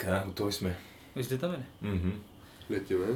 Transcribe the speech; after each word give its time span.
Така, 0.00 0.24
готови 0.26 0.52
сме. 0.52 0.76
Излитаме 1.16 1.56
ли? 1.56 1.88
Мгм. 1.88 2.10
Летиме. 2.70 3.06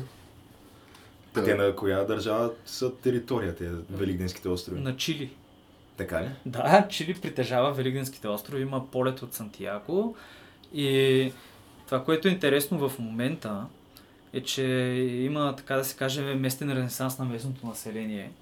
Те 1.34 1.54
на 1.54 1.76
коя 1.76 2.04
държава 2.04 2.50
са 2.66 2.94
територия, 2.94 3.54
тези 3.56 3.74
Великденските 3.90 4.48
острови? 4.48 4.80
На 4.80 4.96
Чили. 4.96 5.30
Така 5.96 6.22
ли? 6.22 6.28
Да, 6.46 6.88
Чили 6.88 7.14
притежава 7.14 7.72
Великденските 7.72 8.28
острови, 8.28 8.62
има 8.62 8.90
полет 8.90 9.22
от 9.22 9.34
Сантияго 9.34 10.16
и 10.74 11.32
това, 11.86 12.04
което 12.04 12.28
е 12.28 12.30
интересно 12.30 12.88
в 12.88 12.98
момента 12.98 13.66
е, 14.32 14.40
че 14.42 14.62
има, 15.24 15.56
така 15.56 15.76
да 15.76 15.84
се 15.84 15.96
каже, 15.96 16.22
местен 16.22 16.72
ренесанс 16.72 17.18
на 17.18 17.24
местното 17.24 17.66
население, 17.66 18.32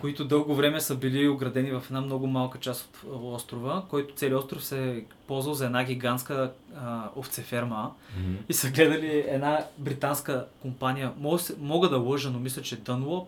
които 0.00 0.24
дълго 0.24 0.54
време 0.54 0.80
са 0.80 0.94
били 0.96 1.28
оградени 1.28 1.70
в 1.70 1.82
една 1.86 2.00
много 2.00 2.26
малка 2.26 2.58
част 2.58 3.04
от 3.06 3.34
острова, 3.34 3.84
който 3.88 4.14
целият 4.14 4.40
остров 4.42 4.64
се 4.64 4.90
е 4.90 5.04
ползвал 5.26 5.54
за 5.54 5.66
една 5.66 5.84
гигантска 5.84 6.52
а, 6.76 7.08
овцеферма 7.16 7.90
Мгм. 8.18 8.34
и 8.48 8.52
са 8.52 8.70
гледали 8.70 9.24
една 9.28 9.66
британска 9.78 10.46
компания, 10.62 11.12
мога, 11.16 11.38
мога 11.58 11.88
да 11.88 11.96
лъжа, 11.98 12.30
но 12.30 12.38
мисля, 12.38 12.62
че 12.62 12.80
Dunlop 12.80 13.26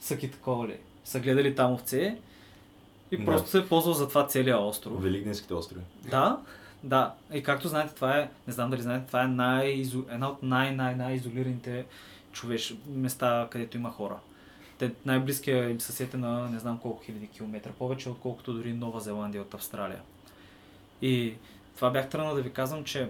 са 0.00 0.16
ги 0.16 0.30
такова 0.30 0.68
ли, 0.68 0.76
са 1.04 1.20
гледали 1.20 1.54
там 1.54 1.72
овце 1.72 2.18
и 3.10 3.24
просто 3.24 3.50
се 3.50 3.58
е 3.58 3.66
ползвал 3.66 3.94
за 3.94 4.08
това 4.08 4.26
целия 4.26 4.58
остров. 4.58 5.02
Великденските 5.02 5.54
острови. 5.54 5.84
Да, 6.10 6.38
да. 6.82 7.14
И 7.32 7.42
както 7.42 7.68
знаете, 7.68 7.94
това 7.94 8.18
е, 8.18 8.30
не 8.46 8.52
знам 8.52 8.70
дали 8.70 8.82
знаете, 8.82 9.06
това 9.06 9.22
е 9.22 9.28
най 9.28 9.84
една 10.10 10.28
от 10.28 10.42
най-най-най-изолираните 10.42 11.84
човеш... 12.32 12.74
места, 12.88 13.48
където 13.50 13.76
има 13.76 13.90
хора. 13.90 14.16
Те 14.78 14.92
най-близкия 15.06 15.70
им 15.70 15.80
съсед 15.80 16.14
е 16.14 16.16
на 16.16 16.50
не 16.50 16.58
знам 16.58 16.78
колко 16.78 17.04
хиляди 17.04 17.26
километра, 17.26 17.70
повече 17.78 18.08
отколкото 18.08 18.52
дори 18.52 18.72
Нова 18.72 19.00
Зеландия 19.00 19.42
от 19.42 19.54
Австралия. 19.54 20.00
И 21.02 21.34
това 21.76 21.90
бях 21.90 22.08
тръгнал 22.08 22.34
да 22.34 22.42
ви 22.42 22.52
казвам, 22.52 22.84
че 22.84 23.08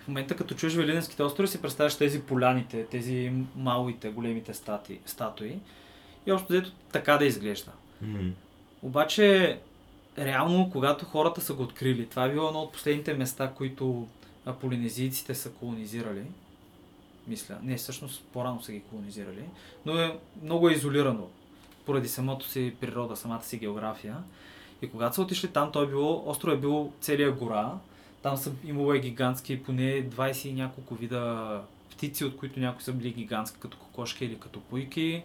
в 0.00 0.08
момента 0.08 0.36
като 0.36 0.54
чуеш 0.54 0.74
Велиденските 0.74 1.22
острови 1.22 1.48
си 1.48 1.62
представяш 1.62 1.98
тези 1.98 2.22
поляните, 2.22 2.86
тези 2.86 3.32
малите, 3.56 4.10
големите 4.10 4.54
стати, 4.54 4.98
статуи 5.06 5.58
и 6.26 6.32
общо 6.32 6.48
взето 6.48 6.72
така 6.92 7.16
да 7.16 7.24
изглежда. 7.24 7.72
Мгм. 8.02 8.28
Обаче, 8.82 9.58
реално, 10.18 10.70
когато 10.72 11.04
хората 11.04 11.40
са 11.40 11.54
го 11.54 11.62
открили, 11.62 12.06
това 12.06 12.24
е 12.24 12.32
било 12.32 12.48
едно 12.48 12.60
от 12.60 12.72
последните 12.72 13.14
места, 13.14 13.52
които 13.56 14.06
полинезийците 14.60 15.34
са 15.34 15.50
колонизирали. 15.50 16.22
Мисля. 17.28 17.58
Не, 17.62 17.76
всъщност 17.76 18.24
по-рано 18.32 18.62
са 18.62 18.72
ги 18.72 18.80
колонизирали. 18.80 19.44
Но 19.86 19.98
е 19.98 20.18
много 20.42 20.68
е 20.68 20.72
изолирано 20.72 21.28
поради 21.86 22.08
самото 22.08 22.46
си 22.46 22.74
природа, 22.80 23.16
самата 23.16 23.42
си 23.42 23.58
география. 23.58 24.16
И 24.82 24.90
когато 24.90 25.14
са 25.14 25.22
отишли 25.22 25.48
там, 25.48 25.72
той 25.72 25.84
е 25.84 25.88
било, 25.88 26.22
остров 26.26 26.54
е 26.54 26.56
било 26.56 26.92
целия 27.00 27.32
гора. 27.32 27.72
Там 28.22 28.36
са 28.36 28.52
имало 28.64 28.92
е 28.92 28.98
гигантски, 28.98 29.62
поне 29.62 30.08
20 30.08 30.48
и 30.48 30.52
няколко 30.52 30.94
вида 30.94 31.60
птици, 31.90 32.24
от 32.24 32.36
които 32.36 32.60
някои 32.60 32.82
са 32.82 32.92
били 32.92 33.10
гигантски, 33.10 33.58
като 33.60 33.78
кокошки 33.78 34.24
или 34.24 34.38
като 34.38 34.60
пуйки. 34.60 35.22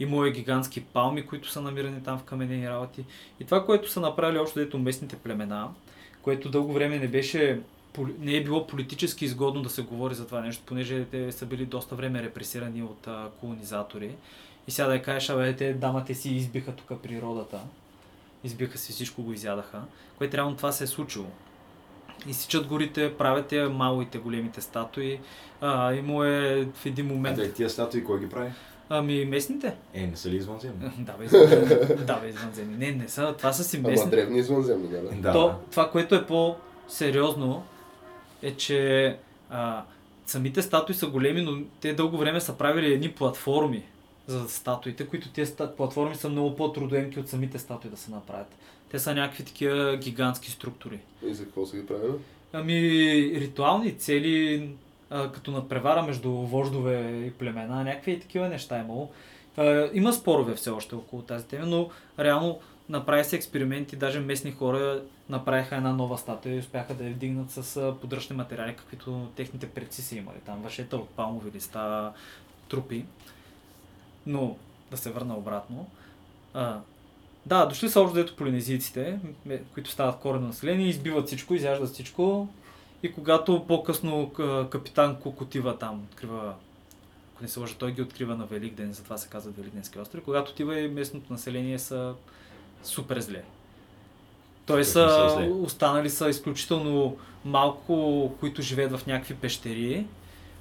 Имало 0.00 0.24
е 0.24 0.30
гигантски 0.30 0.84
палми, 0.84 1.26
които 1.26 1.50
са 1.50 1.60
намирани 1.60 2.02
там 2.02 2.18
в 2.18 2.22
каменени 2.22 2.68
работи. 2.68 3.04
И 3.40 3.44
това, 3.44 3.66
което 3.66 3.90
са 3.90 4.00
направили 4.00 4.38
още 4.38 4.60
дето 4.60 4.78
местните 4.78 5.16
племена, 5.16 5.68
което 6.22 6.50
дълго 6.50 6.72
време 6.72 6.98
не 6.98 7.08
беше 7.08 7.60
не 8.18 8.34
е 8.36 8.44
било 8.44 8.66
политически 8.66 9.24
изгодно 9.24 9.62
да 9.62 9.70
се 9.70 9.82
говори 9.82 10.14
за 10.14 10.26
това 10.26 10.40
нещо, 10.40 10.62
понеже 10.66 11.04
те 11.04 11.32
са 11.32 11.46
били 11.46 11.66
доста 11.66 11.94
време 11.94 12.22
репресирани 12.22 12.82
от 12.82 13.06
а, 13.06 13.28
колонизатори. 13.40 14.14
И 14.68 14.70
сега 14.70 14.88
да 14.88 14.94
я 14.94 15.02
кажеш, 15.02 15.30
абе, 15.30 15.56
те 15.56 15.72
дамата 15.72 16.14
си 16.14 16.30
избиха 16.30 16.72
тук 16.72 17.00
природата. 17.02 17.60
Избиха 18.44 18.78
си 18.78 18.92
всичко, 18.92 19.22
го 19.22 19.32
изядаха. 19.32 19.82
Което 20.18 20.36
реално 20.36 20.56
това 20.56 20.72
се 20.72 20.84
е 20.84 20.86
случило. 20.86 21.26
Изсичат 22.28 22.66
горите, 22.66 23.14
правят 23.18 23.52
я 23.52 23.68
малите, 23.70 24.18
големите 24.18 24.60
статуи. 24.60 25.20
А, 25.60 25.94
имало 25.94 26.24
е 26.24 26.68
в 26.74 26.86
един 26.86 27.06
А 27.06 27.12
момент... 27.14 27.36
да, 27.36 27.52
тия 27.52 27.70
статуи 27.70 28.04
кой 28.04 28.20
ги 28.20 28.28
прави? 28.28 28.50
Ами 28.88 29.24
местните? 29.24 29.76
Е, 29.94 30.06
не 30.06 30.16
са 30.16 30.30
ли 30.30 30.36
извънземни? 30.36 30.90
Да, 30.98 31.12
бе, 31.12 31.24
извънземни. 31.24 32.04
да, 32.04 32.14
бе, 32.16 32.28
извънземни. 32.28 32.76
Не, 32.76 32.92
не 32.92 33.08
са. 33.08 33.34
Това 33.38 33.52
са 33.52 33.64
си 33.64 33.76
Ама 33.76 33.88
местни. 33.88 34.10
древни 34.10 34.38
извънземни, 34.38 34.88
да. 34.88 35.02
Да. 35.02 35.32
То, 35.32 35.54
това, 35.70 35.90
което 35.90 36.14
е 36.14 36.26
по-сериозно, 36.26 37.64
е, 38.42 38.56
че 38.56 39.16
а, 39.50 39.84
самите 40.26 40.62
статуи 40.62 40.94
са 40.94 41.06
големи, 41.06 41.42
но 41.42 41.58
те 41.80 41.92
дълго 41.92 42.18
време 42.18 42.40
са 42.40 42.58
правили 42.58 42.92
едни 42.92 43.12
платформи 43.12 43.82
за 44.26 44.48
статуите, 44.48 45.06
които 45.06 45.28
тези 45.28 45.52
платформи 45.76 46.14
са 46.14 46.28
много 46.28 46.56
по-трудоемки 46.56 47.20
от 47.20 47.28
самите 47.28 47.58
статуи 47.58 47.90
да 47.90 47.96
се 47.96 48.10
направят. 48.10 48.56
Те 48.90 48.98
са 48.98 49.14
някакви 49.14 49.44
такива 49.44 49.96
гигантски 49.96 50.50
структури. 50.50 51.00
И 51.26 51.34
за 51.34 51.44
какво 51.44 51.66
са 51.66 51.76
ги 51.76 51.86
правили? 51.86 52.12
Ами, 52.52 52.80
ритуални 53.40 53.98
цели, 53.98 54.68
а, 55.10 55.32
като 55.32 55.50
надпревара 55.50 56.02
между 56.02 56.30
вождове 56.30 57.24
и 57.26 57.30
племена, 57.30 57.84
някакви 57.84 58.12
и 58.12 58.20
такива 58.20 58.48
неща 58.48 58.78
е 58.78 58.80
имало. 58.80 59.10
А, 59.56 59.90
има 59.92 60.12
спорове 60.12 60.54
все 60.54 60.70
още 60.70 60.94
около 60.94 61.22
тази 61.22 61.46
тема, 61.46 61.66
но 61.66 61.90
реално 62.18 62.58
направи 62.88 63.24
се 63.24 63.36
експерименти, 63.36 63.96
даже 63.96 64.20
местни 64.20 64.52
хора 64.52 65.02
направиха 65.28 65.76
една 65.76 65.92
нова 65.92 66.18
статуя 66.18 66.54
и 66.54 66.58
успяха 66.58 66.94
да 66.94 67.04
я 67.04 67.14
вдигнат 67.14 67.50
с 67.50 67.94
подръчни 68.00 68.36
материали, 68.36 68.76
каквито 68.76 69.28
техните 69.36 69.70
предци 69.70 70.02
са 70.02 70.16
имали. 70.16 70.38
Там 70.46 70.62
въшета 70.62 70.96
от 70.96 71.08
палмови 71.08 71.50
листа, 71.52 72.12
трупи. 72.68 73.04
Но 74.26 74.56
да 74.90 74.96
се 74.96 75.10
върна 75.10 75.36
обратно. 75.36 75.86
А, 76.54 76.80
да, 77.46 77.66
дошли 77.66 77.88
са 77.88 78.00
общо 78.00 78.14
дето 78.14 78.36
полинезийците, 78.36 79.18
ме- 79.46 79.62
които 79.74 79.90
стават 79.90 80.20
корено 80.20 80.46
население, 80.46 80.88
избиват 80.88 81.26
всичко, 81.26 81.54
изяждат 81.54 81.90
всичко. 81.90 82.48
И 83.02 83.12
когато 83.12 83.66
по-късно 83.66 84.30
капитан 84.70 85.20
Кук 85.20 85.40
отива 85.40 85.78
там, 85.78 86.02
открива, 86.10 86.54
ако 87.34 87.42
не 87.42 87.48
се 87.48 87.60
лъжа, 87.60 87.74
той 87.78 87.92
ги 87.92 88.02
открива 88.02 88.36
на 88.36 88.46
Великден, 88.46 88.92
затова 88.92 89.18
се 89.18 89.28
казва 89.28 89.52
Великденски 89.52 89.98
остров. 89.98 90.24
Когато 90.24 90.50
отива 90.50 90.80
и 90.80 90.88
местното 90.88 91.32
население 91.32 91.78
са 91.78 92.14
супер 92.82 93.20
зле. 93.20 93.42
Той 94.66 94.84
са 94.84 94.92
са, 95.36 95.48
останали 95.62 96.10
са 96.10 96.28
изключително 96.28 97.16
малко, 97.44 98.32
които 98.40 98.62
живеят 98.62 98.96
в 98.96 99.06
някакви 99.06 99.34
пещери. 99.34 100.06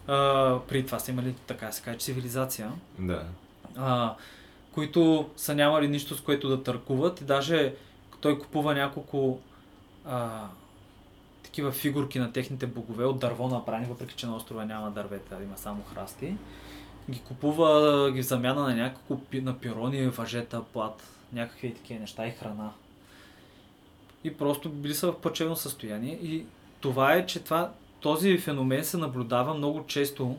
А, 0.08 0.59
при 0.68 0.86
това 0.86 1.00
са 1.00 1.12
имали, 1.12 1.36
така 1.48 1.72
се 1.72 1.81
каже, 1.81 1.98
цивилизация 1.98 2.72
Да. 3.00 3.24
а, 3.78 4.16
които 4.72 5.30
са 5.38 5.56
нямали 5.56 5.88
нищо 5.88 6.16
с 6.16 6.22
което 6.22 6.50
да 6.50 6.64
търкуват 6.64 7.22
и 7.22 7.24
даже 7.24 7.74
той 8.22 8.40
купува 8.40 8.74
няколко 8.74 9.40
а, 10.06 10.48
такива 11.44 11.72
фигурки 11.72 12.20
на 12.20 12.31
техните 12.31 12.68
богове 12.68 13.06
от 13.06 13.20
дърво 13.20 13.48
направени, 13.48 13.86
въпреки 13.90 14.16
че 14.16 14.28
на 14.28 14.36
острова 14.36 14.66
няма 14.66 14.92
дървета, 14.92 15.38
има 15.44 15.58
само 15.58 15.84
храсти. 15.94 16.38
Ги 17.09 17.20
купува 17.20 18.12
ги 18.12 18.22
в 18.22 18.25
замяна 18.25 18.62
на 18.62 18.75
няколко 18.75 19.22
на 19.34 19.59
пирони, 19.59 20.08
въжета, 20.08 20.62
плат, 20.74 21.04
някакви 21.35 21.73
такива 21.73 22.00
неща 22.00 22.28
и 22.28 22.31
храна. 22.31 22.72
И 24.23 24.38
просто 24.38 24.69
били 24.69 24.94
са 24.94 25.12
в 25.12 25.22
плачевно 25.22 25.56
състояние 25.56 26.13
и 26.13 26.46
това 26.81 27.13
е, 27.13 27.25
че 27.25 27.44
това, 27.44 27.72
този 28.00 28.38
феномен 28.38 28.84
се 28.84 28.97
наблюдава 28.97 29.53
много 29.53 29.85
често 29.88 30.35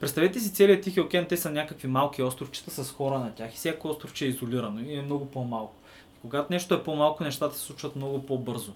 Представете 0.00 0.40
си 0.40 0.54
целият 0.54 0.82
Тихи 0.82 1.00
океан, 1.00 1.26
те 1.26 1.36
са 1.36 1.50
някакви 1.50 1.88
малки 1.88 2.22
островчета 2.22 2.70
с 2.70 2.92
хора 2.92 3.18
на 3.18 3.34
тях 3.34 3.52
и 3.52 3.56
всяко 3.56 3.88
островче 3.88 4.24
е 4.24 4.28
изолирано 4.28 4.80
и 4.80 4.94
е 4.94 5.02
много 5.02 5.30
по-малко. 5.30 5.74
Когато 6.22 6.52
нещо 6.52 6.74
е 6.74 6.82
по-малко, 6.82 7.24
нещата 7.24 7.56
се 7.56 7.60
случват 7.60 7.96
много 7.96 8.26
по-бързо. 8.26 8.72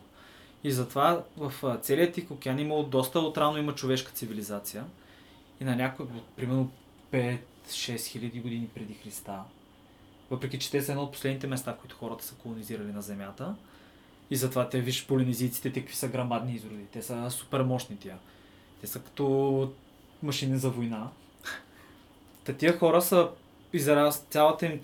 И 0.65 0.71
затова 0.71 1.25
в 1.37 1.79
целият 1.83 2.15
Тих 2.15 2.31
океан 2.31 2.59
имало 2.59 2.83
доста 2.83 3.21
отрано 3.21 3.59
има 3.59 3.75
човешка 3.75 4.13
цивилизация. 4.13 4.85
И 5.61 5.65
на 5.65 5.77
някой, 5.77 6.07
примерно 6.37 6.71
5-6 7.13 8.07
хиляди 8.07 8.41
години 8.41 8.69
преди 8.75 8.95
Христа, 8.95 9.41
въпреки 10.31 10.59
че 10.59 10.71
те 10.71 10.83
са 10.83 10.93
едно 10.93 11.05
от 11.05 11.13
последните 11.13 11.47
места, 11.47 11.77
които 11.81 11.97
хората 11.97 12.25
са 12.25 12.35
колонизирали 12.35 12.93
на 12.93 13.03
Земята. 13.03 13.55
И 14.31 14.37
затова 14.37 14.69
те, 14.69 14.81
виж, 14.81 15.07
полинезийците, 15.07 15.73
те 15.73 15.81
какви 15.81 15.97
са 15.97 16.09
грамадни 16.09 16.55
изроди. 16.55 16.85
Те 16.93 17.03
са 17.03 17.31
супер 17.31 17.63
мощни 17.63 17.99
тия. 17.99 18.19
Те 18.81 18.87
са 18.87 19.01
като 19.01 19.73
машини 20.23 20.59
за 20.59 20.71
война. 20.71 21.09
Та 22.45 22.53
тия 22.53 22.79
хора 22.79 23.03
са 23.03 23.29
израз, 23.73 24.27
цялата 24.31 24.67
им 24.67 24.81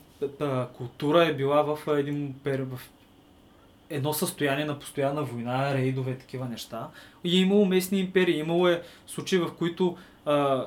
култура 0.76 1.24
е 1.24 1.34
била 1.34 1.62
в 1.62 1.98
един 1.98 2.34
в 2.44 2.80
едно 3.90 4.12
състояние 4.12 4.64
на 4.64 4.78
постоянна 4.78 5.22
война, 5.22 5.74
рейдове, 5.74 6.18
такива 6.18 6.48
неща. 6.48 6.88
И 7.24 7.38
е 7.38 7.40
имало 7.40 7.66
местни 7.66 8.00
империи, 8.00 8.38
имало 8.38 8.68
е 8.68 8.82
случаи, 9.06 9.38
в 9.38 9.54
които 9.58 9.96
а, 10.24 10.66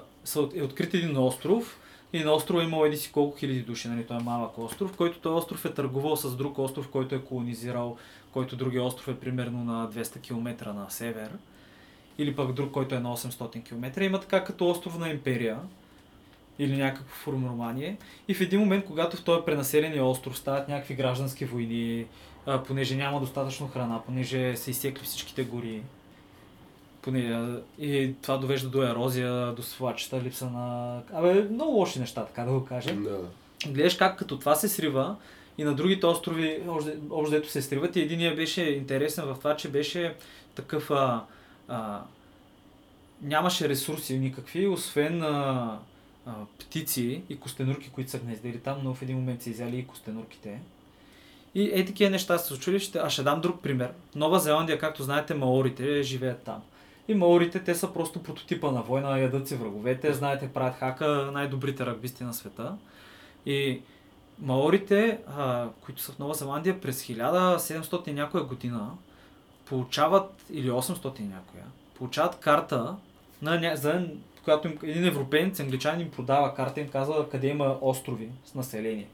е 0.56 0.64
открит 0.64 0.94
един 0.94 1.18
остров 1.18 1.80
и 2.14 2.24
на 2.24 2.32
острова 2.32 2.64
имало 2.64 2.86
еди 2.86 2.98
си 2.98 3.12
колко 3.12 3.38
хиляди 3.38 3.62
души, 3.62 3.88
нали, 3.88 4.06
той 4.06 4.18
е 4.18 4.24
малък 4.24 4.58
остров, 4.58 4.98
който 4.98 5.20
той 5.20 5.34
остров 5.34 5.66
е 5.66 5.74
търгувал 5.74 6.16
с 6.16 6.36
друг 6.36 6.60
остров, 6.60 6.90
който 6.90 7.16
е 7.16 7.22
колонизирал, 7.22 7.98
който 8.32 8.56
другия 8.56 8.84
остров 8.84 9.08
е 9.08 9.20
примерно 9.20 9.64
на 9.64 9.90
200 9.90 10.22
км 10.22 10.74
на 10.74 10.90
север 10.90 11.30
или 12.18 12.36
пък 12.36 12.54
друг, 12.54 12.72
който 12.72 12.96
е 12.96 13.00
на 13.00 13.18
800 13.18 13.64
км. 13.64 14.04
Има 14.04 14.20
така 14.20 14.44
като 14.44 14.70
островна 14.70 15.10
империя 15.10 15.60
или 16.60 16.78
някакво 16.78 17.16
формирование. 17.16 17.98
И 18.28 18.34
в 18.34 18.42
един 18.42 18.60
момент, 18.60 18.86
когато 18.86 19.18
в 19.18 19.24
този 19.24 19.46
пренаселения 19.46 20.06
остров 20.06 20.38
стават 20.38 20.68
някакви 20.68 20.96
граждански 20.96 21.46
войни, 21.46 22.06
понеже 22.68 22.96
няма 22.96 23.20
достатъчно 23.20 23.68
храна, 23.68 24.02
понеже 24.06 24.56
са 24.56 24.72
изсекли 24.72 25.04
всичките 25.04 25.44
гори 25.44 25.82
Поне, 27.02 27.52
и 27.80 28.14
това 28.22 28.38
довежда 28.38 28.70
до 28.70 28.84
ерозия, 28.84 29.54
до 29.54 29.64
свлачета, 29.64 30.22
липса 30.22 30.50
на... 30.50 31.00
Абе, 31.14 31.44
много 31.52 31.72
лоши 31.72 32.00
неща, 32.00 32.26
така 32.26 32.44
да 32.44 32.52
го 32.52 32.66
кажем. 32.66 33.04
Да. 33.04 33.20
Гледаш 33.72 33.96
как 33.96 34.20
като 34.20 34.40
това 34.40 34.56
се 34.56 34.68
срива 34.68 35.16
и 35.58 35.64
на 35.64 35.76
другите 35.76 36.06
острови 36.06 36.64
общо 37.10 37.32
дето 37.32 37.50
се 37.50 37.62
сриват 37.62 37.96
и 37.96 38.02
единия 38.02 38.36
беше 38.36 38.62
интересен 38.62 39.26
в 39.26 39.36
това, 39.38 39.56
че 39.56 39.70
беше 39.70 40.16
такъв 40.56 40.92
а, 40.92 41.26
а, 41.68 42.02
нямаше 43.22 43.70
ресурси 43.70 44.20
никакви, 44.20 44.68
освен 44.68 45.24
а, 45.24 45.80
а, 46.26 46.32
птици 46.60 47.22
и 47.30 47.40
костенурки, 47.40 47.90
които 47.90 48.12
са 48.12 48.20
гнездили 48.20 48.60
там, 48.60 48.78
но 48.84 48.94
в 48.94 49.02
един 49.02 49.18
момент 49.18 49.44
са 49.44 49.50
изяли 49.50 49.78
и 49.78 49.88
костенурките. 49.88 50.60
И 51.56 51.72
е 51.74 51.86
такива 51.86 52.10
неща 52.10 52.38
се 52.38 52.48
случили. 52.48 52.80
Ще, 52.80 53.00
а 53.00 53.10
ще 53.10 53.24
дам 53.24 53.42
друг 53.42 53.62
пример. 53.62 53.92
Нова 54.16 54.40
Зеландия, 54.40 54.80
както 54.80 55.04
знаете, 55.04 55.34
маорите 55.34 56.04
живеят 56.04 56.44
там. 56.44 56.62
И 57.08 57.16
маорите, 57.16 57.64
те 57.64 57.76
са 57.76 57.94
просто 57.94 58.24
прототипа 58.24 58.72
на 58.72 58.82
война, 58.82 59.20
ядат 59.20 59.48
си 59.48 59.56
враговете, 59.56 60.14
знаете, 60.14 60.50
правят 60.54 60.76
хака, 60.76 61.30
най-добрите 61.34 61.86
ръгбисти 61.86 62.24
на 62.24 62.34
света. 62.34 62.78
И 63.46 63.82
маорите, 64.40 65.20
а, 65.38 65.68
които 65.82 66.02
са 66.02 66.12
в 66.12 66.20
Нова 66.20 66.34
Зеландия 66.34 66.82
през 66.82 67.04
1700 67.04 68.08
и 68.08 68.14
някоя 68.14 68.44
година, 68.44 68.92
получават, 69.66 70.46
или 70.52 70.70
800 70.70 71.20
и 71.20 71.24
някоя, 71.24 71.64
получават 71.98 72.40
карта, 72.40 72.96
на, 73.42 73.76
за, 73.76 74.08
която 74.44 74.68
им, 74.68 74.80
един 74.84 75.06
европеец, 75.06 75.60
англичанин 75.60 76.02
им 76.02 76.12
продава 76.12 76.54
карта 76.54 76.80
им 76.80 76.90
казва 76.90 77.30
къде 77.30 77.48
има 77.48 77.78
острови 77.82 78.30
с 78.46 78.56
население. 78.56 79.08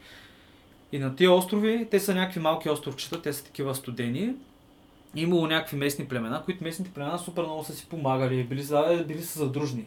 И 0.91 0.99
на 0.99 1.15
тия 1.15 1.31
острови, 1.31 1.87
те 1.91 1.99
са 1.99 2.15
някакви 2.15 2.39
малки 2.39 2.69
островчета, 2.69 3.21
те 3.21 3.33
са 3.33 3.43
такива 3.43 3.75
студени. 3.75 4.35
Имало 5.15 5.47
някакви 5.47 5.77
местни 5.77 6.05
племена, 6.07 6.43
които 6.45 6.63
местните 6.63 6.93
племена 6.93 7.19
супер 7.19 7.43
много 7.43 7.63
са 7.63 7.73
си 7.73 7.87
помагали, 7.89 8.43
били, 8.43 8.63
са- 8.63 9.05
били 9.07 9.21
са 9.21 9.39
задружни. 9.39 9.85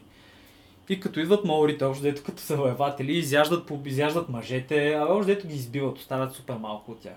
И 0.88 1.00
като 1.00 1.20
идват 1.20 1.44
маорите, 1.44 1.84
общо 1.84 2.02
дето 2.02 2.22
като 2.22 2.42
завоеватели, 2.42 3.12
изяждат, 3.12 3.70
изяждат 3.84 4.28
мъжете, 4.28 4.92
а 4.92 5.04
общо 5.04 5.26
дето 5.26 5.48
ги 5.48 5.54
избиват, 5.54 5.98
оставят 5.98 6.32
супер 6.32 6.54
малко 6.54 6.90
от 6.92 7.00
тях. 7.00 7.16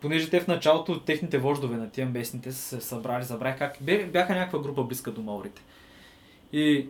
Понеже 0.00 0.30
те 0.30 0.40
в 0.40 0.46
началото, 0.46 1.00
техните 1.00 1.38
вождове 1.38 1.76
на 1.76 1.90
тия 1.90 2.06
местните 2.06 2.52
са 2.52 2.58
се 2.62 2.80
събрали, 2.80 3.24
забравих 3.24 3.58
как, 3.58 3.76
бяха 4.12 4.34
някаква 4.34 4.58
група 4.58 4.84
близка 4.84 5.10
до 5.10 5.22
маорите. 5.22 5.62
И 6.52 6.88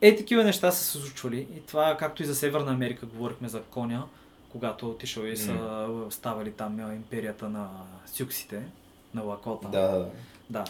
е, 0.00 0.16
такива 0.16 0.44
неща 0.44 0.70
са 0.70 0.84
се 0.84 0.98
случвали. 0.98 1.46
И 1.56 1.60
това, 1.66 1.96
както 1.96 2.22
и 2.22 2.26
за 2.26 2.34
Северна 2.34 2.72
Америка, 2.72 3.06
говорихме 3.06 3.48
за 3.48 3.62
коня, 3.62 4.04
когато 4.48 4.90
отишъл 4.90 5.22
и 5.22 5.36
са 5.36 5.86
ставали 6.10 6.52
там 6.52 6.80
империята 6.80 7.48
на 7.48 7.68
сюксите, 8.06 8.62
на 9.14 9.22
Лакота. 9.22 9.68
Да, 9.68 9.80
да, 9.80 10.06
да. 10.50 10.64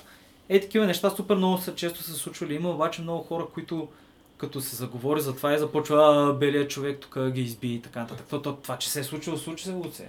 Е, 0.49 0.61
такива 0.61 0.87
неща 0.87 1.11
супер 1.11 1.37
много 1.37 1.59
са, 1.59 1.75
често 1.75 2.03
са 2.03 2.13
се 2.13 2.19
случвали. 2.19 2.55
Има 2.55 2.71
обаче 2.71 3.03
много 3.03 3.23
хора, 3.23 3.47
които 3.55 3.89
като 4.37 4.61
се 4.61 4.77
заговори 4.77 5.21
за 5.21 5.37
това 5.37 5.55
и 5.55 5.59
започва 5.59 5.97
а, 5.97 6.33
белият 6.33 6.71
човек 6.71 6.99
тук 7.01 7.19
ги 7.31 7.41
изби 7.41 7.75
и 7.75 7.83
така 7.83 8.01
нататък. 8.01 8.27
То, 8.31 8.43
то, 8.43 8.57
това, 8.57 8.77
че 8.77 8.91
се 8.91 9.01
е 9.01 9.05
случило, 9.05 9.37
случи 9.37 9.65
се 9.65 9.73
го 9.73 9.91
се. 9.93 10.09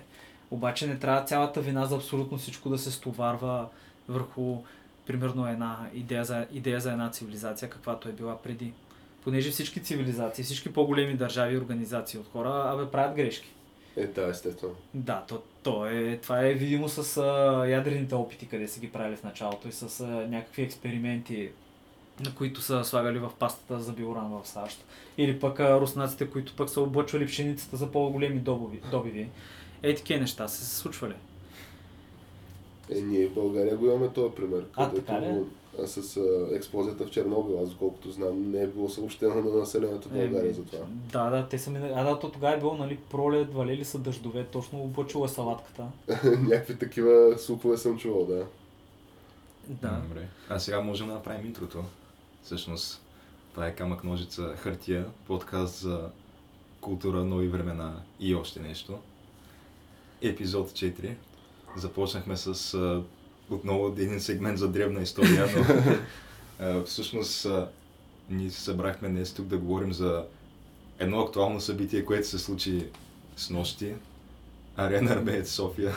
Обаче 0.51 0.87
не 0.87 0.99
трябва 0.99 1.23
цялата 1.23 1.61
вина 1.61 1.85
за 1.85 1.95
абсолютно 1.95 2.37
всичко 2.37 2.69
да 2.69 2.77
се 2.77 2.91
стоварва 2.91 3.67
върху 4.09 4.57
примерно 5.05 5.47
една 5.47 5.77
идея 5.93 6.25
за, 6.25 6.47
идея 6.51 6.79
за 6.79 6.91
една 6.91 7.11
цивилизация, 7.11 7.69
каквато 7.69 8.09
е 8.09 8.11
била 8.11 8.37
преди. 8.37 8.73
Понеже 9.23 9.51
всички 9.51 9.83
цивилизации, 9.83 10.43
всички 10.43 10.73
по-големи 10.73 11.13
държави 11.13 11.53
и 11.53 11.57
организации 11.57 12.19
от 12.19 12.27
хора, 12.31 12.63
абе, 12.73 12.91
правят 12.91 13.15
грешки. 13.15 13.53
Е, 13.97 14.07
да, 14.07 14.27
естествено. 14.27 14.73
Да, 14.93 15.23
то, 15.27 15.41
то 15.63 15.85
е, 15.85 16.17
това 16.17 16.45
е 16.45 16.53
видимо 16.53 16.89
с 16.89 17.17
а, 17.17 17.65
ядрените 17.67 18.15
опити, 18.15 18.47
къде 18.47 18.67
са 18.67 18.79
ги 18.79 18.91
правили 18.91 19.15
в 19.15 19.23
началото 19.23 19.67
и 19.67 19.71
с 19.71 19.99
а, 19.99 20.05
някакви 20.05 20.61
експерименти, 20.61 21.49
на 22.19 22.35
които 22.35 22.61
са 22.61 22.83
слагали 22.83 23.19
в 23.19 23.31
пастата 23.39 23.79
за 23.79 23.93
биоран 23.93 24.29
в 24.29 24.47
САЩ. 24.47 24.85
Или 25.17 25.39
пък 25.39 25.59
а, 25.59 25.79
руснаците, 25.79 26.29
които 26.29 26.55
пък 26.55 26.69
са 26.69 26.81
облъчвали 26.81 27.25
пшеницата 27.25 27.77
за 27.77 27.91
по-големи 27.91 28.39
добиви. 28.39 28.81
добиви. 28.91 29.27
Е, 29.83 29.95
такива 29.95 30.19
неща 30.19 30.47
са 30.47 30.65
се 30.65 30.75
случвали. 30.75 31.13
Е, 32.91 33.01
ние 33.01 33.27
в 33.27 33.33
България 33.33 33.77
го 33.77 33.85
имаме 33.85 34.09
този 34.09 34.35
пример. 34.35 34.65
А, 34.75 34.91
така 34.91 35.21
ли? 35.21 35.43
с 35.85 36.17
а, 36.17 36.55
експлозията 36.55 37.05
в 37.05 37.09
Чернобил, 37.09 37.63
аз 37.63 37.69
доколкото 37.69 38.11
знам, 38.11 38.51
не 38.51 38.61
е 38.61 38.67
било 38.67 38.89
съобщено 38.89 39.35
на 39.35 39.59
населението 39.59 40.09
в 40.09 40.11
България 40.11 40.41
Еми, 40.41 40.53
за 40.53 40.63
това. 40.63 40.85
Да, 41.11 41.29
да, 41.29 41.47
те 41.47 41.59
са 41.59 41.69
минали. 41.69 41.93
А, 41.95 42.03
да, 42.03 42.19
то 42.19 42.31
тогава 42.31 42.55
е 42.55 42.59
било, 42.59 42.73
нали, 42.73 42.97
пролет, 43.09 43.53
валели 43.53 43.85
са 43.85 43.99
дъждове, 43.99 44.45
точно 44.45 44.83
облъчила 44.83 45.25
е 45.25 45.29
салатката. 45.29 45.83
Някакви 46.23 46.77
такива 46.77 47.37
слухове 47.37 47.77
съм 47.77 47.97
чувал, 47.97 48.25
да. 48.25 48.45
Да. 49.67 50.01
Добре. 50.07 50.27
А 50.49 50.59
сега 50.59 50.81
можем 50.81 51.07
да 51.07 51.13
направим 51.13 51.45
интрото. 51.45 51.83
Всъщност, 52.43 53.01
това 53.51 53.67
е 53.67 53.75
камък, 53.75 54.03
ножица, 54.03 54.53
хартия, 54.57 55.05
подкаст 55.27 55.75
за 55.75 56.09
култура, 56.81 57.23
нови 57.23 57.47
времена 57.47 57.93
и 58.19 58.35
още 58.35 58.59
нещо. 58.59 58.99
Епизод 60.21 60.71
4. 60.71 61.15
Започнахме 61.77 62.37
с 62.37 62.73
а, 62.73 63.03
отново 63.49 63.87
един 63.87 64.19
сегмент 64.19 64.57
за 64.57 64.67
древна 64.67 65.01
история, 65.01 65.47
но 65.55 65.65
а, 66.59 66.83
всъщност 66.83 67.45
а, 67.45 67.69
ние 68.29 68.49
се 68.49 68.61
събрахме 68.61 69.09
днес 69.09 69.33
тук 69.33 69.45
да 69.45 69.57
говорим 69.57 69.93
за 69.93 70.25
едно 70.99 71.19
актуално 71.19 71.61
събитие, 71.61 72.05
което 72.05 72.27
се 72.27 72.39
случи 72.39 72.85
с 73.35 73.49
нощи. 73.49 73.93
Арена 74.77 75.11
Армеец 75.11 75.51
София. 75.51 75.93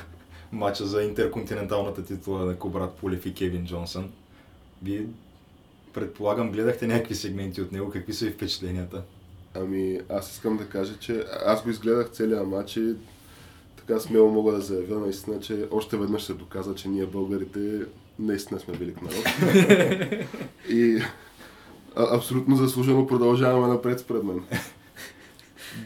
Матча 0.52 0.86
за 0.86 1.02
интерконтиненталната 1.02 2.04
титла 2.04 2.44
на 2.44 2.56
Кобрат 2.56 2.94
Полев 2.94 3.26
и 3.26 3.34
Кевин 3.34 3.66
Джонсън. 3.66 4.12
Вие 4.82 5.06
предполагам 5.92 6.52
гледахте 6.52 6.86
някакви 6.86 7.14
сегменти 7.14 7.62
от 7.62 7.72
него, 7.72 7.90
какви 7.90 8.12
са 8.12 8.26
и 8.26 8.30
впечатленията? 8.30 9.02
Ами, 9.54 10.00
аз 10.08 10.32
искам 10.32 10.56
да 10.56 10.68
кажа, 10.68 10.98
че 10.98 11.24
аз 11.46 11.62
го 11.62 11.70
изгледах 11.70 12.10
целия 12.10 12.44
матч 12.44 12.76
и 12.76 12.94
така 13.86 14.00
смело 14.00 14.30
мога 14.30 14.52
да 14.52 14.60
заявя 14.60 15.00
наистина, 15.00 15.40
че 15.40 15.68
още 15.70 15.96
веднъж 15.96 16.22
се 16.22 16.34
доказа, 16.34 16.74
че 16.74 16.88
ние 16.88 17.06
българите 17.06 17.80
наистина 18.18 18.60
сме 18.60 18.74
велик 18.74 19.02
народ. 19.02 19.24
и 20.70 21.02
а, 21.96 22.16
абсолютно 22.16 22.56
заслужено 22.56 23.06
продължаваме 23.06 23.68
напред 23.68 24.00
спред 24.00 24.22
мен. 24.24 24.42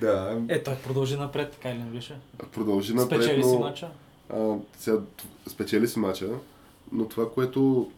Да, 0.00 0.40
Е, 0.48 0.62
той 0.62 0.74
продължи 0.74 1.16
напред, 1.16 1.50
така 1.52 1.70
или 1.70 1.78
не 1.78 1.90
беше? 1.90 2.18
Продължи 2.52 2.94
напред, 2.94 3.22
Спечели 3.22 3.40
но... 3.40 3.48
си 3.50 3.56
мача. 3.58 3.88
А, 4.34 4.54
сега, 4.78 4.98
спечели 5.46 5.88
си 5.88 5.98
мача, 5.98 6.28
но 6.92 7.08
това, 7.08 7.30
което 7.30 7.90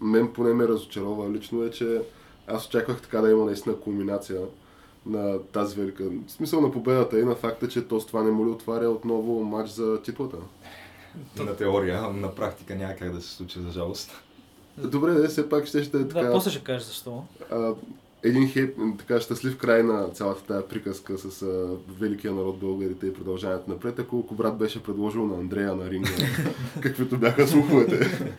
мен 0.00 0.32
поне 0.32 0.54
ме 0.54 0.68
разочарова 0.68 1.30
лично 1.30 1.62
е, 1.62 1.70
че 1.70 2.00
аз 2.46 2.66
очаквах 2.66 3.02
така 3.02 3.20
да 3.20 3.30
има 3.30 3.44
наистина 3.44 3.76
кулминация 3.76 4.40
на 5.08 5.42
тази 5.42 5.80
велика, 5.80 6.04
в 6.26 6.32
смисъл 6.32 6.60
на 6.60 6.72
победата 6.72 7.20
и 7.20 7.24
на 7.24 7.34
факта, 7.34 7.68
че 7.68 7.88
то 7.88 8.00
с 8.00 8.06
това 8.06 8.22
не 8.22 8.30
му 8.30 8.46
ли 8.46 8.50
отваря 8.50 8.90
отново 8.90 9.44
матч 9.44 9.70
за 9.70 10.02
титлата. 10.02 10.36
на 11.36 11.56
теория, 11.56 12.00
а 12.02 12.10
на 12.12 12.34
практика 12.34 12.74
няма 12.74 12.94
как 12.94 13.12
да 13.12 13.20
се 13.20 13.34
случи, 13.34 13.60
за 13.60 13.70
жалост. 13.70 14.22
Добре, 14.78 15.12
да, 15.12 15.28
все 15.28 15.48
пак 15.48 15.66
ще, 15.66 15.82
ще 15.82 15.96
е 15.96 16.08
така. 16.08 16.20
Да, 16.20 16.32
после 16.32 16.50
ще 16.50 16.64
кажеш 16.64 16.86
защо. 16.86 17.24
а, 17.50 17.72
един 18.22 18.48
хейп, 18.48 18.78
така 18.98 19.20
щастлив 19.20 19.58
край 19.58 19.82
на 19.82 20.08
цялата 20.08 20.42
тази 20.42 20.66
приказка 20.68 21.18
с 21.18 21.42
а, 21.42 21.68
великия 22.00 22.32
народ 22.32 22.58
българите 22.58 23.06
и 23.06 23.14
продължаването 23.14 23.70
напред, 23.70 23.98
ако 23.98 24.26
Кобрат 24.26 24.58
беше 24.58 24.82
предложил 24.82 25.26
на 25.26 25.34
Андрея 25.34 25.74
на 25.74 25.90
ринга, 25.90 26.10
каквито 26.80 27.18
бяха 27.18 27.48
слуховете. 27.48 28.32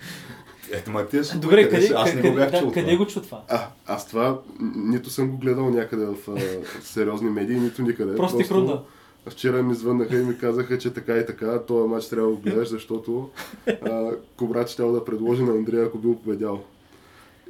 Ето, 0.72 0.92
ма 0.92 1.02
е 1.02 1.38
Добре, 1.38 1.70
къде, 1.70 1.92
аз 1.96 2.14
не 2.14 2.22
къде, 2.22 2.30
го 2.30 2.36
бях 2.36 2.52
да, 2.52 2.60
чул 2.60 2.72
къде 2.72 2.92
това. 2.92 2.98
го 2.98 3.06
чу 3.06 3.22
това? 3.22 3.42
А, 3.48 3.68
аз 3.86 4.08
това 4.08 4.40
нито 4.76 5.10
съм 5.10 5.30
го 5.32 5.38
гледал 5.38 5.70
някъде 5.70 6.06
в 6.06 6.16
а, 6.30 6.42
сериозни 6.82 7.30
медии, 7.30 7.60
нито 7.60 7.82
никъде. 7.82 8.16
Просто 8.16 8.44
хрумна. 8.48 8.82
Вчера 9.30 9.64
ми 9.64 9.76
звъннаха 9.76 10.16
и 10.20 10.24
ми 10.24 10.38
казаха, 10.38 10.78
че 10.78 10.94
така 10.94 11.18
и 11.18 11.26
така, 11.26 11.62
този 11.62 11.90
матч 11.90 12.08
трябва 12.10 12.30
да 12.30 12.36
го 12.36 12.42
гледаш, 12.42 12.70
защото 12.70 13.30
а, 13.68 14.12
Кобрат 14.38 14.70
ще 14.70 14.84
да 14.84 15.06
предложи 15.06 15.44
на 15.44 15.52
Андрея, 15.52 15.86
ако 15.86 15.98
бил 15.98 16.16
победял. 16.16 16.64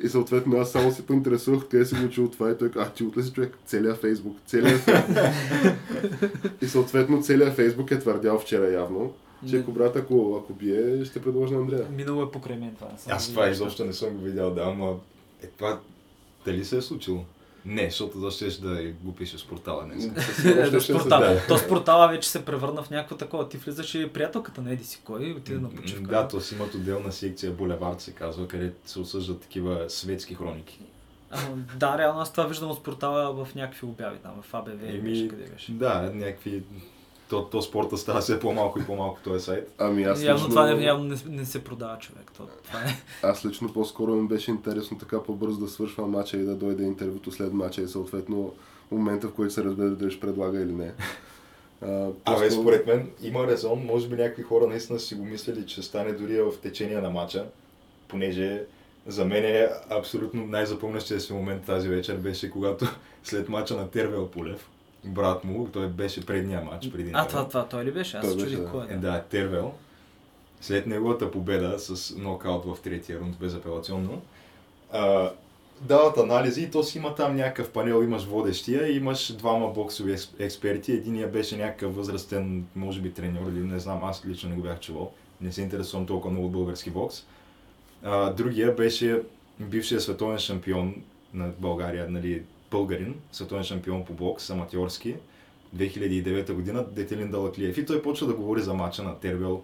И 0.04 0.10
съответно 0.10 0.58
аз 0.58 0.72
само 0.72 0.92
се 0.92 1.06
поинтересувах 1.06 1.68
къде 1.68 1.86
си 1.86 1.96
го 1.96 2.10
чул 2.10 2.28
това 2.28 2.52
и 2.52 2.58
той 2.58 2.72
каза, 2.72 2.86
а 2.86 2.94
ти 2.94 3.04
от 3.04 3.18
ли 3.18 3.24
си 3.24 3.32
човек? 3.34 3.58
Целият 3.66 4.02
Фейсбук. 4.02 4.38
Целият 4.48 4.80
Фейсбук. 4.80 5.16
и 6.62 6.68
съответно 6.68 7.22
целият 7.22 7.56
Фейсбук 7.56 7.92
е 7.92 8.00
твърдял 8.00 8.40
вчера 8.40 8.72
явно, 8.72 9.14
че 9.50 9.56
Не. 9.56 9.66
Кобрат 9.66 9.96
ако, 9.96 10.40
ако 10.44 10.54
бие, 10.54 11.06
ще 11.06 11.22
предложи 11.22 11.54
на 11.54 11.60
Андрея. 11.60 11.88
Минало 11.90 12.24
е 12.24 12.32
покрай 12.32 12.58
мен 12.58 12.76
това. 12.76 12.88
Аз 13.10 13.30
това 13.30 13.50
изобщо 13.50 13.86
не 13.86 13.94
съм 13.94 14.10
го 14.10 14.24
видял, 14.24 14.54
да, 14.54 14.62
ама 14.62 14.96
е 15.44 15.48
това 15.48 15.80
дали 16.46 16.66
се 16.66 16.78
е 16.78 16.82
случило? 16.82 17.26
Не, 17.66 17.90
защото 17.90 18.20
да 18.20 18.32
щеш 18.32 18.58
да 18.58 18.84
го 19.04 19.16
пишеш 19.16 19.46
в 19.46 19.48
портала 19.48 19.86
днес. 19.86 20.06
Е, 20.46 20.70
да. 21.10 21.42
То 21.48 21.58
с 21.58 21.68
портала 21.68 22.08
вече 22.08 22.30
се 22.30 22.46
превърна 22.46 22.84
в 22.84 22.90
някакво 22.90 23.16
такова. 23.16 23.50
Ти 23.50 23.58
влизаш 23.58 23.96
и 23.96 24.10
приятелката 24.14 24.62
на 24.62 24.72
Еди 24.72 24.84
си 24.84 25.02
кой 25.04 25.26
и 25.26 25.34
отиде 25.34 25.60
на 25.60 25.70
почивка. 25.70 26.12
Да, 26.12 26.28
то 26.28 26.42
си 26.42 26.56
имат 26.56 26.74
отделна 26.74 27.12
секция, 27.12 27.52
Булевард 27.52 28.02
се 28.02 28.12
казва, 28.12 28.48
където 28.48 28.90
се 28.90 29.00
осъждат 29.00 29.42
такива 29.42 29.90
светски 29.90 30.36
хроники. 30.36 30.80
А, 31.32 31.40
да, 31.78 31.98
реално 31.98 32.20
аз 32.20 32.32
това 32.32 32.46
виждам 32.46 32.72
от 32.72 32.84
портала 32.84 33.46
в 33.46 33.56
някакви 33.56 33.86
обяви 33.86 34.18
там, 34.24 34.32
в 34.42 34.54
АБВ 34.54 34.84
или 34.84 34.98
Еми, 34.98 35.10
беше 35.10 35.28
къде 35.28 35.44
беше. 35.44 35.72
Да, 35.72 36.12
някакви 36.14 36.64
то, 37.30 37.46
то 37.46 37.62
спорта 37.62 37.98
става 37.98 38.22
все 38.22 38.40
по-малко 38.40 38.80
и 38.80 38.86
по-малко 38.86 39.20
този 39.24 39.46
сайт. 39.46 39.74
Ами 39.78 40.04
аз 40.04 40.24
явно 40.24 40.36
лично, 40.36 40.50
това 40.50 40.66
не, 40.66 40.84
явно 40.84 41.04
не, 41.04 41.16
не 41.26 41.46
се 41.46 41.64
продава 41.64 41.98
човек. 41.98 42.32
То, 42.38 42.48
това 42.64 42.80
е. 42.80 43.04
аз 43.24 43.46
лично 43.46 43.74
по-скоро 43.74 44.16
ми 44.16 44.28
беше 44.28 44.52
интересно 44.52 44.98
така 44.98 45.24
по-бързо 45.24 45.60
да 45.60 45.68
свършва 45.68 46.08
матча 46.08 46.38
и 46.38 46.44
да 46.44 46.56
дойде 46.56 46.84
интервюто 46.84 47.32
след 47.32 47.54
матча 47.54 47.82
и 47.82 47.88
съответно 47.88 48.54
момента, 48.92 49.28
в 49.28 49.34
който 49.34 49.54
се 49.54 49.64
разбере 49.64 49.90
дали 49.90 50.12
ще 50.12 50.20
предлага 50.20 50.62
или 50.62 50.72
не. 50.72 50.94
А, 51.82 52.10
Абе, 52.26 52.52
според 52.52 52.88
мен 52.88 53.10
има 53.22 53.48
резон, 53.48 53.86
може 53.86 54.08
би 54.08 54.16
някакви 54.16 54.44
хора 54.44 54.68
наистина 54.68 55.00
си 55.00 55.16
го 55.16 55.26
мислили, 55.26 55.66
че 55.66 55.84
стане 55.84 56.12
дори 56.12 56.42
в 56.42 56.52
течение 56.62 57.02
на 57.02 57.10
матча, 57.10 57.46
понеже 58.08 58.64
за 59.08 59.26
мен 59.26 59.46
е 59.46 59.70
абсолютно 59.90 60.48
най-запомнящия 60.48 61.20
се 61.20 61.34
момент 61.34 61.66
тази 61.66 61.90
вечер 61.90 62.18
беше 62.18 62.52
когато 62.52 62.86
след 63.24 63.50
матча 63.50 63.76
на 63.76 63.90
Тервел 63.90 64.28
Полев, 64.28 64.70
брат 65.06 65.44
му, 65.44 65.68
той 65.74 65.88
беше 65.88 66.26
предния 66.26 66.62
матч 66.62 66.92
преди 66.92 67.12
А, 67.14 67.28
това, 67.28 67.48
това 67.48 67.66
той 67.66 67.86
ли 67.86 67.92
беше? 67.92 68.18
Аз 68.18 68.28
Той 68.28 68.38
чудих 68.38 68.60
да. 68.60 68.70
кой 68.70 68.86
Е, 68.90 68.94
е. 68.94 68.98
да, 68.98 69.24
Тервел. 69.24 69.74
След 70.62 70.88
неговата 70.88 71.32
победа 71.32 71.80
с 71.80 72.16
нокаут 72.18 72.66
в 72.66 72.82
третия 72.84 73.20
рунд 73.20 73.38
безапелационно, 73.40 74.22
а, 74.92 75.32
дават 75.82 76.18
анализи 76.18 76.62
и 76.62 76.72
то 76.72 76.84
си 76.84 76.98
има 76.98 77.16
там 77.16 77.36
някакъв 77.36 77.72
панел, 77.72 78.04
имаш 78.04 78.26
водещия 78.26 78.88
и 78.88 78.98
имаш 78.98 79.34
двама 79.34 79.68
боксови 79.68 80.16
експерти. 80.40 80.92
Единия 80.92 81.28
беше 81.28 81.58
някакъв 81.58 81.96
възрастен, 81.96 82.66
може 82.76 83.02
би 83.02 83.14
треньор 83.14 83.52
или 83.52 83.60
не 83.60 83.80
знам, 83.80 84.04
аз 84.04 84.26
лично 84.26 84.50
не 84.50 84.56
го 84.56 84.62
бях 84.62 84.80
чувал. 84.80 85.12
Не 85.42 85.52
се 85.52 85.62
интересувам 85.62 86.06
толкова 86.06 86.32
много 86.32 86.48
от 86.48 86.54
български 86.54 86.90
бокс. 86.90 87.26
А, 88.04 88.34
другия 88.34 88.76
беше 88.76 89.22
бившия 89.60 90.02
световен 90.02 90.40
шампион 90.40 90.96
на 91.34 91.52
България, 91.60 92.10
нали, 92.10 92.44
българин, 92.72 93.16
световен 93.32 93.64
шампион 93.64 94.06
по 94.06 94.14
бокс, 94.14 94.50
аматьорски, 94.50 95.16
2009 95.78 96.54
година, 96.54 96.86
Детелин 96.92 97.32
Далаклиев. 97.32 97.78
И 97.78 97.86
той 97.86 98.02
почва 98.02 98.28
да 98.28 98.34
говори 98.34 98.62
за 98.62 98.74
мача 98.74 99.04
на 99.04 99.20
Тервел, 99.20 99.64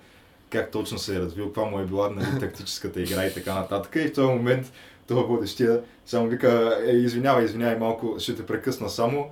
как 0.50 0.72
точно 0.72 0.98
се 0.98 1.16
е 1.16 1.20
развил, 1.20 1.46
каква 1.46 1.66
му 1.66 1.80
е 1.80 1.86
била 1.86 2.10
нали, 2.10 2.40
тактическата 2.40 3.02
игра 3.02 3.26
и 3.26 3.34
така 3.34 3.56
нататък. 3.56 3.96
И 3.96 4.08
в 4.08 4.14
този 4.14 4.28
момент 4.28 4.72
това 5.08 5.22
водещия 5.22 5.82
само 6.06 6.28
вика, 6.28 6.80
е, 6.88 6.92
извинявай, 6.92 7.46
извинявай 7.46 7.80
малко, 7.80 8.16
ще 8.20 8.36
те 8.36 8.46
прекъсна 8.46 8.90
само, 8.90 9.30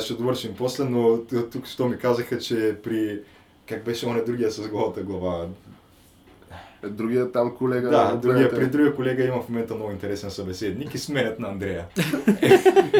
ще 0.00 0.14
довършим 0.14 0.54
после, 0.54 0.84
но 0.84 1.18
тук 1.52 1.66
що 1.66 1.88
ми 1.88 1.98
казаха, 1.98 2.38
че 2.38 2.76
при... 2.82 3.20
Как 3.68 3.84
беше 3.84 4.06
он 4.06 4.22
другия 4.26 4.50
с 4.50 4.68
голата 4.68 5.02
глава? 5.02 5.48
Е, 6.84 6.88
Другия 6.88 7.32
там 7.32 7.54
колега. 7.54 7.90
Да, 7.90 8.16
другия, 8.22 8.50
при 8.50 8.66
другия 8.66 8.94
колега 8.94 9.24
има 9.24 9.42
в 9.42 9.48
момента 9.48 9.74
много 9.74 9.90
интересен 9.90 10.30
събеседник 10.30 10.94
и 10.94 10.98
сменят 10.98 11.38
на 11.38 11.48
Андрея. 11.48 11.86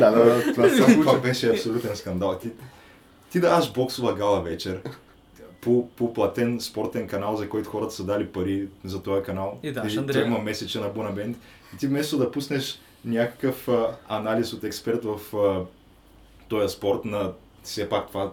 Да, 0.01 0.11
да, 0.11 0.25
да, 0.25 0.53
това 0.53 0.69
Това 0.87 1.19
беше 1.19 1.51
абсолютен 1.51 1.97
скандал. 1.97 2.39
Ти, 2.39 2.51
ти 3.31 3.41
даваш 3.41 3.73
боксова 3.73 4.15
гала 4.15 4.43
вечер 4.43 4.81
по, 5.61 5.89
по 5.97 6.15
платен 6.15 6.61
спортен 6.61 7.07
канал, 7.07 7.37
за 7.37 7.49
който 7.49 7.69
хората 7.69 7.95
са 7.95 8.05
дали 8.05 8.27
пари 8.27 8.69
за 8.85 9.03
този 9.03 9.23
канал. 9.23 9.59
И 9.63 9.75
той 9.75 9.99
Андрея. 9.99 10.27
има 10.27 10.39
месечен 10.39 10.85
абонамент. 10.85 11.37
И 11.75 11.77
ти 11.77 11.87
вместо 11.87 12.19
да 12.19 12.31
пуснеш 12.31 12.81
някакъв 13.05 13.69
а, 13.69 13.97
анализ 14.09 14.53
от 14.53 14.65
експерт 14.65 15.05
в 15.05 15.37
а, 15.37 15.65
този 16.49 16.75
спорт 16.75 17.05
на 17.05 17.33
все 17.63 17.89
пак 17.89 18.09
това 18.09 18.33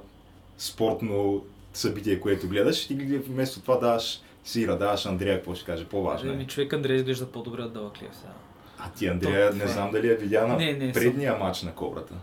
спортно 0.57 1.43
събитие, 1.73 2.19
което 2.19 2.47
гледаш, 2.47 2.87
ти 2.87 2.95
вместо 3.17 3.61
това 3.61 3.77
даваш 3.77 4.21
Сира, 4.43 4.77
даваш 4.77 5.05
Андрея, 5.05 5.35
какво 5.35 5.55
ще 5.55 5.65
каже, 5.65 5.85
по-важно 5.85 6.31
е. 6.31 6.33
Ами, 6.33 6.47
човек 6.47 6.73
Андрей 6.73 6.95
изглежда 6.95 7.25
по-добре 7.25 7.61
от 7.61 7.73
Далаклиев 7.73 8.15
сега. 8.15 8.33
А 8.79 8.89
ти, 8.89 9.07
Андрея, 9.07 9.49
То- 9.49 9.55
не 9.55 9.61
това- 9.61 9.73
знам 9.73 9.91
дали 9.91 10.07
я 10.07 10.15
видя 10.15 10.47
на 10.47 10.57
Не, 10.57 10.73
не, 10.73 10.91
предния 10.93 11.35
матч 11.35 11.61
на 11.61 11.71
Кобрата. 11.71 12.13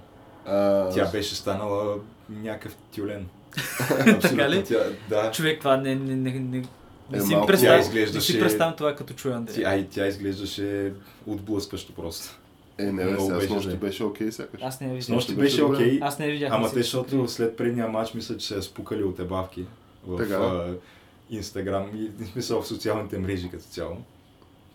А, 0.46 0.88
Тя 0.90 1.10
беше 1.10 1.34
станала 1.34 1.96
някакъв 2.30 2.76
тюлен. 2.94 3.26
Така 4.20 4.50
ли? 4.50 4.64
Тя, 4.64 4.78
да. 5.08 5.30
Човек, 5.30 5.58
това 5.58 5.76
не, 5.76 5.94
не, 5.94 6.16
не, 6.16 6.30
не, 6.30 6.62
не 7.10 7.18
Е, 7.18 7.20
си 7.20 7.36
представям, 7.46 7.76
тя 7.76 7.80
изглеждаше- 7.80 8.14
не 8.32 8.34
си 8.34 8.40
представям 8.40 8.76
това 8.76 8.94
като 8.94 9.14
чуя 9.14 9.32
Тя, 9.32 9.38
Андрей. 9.38 9.64
ай, 9.64 9.86
тя 9.86 10.06
изглеждаше 10.06 10.92
отблъскващо 11.26 11.92
просто. 11.92 12.36
Е, 12.78 12.82
не, 12.84 13.04
бе, 13.04 13.10
сега 13.10 13.34
с 13.34 13.38
беше 13.38 13.52
нощи 13.54 13.76
беше 13.76 14.04
окей 14.04 14.32
сякаш. 14.32 14.60
Аз 14.62 14.80
не 14.80 14.86
я 14.86 14.92
С 14.92 14.96
видях. 14.96 15.14
нощи 15.16 15.34
беше 15.34 15.64
окей, 15.64 15.98
Аз 16.02 16.18
не 16.18 16.26
я 16.26 16.32
видях. 16.32 16.52
ама 16.52 16.68
те, 16.68 16.74
защото 16.74 17.28
след 17.28 17.56
предния 17.56 17.88
матч 17.88 18.14
мисля, 18.14 18.36
че 18.36 18.46
се 18.46 18.56
е 18.56 18.62
спукали 18.62 19.02
от 19.02 19.18
ебавки 19.18 19.64
в 20.06 20.26
Инстаграм 21.30 21.86
и 21.94 22.24
в 22.24 22.28
смисъл 22.28 22.62
в 22.62 22.66
социалните 22.68 23.18
мрежи 23.18 23.48
като 23.50 23.64
цяло. 23.64 23.96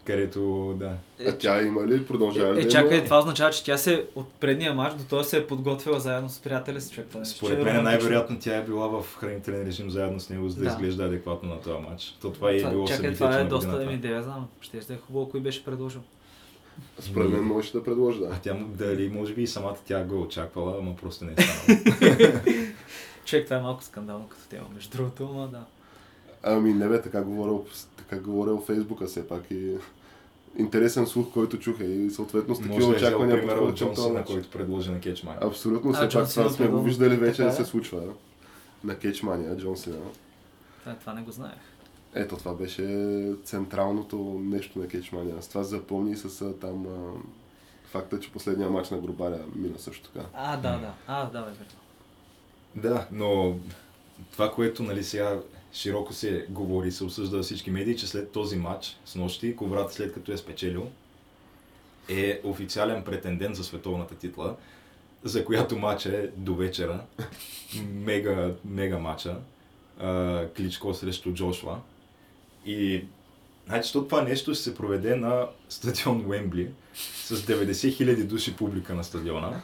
Където, 0.05 0.73
да. 0.79 0.93
А 1.27 1.37
тя 1.37 1.61
има 1.61 1.87
ли? 1.87 2.05
Продължава 2.05 2.55
ли? 2.55 2.59
Е, 2.59 2.63
да 2.63 2.69
чакай, 2.69 3.03
това 3.03 3.19
означава, 3.19 3.51
че 3.51 3.63
тя 3.63 3.77
се 3.77 4.05
от 4.15 4.33
предния 4.33 4.73
матч 4.73 4.95
до 4.97 5.03
този 5.03 5.29
се 5.29 5.37
е 5.37 5.47
подготвила 5.47 5.99
заедно 5.99 6.29
с 6.29 6.39
приятеля 6.39 6.81
си 6.81 6.93
човек. 6.93 7.09
Според 7.23 7.53
е 7.53 7.63
мен 7.63 7.67
романтично. 7.67 7.83
най-вероятно 7.83 8.37
тя 8.39 8.57
е 8.57 8.63
била 8.63 8.87
в 8.87 9.15
хранителен 9.15 9.67
режим 9.67 9.89
заедно 9.91 10.19
с 10.19 10.29
него, 10.29 10.49
за 10.49 10.55
да, 10.55 10.61
Да. 10.63 10.69
изглежда 10.69 11.03
адекватно 11.03 11.49
на 11.49 11.61
този 11.61 11.81
матч. 11.89 12.15
То 12.21 12.31
това 12.31 12.51
и 12.51 12.55
е 12.55 12.59
Това- 12.59 12.71
било 12.71 12.87
Чакай, 12.87 13.13
това 13.13 13.39
е 13.39 13.43
доста, 13.43 13.97
да 13.97 14.07
я 14.07 14.23
знам. 14.23 14.47
Ще 14.61 14.77
е 14.77 14.97
хубаво, 15.07 15.29
кой 15.29 15.39
беше 15.39 15.65
предложил. 15.65 16.01
Според 16.99 17.29
мен 17.29 17.43
можеше 17.43 17.73
да 17.73 17.83
предложи, 17.83 18.19
А 18.23 18.27
да. 18.27 18.39
тя 18.43 18.53
му- 18.53 18.67
дали 18.67 19.09
може 19.09 19.33
би 19.33 19.43
и 19.43 19.47
самата 19.47 19.75
тя 19.85 20.03
го 20.03 20.15
е 20.15 20.19
очаквала, 20.19 20.75
ама 20.79 20.95
просто 20.95 21.25
не 21.25 21.33
е 21.37 21.43
станало. 21.43 21.81
Човек, 23.25 23.45
това 23.45 23.57
е 23.57 23.61
малко 23.61 23.83
скандално 23.83 24.27
като 24.29 24.43
тема, 24.49 24.65
между 24.75 24.97
другото, 24.97 25.29
но 25.33 25.47
да. 25.47 25.63
Ами 26.47 26.73
не 26.73 26.87
бе, 26.87 27.01
така 27.01 27.21
говоря, 27.21 27.59
така 27.97 28.19
говоря 28.19 28.55
в 28.55 28.65
Фейсбука 28.65 29.05
все 29.05 29.27
пак 29.27 29.51
и 29.51 29.77
интересен 30.57 31.07
слух, 31.07 31.33
който 31.33 31.59
чух 31.59 31.79
е 31.79 31.83
и 31.83 32.09
съответно 32.09 32.55
с 32.55 32.57
такива 32.57 32.75
Може 32.75 32.87
да 32.87 32.93
е 32.93 32.97
очаквания 32.97 33.35
от 33.35 33.41
подходят 33.41 33.79
към 33.79 33.95
Сина, 33.95 34.13
матч. 34.13 34.31
който 34.31 34.49
предложи 34.49 34.91
на 34.91 34.99
Кетчман. 34.99 35.35
Абсолютно, 35.41 35.93
все 35.93 36.09
пак 36.09 36.29
това 36.29 36.49
сме 36.49 36.67
го 36.67 36.81
виждали 36.81 37.15
вече 37.15 37.43
да 37.43 37.51
се 37.51 37.61
е. 37.61 37.65
случва. 37.65 38.01
На 38.83 38.99
Кетчмания, 38.99 39.57
Джон 39.57 39.77
Сина. 39.77 39.97
Това, 40.79 40.95
това 40.95 41.13
не 41.13 41.21
го 41.21 41.31
знаех. 41.31 41.59
Ето, 42.13 42.37
това 42.37 42.53
беше 42.53 43.33
централното 43.43 44.41
нещо 44.43 44.79
на 44.79 44.87
Кетчмания. 44.87 45.41
С 45.41 45.47
това 45.47 45.63
запомни 45.63 46.15
с 46.15 46.53
там 46.53 46.85
а, 46.87 47.19
факта, 47.87 48.19
че 48.19 48.31
последния 48.31 48.69
матч 48.69 48.89
на 48.89 48.97
Грубаря 48.97 49.39
мина 49.55 49.79
също 49.79 50.09
така. 50.09 50.25
А, 50.33 50.57
да, 50.57 50.77
да. 50.77 50.93
А, 51.07 51.25
да, 51.25 51.39
бе, 51.39 51.45
верно. 51.45 51.65
Да, 52.75 53.07
но 53.11 53.57
това, 54.31 54.51
което 54.51 54.83
нали, 54.83 55.03
сега 55.03 55.39
широко 55.75 56.13
се 56.13 56.45
говори, 56.49 56.91
се 56.91 57.03
обсъжда 57.03 57.43
всички 57.43 57.71
медии, 57.71 57.97
че 57.97 58.07
след 58.07 58.31
този 58.31 58.55
матч 58.57 58.97
с 59.05 59.15
нощи, 59.15 59.55
Коврат 59.55 59.93
след 59.93 60.13
като 60.13 60.31
е 60.31 60.37
спечелил, 60.37 60.87
е 62.09 62.41
официален 62.43 63.03
претендент 63.03 63.55
за 63.55 63.63
световната 63.63 64.15
титла, 64.15 64.55
за 65.23 65.45
която 65.45 65.77
матч 65.77 66.05
е 66.05 66.31
до 66.37 66.55
вечера. 66.55 67.03
Мега, 67.93 68.51
мега 68.65 68.97
матча. 68.97 69.37
Кличко 70.57 70.93
срещу 70.93 71.33
Джошуа. 71.33 71.79
И 72.65 73.03
Значи, 73.67 73.93
то 73.93 74.05
това 74.05 74.21
нещо 74.21 74.53
ще 74.53 74.63
се 74.63 74.75
проведе 74.75 75.15
на 75.15 75.47
стадион 75.69 76.25
Уембли 76.27 76.71
с 76.93 77.35
90 77.35 77.71
000 77.71 78.23
души 78.23 78.55
публика 78.55 78.95
на 78.95 79.03
стадиона. 79.03 79.61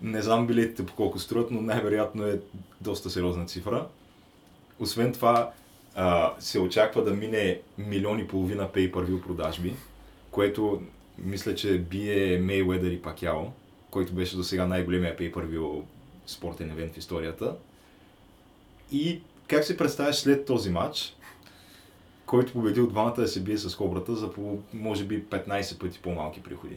Не 0.00 0.22
знам 0.22 0.46
билетите 0.46 0.86
по 0.86 0.94
колко 0.94 1.18
струват, 1.18 1.50
но 1.50 1.60
най-вероятно 1.60 2.26
е 2.26 2.40
доста 2.80 3.10
сериозна 3.10 3.46
цифра. 3.46 3.86
Освен 4.82 5.12
това, 5.12 5.52
а, 5.94 6.34
се 6.38 6.58
очаква 6.60 7.04
да 7.04 7.10
мине 7.10 7.60
милион 7.78 8.18
и 8.18 8.28
половина 8.28 8.68
pay-per-view 8.68 9.22
продажби, 9.22 9.74
което 10.30 10.82
мисля, 11.18 11.54
че 11.54 11.78
бие 11.78 12.38
Мейуедър 12.38 12.90
и 12.90 13.02
Пакяо, 13.02 13.40
който 13.90 14.12
беше 14.12 14.36
до 14.36 14.44
сега 14.44 14.66
най-големия 14.66 15.16
pay-per-view 15.16 15.82
спортен 16.26 16.70
евент 16.70 16.94
в 16.94 16.98
историята. 16.98 17.56
И 18.92 19.20
как 19.48 19.64
се 19.64 19.76
представяш 19.76 20.16
след 20.16 20.46
този 20.46 20.70
матч, 20.70 21.16
който 22.26 22.52
победи 22.52 22.80
от 22.80 22.90
двамата 22.90 23.14
да 23.16 23.28
се 23.28 23.42
бие 23.42 23.58
с 23.58 23.76
Кобрата 23.76 24.14
за 24.14 24.32
по, 24.32 24.58
може 24.74 25.04
би 25.04 25.24
15 25.24 25.78
пъти 25.78 25.98
по-малки 25.98 26.42
приходи. 26.42 26.76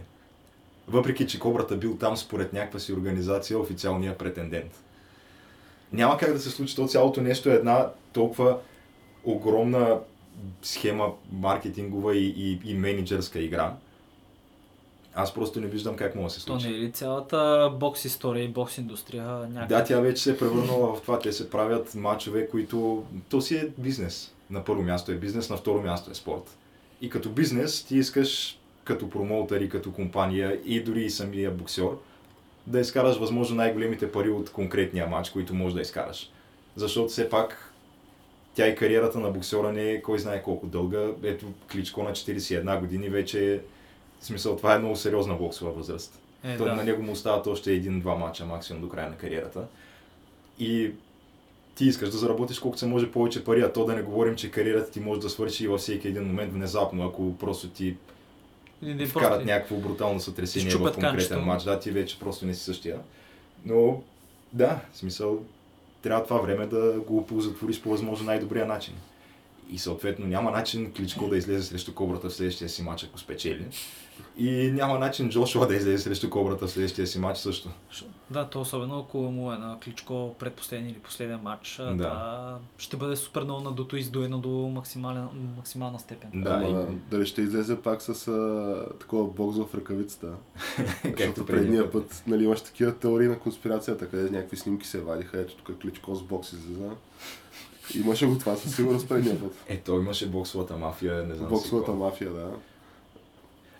Въпреки, 0.88 1.28
че 1.28 1.40
Кобрата 1.40 1.78
бил 1.78 1.98
там 1.98 2.18
според 2.18 2.54
някаква 2.54 2.80
си 2.80 2.94
организация 2.94 3.60
официалния 3.60 4.18
претендент. 4.18 4.85
Няма 5.94 6.18
как 6.18 6.34
да 6.34 6.40
се 6.40 6.50
случи 6.50 6.76
то 6.76 6.88
цялото 6.88 7.22
нещо 7.22 7.50
е 7.50 7.54
една 7.54 7.90
толкова 8.14 8.58
огромна 9.24 10.00
схема 10.62 11.12
маркетингова 11.32 12.16
и, 12.16 12.34
и, 12.38 12.72
и 12.72 12.74
менеджерска 12.74 13.40
игра. 13.40 13.74
Аз 15.18 15.34
просто 15.34 15.62
не 15.62 15.68
виждам 15.68 15.96
как 15.96 16.16
може 16.16 16.34
да 16.36 16.40
се 16.40 16.46
То 16.46 16.52
случи. 16.52 16.68
не 16.68 16.76
е 16.76 16.80
ли 16.80 16.92
цялата 16.92 17.72
бокс 17.80 18.06
история 18.06 18.44
и 18.44 18.48
бокс 18.48 18.78
индустрия 18.78 19.24
някак? 19.26 19.70
Да, 19.70 19.84
тя 19.84 20.00
вече 20.00 20.24
се 20.24 20.32
е 20.32 20.38
превърнала 20.38 20.96
в 20.96 21.02
това. 21.02 21.20
Те 21.20 21.32
се 21.32 21.50
правят 21.50 21.96
матчове, 21.96 22.48
които... 22.48 23.04
То 23.30 23.42
си 23.42 23.56
е 23.56 23.70
бизнес. 23.78 24.34
На 24.50 24.64
първо 24.64 24.84
място 24.84 25.12
е 25.12 25.16
бизнес, 25.16 25.50
на 25.50 25.58
второ 25.58 25.82
място 25.82 26.12
е 26.12 26.16
спорт. 26.16 26.58
И 27.02 27.10
като 27.10 27.30
бизнес 27.30 27.84
ти 27.84 27.98
искаш 27.98 28.60
като 28.84 29.10
промоутър 29.10 29.62
и 29.62 29.70
като 29.70 29.92
компания 29.92 30.60
и 30.66 30.84
дори 30.84 31.04
и 31.04 31.10
самия 31.10 31.52
боксер 31.52 31.90
да 32.68 32.80
изкараш 32.80 33.18
възможно 33.18 33.56
най-големите 33.56 34.12
пари 34.12 34.30
от 34.30 34.52
конкретния 34.52 35.08
матч, 35.08 35.30
които 35.30 35.54
можеш 35.54 35.76
да 35.76 35.82
изкараш. 35.82 36.30
Защото 36.76 37.10
все 37.10 37.30
пак 37.30 37.74
тя 38.56 38.68
и 38.68 38.76
кариерата 38.76 39.20
на 39.20 39.30
боксера 39.30 39.74
не 39.74 39.92
е 39.92 40.02
кой 40.02 40.20
знае 40.20 40.44
колко 40.44 40.68
дълга. 40.68 41.08
Ето 41.24 41.46
Кличко 41.72 42.04
на 42.04 42.12
41 42.12 42.80
години 42.80 43.10
вече. 43.10 43.62
В 44.20 44.26
смисъл, 44.26 44.58
това 44.58 44.76
е 44.76 44.80
много 44.80 44.96
сериозна 44.96 45.34
боксова 45.34 45.72
възраст. 45.72 46.20
Е, 46.44 46.58
То 46.58 46.64
да. 46.64 46.76
на 46.76 46.84
него 46.84 47.04
му 47.04 47.12
остават 47.12 47.48
още 47.48 47.72
един-два 47.72 48.16
мача 48.16 48.46
максимум 48.46 48.82
до 48.82 48.90
края 48.90 49.10
на 49.10 49.16
кариерата. 49.16 49.68
И 50.60 50.92
ти 51.76 51.86
искаш 51.86 52.10
да 52.10 52.18
заработиш 52.18 52.60
колкото 52.60 52.80
се 52.80 52.88
може 52.88 53.12
повече 53.12 53.44
пари, 53.44 53.62
а 53.62 53.74
то 53.74 53.86
да 53.86 53.96
не 53.96 54.02
говорим, 54.02 54.36
че 54.36 54.52
кариерата 54.52 54.92
ти 54.92 55.00
може 55.00 55.22
да 55.22 55.30
свърши 55.30 55.64
и 55.64 55.68
във 55.68 55.80
всеки 55.80 56.08
един 56.08 56.24
момент 56.24 56.54
внезапно, 56.54 57.08
ако 57.08 57.38
просто 57.38 57.70
ти 57.70 57.96
Не 58.82 59.06
вкарат 59.06 59.30
просто- 59.30 59.46
някакво 59.46 59.76
брутално 59.76 60.20
сътресение 60.20 60.76
в 60.76 60.78
конкретен 60.78 61.02
канчето. 61.02 61.42
матч. 61.42 61.64
Да, 61.64 61.80
ти 61.80 61.92
вече 61.92 62.20
просто 62.20 62.46
не 62.46 62.54
си 62.54 62.64
същия. 62.64 62.98
Но 63.66 64.02
да, 64.54 64.80
в 64.94 64.98
смисъл, 64.98 65.44
трябва 66.02 66.24
това 66.24 66.38
време 66.38 66.66
да 66.68 67.00
го 67.08 67.18
оползотвориш 67.18 67.82
по 67.82 67.90
възможно 67.90 68.26
най-добрия 68.26 68.66
начин. 68.66 68.94
И 69.72 69.80
съответно 69.80 70.28
няма 70.28 70.52
начин 70.52 70.94
Кличко 70.94 71.28
да 71.28 71.38
излезе 71.38 71.64
срещу 71.64 71.94
Кобрата 71.94 72.30
в 72.30 72.34
следващия 72.34 72.70
си 72.70 72.82
матч, 72.84 73.04
ако 73.04 73.20
спечели. 73.20 73.66
И 74.38 74.72
няма 74.72 75.00
начин 75.00 75.30
Джошуа 75.30 75.68
да 75.68 75.76
излезе 75.76 76.04
срещу 76.04 76.30
Кобрата 76.30 76.68
в 76.68 76.72
следващия 76.72 77.08
си 77.08 77.20
матч 77.20 77.40
също. 77.40 77.70
Да, 78.30 78.50
то 78.50 78.62
особено 78.62 79.00
ако 79.00 79.18
му 79.18 79.52
е 79.52 79.58
на 79.58 79.78
Кличко 79.84 80.36
предпоследния 80.40 80.92
или 80.92 81.00
последен 81.00 81.40
матч, 81.44 81.76
Да. 81.78 81.94
да. 81.94 82.58
ще 82.78 82.98
бъде 82.98 83.16
супер 83.16 83.44
много 83.44 83.62
надуто 83.62 83.98
и 83.98 84.00
издуено 84.00 84.40
до 84.40 84.50
максимален, 84.50 85.28
максимална 85.58 86.00
степен. 86.00 86.30
Да, 86.34 86.50
Ама, 86.50 86.82
и- 86.82 86.96
дали 87.12 87.26
ще 87.26 87.42
излезе 87.42 87.82
пак 87.82 88.02
с 88.02 88.28
а, 88.28 88.86
такова 89.00 89.28
бокс 89.28 89.58
в 89.58 89.76
ръкавицата. 89.76 90.28
Защото 91.18 91.46
предния 91.46 91.92
път 91.92 92.24
нали, 92.28 92.44
имаш 92.44 92.62
такива 92.62 92.96
теории 92.96 93.28
на 93.28 93.40
конспирацията, 93.40 94.10
къде 94.10 94.30
някакви 94.30 94.58
снимки 94.58 94.88
се 94.88 95.02
вадиха, 95.02 95.40
ето 95.40 95.56
тук 95.56 95.80
Кличко 95.82 96.16
с 96.16 96.24
бокс 96.24 96.54
излиза. 96.54 96.90
Имаше 97.96 98.26
го 98.26 98.38
това 98.38 98.56
със 98.56 98.76
сигурност 98.76 99.10
предния 99.10 99.40
път. 99.42 99.56
Е, 99.68 99.78
той 99.78 100.00
имаше 100.02 100.30
боксовата 100.30 100.78
мафия, 100.78 101.24
не 101.24 101.36
знам 101.36 101.50
Боксовата 101.50 101.92
мафия, 101.92 102.32
да. 102.32 102.52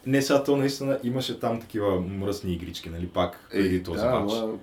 Не, 0.06 0.22
сега 0.22 0.44
то 0.44 0.58
наистина 0.58 1.00
имаше 1.04 1.40
там 1.40 1.62
такива 1.62 2.02
мръсни 2.02 2.54
игрички, 2.54 2.90
нали, 2.90 3.08
пак 3.08 3.48
преди 3.52 3.84
този 3.84 4.00
да, 4.00 4.10
матч. 4.10 4.34
ама, 4.34 4.54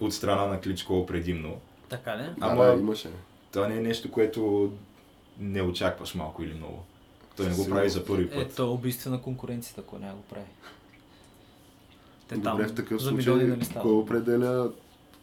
От 0.00 0.14
страна 0.14 0.46
на 0.46 0.60
Кличко 0.60 1.06
предимно. 1.06 1.56
Така 1.88 2.16
ли? 2.16 2.22
да, 2.22 2.34
Ама- 2.40 2.64
да, 2.64 2.72
имаше. 2.72 3.08
Това 3.52 3.68
не 3.68 3.76
е 3.76 3.80
нещо, 3.80 4.10
което 4.10 4.72
не 5.38 5.62
очакваш 5.62 6.14
малко 6.14 6.42
или 6.42 6.54
много. 6.54 6.84
Той 7.36 7.46
не 7.46 7.54
го 7.54 7.68
прави 7.68 7.90
за 7.90 8.04
първи 8.04 8.24
Е, 8.24 8.30
път. 8.30 8.54
то 8.56 8.62
е 8.62 8.68
убийствена 8.68 9.22
конкуренцията, 9.22 9.80
ако 9.80 9.98
не 9.98 10.10
го 10.10 10.22
прави. 10.22 10.44
Те 12.28 12.36
Добре, 12.36 12.66
в 12.66 12.74
такъв 12.74 13.02
за 13.02 13.08
случай, 13.08 13.34
нали 13.34 13.66
кой 13.82 13.92
определя 13.92 14.70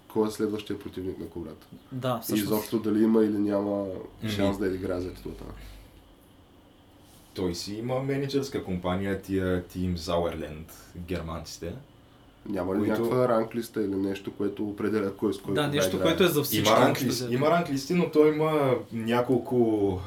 кой 0.07 0.27
е 0.27 0.31
следващия 0.31 0.79
противник 0.79 1.19
на 1.19 1.27
Кобрата? 1.27 1.67
Да, 1.91 2.17
И 2.19 2.24
всъщност. 2.24 2.43
изобщо 2.43 2.79
дали 2.79 3.03
има 3.03 3.24
или 3.24 3.38
няма 3.38 3.86
шанс 4.29 4.57
да 4.57 4.67
играе 4.67 5.01
за 5.01 5.13
титлата. 5.13 5.43
Той 7.38 7.56
си 7.56 7.74
има 7.75 8.00
менеджерска 8.00 8.63
компания, 8.63 9.22
тия 9.22 9.63
Team 9.63 9.96
Sauerland, 9.96 10.72
германците. 10.98 11.74
Няма 12.50 12.75
ли 12.75 12.79
Които- 12.79 12.91
някаква 12.94 13.27
ранглиста 13.27 13.84
или 13.84 13.96
нещо, 13.96 14.32
което 14.34 14.70
определя 14.70 15.15
кой 15.15 15.34
с 15.34 15.38
кой 15.38 15.53
Да, 15.53 15.67
нещо, 15.67 15.96
играе? 15.96 16.08
което 16.08 16.24
е 16.24 16.27
за 16.27 16.44
всички. 16.44 16.60
Има 16.60 16.72
общо 16.72 16.86
ранглист, 16.86 17.17
взето. 17.17 17.34
има 17.34 17.50
ранглисти, 17.50 17.94
но 17.94 18.12
той 18.12 18.34
има 18.34 18.75
няколко 18.91 20.00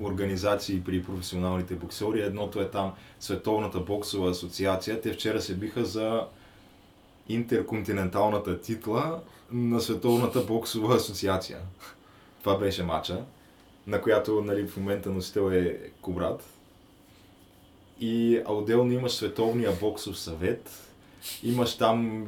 организации 0.00 0.80
при 0.80 1.02
професионалните 1.02 1.74
боксери. 1.74 2.20
Едното 2.22 2.60
е 2.60 2.70
там 2.70 2.92
Световната 3.20 3.80
боксова 3.80 4.30
асоциация. 4.30 5.00
Те 5.00 5.12
вчера 5.12 5.40
се 5.40 5.54
биха 5.54 5.84
за 5.84 6.26
интерконтиненталната 7.28 8.60
титла 8.60 9.20
на 9.52 9.80
Световната 9.80 10.40
боксова 10.40 10.96
асоциация. 10.96 11.58
Това 12.40 12.58
беше 12.58 12.82
матча, 12.82 13.24
на 13.86 14.00
която 14.00 14.42
нали, 14.42 14.66
в 14.66 14.76
момента 14.76 15.10
носител 15.10 15.52
е 15.52 15.78
Кобрат. 16.00 16.44
И 18.00 18.42
а 18.46 18.52
отделно 18.52 18.92
имаш 18.92 19.12
Световния 19.12 19.72
боксов 19.72 20.18
съвет, 20.18 20.70
имаш 21.42 21.76
там 21.76 22.26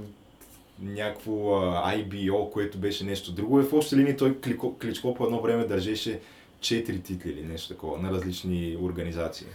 някакво 0.80 1.32
IBO, 1.72 2.50
което 2.50 2.78
беше 2.78 3.04
нещо 3.04 3.32
друго. 3.32 3.60
И 3.60 3.62
в 3.62 3.72
общи 3.72 3.96
линии 3.96 4.16
той 4.16 4.40
Кличко, 4.40 4.78
Кличко 4.78 5.14
по 5.14 5.24
едно 5.24 5.40
време 5.40 5.64
държеше 5.64 6.20
4 6.60 7.04
титли 7.04 7.30
или 7.30 7.42
нещо 7.42 7.68
такова 7.68 7.98
на 7.98 8.12
различни 8.12 8.76
организации. 8.82 9.46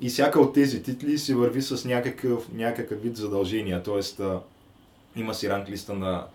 И 0.00 0.08
всяка 0.08 0.40
от 0.40 0.54
тези 0.54 0.82
титли 0.82 1.18
си 1.18 1.34
върви 1.34 1.62
с 1.62 1.84
някакъв, 1.84 2.52
някакъв 2.52 3.02
вид 3.02 3.16
задължения, 3.16 3.82
т.е. 3.82 4.22
има 5.20 5.34
си 5.34 5.48
ранглиста 5.48 5.94
на 5.94 6.26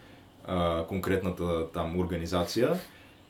а, 0.46 0.86
конкретната 0.88 1.72
там 1.74 2.00
организация 2.00 2.80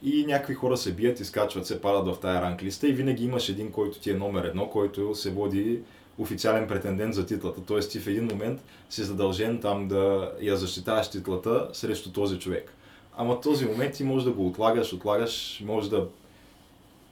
и 0.04 0.26
някакви 0.26 0.54
хора 0.54 0.78
се 0.78 0.94
бият, 0.94 1.20
изкачват 1.20 1.68
се, 1.68 1.82
падат 1.82 2.16
в 2.16 2.20
тая 2.20 2.42
ранглиста 2.42 2.88
и 2.88 2.94
винаги 2.94 3.26
имаш 3.26 3.50
един, 3.50 3.72
който 3.72 4.00
ти 4.00 4.12
е 4.12 4.14
номер 4.14 4.44
едно, 4.44 4.70
който 4.70 5.16
се 5.16 5.32
води 5.32 5.80
официален 6.18 6.68
претендент 6.68 7.14
за 7.14 7.26
титлата. 7.26 7.62
Т.е. 7.62 7.80
ти 7.80 8.00
в 8.00 8.08
един 8.08 8.26
момент 8.26 8.64
си 8.90 9.04
задължен 9.04 9.62
там 9.62 9.88
да 9.88 10.32
я 10.42 10.58
защитаваш 10.58 11.10
титлата 11.10 11.70
срещу 11.74 12.12
този 12.12 12.40
човек. 12.40 12.74
Ама 13.18 13.42
този 13.42 13.66
момент 13.66 13.94
ти 13.94 14.04
можеш 14.04 14.26
да 14.26 14.32
го 14.32 14.48
отлагаш, 14.48 14.94
отлагаш, 14.94 15.64
може 15.66 15.90
да 15.90 16.08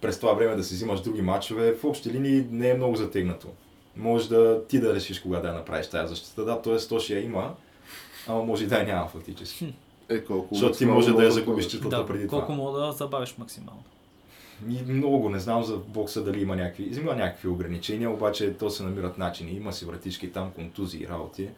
през 0.02 0.20
това 0.20 0.34
време 0.34 0.56
да 0.56 0.64
си 0.64 0.74
взимаш 0.74 1.02
други 1.02 1.22
матчове. 1.22 1.74
В 1.74 1.84
общи 1.84 2.10
линии 2.10 2.46
не 2.52 2.70
е 2.70 2.74
много 2.74 2.96
затегнато. 2.96 3.48
Може 3.96 4.30
да 4.30 4.66
ти 4.68 4.80
да 4.80 4.96
решиш 4.96 5.20
кога 5.20 5.40
да 5.40 5.48
я 5.48 5.54
направиш 5.54 5.88
тази 5.88 6.10
защита. 6.10 6.46
Да, 6.46 6.62
т.е. 6.62 6.78
то 6.78 7.00
ще 7.00 7.14
я 7.14 7.24
има, 7.24 7.56
ама 8.28 8.44
може 8.44 8.64
и 8.64 8.68
да 8.68 8.80
я 8.80 8.86
няма 8.86 9.08
фактически. 9.08 9.74
Е, 10.10 10.24
колко 10.24 10.56
Защото 10.56 10.78
ти 10.78 10.86
може 10.86 11.14
да 11.14 11.24
я 11.24 11.32
загубиш 11.32 11.68
титлата 11.68 11.98
Да, 11.98 12.06
преди 12.06 12.28
колко 12.28 12.46
това. 12.46 12.56
мога 12.56 12.80
да 12.80 12.92
забавиш 12.92 13.36
максимално. 13.38 13.84
И 14.70 14.92
много 14.92 15.30
не 15.30 15.40
знам 15.40 15.64
за 15.64 15.78
бокса 15.78 16.24
дали 16.24 16.42
има 16.42 16.56
някакви, 16.56 17.00
има 17.00 17.16
някакви 17.16 17.48
ограничения, 17.48 18.10
обаче 18.10 18.58
то 18.58 18.70
се 18.70 18.84
намират 18.84 19.18
начини. 19.18 19.52
Има 19.52 19.74
си 19.74 19.86
вратички 19.86 20.32
там, 20.32 20.52
контузии 20.52 21.04
и 21.04 21.08
работи. 21.08 21.50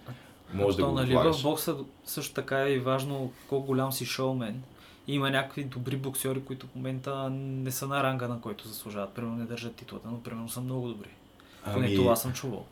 Може 0.53 0.77
да 0.77 0.83
То, 0.83 0.89
го 0.89 0.95
нали, 0.95 1.15
в 1.15 1.43
бокса 1.43 1.75
също 2.05 2.33
така 2.33 2.63
е 2.63 2.71
и 2.71 2.79
важно 2.79 3.31
колко 3.49 3.65
голям 3.65 3.91
си 3.91 4.05
шоумен. 4.05 4.63
Има 5.07 5.29
някакви 5.29 5.63
добри 5.63 5.95
боксери, 5.95 6.41
които 6.45 6.67
в 6.67 6.75
момента 6.75 7.29
не 7.29 7.71
са 7.71 7.87
на 7.87 8.03
ранга, 8.03 8.27
на 8.27 8.41
който 8.41 8.67
заслужават. 8.67 9.13
Примерно 9.13 9.35
не 9.35 9.45
държат 9.45 9.75
титлата, 9.75 10.07
но 10.11 10.23
примерно 10.23 10.49
са 10.49 10.61
много 10.61 10.87
добри. 10.87 11.09
Поне 11.73 11.85
Ами, 11.85 11.95
това 11.95 12.15
съм 12.15 12.33
чувал. 12.33 12.65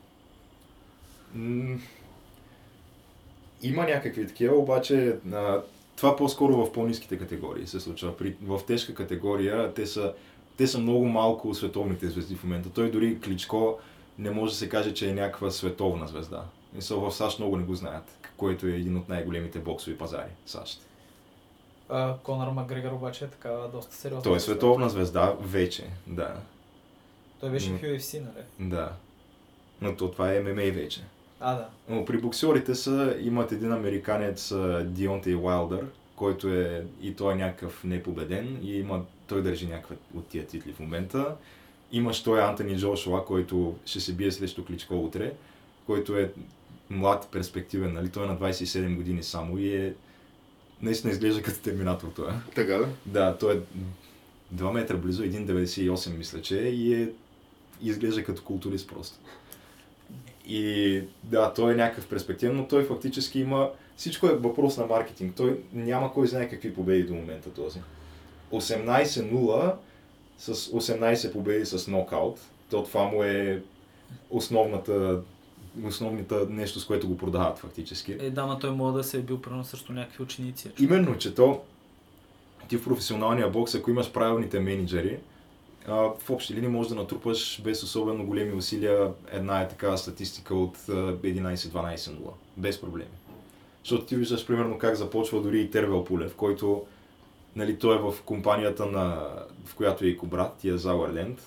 Има 3.62 3.84
някакви 3.84 4.26
такива, 4.26 4.56
обаче 4.56 5.16
а, 5.32 5.60
това 5.96 6.16
по-скоро 6.16 6.56
в 6.56 6.72
по-низките 6.72 7.18
категории 7.18 7.66
се 7.66 7.80
случва. 7.80 8.16
При, 8.16 8.36
в 8.42 8.60
тежка 8.66 8.94
категория 8.94 9.74
те 9.74 9.86
са, 9.86 10.14
те 10.56 10.66
са 10.66 10.78
много 10.78 11.04
малко 11.04 11.54
световните 11.54 12.08
звезди 12.08 12.36
в 12.36 12.44
момента. 12.44 12.70
Той 12.70 12.90
дори 12.90 13.20
Кличко 13.20 13.78
не 14.18 14.30
може 14.30 14.52
да 14.52 14.58
се 14.58 14.68
каже, 14.68 14.94
че 14.94 15.10
е 15.10 15.14
някаква 15.14 15.50
световна 15.50 16.06
звезда. 16.08 16.44
Мисъл, 16.72 17.00
в 17.00 17.14
САЩ 17.14 17.38
много 17.38 17.56
не 17.56 17.64
го 17.64 17.74
знаят, 17.74 18.30
който 18.36 18.66
е 18.66 18.70
един 18.70 18.96
от 18.96 19.08
най-големите 19.08 19.58
боксови 19.58 19.98
пазари 19.98 20.30
в 20.46 20.50
САЩ. 20.50 20.80
А, 21.88 22.16
Конор 22.22 22.52
Макгрегор 22.52 22.92
обаче 22.92 23.24
е 23.24 23.28
така 23.28 23.50
доста 23.72 23.94
сериозно. 23.94 24.22
Той 24.22 24.36
е 24.36 24.40
световна 24.40 24.88
звезда 24.88 25.34
вече, 25.40 25.84
да. 26.06 26.34
Той 27.40 27.50
беше 27.50 27.70
в 27.70 27.82
UFC, 27.82 28.20
нали? 28.20 28.70
Да. 28.70 28.92
Но 29.80 29.96
то 29.96 30.10
това 30.10 30.34
е 30.34 30.40
ММА 30.40 30.72
вече. 30.72 31.04
А, 31.40 31.54
да. 31.54 31.68
Но 31.88 32.04
при 32.04 32.18
боксерите 32.18 32.74
са, 32.74 33.16
имат 33.20 33.52
един 33.52 33.72
американец 33.72 34.54
Дионтей 34.84 35.34
Уайлдър, 35.34 35.86
който 36.16 36.48
е 36.48 36.84
и 37.02 37.14
той 37.14 37.32
е 37.32 37.36
някакъв 37.36 37.84
непобеден 37.84 38.58
и 38.62 38.78
има, 38.78 39.04
той 39.26 39.42
държи 39.42 39.66
някаква 39.66 39.96
от 40.14 40.26
тия 40.26 40.46
титли 40.46 40.72
в 40.72 40.80
момента. 40.80 41.34
Имаш 41.92 42.22
той 42.22 42.42
Антони 42.42 42.78
Джошуа, 42.78 43.24
който 43.24 43.76
ще 43.86 44.00
се 44.00 44.12
бие 44.12 44.32
срещу 44.32 44.64
Кличко 44.64 44.94
утре, 44.94 45.32
който 45.86 46.16
е 46.18 46.32
млад, 46.90 47.28
перспективен, 47.32 47.92
нали? 47.92 48.08
Той 48.10 48.24
е 48.24 48.26
на 48.26 48.38
27 48.38 48.96
години 48.96 49.22
само 49.22 49.58
и 49.58 49.76
е 49.76 49.94
наистина 50.82 51.12
изглежда 51.12 51.42
като 51.42 51.60
терминатор 51.60 52.08
той. 52.16 52.30
е. 52.30 52.34
Така 52.54 52.72
да? 52.72 52.88
Да, 53.06 53.38
той 53.38 53.54
е 53.54 53.60
2 54.54 54.72
метра 54.72 54.96
близо, 54.96 55.22
1,98 55.22 56.16
мисля, 56.16 56.42
че 56.42 56.60
е 56.60 56.68
и 56.68 57.02
е, 57.02 57.10
изглежда 57.82 58.24
като 58.24 58.42
културист 58.42 58.88
просто. 58.88 59.18
И 60.48 61.02
да, 61.22 61.54
той 61.54 61.72
е 61.72 61.76
някакъв 61.76 62.08
перспективен, 62.08 62.56
но 62.56 62.68
той 62.68 62.84
фактически 62.84 63.40
има... 63.40 63.70
Всичко 63.96 64.26
е 64.26 64.34
въпрос 64.34 64.76
на 64.76 64.86
маркетинг. 64.86 65.34
Той 65.36 65.60
няма 65.72 66.12
кой 66.12 66.26
знае 66.26 66.48
какви 66.48 66.74
победи 66.74 67.02
до 67.02 67.14
момента 67.14 67.50
този. 67.50 67.80
18-0 68.52 69.74
с 70.38 70.54
18 70.54 71.32
победи 71.32 71.66
с 71.66 71.88
нокаут. 71.88 72.40
То 72.70 72.84
това 72.84 73.04
му 73.04 73.22
е 73.22 73.62
основната, 74.30 75.20
основната 75.84 76.46
нещо, 76.50 76.80
с 76.80 76.86
което 76.86 77.08
го 77.08 77.16
продават 77.16 77.58
фактически. 77.58 78.12
Е, 78.12 78.30
да, 78.30 78.46
ма 78.46 78.58
той 78.58 78.70
може 78.70 78.96
да 78.96 79.04
се 79.04 79.18
е 79.18 79.20
бил 79.20 79.40
примерно 79.40 79.64
срещу 79.64 79.92
някакви 79.92 80.22
ученици. 80.22 80.70
Именно, 80.78 81.18
че 81.18 81.34
то 81.34 81.62
ти 82.68 82.76
в 82.76 82.84
професионалния 82.84 83.50
бокс, 83.50 83.74
ако 83.74 83.90
имаш 83.90 84.12
правилните 84.12 84.60
менеджери, 84.60 85.18
в 85.94 86.30
общи 86.30 86.54
линии 86.54 86.68
можеш 86.68 86.88
да 86.88 86.94
натрупаш 86.94 87.62
без 87.62 87.82
особено 87.82 88.26
големи 88.26 88.52
усилия 88.52 89.12
една 89.32 89.60
е 89.60 89.68
такава 89.68 89.98
статистика 89.98 90.54
от 90.54 90.76
а, 90.88 90.92
11-12-0. 90.92 92.12
Без 92.56 92.80
проблеми. 92.80 93.10
Защото 93.84 94.06
ти 94.06 94.16
виждаш 94.16 94.46
примерно 94.46 94.78
как 94.78 94.94
започва 94.94 95.42
дори 95.42 95.60
и 95.60 95.70
Тервел 95.70 96.04
Пулев, 96.04 96.34
който 96.34 96.86
нали, 97.56 97.78
той 97.78 97.96
е 97.96 97.98
в 97.98 98.14
компанията, 98.24 98.86
на, 98.86 99.28
в 99.64 99.74
която 99.74 100.04
е 100.04 100.08
и 100.08 100.18
Кобрат, 100.18 100.56
тия 100.56 100.78
Зауерленд. 100.78 101.42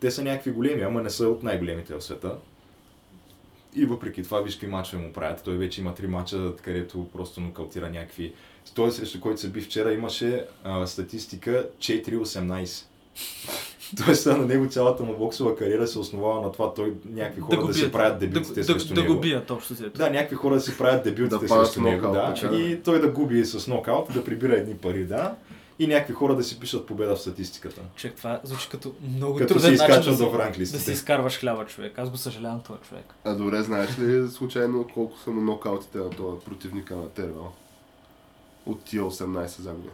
Те 0.00 0.10
са 0.10 0.24
някакви 0.24 0.50
големи, 0.50 0.82
ама 0.82 1.02
не 1.02 1.10
са 1.10 1.28
от 1.28 1.42
най-големите 1.42 1.94
в 1.94 2.00
света. 2.00 2.36
И 3.74 3.84
въпреки 3.84 4.22
това, 4.22 4.40
виж 4.40 4.54
какви 4.54 4.66
мачове 4.66 5.02
му 5.02 5.12
правят. 5.12 5.42
Той 5.44 5.56
вече 5.56 5.80
има 5.80 5.94
три 5.94 6.06
мача, 6.06 6.52
където 6.62 7.08
просто 7.12 7.40
нокаутира 7.40 7.90
някакви. 7.90 8.34
Този 8.74 8.96
срещу 8.96 9.20
който 9.20 9.40
се 9.40 9.48
би 9.48 9.60
вчера 9.60 9.92
имаше 9.92 10.46
а, 10.64 10.86
статистика 10.86 11.68
4-18. 11.78 12.86
Тоест 14.04 14.26
на 14.26 14.36
него 14.38 14.68
цялата 14.68 15.02
му 15.02 15.16
боксова 15.16 15.56
кариера 15.56 15.86
се 15.86 15.98
основава 15.98 16.40
на 16.40 16.52
това 16.52 16.74
той 16.74 16.94
някакви 17.04 17.40
хора 17.40 17.60
да, 17.60 17.66
да 17.66 17.74
си 17.74 17.92
правят 17.92 18.18
дебютите 18.18 18.60
да, 18.60 18.64
срещу 18.64 18.94
да, 18.94 19.00
него. 19.00 19.12
да 19.12 19.14
го 19.14 19.20
бият 19.20 19.50
общо 19.50 19.74
взето. 19.74 19.98
Да, 19.98 20.10
някакви 20.10 20.36
хора 20.36 20.54
да 20.54 20.60
си 20.60 20.78
правят 20.78 21.04
дебютите 21.04 21.46
Да 21.46 21.48
срещу 21.48 21.80
него, 21.80 22.12
да, 22.12 22.34
да. 22.50 22.56
и 22.56 22.82
той 22.82 23.00
да 23.00 23.08
губи 23.08 23.44
с 23.44 23.66
нокаут, 23.66 24.12
да 24.14 24.24
прибира 24.24 24.56
едни 24.56 24.74
пари, 24.74 25.04
да, 25.04 25.34
и 25.80 25.86
някакви 25.86 26.14
хора 26.14 26.36
да 26.36 26.44
си 26.44 26.60
пишат 26.60 26.86
победа 26.86 27.16
в 27.16 27.20
статистиката. 27.20 27.80
Човек, 27.96 28.16
това 28.16 28.40
звучи 28.44 28.68
като 28.68 28.92
много 29.02 29.36
Като 29.36 29.54
труден 29.54 29.78
се 29.78 29.88
начин 29.88 30.16
да, 30.16 30.30
да 30.30 30.52
листите. 30.58 30.82
си 30.82 30.92
изкарваш 30.92 31.38
хляба, 31.38 31.66
човек. 31.66 31.98
Аз 31.98 32.10
го 32.10 32.16
съжалявам 32.16 32.60
това 32.60 32.78
човек. 32.78 33.14
А 33.24 33.34
добре, 33.34 33.62
знаеш 33.62 33.98
ли 33.98 34.28
случайно 34.28 34.88
колко 34.94 35.18
са 35.18 35.30
му 35.30 35.40
нокаутите 35.40 35.98
на 35.98 36.10
това 36.10 36.40
противника 36.40 36.96
на 36.96 37.08
Тервел? 37.08 37.52
От 38.66 38.84
тия 38.84 39.02
18 39.02 39.46
загуби. 39.60 39.88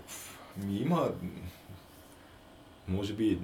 Ми 0.66 0.76
има, 0.76 1.09
може 2.88 3.12
би, 3.12 3.38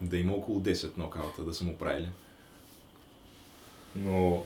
да 0.00 0.16
има 0.16 0.32
около 0.32 0.60
10 0.60 0.98
нокаута 0.98 1.42
да 1.42 1.54
са 1.54 1.64
му 1.64 1.76
правили. 1.76 2.08
Но 3.96 4.42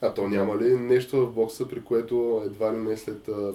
А 0.00 0.14
то 0.14 0.28
няма 0.28 0.56
ли 0.56 0.76
нещо 0.76 1.26
в 1.26 1.32
бокса, 1.32 1.68
при 1.68 1.82
което 1.82 2.42
едва 2.46 2.72
ли 2.72 2.76
не 2.76 2.96
след 2.96 3.28
а, 3.28 3.52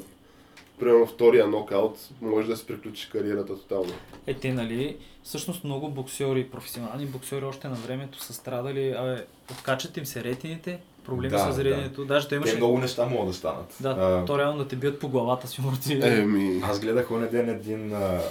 примерно 0.80 1.08
втория 1.08 1.48
нокаут 1.48 1.98
може 2.22 2.48
да 2.48 2.58
се 2.58 2.68
приключи 2.68 3.10
кариерата 3.12 3.56
тотално? 3.56 3.94
Е, 4.28 4.34
те, 4.34 4.54
нали, 4.54 4.98
всъщност 5.24 5.64
много 5.64 5.90
боксери, 5.90 6.50
професионални 6.50 7.06
боксери 7.06 7.46
още 7.46 7.68
на 7.68 7.76
времето 7.76 8.24
са 8.24 8.34
страдали, 8.34 8.92
абе, 8.92 9.26
откачат 9.52 9.98
им 9.98 10.06
се 10.06 10.24
ретините, 10.24 10.80
проблеми 11.06 11.30
Да, 11.30 11.52
с 11.52 11.56
зрението, 11.56 12.06
даже 12.06 12.28
той 12.28 12.30
те 12.30 12.36
имаше... 12.36 12.56
много 12.58 12.78
неща 12.78 13.06
могат 13.06 13.28
да 13.28 13.34
станат. 13.34 13.78
Да, 13.80 13.90
А, 13.90 14.26
то 14.26 14.40
реално 14.40 14.58
да 14.58 14.68
те 14.68 14.76
бият 14.76 15.00
по 15.00 15.10
главата 15.10 15.48
си, 15.48 15.62
морти. 15.62 16.00
Еми, 16.04 16.62
Аз 16.64 16.80
гледах 16.80 17.12
оня 17.12 17.28
ден 17.28 17.50
един 17.50 17.94
а, 17.94 18.22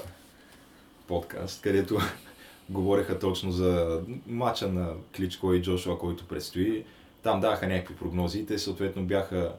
подкаст, 1.09 1.63
където 1.63 1.99
говореха 2.69 3.19
точно 3.19 3.51
за 3.51 4.01
матча 4.27 4.69
на 4.69 4.93
Кличко 5.17 5.55
и 5.55 5.63
Джошуа, 5.63 5.99
който 5.99 6.27
предстои. 6.27 6.85
Там 7.23 7.41
даваха 7.41 7.67
някакви 7.67 7.97
прогнози 7.97 8.47
те 8.47 8.59
съответно 8.59 9.03
бяха... 9.03 9.55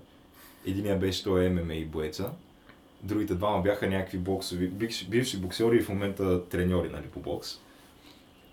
Единия 0.65 0.97
беше 0.97 1.23
той 1.23 1.49
ММА 1.49 1.73
и 1.73 1.85
боеца, 1.85 2.31
другите 3.03 3.35
двама 3.35 3.61
бяха 3.61 3.87
някакви 3.87 4.17
боксови, 4.17 4.67
бивши, 5.09 5.37
боксери 5.37 5.77
и 5.77 5.81
в 5.81 5.89
момента 5.89 6.45
треньори 6.45 6.89
нали, 6.89 7.07
по 7.07 7.19
бокс, 7.19 7.59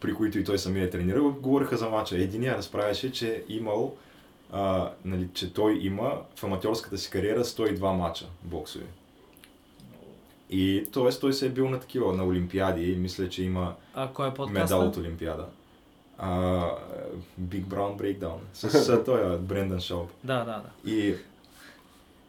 при 0.01 0.15
които 0.15 0.39
и 0.39 0.45
той 0.45 0.59
самия 0.59 0.85
е 0.85 0.91
тренирал. 0.91 1.33
Говореха 1.33 1.77
за 1.77 1.91
матча. 1.91 2.17
Единия 2.17 2.57
разправяше, 2.57 3.13
че 3.13 3.45
имал 3.49 3.97
а, 4.53 4.93
нали, 5.05 5.29
че 5.35 5.53
той 5.53 5.79
има 5.83 6.23
в 6.37 6.45
аматьорската 6.45 6.99
си 6.99 7.11
кариера 7.11 7.45
102 7.45 7.97
мача 7.97 8.27
боксови. 8.43 8.87
И 10.51 10.87
т.е. 10.93 11.11
той 11.21 11.33
се 11.33 11.47
е 11.47 11.51
бил 11.51 11.69
на 11.69 11.81
такива, 11.81 12.13
на 12.13 12.25
Олимпиади 12.25 12.93
и 12.93 12.97
мисля, 12.97 13.29
че 13.29 13.43
има 13.43 13.75
А 13.95 14.09
кой 14.09 14.29
е 14.29 14.35
подкаста? 14.35 14.77
медал 14.77 14.89
от 14.89 14.97
Олимпиада. 14.97 15.47
А, 16.19 16.29
Big 17.41 17.65
Brown 17.65 17.97
Breakdown 17.97 18.39
с, 18.55 18.71
с 18.85 19.05
той, 19.05 19.39
Брендан 19.39 19.81
Шоу. 19.81 20.07
Да, 20.25 20.39
да, 20.39 20.45
да. 20.45 20.91
И, 20.91 21.15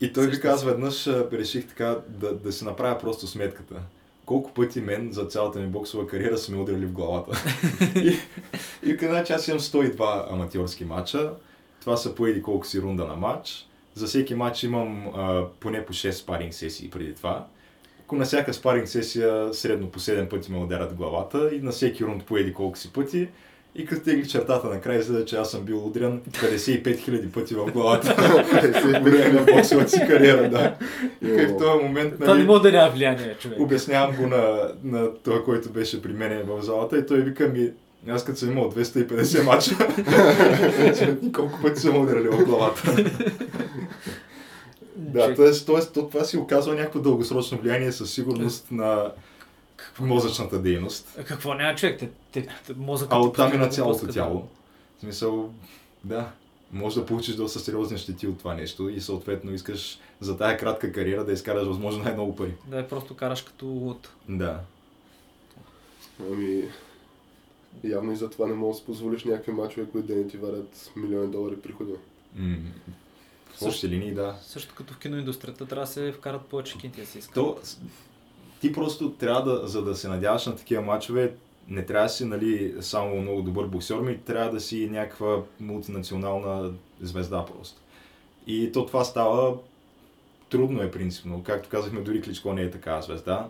и 0.01 0.13
той 0.13 0.27
ви 0.27 0.39
казва, 0.39 0.71
веднъж 0.71 1.07
реших 1.07 1.67
така 1.67 1.97
да, 2.07 2.33
да 2.33 2.51
си 2.51 2.65
направя 2.65 2.99
просто 2.99 3.27
сметката. 3.27 3.75
Колко 4.25 4.53
пъти 4.53 4.81
мен 4.81 5.11
за 5.11 5.25
цялата 5.25 5.59
ми 5.59 5.67
боксова 5.67 6.07
кариера 6.07 6.37
са 6.37 6.51
ми 6.51 6.61
удряли 6.61 6.85
в 6.85 6.91
главата. 6.91 7.43
и, 7.95 8.17
и 8.83 8.97
значи 9.01 9.33
аз 9.33 9.47
имам 9.47 9.59
102 9.59 10.33
аматьорски 10.33 10.85
матча. 10.85 11.33
Това 11.79 11.97
са 11.97 12.15
по 12.15 12.25
еди 12.27 12.41
колко 12.41 12.67
си 12.67 12.81
рунда 12.81 13.05
на 13.05 13.15
матч. 13.15 13.67
За 13.93 14.07
всеки 14.07 14.35
матч 14.35 14.63
имам 14.63 15.07
а, 15.15 15.45
поне 15.59 15.85
по 15.85 15.93
6 15.93 16.11
спаринг 16.11 16.53
сесии 16.53 16.89
преди 16.89 17.15
това. 17.15 17.47
Ако 18.07 18.15
на 18.15 18.25
всяка 18.25 18.53
спаринг 18.53 18.87
сесия 18.87 19.53
средно 19.53 19.87
по 19.87 19.99
7 19.99 20.29
пъти 20.29 20.51
ме 20.51 20.57
ударят 20.57 20.93
главата 20.93 21.49
и 21.53 21.59
на 21.59 21.71
всеки 21.71 22.03
рунд 22.03 22.25
по 22.25 22.37
еди 22.37 22.53
колко 22.53 22.77
си 22.77 22.93
пъти. 22.93 23.27
И 23.75 23.85
като 23.85 24.03
тегли 24.03 24.27
чертата 24.27 24.67
накрая, 24.67 24.99
излезе, 24.99 25.25
че 25.25 25.35
аз 25.35 25.51
съм 25.51 25.61
бил 25.61 25.85
удрян 25.85 26.21
55 26.21 26.83
000 26.83 27.29
пъти 27.29 27.55
в 27.55 27.65
главата. 27.65 28.15
време 29.03 29.29
на 29.29 29.41
боксовата 29.41 29.89
си 29.89 29.99
кариера, 30.07 30.49
да. 30.49 30.75
И 31.21 31.27
в 31.27 31.57
този 31.57 31.83
момент, 31.83 32.13
Това 32.13 32.27
не 32.27 32.33
нали, 32.33 32.45
може 32.47 32.61
да 32.63 32.71
няма 32.71 32.91
влияние, 32.91 33.35
човек. 33.39 33.59
обяснявам 33.59 34.15
го 34.15 34.27
на, 34.27 34.71
на 34.83 35.13
това, 35.13 35.43
който 35.43 35.69
беше 35.69 36.01
при 36.01 36.13
мен 36.13 36.43
в 36.47 36.61
залата 36.61 36.97
и 36.97 37.05
той 37.05 37.21
вика 37.21 37.47
ми, 37.47 37.71
аз 38.09 38.25
като 38.25 38.39
съм 38.39 38.51
имал 38.51 38.71
250 38.71 39.43
мача, 39.43 39.75
колко 41.33 41.59
пъти 41.61 41.79
съм 41.81 42.01
ударили 42.01 42.27
в 42.27 42.45
главата. 42.45 42.95
Да, 44.97 45.35
Човек, 45.35 45.65
т.е. 45.65 45.93
то- 45.93 46.07
това 46.07 46.23
си 46.23 46.37
оказва 46.37 46.75
някакво 46.75 46.99
дългосрочно 46.99 47.57
влияние 47.57 47.91
със 47.91 48.13
сигурност 48.13 48.71
на 48.71 49.11
мозъчната 49.99 50.61
дейност. 50.61 51.19
Какво 51.25 51.53
няма 51.53 51.75
човек? 51.75 51.99
Те, 51.99 52.09
те, 52.31 52.47
те, 52.67 52.73
мозъкът 52.77 53.13
А 53.13 53.19
оттам 53.19 53.53
и 53.53 53.57
на 53.57 53.69
цялото 53.69 54.07
тяло. 54.07 54.47
В 54.97 54.99
смисъл, 54.99 55.53
да, 56.03 56.31
може 56.71 56.99
да 56.99 57.05
получиш 57.05 57.35
доста 57.35 57.59
сериозни 57.59 57.97
щети 57.97 58.27
от 58.27 58.37
това 58.39 58.53
нещо 58.53 58.89
и 58.89 59.01
съответно 59.01 59.53
искаш 59.53 59.99
за 60.19 60.37
тая 60.37 60.57
кратка 60.57 60.91
кариера 60.91 61.25
да 61.25 61.31
изкараш 61.31 61.67
възможно 61.67 62.03
най-много 62.03 62.35
пари. 62.35 62.53
Да, 62.67 62.75
да 62.77 62.87
просто 62.87 63.15
караш 63.15 63.41
като 63.41 63.65
луд. 63.65 64.09
Да. 64.29 64.59
ами, 66.31 66.63
явно 67.83 68.11
и 68.11 68.15
за 68.15 68.29
това 68.29 68.47
не 68.47 68.53
можеш 68.53 68.73
да 68.75 68.79
си 68.79 68.85
позволиш 68.85 69.23
някакви 69.23 69.51
мачове, 69.51 69.87
които 69.91 70.07
да 70.07 70.15
не 70.15 70.27
ти 70.27 70.37
варят 70.37 70.91
милиони 70.95 71.31
долари 71.31 71.55
приходи. 71.55 71.93
В 73.57 73.61
общи 73.61 73.89
линии, 73.89 74.11
да. 74.11 74.35
Също 74.41 74.75
като 74.75 74.93
в 74.93 74.99
киноиндустрията 74.99 75.65
трябва 75.65 75.85
да 75.85 75.91
се 75.91 76.11
вкарат 76.11 76.45
повече 76.45 76.77
кинти 76.77 77.01
да 77.01 77.07
се 77.07 77.19
искат. 77.19 77.33
То, 77.33 77.57
ти 78.61 78.73
просто 78.73 79.11
трябва 79.11 79.51
да, 79.51 79.67
за 79.67 79.81
да 79.81 79.95
се 79.95 80.07
надяваш 80.07 80.45
на 80.45 80.55
такива 80.55 80.81
матчове, 80.81 81.33
не 81.67 81.85
трябва 81.85 82.07
да 82.07 82.13
си 82.13 82.25
нали, 82.25 82.75
само 82.81 83.21
много 83.21 83.41
добър 83.41 83.65
боксер, 83.65 83.95
ми 83.95 84.17
трябва 84.17 84.51
да 84.51 84.59
си 84.59 84.89
някаква 84.91 85.43
мултинационална 85.59 86.71
звезда 87.01 87.45
просто. 87.45 87.81
И 88.47 88.71
то 88.71 88.85
това 88.85 89.03
става 89.03 89.57
трудно 90.49 90.81
е 90.81 90.91
принципно. 90.91 91.43
Както 91.43 91.69
казахме, 91.69 92.01
дори 92.01 92.21
Кличко 92.21 92.53
не 92.53 92.61
е 92.61 92.71
такава 92.71 93.01
звезда. 93.01 93.49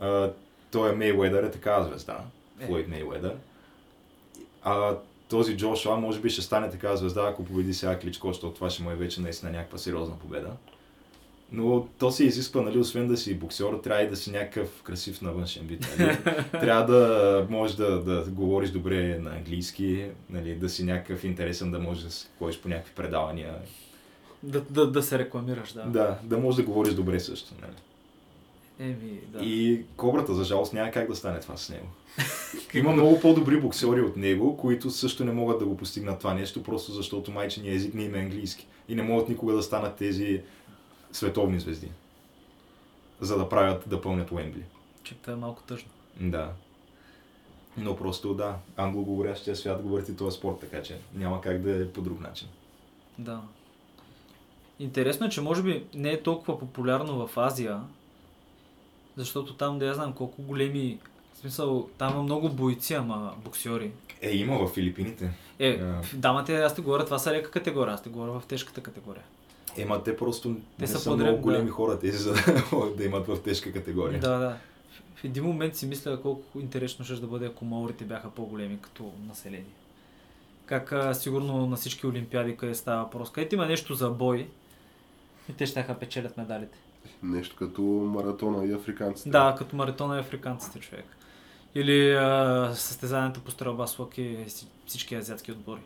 А, 0.00 0.32
той 0.70 0.92
е 0.92 0.96
Мейуедър 0.96 1.42
е 1.42 1.50
такава 1.50 1.84
звезда. 1.84 2.18
Е. 2.60 2.66
Флойд 2.66 2.88
Мейуедър. 2.88 3.36
А 4.62 4.96
този 5.28 5.56
Джошуа 5.56 5.96
може 5.96 6.20
би 6.20 6.30
ще 6.30 6.42
стане 6.42 6.70
такава 6.70 6.96
звезда, 6.96 7.28
ако 7.28 7.44
победи 7.44 7.74
сега 7.74 7.98
Кличко, 7.98 8.28
защото 8.28 8.54
това 8.54 8.70
ще 8.70 8.82
му 8.82 8.90
е 8.90 8.94
вече 8.94 9.20
наистина 9.20 9.52
някаква 9.52 9.78
сериозна 9.78 10.18
победа. 10.18 10.50
Но 11.52 11.86
то 11.98 12.10
се 12.10 12.24
изисква, 12.24 12.62
нали, 12.62 12.78
освен 12.78 13.08
да 13.08 13.16
си 13.16 13.34
боксер, 13.34 13.74
трябва 13.82 14.02
и 14.02 14.08
да 14.08 14.16
си 14.16 14.30
някакъв 14.30 14.82
красив 14.82 15.22
на 15.22 15.32
външен 15.32 15.66
вид. 15.66 15.96
Нали? 15.98 16.16
трябва 16.50 16.92
да 16.92 17.46
можеш 17.50 17.76
да, 17.76 18.00
да 18.00 18.24
говориш 18.30 18.70
добре 18.70 19.18
на 19.18 19.30
английски, 19.30 20.06
нали, 20.30 20.54
да 20.54 20.68
си 20.68 20.84
някакъв 20.84 21.24
интересен, 21.24 21.70
да 21.70 21.78
можеш 21.78 22.02
да 22.04 22.10
си 22.10 22.26
ходиш 22.38 22.60
по 22.60 22.68
някакви 22.68 22.92
предавания. 22.94 23.54
Да, 24.42 24.60
да, 24.70 24.90
да 24.90 25.02
се 25.02 25.18
рекламираш, 25.18 25.72
да. 25.72 25.82
Да, 25.82 26.18
да 26.22 26.38
можеш 26.38 26.56
да 26.56 26.62
говориш 26.62 26.94
добре 26.94 27.20
също. 27.20 27.54
Нали? 27.62 27.72
Еми, 28.78 29.20
да. 29.28 29.38
И 29.44 29.84
Кобрата, 29.96 30.34
за 30.34 30.44
жалост, 30.44 30.72
няма 30.72 30.90
как 30.90 31.08
да 31.08 31.16
стане 31.16 31.40
това 31.40 31.56
с 31.56 31.68
него. 31.70 31.86
Има 32.74 32.92
много 32.92 33.20
по-добри 33.20 33.60
боксери 33.60 34.00
от 34.00 34.16
него, 34.16 34.56
които 34.56 34.90
също 34.90 35.24
не 35.24 35.32
могат 35.32 35.58
да 35.58 35.66
го 35.66 35.76
постигнат 35.76 36.18
това 36.18 36.34
нещо, 36.34 36.62
просто 36.62 36.92
защото 36.92 37.30
майчиния 37.30 37.74
език 37.74 37.94
не 37.94 38.02
им 38.02 38.14
е 38.14 38.18
английски. 38.18 38.66
И 38.88 38.94
не 38.94 39.02
могат 39.02 39.28
никога 39.28 39.52
да 39.52 39.62
станат 39.62 39.96
тези 39.96 40.42
световни 41.12 41.60
звезди. 41.60 41.90
За 43.20 43.38
да 43.38 43.48
правят, 43.48 43.84
да 43.86 44.00
пълнят 44.00 44.32
Уембли. 44.32 44.62
Че 45.02 45.14
това 45.14 45.32
е 45.32 45.36
малко 45.36 45.62
тъжно. 45.62 45.90
Да. 46.20 46.52
Но 47.76 47.96
просто 47.96 48.34
да, 48.34 48.56
англоговорящия 48.76 49.56
свят 49.56 49.82
го 49.82 49.88
върти 49.88 50.16
този 50.16 50.36
спорт, 50.36 50.60
така 50.60 50.82
че 50.82 50.98
няма 51.14 51.40
как 51.40 51.62
да 51.62 51.82
е 51.82 51.88
по 51.88 52.00
друг 52.00 52.20
начин. 52.20 52.48
Да. 53.18 53.40
Интересно 54.78 55.26
е, 55.26 55.30
че 55.30 55.40
може 55.40 55.62
би 55.62 55.84
не 55.94 56.10
е 56.10 56.22
толкова 56.22 56.58
популярно 56.58 57.26
в 57.26 57.36
Азия, 57.36 57.80
защото 59.16 59.54
там, 59.54 59.78
да 59.78 59.86
я 59.86 59.94
знам 59.94 60.12
колко 60.12 60.42
големи, 60.42 60.98
в 61.34 61.38
смисъл, 61.38 61.88
там 61.98 62.12
има 62.12 62.22
много 62.22 62.48
бойци, 62.48 62.94
ама 62.94 63.34
боксери. 63.38 63.90
Е, 64.20 64.30
има 64.30 64.58
в 64.58 64.70
Филипините. 64.70 65.32
Е, 65.58 65.70
А. 65.72 66.00
дамата, 66.14 66.52
аз 66.54 66.74
те 66.74 66.82
говоря, 66.82 67.04
това 67.04 67.18
са 67.18 67.32
лека 67.32 67.50
категория, 67.50 67.94
аз 67.94 68.02
те 68.02 68.08
говоря 68.08 68.32
в 68.32 68.46
тежката 68.46 68.80
категория. 68.80 69.22
Ема 69.76 70.02
те 70.02 70.16
просто 70.16 70.54
Те 70.54 70.60
не 70.78 70.86
са 70.86 70.98
са, 70.98 71.16
много 71.16 71.36
големи 71.38 71.66
да. 71.66 71.70
хора 71.72 71.98
тези, 71.98 72.18
за 72.18 72.34
да 72.96 73.04
имат 73.04 73.26
в 73.26 73.42
тежка 73.42 73.72
категория. 73.72 74.20
Да, 74.20 74.38
да. 74.38 74.56
В- 75.16 75.20
В 75.20 75.24
един 75.24 75.44
момент 75.44 75.76
си 75.76 75.86
мисля 75.86 76.22
колко 76.22 76.60
интересно 76.60 77.04
ще 77.04 77.14
да 77.14 77.26
бъде, 77.26 77.46
ако 77.46 77.64
маорите 77.64 78.04
бяха 78.04 78.30
по-големи 78.30 78.78
като 78.80 79.12
население. 79.28 79.64
Как 80.66 80.92
а, 80.92 81.14
сигурно 81.14 81.66
на 81.66 81.76
всички 81.76 82.06
олимпиади, 82.06 82.56
къде 82.56 82.74
става 82.74 83.02
въпрос, 83.04 83.32
където 83.32 83.54
има 83.54 83.66
нещо 83.66 83.94
за 83.94 84.10
бой, 84.10 84.48
и 85.48 85.52
те 85.52 85.66
ще 85.66 85.96
печелят 86.00 86.36
медалите. 86.36 86.78
Нещо 87.24 87.56
като 87.56 87.82
маратона 87.82 88.66
и 88.66 88.72
африканците. 88.72 89.30
Да, 89.30 89.54
като 89.58 89.76
маратона 89.76 90.16
и 90.16 90.20
африканците 90.20 90.78
човек. 90.80 91.04
Или 91.74 92.12
а, 92.12 92.70
състезанията 92.74 93.40
по 93.40 93.50
стрелба 93.50 93.86
с 93.86 93.98
лъки 93.98 94.22
и 94.22 94.50
си- 94.50 94.66
всички 94.86 95.14
азиатски 95.14 95.52
отбори. 95.52 95.80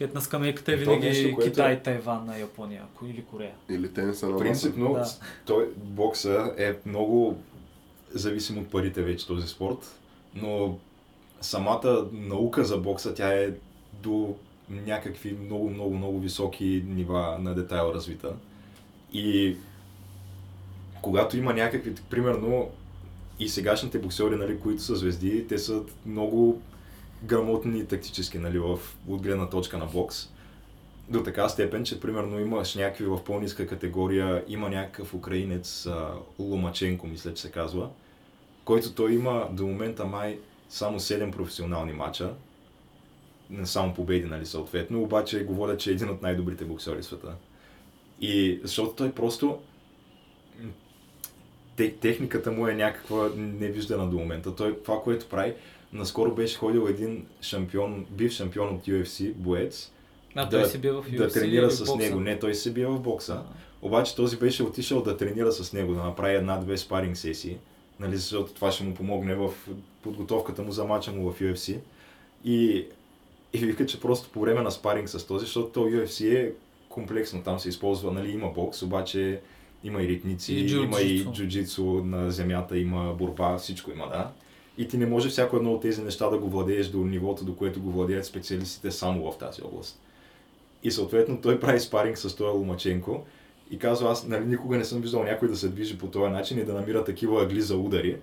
Ето 0.00 0.14
на 0.14 0.20
скамейката 0.20 0.72
е 0.72 0.74
И 0.74 0.84
то 0.84 0.90
винаги 0.90 1.06
нещо, 1.06 1.34
което 1.34 1.50
Китай, 1.50 1.82
Тайван, 1.82 2.26
на 2.26 2.38
Япония 2.38 2.82
или 3.06 3.24
Корея. 3.24 3.54
Или 3.70 3.92
тениса 3.92 4.28
на. 4.28 4.38
Принципно, 4.38 4.92
Да. 4.92 5.04
той, 5.46 5.68
бокса 5.76 6.54
е 6.58 6.74
много 6.86 7.38
зависим 8.10 8.58
от 8.58 8.70
парите 8.70 9.02
вече 9.02 9.26
този 9.26 9.48
спорт, 9.48 9.98
но 10.34 10.78
самата 11.40 12.06
наука 12.12 12.64
за 12.64 12.78
бокса, 12.78 13.14
тя 13.14 13.34
е 13.34 13.50
до 14.02 14.34
някакви 14.70 15.36
много, 15.44 15.70
много, 15.70 15.94
много 15.96 16.20
високи 16.20 16.84
нива 16.86 17.38
на 17.40 17.54
детайл 17.54 17.92
развита. 17.94 18.32
И 19.12 19.56
когато 21.02 21.36
има 21.36 21.54
някакви, 21.54 21.94
примерно, 22.10 22.70
и 23.38 23.48
сегашните 23.48 23.98
боксери, 23.98 24.36
нали, 24.36 24.60
които 24.60 24.82
са 24.82 24.96
звезди, 24.96 25.46
те 25.48 25.58
са 25.58 25.82
много 26.06 26.62
грамотни 27.24 27.86
тактически, 27.86 28.38
нали, 28.38 28.58
в, 28.58 28.78
от 29.08 29.22
гледна 29.22 29.48
точка 29.48 29.78
на 29.78 29.86
бокс. 29.86 30.28
До 31.08 31.22
така 31.22 31.48
степен, 31.48 31.84
че 31.84 32.00
примерно 32.00 32.40
имаш 32.40 32.74
някакви 32.74 33.04
в 33.04 33.24
по-ниска 33.24 33.66
категория, 33.66 34.44
има 34.48 34.70
някакъв 34.70 35.14
украинец, 35.14 35.88
Ломаченко, 36.38 37.06
мисля, 37.06 37.34
че 37.34 37.42
се 37.42 37.50
казва, 37.50 37.90
който 38.64 38.94
той 38.94 39.12
има 39.12 39.48
до 39.52 39.66
момента 39.66 40.04
май 40.04 40.38
само 40.68 41.00
7 41.00 41.32
професионални 41.32 41.92
матча, 41.92 42.34
не 43.50 43.66
само 43.66 43.94
победи, 43.94 44.26
нали, 44.26 44.46
съответно, 44.46 45.02
обаче 45.02 45.44
говорят, 45.44 45.80
че 45.80 45.90
е 45.90 45.92
един 45.92 46.10
от 46.10 46.22
най-добрите 46.22 46.64
боксери 46.64 47.02
в 47.02 47.04
света. 47.04 47.34
И 48.20 48.60
защото 48.62 48.94
той 48.94 49.12
просто 49.12 49.58
техниката 51.76 52.52
му 52.52 52.68
е 52.68 52.74
някаква 52.74 53.30
невиждана 53.36 54.10
до 54.10 54.18
момента. 54.18 54.54
Той 54.54 54.78
това, 54.78 55.00
което 55.02 55.26
прави, 55.26 55.54
наскоро 55.92 56.34
беше 56.34 56.58
ходил 56.58 56.86
един 56.88 57.26
шампион, 57.40 58.06
бив 58.10 58.32
шампион 58.32 58.68
от 58.68 58.82
UFC, 58.82 59.32
боец, 59.32 59.92
А 60.34 60.44
Да- 60.44 60.50
той 60.50 60.68
си 60.68 60.78
бил 60.78 61.02
в 61.02 61.06
UFC 61.06 61.16
да 61.16 61.28
тренира 61.28 61.70
с 61.70 61.78
бокса. 61.80 61.96
него. 61.98 62.20
Не, 62.20 62.38
той 62.38 62.54
се 62.54 62.72
бие 62.72 62.86
в 62.86 63.00
бокса. 63.00 63.32
А, 63.34 63.42
Обаче 63.82 64.16
този 64.16 64.36
беше 64.36 64.62
отишъл 64.62 65.02
да 65.02 65.16
тренира 65.16 65.52
с 65.52 65.72
него, 65.72 65.94
да 65.94 66.02
направи 66.02 66.34
една-две 66.34 66.78
спаринг 66.78 67.16
сесии, 67.16 67.56
нали, 68.00 68.16
защото 68.16 68.52
това 68.52 68.70
ще 68.72 68.84
му 68.84 68.94
помогне 68.94 69.34
в 69.34 69.50
подготовката 70.02 70.62
му 70.62 70.72
за 70.72 70.84
мача 70.84 71.12
му 71.12 71.32
в 71.32 71.40
UFC. 71.40 71.78
И, 72.44 72.86
и 73.52 73.58
вика, 73.58 73.86
че 73.86 74.00
просто 74.00 74.28
по 74.30 74.40
време 74.40 74.60
на 74.60 74.70
спаринг 74.70 75.08
с 75.08 75.26
този, 75.26 75.44
защото 75.44 75.68
то 75.68 75.80
UFC 75.80 76.34
е 76.36 76.52
комплексно, 76.88 77.42
там 77.42 77.58
се 77.58 77.68
използва, 77.68 78.12
нали, 78.12 78.30
има 78.30 78.48
бокс, 78.48 78.82
обаче 78.82 79.40
има 79.84 80.02
и 80.02 80.08
ритници, 80.08 80.54
И 80.54 80.72
има 80.72 81.00
и 81.00 81.24
джуджицу 81.24 81.84
на 81.84 82.30
земята, 82.30 82.78
има 82.78 83.14
борба, 83.18 83.58
всичко 83.58 83.90
има, 83.90 84.08
да. 84.08 84.30
И 84.78 84.88
ти 84.88 84.98
не 84.98 85.06
може 85.06 85.28
всяко 85.28 85.56
едно 85.56 85.72
от 85.72 85.82
тези 85.82 86.02
неща 86.02 86.30
да 86.30 86.38
го 86.38 86.50
владееш 86.50 86.88
до 86.88 86.98
нивото, 86.98 87.44
до 87.44 87.56
което 87.56 87.80
го 87.80 87.90
владеят 87.90 88.26
специалистите 88.26 88.90
само 88.90 89.32
в 89.32 89.38
тази 89.38 89.62
област. 89.62 90.00
И 90.82 90.90
съответно 90.90 91.40
той 91.40 91.60
прави 91.60 91.80
спаринг 91.80 92.18
с 92.18 92.36
този 92.36 92.58
Ломаченко 92.58 93.24
и 93.70 93.78
казва, 93.78 94.10
аз 94.10 94.26
нали, 94.26 94.46
никога 94.46 94.76
не 94.76 94.84
съм 94.84 95.00
виждал 95.00 95.24
някой 95.24 95.48
да 95.48 95.56
се 95.56 95.68
движи 95.68 95.98
по 95.98 96.06
този 96.06 96.32
начин 96.32 96.58
и 96.58 96.64
да 96.64 96.74
намира 96.74 97.04
такива 97.04 97.42
ъгли 97.42 97.60
за 97.60 97.76
удари. 97.76 98.16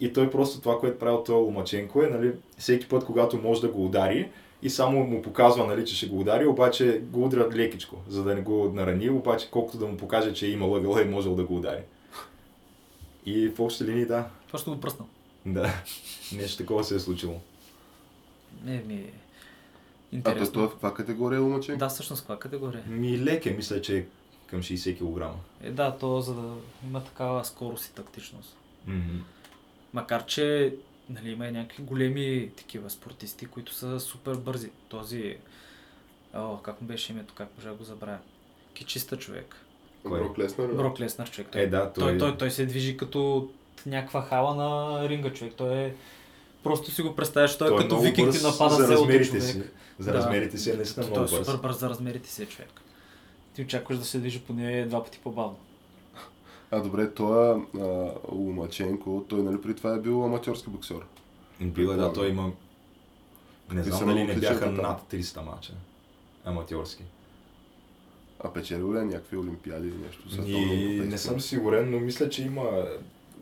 И 0.00 0.12
той 0.12 0.30
просто 0.30 0.60
това, 0.60 0.78
което 0.78 0.98
правил 0.98 1.22
този 1.22 1.44
Ломаченко 1.44 2.02
е, 2.02 2.06
нали, 2.06 2.32
всеки 2.58 2.88
път, 2.88 3.04
когато 3.04 3.36
може 3.36 3.60
да 3.60 3.68
го 3.68 3.84
удари, 3.84 4.28
и 4.62 4.70
само 4.70 5.04
му 5.04 5.22
показва, 5.22 5.66
нали, 5.66 5.86
че 5.86 5.96
ще 5.96 6.06
го 6.06 6.20
удари, 6.20 6.46
обаче 6.46 6.98
го 7.02 7.24
удря 7.24 7.48
лекичко, 7.52 7.96
за 8.08 8.24
да 8.24 8.34
не 8.34 8.40
го 8.40 8.72
нарани, 8.74 9.10
обаче 9.10 9.50
колкото 9.50 9.78
да 9.78 9.86
му 9.86 9.96
покаже, 9.96 10.34
че 10.34 10.46
е 10.46 10.50
имал 10.50 10.76
ъгъла 10.76 11.02
и 11.02 11.08
можел 11.08 11.34
да 11.34 11.44
го 11.44 11.56
удари. 11.56 11.82
И 13.26 13.48
в 13.48 13.60
общи 13.60 13.84
линии, 13.84 14.06
да, 14.06 14.28
Това 14.46 14.58
ще 14.58 14.70
го 14.70 14.80
пръснал. 14.80 15.08
да, 15.46 15.74
нещо 16.32 16.56
такова 16.56 16.84
се 16.84 16.94
е 16.94 16.98
случило. 16.98 17.40
Не, 18.64 18.82
ми 18.86 18.94
е 18.94 19.12
А 20.18 20.22
той, 20.22 20.32
интересно. 20.32 20.62
е 20.62 20.66
в 20.66 20.70
каква 20.70 20.94
категория 20.94 21.40
Ломаченко? 21.40 21.78
Да, 21.78 21.88
всъщност 21.88 22.22
каква 22.22 22.38
категория? 22.38 22.84
Ми 22.88 23.18
лек 23.18 23.46
е, 23.46 23.50
мисля, 23.50 23.80
че 23.80 23.98
е 23.98 24.04
към 24.46 24.60
60 24.62 24.98
кг. 25.32 25.36
Е, 25.62 25.70
да, 25.70 25.96
то 25.98 26.20
за 26.20 26.34
да 26.34 26.54
има 26.86 27.04
такава 27.04 27.44
скорост 27.44 27.84
и 27.86 27.94
тактичност. 27.94 28.56
Мгм. 28.86 29.16
Макар, 29.92 30.26
че 30.26 30.74
нали, 31.10 31.30
има 31.30 31.46
и 31.46 31.52
някакви 31.52 31.82
големи 31.82 32.50
такива 32.56 32.90
спортисти, 32.90 33.46
които 33.46 33.74
са 33.74 34.00
супер 34.00 34.34
бързи. 34.34 34.70
Този, 34.88 35.36
о, 36.34 36.56
как 36.56 36.80
му 36.82 36.88
беше 36.88 37.12
името, 37.12 37.34
как 37.34 37.48
може 37.56 37.68
да 37.68 37.74
го 37.74 37.84
забравя? 37.84 38.18
Кичиста 38.74 39.16
човек. 39.18 39.56
Кой? 40.04 40.20
Брок 40.20 40.38
Леснар? 40.38 40.66
Брок 40.66 41.00
Леснар 41.00 41.30
човек. 41.30 41.48
Той, 41.52 41.60
Е, 41.62 41.66
да, 41.66 41.92
той... 41.92 42.04
той, 42.04 42.18
той, 42.18 42.36
той 42.38 42.50
се 42.50 42.66
движи 42.66 42.96
като 42.96 43.50
някаква 43.86 44.22
хала 44.22 44.54
на 44.54 45.08
ринга 45.08 45.32
човек. 45.32 45.54
Той 45.56 45.76
е... 45.76 45.94
Просто 46.62 46.90
си 46.90 47.02
го 47.02 47.16
представяш, 47.16 47.58
той, 47.58 47.68
Той 47.68 47.76
е 47.76 47.80
е 47.80 47.82
като 47.82 48.00
викинг 48.00 48.32
ти 48.32 48.42
напада 48.42 48.74
за 48.74 48.88
размерите 48.88 49.24
човек. 49.24 49.42
си. 49.42 49.62
За 49.98 50.12
Да. 50.12 50.18
размерите 50.18 50.58
си 50.58 50.70
е 50.70 50.74
наистина 50.74 51.06
Той 51.06 51.10
много 51.12 51.34
е 51.34 51.38
бърз. 51.38 51.46
супер 51.46 51.58
бърз 51.60 51.78
за 51.78 51.88
размерите 51.90 52.28
си 52.30 52.42
е 52.42 52.46
човек. 52.46 52.70
Ти 53.54 53.62
очакваш 53.62 53.98
да 53.98 54.04
се 54.04 54.18
движи 54.18 54.40
поне 54.40 54.86
два 54.86 55.04
пъти 55.04 55.18
по-бавно. 55.18 55.56
А 56.70 56.80
добре, 56.80 57.14
той 57.14 57.62
Ломаченко, 58.32 59.24
той 59.28 59.42
нали 59.42 59.60
при 59.60 59.74
това 59.74 59.94
е 59.94 60.00
бил 60.00 60.24
аматьорски 60.24 60.70
боксер. 60.70 61.00
Бил 61.60 61.88
е, 61.88 61.96
да, 61.96 62.12
той 62.12 62.28
има... 62.28 62.52
Не 63.72 63.82
знам 63.82 64.08
дали 64.08 64.24
не 64.24 64.34
бяха 64.34 64.64
там? 64.64 64.74
над 64.74 65.12
300 65.12 65.44
мача. 65.44 65.72
Аматьорски. 66.44 67.04
А 68.40 68.52
печелил 68.52 68.94
ли 68.94 68.98
е 68.98 69.02
някакви 69.02 69.36
олимпиади 69.36 69.88
или 69.88 69.96
нещо? 69.96 70.48
И 70.50 71.00
не 71.00 71.18
съм 71.18 71.40
сигурен, 71.40 71.90
но 71.90 72.00
мисля, 72.00 72.28
че 72.28 72.42
има 72.42 72.86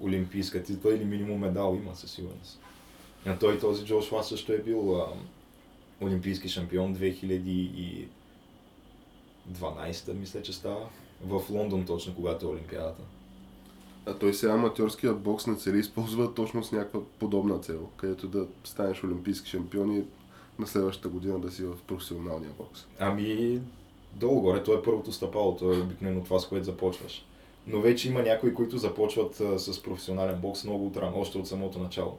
олимпийска 0.00 0.62
титла 0.62 0.94
или 0.94 1.04
минимум 1.04 1.40
медал 1.40 1.78
има 1.82 1.96
със 1.96 2.10
сигурност. 2.10 2.60
А 3.26 3.38
той 3.38 3.58
този 3.58 3.84
Джошуа 3.84 4.22
също 4.22 4.52
е 4.52 4.58
бил 4.58 4.96
а, 4.96 5.06
олимпийски 6.00 6.48
шампион 6.48 6.96
2012 6.96 8.08
мисля, 10.12 10.42
че 10.42 10.52
става. 10.52 10.88
В 11.24 11.42
Лондон 11.50 11.86
точно, 11.86 12.14
когато 12.14 12.46
е 12.46 12.48
Олимпиадата. 12.48 13.02
А 14.06 14.14
той 14.14 14.34
сега 14.34 14.52
аматьорския 14.52 15.14
бокс 15.14 15.46
на 15.46 15.56
цели 15.56 15.78
използва 15.78 16.34
точно 16.34 16.64
с 16.64 16.72
някаква 16.72 17.00
подобна 17.18 17.58
цел, 17.58 17.88
където 17.96 18.28
да 18.28 18.46
станеш 18.64 19.04
олимпийски 19.04 19.50
шампион 19.50 19.96
и 19.96 20.04
на 20.58 20.66
следващата 20.66 21.08
година 21.08 21.38
да 21.38 21.50
си 21.50 21.64
в 21.64 21.76
професионалния 21.86 22.50
бокс. 22.58 22.86
Ами, 22.98 23.60
долу-горе, 24.12 24.62
то 24.62 24.74
е 24.74 24.82
първото 24.82 25.12
стъпало, 25.12 25.56
то 25.56 25.72
е 25.72 25.78
обикновено 25.78 26.24
това, 26.24 26.38
с 26.38 26.48
което 26.48 26.64
започваш. 26.64 27.24
Но 27.66 27.80
вече 27.80 28.08
има 28.08 28.22
някои, 28.22 28.54
които 28.54 28.78
започват 28.78 29.40
а, 29.40 29.58
с 29.58 29.82
професионален 29.82 30.40
бокс 30.40 30.64
много 30.64 30.86
отрано, 30.86 31.20
още 31.20 31.38
от 31.38 31.48
самото 31.48 31.78
начало. 31.78 32.18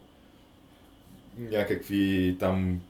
Някакви 1.37 2.35
там 2.39 2.81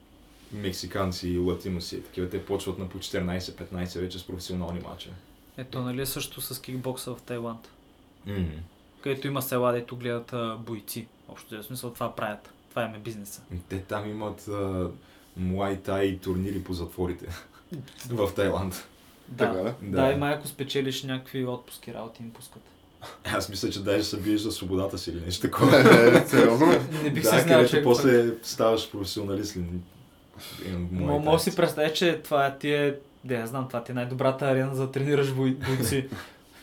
мексиканци 0.53 1.29
и 1.29 1.38
латиноси, 1.38 2.03
такива 2.03 2.29
те 2.29 2.45
почват 2.45 2.77
на 2.77 2.89
по 2.89 2.97
14-15 2.97 3.99
вече 3.99 4.19
с 4.19 4.27
професионални 4.27 4.79
матча. 4.79 5.10
Ето, 5.57 5.81
нали 5.81 6.05
също 6.05 6.41
с 6.41 6.62
кикбокса 6.62 7.15
в 7.15 7.21
Тайланд. 7.21 7.69
Mm. 8.27 8.47
Където 9.01 9.27
има 9.27 9.41
села, 9.41 9.71
дето 9.71 9.95
гледат 9.95 10.33
а, 10.33 10.57
бойци. 10.60 11.07
Общо 11.29 11.57
в 11.57 11.63
смисъл 11.63 11.93
това 11.93 12.15
правят. 12.15 12.53
Това 12.69 12.83
им 12.83 12.95
е 12.95 12.99
бизнеса. 12.99 13.41
Те 13.69 13.79
там 13.81 14.10
имат 14.10 14.47
а, 14.47 14.89
муай 15.38 15.81
тай 15.81 16.17
турнири 16.17 16.63
по 16.63 16.73
затворите 16.73 17.25
в 18.10 18.33
Тайланд. 18.36 18.88
Да, 19.27 19.45
Така, 19.45 19.73
да, 19.81 20.01
да. 20.01 20.12
и 20.12 20.15
май 20.15 20.33
ако 20.33 20.47
спечелиш 20.47 21.03
някакви 21.03 21.45
отпуски, 21.45 21.93
работи 21.93 22.23
им 22.23 22.31
пускат. 22.31 22.62
Аз 23.25 23.49
мисля, 23.49 23.69
че 23.69 23.83
даже 23.83 24.03
се 24.03 24.19
биеш 24.19 24.41
за 24.41 24.51
свободата 24.51 24.97
си 24.97 25.10
или 25.12 25.21
нещо 25.25 25.41
такова. 25.41 25.79
Е, 25.79 26.27
сериозно? 26.27 26.67
Не 27.03 27.10
бих 27.10 27.23
да, 27.23 27.29
се 27.29 27.39
знал, 27.39 27.67
че... 27.67 27.83
после 27.83 28.33
ставаш 28.43 28.91
професионалист 28.91 29.57
моя 30.91 31.19
Може 31.19 31.43
си 31.43 31.55
представя, 31.55 31.93
че 31.93 32.21
това 32.23 32.57
ти 32.57 32.71
е, 32.71 32.95
да 33.23 33.36
я 33.36 33.47
знам, 33.47 33.67
това 33.67 33.83
ти 33.83 33.91
е 33.91 33.95
най-добрата 33.95 34.45
арена 34.45 34.75
за 34.75 34.86
да 34.86 34.91
тренираш 34.91 35.33
бой, 35.33 35.51
бойци. 35.51 36.10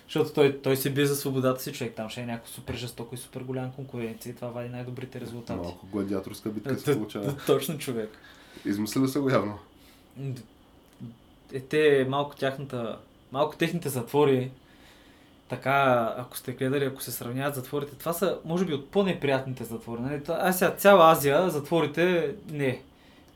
Защото 0.07 0.33
той, 0.33 0.61
той 0.62 0.77
се 0.77 0.90
бие 0.90 1.07
за 1.07 1.17
свободата 1.17 1.62
си 1.62 1.73
човек. 1.73 1.95
Там 1.97 2.09
ще 2.09 2.21
е 2.21 2.27
някакво 2.27 2.53
супер 2.53 2.75
жестоко 2.75 3.14
и 3.14 3.19
супер 3.19 3.40
голям 3.40 3.73
конкуренция 3.73 4.31
и 4.31 4.35
това 4.35 4.49
вади 4.49 4.69
най-добрите 4.69 5.21
резултати. 5.21 5.61
Малко 5.61 5.87
гладиаторска 5.93 6.51
битка 6.51 6.79
се 6.79 6.97
получава. 6.97 7.37
Точно 7.47 7.79
човек. 7.79 8.11
Измислили 8.64 9.09
са 9.09 9.21
го 9.21 9.31
явно. 9.31 9.59
Е, 11.53 11.61
те 11.61 12.07
малко 12.09 12.37
тяхната, 12.37 12.99
малко 13.33 13.57
техните 13.57 13.88
затвори, 13.88 14.51
така, 15.49 16.14
ако 16.19 16.37
сте 16.37 16.53
гледали, 16.53 16.85
ако 16.85 17.03
се 17.03 17.12
сравняват 17.12 17.55
затворите, 17.55 17.97
това 17.97 18.12
са, 18.12 18.38
може 18.45 18.64
би, 18.64 18.75
от 18.75 18.90
по-неприятните 18.90 19.64
затвори. 19.64 20.01
Нали? 20.01 20.21
А 20.29 20.53
сега 20.53 20.71
цяла 20.71 21.12
Азия, 21.12 21.51
затворите, 21.51 22.35
не. 22.51 22.83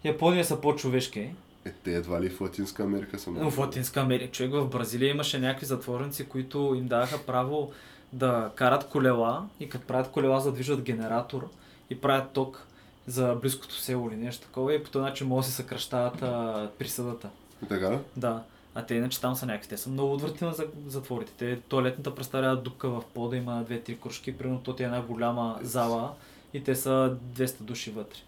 Япония 0.04 0.44
са 0.44 0.60
по-човешки. 0.60 1.30
Е, 1.64 1.70
те 1.84 1.94
едва 1.94 2.20
ли 2.20 2.30
в 2.30 2.40
Латинска 2.40 2.82
Америка 2.82 3.18
са 3.18 3.30
Но 3.30 3.50
в 3.50 3.58
Латинска 3.58 4.00
Америка, 4.00 4.32
човек 4.32 4.52
в 4.52 4.68
Бразилия 4.68 5.10
имаше 5.10 5.38
някакви 5.38 5.66
затворници, 5.66 6.28
които 6.28 6.74
им 6.78 6.86
даваха 6.86 7.18
право 7.26 7.72
да 8.12 8.50
карат 8.54 8.88
колела 8.88 9.46
и 9.60 9.68
като 9.68 9.86
правят 9.86 10.10
колела 10.10 10.40
задвижват 10.40 10.82
генератор 10.82 11.48
и 11.90 12.00
правят 12.00 12.30
ток 12.32 12.66
за 13.06 13.34
близкото 13.34 13.74
село 13.74 14.08
или 14.08 14.16
нещо 14.16 14.46
такова 14.46 14.74
и 14.74 14.84
по 14.84 14.90
този 14.90 15.02
начин 15.02 15.26
могат 15.26 15.44
да 15.44 15.50
се 15.50 15.56
съкръщават 15.56 16.22
а, 16.22 16.70
присъдата. 16.78 17.28
Така? 17.68 17.98
Да. 18.16 18.42
А 18.74 18.86
те 18.86 18.94
иначе 18.94 19.20
там 19.20 19.36
са 19.36 19.46
някакви. 19.46 19.68
Те 19.68 19.76
са 19.76 19.90
много 19.90 20.14
отвратителни 20.14 20.54
за 20.54 20.66
затворите. 20.86 21.32
Те 21.36 21.60
туалетната 21.60 22.14
представлява 22.14 22.56
дупка 22.56 22.88
в 22.88 23.02
пода, 23.14 23.36
има 23.36 23.64
две-три 23.64 23.98
кружки, 24.00 24.38
примерно 24.38 24.62
то 24.62 24.76
е 24.78 24.82
една 24.82 25.02
голяма 25.02 25.58
зала 25.62 26.12
и 26.54 26.64
те 26.64 26.74
са 26.74 27.16
200 27.34 27.60
души 27.60 27.90
вътре. 27.90 28.18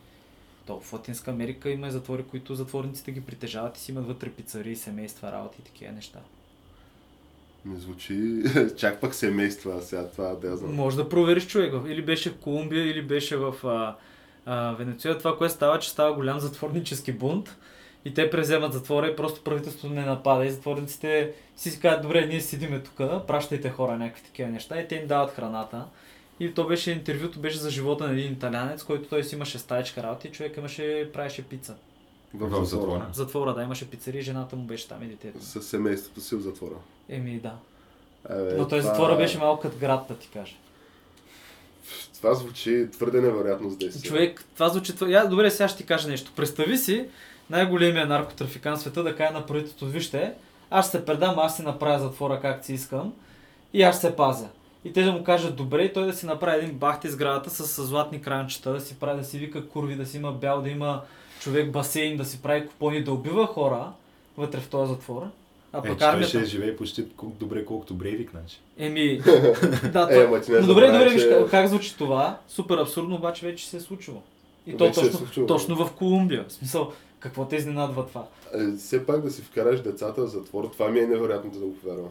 То 0.66 0.80
в 0.80 0.92
Латинска 0.92 1.30
Америка 1.30 1.70
има 1.70 1.88
и 1.88 1.90
затвори, 1.90 2.22
които 2.22 2.54
затворниците 2.54 3.12
ги 3.12 3.20
притежават 3.20 3.76
и 3.76 3.80
си 3.80 3.92
имат 3.92 4.06
вътре 4.06 4.30
пицари, 4.30 4.76
семейства, 4.76 5.32
работи 5.32 5.56
и 5.60 5.64
такива 5.64 5.92
неща. 5.92 6.18
Не 7.64 7.78
звучи 7.78 8.42
чак 8.76 9.00
пък 9.00 9.14
семейства, 9.14 9.82
сега 9.82 10.08
това 10.08 10.34
да 10.34 10.48
я 10.48 10.56
знам. 10.56 10.74
Може 10.74 10.96
да 10.96 11.08
провериш 11.08 11.46
човек. 11.46 11.74
Или 11.88 12.02
беше 12.02 12.30
в 12.30 12.36
Колумбия, 12.36 12.90
или 12.90 13.02
беше 13.02 13.36
в 13.36 13.54
а, 13.64 13.96
а, 14.46 14.72
Венецуела. 14.72 15.18
Това, 15.18 15.38
което 15.38 15.54
става, 15.54 15.78
че 15.78 15.90
става 15.90 16.14
голям 16.14 16.40
затворнически 16.40 17.12
бунт 17.12 17.56
и 18.04 18.14
те 18.14 18.30
преземат 18.30 18.72
затвора 18.72 19.06
и 19.06 19.16
просто 19.16 19.44
правителството 19.44 19.94
не 19.94 20.04
напада 20.04 20.44
и 20.44 20.50
затворниците 20.50 21.32
си 21.56 21.70
си 21.70 21.80
казват, 21.80 22.02
добре, 22.02 22.26
ние 22.26 22.40
седиме 22.40 22.82
тук, 22.82 22.96
пращайте 23.26 23.70
хора 23.70 23.96
някакви 23.96 24.22
такива 24.22 24.48
неща 24.48 24.80
и 24.80 24.88
те 24.88 24.94
им 24.94 25.06
дават 25.06 25.30
храната. 25.30 25.84
И 26.40 26.54
то 26.54 26.66
беше 26.66 26.90
интервюто, 26.90 27.38
беше 27.38 27.58
за 27.58 27.70
живота 27.70 28.04
на 28.04 28.12
един 28.12 28.32
италянец, 28.32 28.82
който 28.82 29.08
той 29.08 29.24
си 29.24 29.34
имаше 29.34 29.58
стаечка 29.58 30.02
работа 30.02 30.28
и 30.28 30.32
човек 30.32 30.56
имаше, 30.56 31.10
правеше 31.12 31.42
пица. 31.42 31.74
В 32.34 32.64
затвора. 32.64 33.06
В 33.12 33.16
затвора, 33.16 33.54
да, 33.54 33.62
имаше 33.62 33.90
пицария, 33.90 34.22
жената 34.22 34.56
му 34.56 34.62
беше 34.62 34.88
там 34.88 35.02
и 35.02 35.06
детето. 35.06 35.44
С 35.44 35.62
семейството 35.62 36.20
си 36.20 36.36
в 36.36 36.40
затвора. 36.40 36.74
Еми 37.08 37.38
да. 37.38 37.52
Абе, 38.30 38.54
Но 38.56 38.68
той 38.68 38.80
това- 38.80 38.90
затвора 38.90 39.16
беше 39.16 39.38
малко 39.38 39.62
като 39.62 39.78
град, 39.78 40.04
да 40.08 40.16
ти 40.16 40.28
кажа. 40.28 40.54
Това 42.16 42.34
звучи 42.34 42.88
твърде 42.92 43.20
невероятно 43.20 43.70
с 43.70 43.76
действие. 43.76 44.08
Човек, 44.08 44.44
това 44.54 44.68
звучи... 44.68 44.94
това- 44.94 45.10
Я, 45.10 45.26
добре, 45.26 45.50
сега 45.50 45.68
ще 45.68 45.78
ти 45.78 45.86
кажа 45.86 46.08
нещо. 46.08 46.32
Представи 46.36 46.78
си 46.78 47.06
най-големия 47.50 48.06
наркотрафикант 48.06 48.78
в 48.78 48.80
света 48.80 49.02
да 49.02 49.16
каже 49.16 49.32
на 49.32 49.46
правителството, 49.46 49.86
вижте, 49.86 50.32
аз 50.70 50.88
ще 50.88 50.98
се 50.98 51.04
предам, 51.04 51.38
аз 51.38 51.56
си 51.56 51.62
направя 51.62 51.98
затвора 51.98 52.38
както 52.42 52.66
си 52.66 52.72
искам 52.74 53.12
и 53.72 53.82
аз 53.82 53.98
ще 53.98 54.06
се 54.06 54.16
пазя. 54.16 54.48
И 54.84 54.92
те 54.92 55.02
да 55.02 55.12
му 55.12 55.24
кажат 55.24 55.56
добре 55.56 55.82
и 55.82 55.92
той 55.92 56.06
да 56.06 56.12
си 56.12 56.26
направи 56.26 56.58
един 56.58 56.74
бахти 56.74 57.08
сградата 57.08 57.50
с, 57.50 57.66
с 57.66 57.84
златни 57.84 58.22
кранчета, 58.22 58.72
да 58.72 58.80
си 58.80 58.96
прави, 59.00 59.18
да 59.18 59.24
си 59.24 59.38
вика 59.38 59.68
курви, 59.68 59.94
да 59.94 60.06
си 60.06 60.16
има 60.16 60.32
бял, 60.32 60.62
да 60.62 60.68
има 60.68 61.02
човек 61.40 61.70
басейн, 61.70 62.16
да 62.16 62.24
си 62.24 62.42
прави 62.42 62.66
купони, 62.66 63.04
да 63.04 63.12
убива 63.12 63.46
хора 63.46 63.92
вътре 64.36 64.60
в 64.60 64.68
този 64.68 64.92
затвор. 64.92 65.22
А 65.72 65.78
Е, 65.78 65.82
пък 65.82 65.98
той 65.98 66.08
армията... 66.08 66.28
ще 66.28 66.44
живее 66.44 66.76
почти 66.76 67.04
добре, 67.22 67.64
колкото 67.64 67.94
Брейвик, 67.94 68.30
значи. 68.30 68.60
Еми, 68.78 69.18
да, 69.92 70.08
Е, 70.10 70.14
той... 70.14 70.26
ма 70.28 70.40
ти 70.40 70.52
не 70.52 70.60
Но 70.60 70.66
добре, 70.66 70.86
добре, 70.86 71.08
виж 71.08 71.22
че- 71.22 71.28
как, 71.30 71.50
как 71.50 71.68
звучи 71.68 71.96
това. 71.96 72.38
Супер 72.48 72.78
абсурдно, 72.78 73.16
обаче 73.16 73.46
вече 73.46 73.68
се 73.68 73.76
е 73.76 73.80
случило. 73.80 74.22
И 74.66 74.76
то 74.76 74.84
Вече 74.84 75.00
е 75.00 75.02
точно, 75.02 75.18
случило. 75.18 75.46
точно 75.46 75.76
в 75.76 75.92
Колумбия. 75.92 76.44
В 76.48 76.52
смисъл, 76.52 76.92
какво 77.18 77.44
те 77.44 77.56
изненадва 77.56 78.06
това? 78.06 78.24
Е, 78.54 78.76
все 78.76 79.06
пак 79.06 79.20
да 79.20 79.30
си 79.30 79.42
вкараш 79.42 79.80
децата 79.80 80.22
в 80.22 80.28
затвор, 80.28 80.64
това 80.64 80.88
ми 80.88 81.00
е 81.00 81.06
невероятно 81.06 81.50
да 81.50 81.58
го 81.58 81.74
повярвам. 81.74 82.08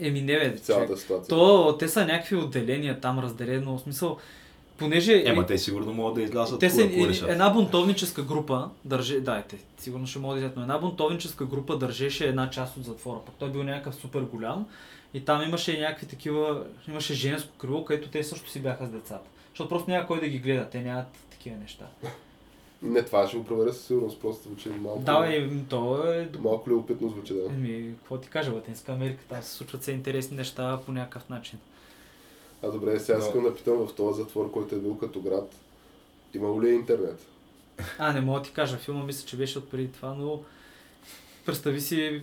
Еми 0.00 0.20
не 0.20 0.38
бе, 0.38 0.50
В 0.50 0.60
цялата 0.60 0.96
ситуация. 0.96 1.28
То, 1.28 1.76
те 1.78 1.88
са 1.88 2.06
някакви 2.06 2.36
отделения 2.36 3.00
там 3.00 3.18
разделено. 3.18 3.78
В 3.78 3.80
смисъл, 3.80 4.18
понеже... 4.76 5.22
Ема 5.26 5.46
те 5.46 5.58
сигурно 5.58 5.92
могат 5.92 6.14
да 6.14 6.22
излязат 6.22 6.60
те 6.60 6.70
са 6.70 6.82
е- 6.82 7.30
една 7.32 7.50
бунтовническа 7.50 8.22
група, 8.22 8.68
държе, 8.84 9.20
да, 9.20 9.42
те, 9.48 9.56
сигурно 9.78 10.06
ще 10.06 10.18
могат 10.18 10.36
да 10.36 10.38
излязат, 10.38 10.56
но 10.56 10.62
една 10.62 10.78
бунтовническа 10.78 11.44
група 11.44 11.78
държеше 11.78 12.28
една 12.28 12.50
част 12.50 12.76
от 12.76 12.84
затвора. 12.84 13.18
Пък 13.26 13.34
той 13.38 13.50
бил 13.50 13.62
някакъв 13.62 13.94
супер 13.94 14.20
голям 14.20 14.66
и 15.14 15.24
там 15.24 15.42
имаше 15.42 15.80
някакви 15.80 16.06
такива, 16.06 16.62
имаше 16.88 17.14
женско 17.14 17.52
крило, 17.58 17.84
където 17.84 18.08
те 18.08 18.24
също 18.24 18.50
си 18.50 18.60
бяха 18.60 18.86
с 18.86 18.90
децата. 18.90 19.28
Защото 19.48 19.68
просто 19.68 19.90
няма 19.90 20.06
кой 20.06 20.20
да 20.20 20.28
ги 20.28 20.38
гледа, 20.38 20.68
те 20.70 20.80
нямат 20.80 21.06
такива 21.30 21.56
неща. 21.56 21.86
Не, 22.82 23.04
това 23.04 23.28
ще 23.28 23.36
го 23.36 23.44
проверя 23.44 23.72
със 23.72 23.86
сигурност, 23.86 24.20
просто 24.20 24.48
звучи 24.48 24.68
малко... 24.68 25.00
Да, 25.00 25.20
бе, 25.20 25.50
то 25.68 26.12
е... 26.12 26.30
Малко 26.38 26.70
любопитно 26.70 27.08
звучи, 27.08 27.34
да. 27.34 27.44
Еми, 27.44 27.94
какво 27.98 28.18
ти 28.18 28.28
кажа, 28.28 28.52
Латинска 28.52 28.92
Америка, 28.92 29.24
там 29.28 29.42
се 29.42 29.50
случват 29.52 29.84
се 29.84 29.92
интересни 29.92 30.36
неща 30.36 30.80
по 30.86 30.92
някакъв 30.92 31.28
начин. 31.28 31.58
А 32.62 32.70
добре, 32.70 33.00
сега 33.00 33.18
Но- 33.18 33.24
искам 33.26 33.42
да 33.42 33.54
питам 33.54 33.86
в 33.86 33.94
този 33.94 34.22
затвор, 34.22 34.50
който 34.50 34.74
е 34.74 34.78
бил 34.78 34.98
като 34.98 35.20
град, 35.20 35.54
имало 36.34 36.62
ли 36.62 36.68
е 36.68 36.72
интернет? 36.72 37.26
А, 37.98 38.12
не 38.12 38.20
мога 38.20 38.40
да 38.40 38.46
ти 38.46 38.52
кажа, 38.52 38.76
филма 38.76 39.04
мисля, 39.04 39.26
че 39.26 39.36
беше 39.36 39.58
от 39.58 39.70
преди 39.70 39.92
това, 39.92 40.14
но 40.14 40.42
представи 41.46 41.80
си 41.80 42.22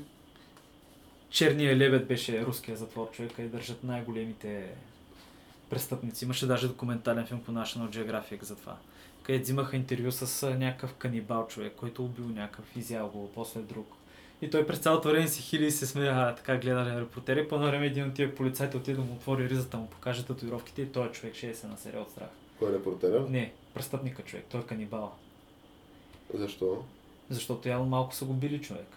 Черния 1.29 1.77
лебед 1.77 2.07
беше 2.07 2.45
руския 2.45 2.77
затвор, 2.77 3.11
човека 3.11 3.41
и 3.41 3.47
държат 3.47 3.83
най-големите 3.83 4.75
престъпници. 5.69 6.25
Имаше 6.25 6.47
даже 6.47 6.67
документален 6.67 7.25
филм 7.25 7.43
по 7.43 7.51
National 7.51 7.89
Geographic 7.89 8.43
за 8.43 8.55
това. 8.55 8.77
Където 9.25 9.43
взимаха 9.43 9.75
интервю 9.75 10.11
с 10.11 10.49
някакъв 10.51 10.93
канибал 10.93 11.47
човек, 11.47 11.73
който 11.75 12.05
убил 12.05 12.25
някакъв, 12.25 12.75
изял 12.75 13.07
го, 13.09 13.31
после 13.35 13.61
друг. 13.61 13.87
И 14.41 14.49
той 14.49 14.67
през 14.67 14.79
цялото 14.79 15.07
време 15.09 15.27
си 15.27 15.41
хили 15.41 15.65
и 15.65 15.71
се 15.71 15.87
смея, 15.87 16.35
така 16.35 16.57
гледа 16.57 17.01
репортери. 17.01 17.47
По 17.47 17.55
едно 17.55 17.67
време 17.67 17.85
един 17.85 18.07
от 18.07 18.13
тия 18.13 18.35
полицайите 18.35 18.77
отиде 18.77 18.97
да 18.97 19.01
му 19.01 19.13
отвори 19.13 19.49
ризата, 19.49 19.77
му 19.77 19.89
покаже 19.89 20.25
татуировките 20.25 20.81
и 20.81 20.91
той 20.91 21.11
човек 21.11 21.35
ще 21.35 21.55
се 21.55 21.67
насеря 21.67 21.99
от 21.99 22.11
страх. 22.11 22.29
Кой 22.59 22.69
е 22.69 22.73
репортера? 22.73 23.25
Не, 23.29 23.53
престъпника 23.73 24.21
човек, 24.21 24.45
той 24.51 24.61
е 24.61 24.63
канибала. 24.63 25.11
Защо? 26.33 26.83
Защото 27.29 27.69
явно 27.69 27.85
малко 27.85 28.15
са 28.15 28.25
го 28.25 28.33
били 28.33 28.61
човек. 28.61 28.87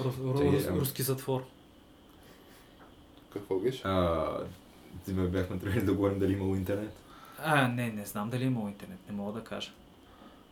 Ру, 0.00 0.10
рус, 0.24 0.66
ама- 0.66 0.80
руски 0.80 1.02
затвор. 1.02 1.44
Какво 3.32 3.58
геш? 3.58 3.80
А, 3.84 4.26
бяхме 5.08 5.58
трябвали 5.58 5.84
да 5.84 5.94
говорим 5.94 6.18
дали 6.18 6.32
имало 6.32 6.54
интернет. 6.54 7.05
А, 7.44 7.68
не, 7.68 7.90
не 7.90 8.04
знам 8.04 8.30
дали 8.30 8.44
е 8.44 8.46
имало 8.46 8.68
интернет, 8.68 8.98
не 9.08 9.16
мога 9.16 9.32
да 9.32 9.44
кажа. 9.44 9.70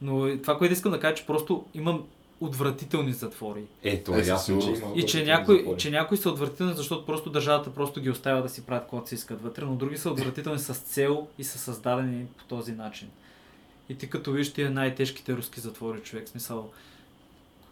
Но 0.02 0.38
това, 0.42 0.58
което 0.58 0.72
искам 0.72 0.92
да 0.92 1.00
кажа, 1.00 1.14
че 1.14 1.26
просто 1.26 1.64
имам 1.74 2.04
отвратителни 2.40 3.12
затвори. 3.12 3.64
Е, 3.82 4.02
то 4.02 4.14
Е, 4.14 4.18
е 4.18 4.18
със 4.18 4.28
ясно, 4.28 4.58
че 4.62 4.70
има. 4.70 4.92
И 4.94 5.06
че 5.06 5.24
някои, 5.24 5.76
че 5.76 5.90
някои 5.90 6.16
са 6.16 6.30
отвратителни, 6.30 6.74
защото 6.74 7.06
просто 7.06 7.30
държавата 7.30 7.74
просто 7.74 8.00
ги 8.00 8.10
оставя 8.10 8.42
да 8.42 8.48
си 8.48 8.66
правят 8.66 8.84
каквото 8.84 9.08
си 9.08 9.14
искат 9.14 9.42
вътре, 9.42 9.64
но 9.64 9.74
други 9.74 9.98
са 9.98 10.10
отвратителни 10.10 10.58
с 10.58 10.74
цел 10.74 11.26
и 11.38 11.44
са 11.44 11.58
създадени 11.58 12.26
по 12.38 12.44
този 12.44 12.72
начин. 12.72 13.08
И 13.88 13.98
ти 13.98 14.10
като 14.10 14.32
виж 14.32 14.52
тия 14.52 14.70
най-тежките 14.70 15.36
руски 15.36 15.60
затвори, 15.60 16.00
човек, 16.00 16.28
смисъл, 16.28 16.70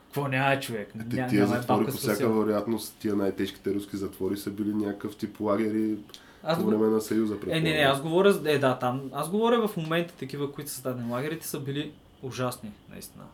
какво 0.04 0.28
няма 0.28 0.60
човек? 0.60 0.92
Те, 1.10 1.16
Ня, 1.16 1.28
тия 1.28 1.46
няма 1.46 1.56
затвори 1.56 1.86
по 1.86 1.92
всяка 1.92 2.28
вероятност, 2.28 2.96
тия 3.00 3.16
най-тежките 3.16 3.74
руски 3.74 3.96
затвори 3.96 4.36
са 4.36 4.50
били 4.50 4.74
някакъв 4.74 5.16
тип 5.16 5.40
лагери 5.40 5.96
Аз 6.44 6.58
по 6.58 6.66
време 6.66 6.86
на 6.86 7.00
Съюза. 7.00 7.36
Е, 7.48 7.60
не, 7.60 7.72
не, 7.72 7.80
аз 7.80 8.02
говоря, 8.02 8.40
е, 8.44 8.58
да, 8.58 8.78
там, 8.78 9.00
аз 9.12 9.30
говоря 9.30 9.68
в 9.68 9.76
момента 9.76 10.14
такива, 10.14 10.52
които 10.52 10.70
са 10.70 10.74
създадени 10.74 11.12
лагерите, 11.12 11.46
са 11.46 11.60
били 11.60 11.92
ужасни, 12.22 12.70
наистина. 12.90 13.24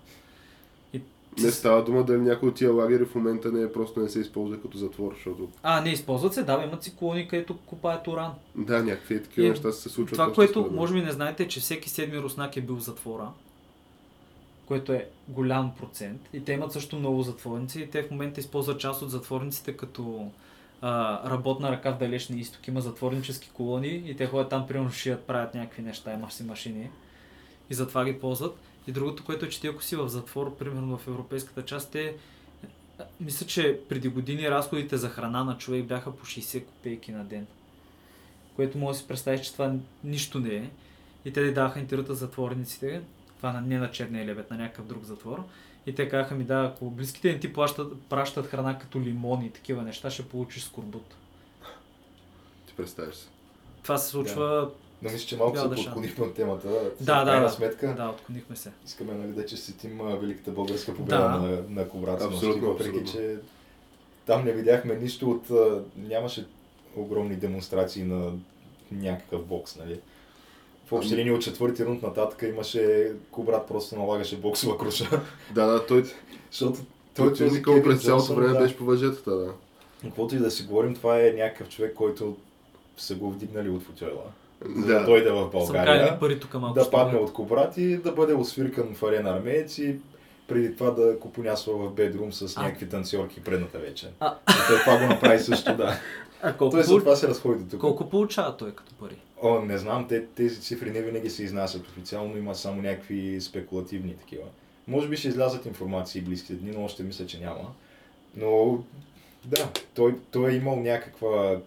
Не 1.40 1.50
става 1.50 1.84
дума 1.84 2.04
дали 2.04 2.18
някой 2.18 2.48
от 2.48 2.54
тия 2.54 2.72
лагери 2.72 3.04
в 3.04 3.14
момента 3.14 3.52
не 3.52 3.62
е 3.62 3.72
просто 3.72 4.00
не 4.00 4.08
се 4.08 4.20
използва 4.20 4.62
като 4.62 4.78
затвор, 4.78 5.12
защото 5.14 5.48
А, 5.62 5.80
не, 5.80 5.90
използват 5.90 6.34
се, 6.34 6.42
да, 6.42 6.62
имат 6.66 6.82
си 6.82 6.96
колони, 6.96 7.28
където 7.28 7.56
купаят 7.56 8.06
уран. 8.06 8.32
да, 8.56 8.82
някакви 8.82 9.14
е 9.14 9.22
такива 9.22 9.46
И 9.46 9.50
неща 9.50 9.72
се 9.72 9.88
случват. 9.88 10.18
Това, 10.18 10.32
което 10.32 10.60
според 10.60 10.72
може 10.72 10.94
би 10.94 11.02
не 11.02 11.12
знаете, 11.12 11.42
е, 11.42 11.48
че 11.48 11.60
всеки 11.60 11.90
седми 11.90 12.18
руснак 12.18 12.56
е 12.56 12.60
бил 12.60 12.76
в 12.76 12.80
затвора, 12.80 13.28
което 14.66 14.92
е 14.92 15.08
голям 15.28 15.72
процент. 15.80 16.20
И 16.32 16.44
те 16.44 16.52
имат 16.52 16.72
също 16.72 16.98
много 16.98 17.22
затворници 17.22 17.80
и 17.80 17.90
те 17.90 18.02
в 18.02 18.10
момента 18.10 18.40
използват 18.40 18.80
част 18.80 19.02
от 19.02 19.10
затворниците 19.10 19.76
като 19.76 20.30
а, 20.80 21.30
работна 21.30 21.70
ръка 21.70 21.92
в 21.92 21.98
далечния 21.98 22.40
изток. 22.40 22.68
Има 22.68 22.80
затворнически 22.80 23.50
колони 23.54 24.02
и 24.06 24.16
те 24.16 24.26
ходят 24.26 24.50
там, 24.50 24.66
примерно 24.66 24.90
шият, 24.90 25.26
правят 25.26 25.54
някакви 25.54 25.82
неща, 25.82 26.14
имаш 26.14 26.32
си 26.32 26.44
машини 26.44 26.90
и 27.70 27.74
затова 27.74 28.04
ги 28.04 28.20
ползват. 28.20 28.58
И 28.86 28.92
другото, 28.92 29.24
което 29.24 29.46
е, 29.46 29.48
че 29.48 29.60
ти 29.60 29.66
ако 29.66 29.82
си 29.82 29.96
в 29.96 30.08
затвор, 30.08 30.56
примерно 30.56 30.98
в 30.98 31.08
европейската 31.08 31.64
част, 31.64 31.92
те 31.92 32.14
мисля, 33.20 33.46
че 33.46 33.80
преди 33.88 34.08
години 34.08 34.50
разходите 34.50 34.96
за 34.96 35.08
храна 35.08 35.44
на 35.44 35.58
човек 35.58 35.84
бяха 35.84 36.16
по 36.16 36.26
60 36.26 36.64
копейки 36.64 37.12
на 37.12 37.24
ден. 37.24 37.46
Което 38.56 38.78
може 38.78 38.96
да 38.96 39.02
си 39.02 39.08
представиш, 39.08 39.40
че 39.40 39.52
това 39.52 39.74
нищо 40.04 40.40
не 40.40 40.54
е. 40.54 40.70
И 41.24 41.32
те 41.32 41.42
ли 41.42 41.54
даваха 41.54 41.80
интервюта 41.80 42.14
за 42.14 42.18
затворниците, 42.18 43.02
това 43.36 43.60
не 43.60 43.78
на 43.78 43.90
черния 43.90 44.26
лебед, 44.26 44.50
на 44.50 44.56
някакъв 44.56 44.86
друг 44.86 45.04
затвор. 45.04 45.44
И 45.86 45.94
те 45.94 46.08
казаха 46.08 46.34
ми, 46.34 46.44
да, 46.44 46.72
ако 46.74 46.90
близките 46.90 47.32
не 47.32 47.40
ти 47.40 47.52
плащат, 47.52 48.00
пращат 48.02 48.46
храна 48.46 48.78
като 48.78 49.00
лимони 49.00 49.46
и 49.46 49.50
такива 49.50 49.82
неща, 49.82 50.10
ще 50.10 50.28
получиш 50.28 50.64
скорбут. 50.64 51.14
Ти 52.66 52.74
представяш 52.76 53.14
се. 53.14 53.28
Това 53.82 53.98
се 53.98 54.10
случва... 54.10 54.70
Но 55.02 55.10
мисля, 55.10 55.26
че 55.26 55.36
малко 55.36 55.58
се 55.58 55.68
да 55.68 55.76
ша. 55.76 55.84
подклонихме 55.84 56.24
от 56.24 56.34
темата. 56.34 56.68
Да, 57.00 57.24
да, 57.24 57.40
да. 57.40 57.50
сметка, 57.50 57.94
Да, 57.94 58.08
отклонихме 58.08 58.56
се. 58.56 58.72
искаме 58.86 59.14
нали, 59.14 59.32
да 59.32 59.46
честитим 59.46 59.98
Великата 60.20 60.50
българска 60.50 60.94
победа 60.94 61.18
Да. 61.18 61.28
на, 61.28 61.62
на 61.68 61.88
Коврац 61.88 62.22
Абсолютно, 62.22 62.68
въпреки 62.68 63.10
че 63.12 63.36
там 64.26 64.44
не 64.44 64.52
видяхме 64.52 64.94
нищо 64.94 65.30
от... 65.30 65.50
нямаше 65.96 66.46
огромни 66.96 67.36
демонстрации 67.36 68.04
на 68.04 68.32
някакъв 68.92 69.44
бокс, 69.46 69.76
нали? 69.76 70.00
В 70.88 70.92
общи 70.92 71.08
Ами- 71.08 71.20
линии 71.20 71.32
от 71.32 71.42
четвърти 71.42 71.84
рунд 71.84 72.02
нататък 72.02 72.44
имаше 72.44 73.12
Кобрат 73.30 73.68
просто 73.68 73.96
налагаше 73.96 74.36
боксова 74.36 74.78
круша. 74.78 75.10
Да, 75.54 75.66
да, 75.66 75.86
той, 75.86 76.04
Защото 76.50 76.78
той 77.16 77.28
този 77.28 77.44
физикал 77.44 77.74
Кевин 77.74 77.84
през 77.84 78.02
цялото 78.02 78.34
време 78.34 78.52
да. 78.52 78.58
беше 78.58 78.76
по 78.76 78.84
въжетата, 78.84 79.30
да. 79.30 79.52
Каквото 80.02 80.34
и 80.34 80.38
да 80.38 80.50
си 80.50 80.62
говорим, 80.62 80.94
това 80.94 81.20
е 81.20 81.32
някакъв 81.32 81.68
човек, 81.68 81.94
който 81.94 82.36
са 82.96 83.14
го 83.14 83.30
вдигнали 83.30 83.68
от 83.68 83.82
футойла. 83.82 84.22
За 84.66 84.86
да 84.86 84.94
Да. 84.94 85.04
дойде 85.04 85.30
в 85.30 85.48
България. 85.48 86.18
пари 86.20 86.40
тук 86.40 86.54
малко. 86.54 86.74
да 86.74 86.90
падне 86.90 87.18
от 87.18 87.32
Кобрат 87.32 87.76
и 87.76 87.96
да 87.96 88.12
бъде 88.12 88.34
освиркан 88.34 88.94
в 88.94 89.02
арена 89.02 89.30
армеец 89.30 89.78
и 89.78 89.96
преди 90.48 90.76
това 90.76 90.90
да 90.90 91.20
купонясва 91.20 91.72
в 91.72 91.94
бедрум 91.94 92.32
с 92.32 92.56
А. 92.56 92.62
някакви 92.62 92.88
танцорки 92.88 93.40
предната 93.44 93.78
вечер. 93.78 94.10
А. 94.20 94.36
Той 94.68 94.78
това 94.80 94.98
го 94.98 95.06
направи 95.06 95.38
също, 95.38 95.76
да. 95.76 96.00
А 96.42 96.56
колко, 96.56 96.76
Той 96.76 96.82
за 96.82 96.88
пол... 96.88 96.98
това 96.98 97.16
се 97.16 97.28
разходи 97.28 97.68
тук. 97.70 97.80
колко 97.80 98.10
получава 98.10 98.56
той 98.56 98.72
като 98.72 98.94
пари? 98.94 99.16
О, 99.42 99.60
не 99.60 99.78
знам, 99.78 100.08
те, 100.08 100.26
тези 100.26 100.60
цифри 100.60 100.90
не 100.90 101.02
винаги 101.02 101.30
се 101.30 101.42
изнасят 101.42 101.86
официално, 101.86 102.36
има 102.36 102.54
само 102.54 102.82
някакви 102.82 103.40
спекулативни 103.40 104.16
такива. 104.16 104.44
Може 104.88 105.08
би 105.08 105.16
ще 105.16 105.28
излязат 105.28 105.66
информации 105.66 106.20
близките 106.20 106.54
дни, 106.54 106.70
но 106.70 106.84
още 106.84 107.02
мисля, 107.02 107.26
че 107.26 107.40
няма. 107.40 107.72
Но 108.36 108.78
да, 109.44 109.68
той, 109.94 110.16
той 110.30 110.50
е 110.50 110.56
имал 110.56 110.76
някаква 110.76 111.60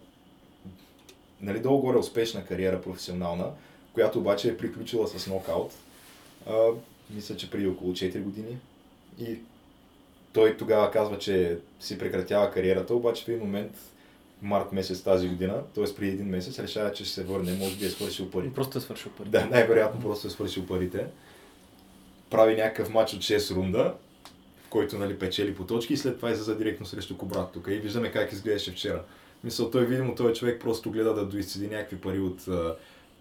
нали, 1.41 1.59
долу-горе 1.59 1.97
успешна 1.97 2.45
кариера 2.45 2.81
професионална, 2.81 3.45
която 3.93 4.19
обаче 4.19 4.49
е 4.49 4.57
приключила 4.57 5.07
с 5.07 5.27
нокаут. 5.27 5.71
А, 6.49 6.67
мисля, 7.09 7.37
че 7.37 7.51
преди 7.51 7.67
около 7.67 7.91
4 7.91 8.21
години. 8.21 8.57
И 9.21 9.39
той 10.33 10.57
тогава 10.57 10.91
казва, 10.91 11.17
че 11.17 11.57
си 11.79 11.97
прекратява 11.97 12.51
кариерата, 12.51 12.95
обаче 12.95 13.25
в 13.25 13.27
един 13.27 13.39
момент, 13.39 13.71
март 14.41 14.71
месец 14.71 15.01
тази 15.01 15.27
година, 15.29 15.63
т.е. 15.75 15.95
преди 15.95 16.11
един 16.11 16.27
месец, 16.27 16.59
решава, 16.59 16.91
че 16.91 17.05
ще 17.05 17.13
се 17.13 17.23
върне, 17.23 17.53
може 17.53 17.75
би 17.75 17.85
е 17.85 17.89
свършил 17.89 18.31
парите. 18.31 18.53
Просто 18.53 18.77
е 18.77 18.81
свършил 18.81 19.11
пари. 19.11 19.29
Да, 19.29 19.45
най-вероятно 19.45 20.01
просто 20.01 20.27
е 20.27 20.29
свършил 20.29 20.65
парите. 20.65 21.05
Прави 22.29 22.55
някакъв 22.55 22.93
матч 22.93 23.13
от 23.13 23.21
6 23.21 23.55
рунда, 23.55 23.93
в 24.65 24.69
който 24.69 24.97
нали, 24.97 25.19
печели 25.19 25.55
по 25.55 25.63
точки 25.63 25.93
и 25.93 25.97
след 25.97 26.15
това 26.15 26.31
излиза 26.31 26.57
директно 26.57 26.85
срещу 26.85 27.17
Кобрат 27.17 27.51
тук. 27.51 27.67
И 27.67 27.77
виждаме 27.77 28.11
как 28.11 28.31
изглеждаше 28.31 28.71
вчера. 28.71 29.03
Мисля, 29.43 29.71
той 29.71 29.85
видимо, 29.85 30.15
този 30.15 30.33
човек 30.33 30.61
просто 30.61 30.91
гледа 30.91 31.13
да 31.13 31.25
доизцеди 31.25 31.67
някакви 31.67 31.97
пари 31.97 32.19
от 32.19 32.47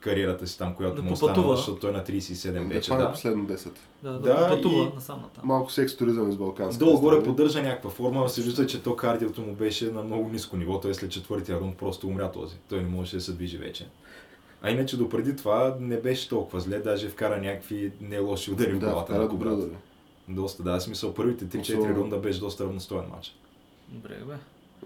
кариерата 0.01 0.47
си 0.47 0.59
там, 0.59 0.75
която 0.75 0.97
Да 0.97 1.03
му 1.03 1.13
остана, 1.13 1.33
попътува. 1.33 1.57
защото 1.57 1.81
той 1.81 1.91
е 1.91 1.93
на 1.93 2.05
37 2.05 2.53
Да 2.55 2.75
вече. 2.75 2.87
хване 2.87 3.03
Да. 3.03 3.13
последно 3.13 3.45
10. 3.47 3.71
Да, 4.03 4.13
да, 4.13 4.19
Да, 4.19 4.35
да 4.41 4.49
пътува 4.49 4.85
и- 4.85 4.95
насам 4.95 5.21
натам. 5.21 5.43
Малко 5.47 5.73
секс 5.73 5.97
туризъм 5.97 6.31
из 6.31 6.37
Балканска. 6.37 6.79
Долу-горе 6.79 7.15
страна. 7.15 7.27
поддържа 7.27 7.63
някаква 7.63 7.91
форма, 7.91 8.29
се 8.29 8.43
вижда, 8.43 8.67
че 8.67 8.83
то 8.83 8.97
кардиото 8.97 9.43
му 9.43 9.53
беше 9.53 9.85
на 9.87 10.03
много 10.03 10.29
ниско 10.29 10.57
ниво. 10.57 10.81
Той 10.81 10.95
след 10.95 11.11
четвъртия 11.11 11.61
рунд 11.61 11.77
просто 11.77 12.07
умря 12.07 12.33
този. 12.33 12.57
Той 12.69 12.83
не 12.83 12.89
можеше 12.89 13.17
да 13.17 13.23
се 13.23 13.33
движи 13.33 13.57
вече. 13.59 13.89
А 14.63 14.71
иначе 14.71 14.97
допреди 14.97 15.37
това 15.37 15.77
не 15.81 15.97
беше 15.97 16.29
толкова 16.29 16.61
зле, 16.61 16.79
даже 16.79 17.09
вкара 17.09 17.39
някакви 17.39 17.93
не 18.01 18.19
лоши 18.19 18.51
удари 18.51 18.73
в 18.73 18.79
Да, 18.79 18.87
главата 18.87 19.13
на 19.13 19.19
добре 19.21 19.31
Кобрат. 19.31 19.61
да 19.61 19.77
Доста, 20.31 20.63
да, 20.63 20.81
смисъл 20.81 21.15
първите 21.15 21.45
3-4 21.47 21.61
Особено- 21.79 21.95
рунда 21.95 22.19
беше 22.19 22.41
доста 22.41 22.65
равностоен 22.65 23.05
матч. 23.11 23.35
Добре, 23.89 24.17
бе. 24.29 24.35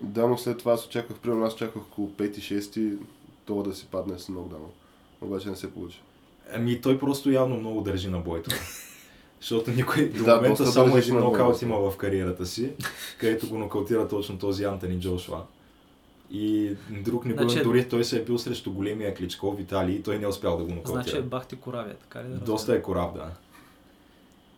Да, 0.01 0.27
но 0.27 0.39
след 0.39 0.59
това 0.59 0.73
аз 0.73 0.87
очаквах, 0.87 1.19
примерно 1.19 1.45
аз 1.45 1.55
очаквах 1.55 1.85
около 1.85 2.11
5-6 2.11 2.97
това 3.45 3.63
да 3.63 3.75
си 3.75 3.87
падне 3.87 4.19
с 4.19 4.29
нокдаун. 4.29 4.71
Обаче 5.25 5.49
не 5.49 5.57
се 5.57 5.73
получи. 5.73 6.01
Ами 6.53 6.81
той 6.81 6.99
просто 6.99 7.31
явно 7.31 7.57
много 7.57 7.81
държи 7.81 8.09
на 8.09 8.19
бойто. 8.19 8.51
Защото 9.41 9.71
никой 9.71 10.09
до 10.09 10.25
Да, 10.25 10.37
момента 10.37 10.67
само 10.67 10.97
един 10.97 11.19
нокаут 11.19 11.63
има 11.63 11.91
в 11.91 11.97
кариерата 11.97 12.47
си, 12.47 12.73
където 13.19 13.49
го 13.49 13.59
нокаутира 13.59 14.09
точно 14.09 14.39
този 14.39 14.65
Антони 14.65 15.01
Джошуа. 15.01 15.43
И 16.31 16.73
друг 16.91 17.25
не 17.25 17.35
го 17.35 17.49
Значи- 17.49 17.63
дори 17.65 17.89
той 17.89 18.05
се 18.05 18.19
е 18.19 18.25
бил 18.25 18.39
срещу 18.39 18.73
големия 18.73 19.15
Кличко 19.15 19.53
в 19.53 19.61
Италия 19.61 19.97
и 19.97 20.03
той 20.03 20.19
не 20.19 20.25
е 20.25 20.29
успял 20.29 20.57
да 20.57 20.65
го 20.65 20.71
нокаутира. 20.71 21.03
Значи 21.03 21.17
е 21.17 21.23
бахти 21.23 21.57
коравия, 21.57 21.97
така 21.97 22.25
ли 22.25 22.29
да 22.29 22.39
Доста 22.39 22.75
е 22.75 22.83
кораб, 22.83 23.15
да. 23.15 23.31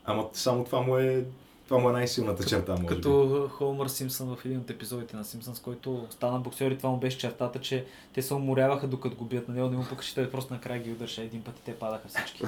Ама 0.05 0.29
само 0.33 0.64
това 0.64 0.81
му 0.81 0.97
е, 0.97 1.25
това 1.69 1.81
му 1.81 1.91
е 1.91 1.93
най-силната 1.93 2.45
черта, 2.45 2.73
може 2.73 2.87
Като 2.87 3.49
Холмър 3.53 3.89
Симпсън 3.89 4.37
в 4.37 4.45
един 4.45 4.59
от 4.59 4.71
епизодите 4.71 5.17
на 5.17 5.25
Симпсън, 5.25 5.55
с 5.55 5.61
който 5.61 6.07
стана 6.11 6.41
боксер 6.41 6.71
и 6.71 6.77
това 6.79 6.91
му 6.91 6.97
беше 6.97 7.19
чертата, 7.19 7.61
че 7.61 7.85
те 8.12 8.23
се 8.23 8.35
уморяваха 8.35 8.87
докато 8.87 9.17
го 9.17 9.25
бият 9.25 9.49
на 9.49 9.55
него, 9.55 9.69
не 9.69 9.77
му 9.77 9.85
пък, 9.91 10.05
че 10.05 10.14
той 10.14 10.31
просто 10.31 10.55
накрая 10.55 10.83
ги 10.83 10.93
удареше 10.93 11.23
един 11.23 11.43
път 11.43 11.59
и 11.59 11.62
те 11.62 11.75
падаха 11.75 12.09
всички. 12.09 12.45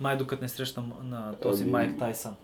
Май 0.00 0.16
докато 0.16 0.42
не 0.42 0.48
срещам 0.48 0.92
на 1.02 1.34
този 1.42 1.62
Ами- 1.62 1.72
Майк 1.72 1.98
Тайсън. 1.98 2.34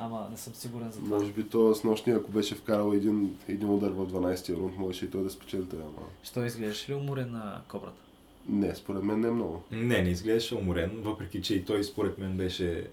Ама 0.00 0.28
не 0.30 0.36
съм 0.36 0.54
сигурен 0.54 0.90
за 0.90 0.98
това. 0.98 1.18
Може 1.18 1.32
би 1.32 1.48
то 1.48 1.74
с 1.74 1.84
нощния, 1.84 2.16
ако 2.16 2.30
беше 2.30 2.54
вкарал 2.54 2.92
един, 2.92 3.36
един 3.48 3.70
удар 3.70 3.90
в 3.90 4.06
12-я 4.06 4.56
рунд, 4.56 4.76
можеше 4.78 5.04
и 5.04 5.10
той 5.10 5.22
да 5.22 5.30
спечели 5.30 5.68
това. 5.68 5.82
Ама... 5.82 6.06
Що 6.22 6.44
изглеждаш 6.44 6.88
ли 6.88 6.94
уморен 6.94 7.32
на 7.32 7.60
кобрата? 7.68 8.00
Не, 8.48 8.74
според 8.74 9.02
мен 9.02 9.20
не 9.20 9.28
е 9.28 9.30
много. 9.30 9.62
Не, 9.70 10.02
не 10.02 10.10
изглеждаше 10.10 10.54
уморен, 10.54 10.90
въпреки 11.02 11.42
че 11.42 11.54
и 11.54 11.64
той 11.64 11.84
според 11.84 12.18
мен 12.18 12.36
беше, 12.36 12.86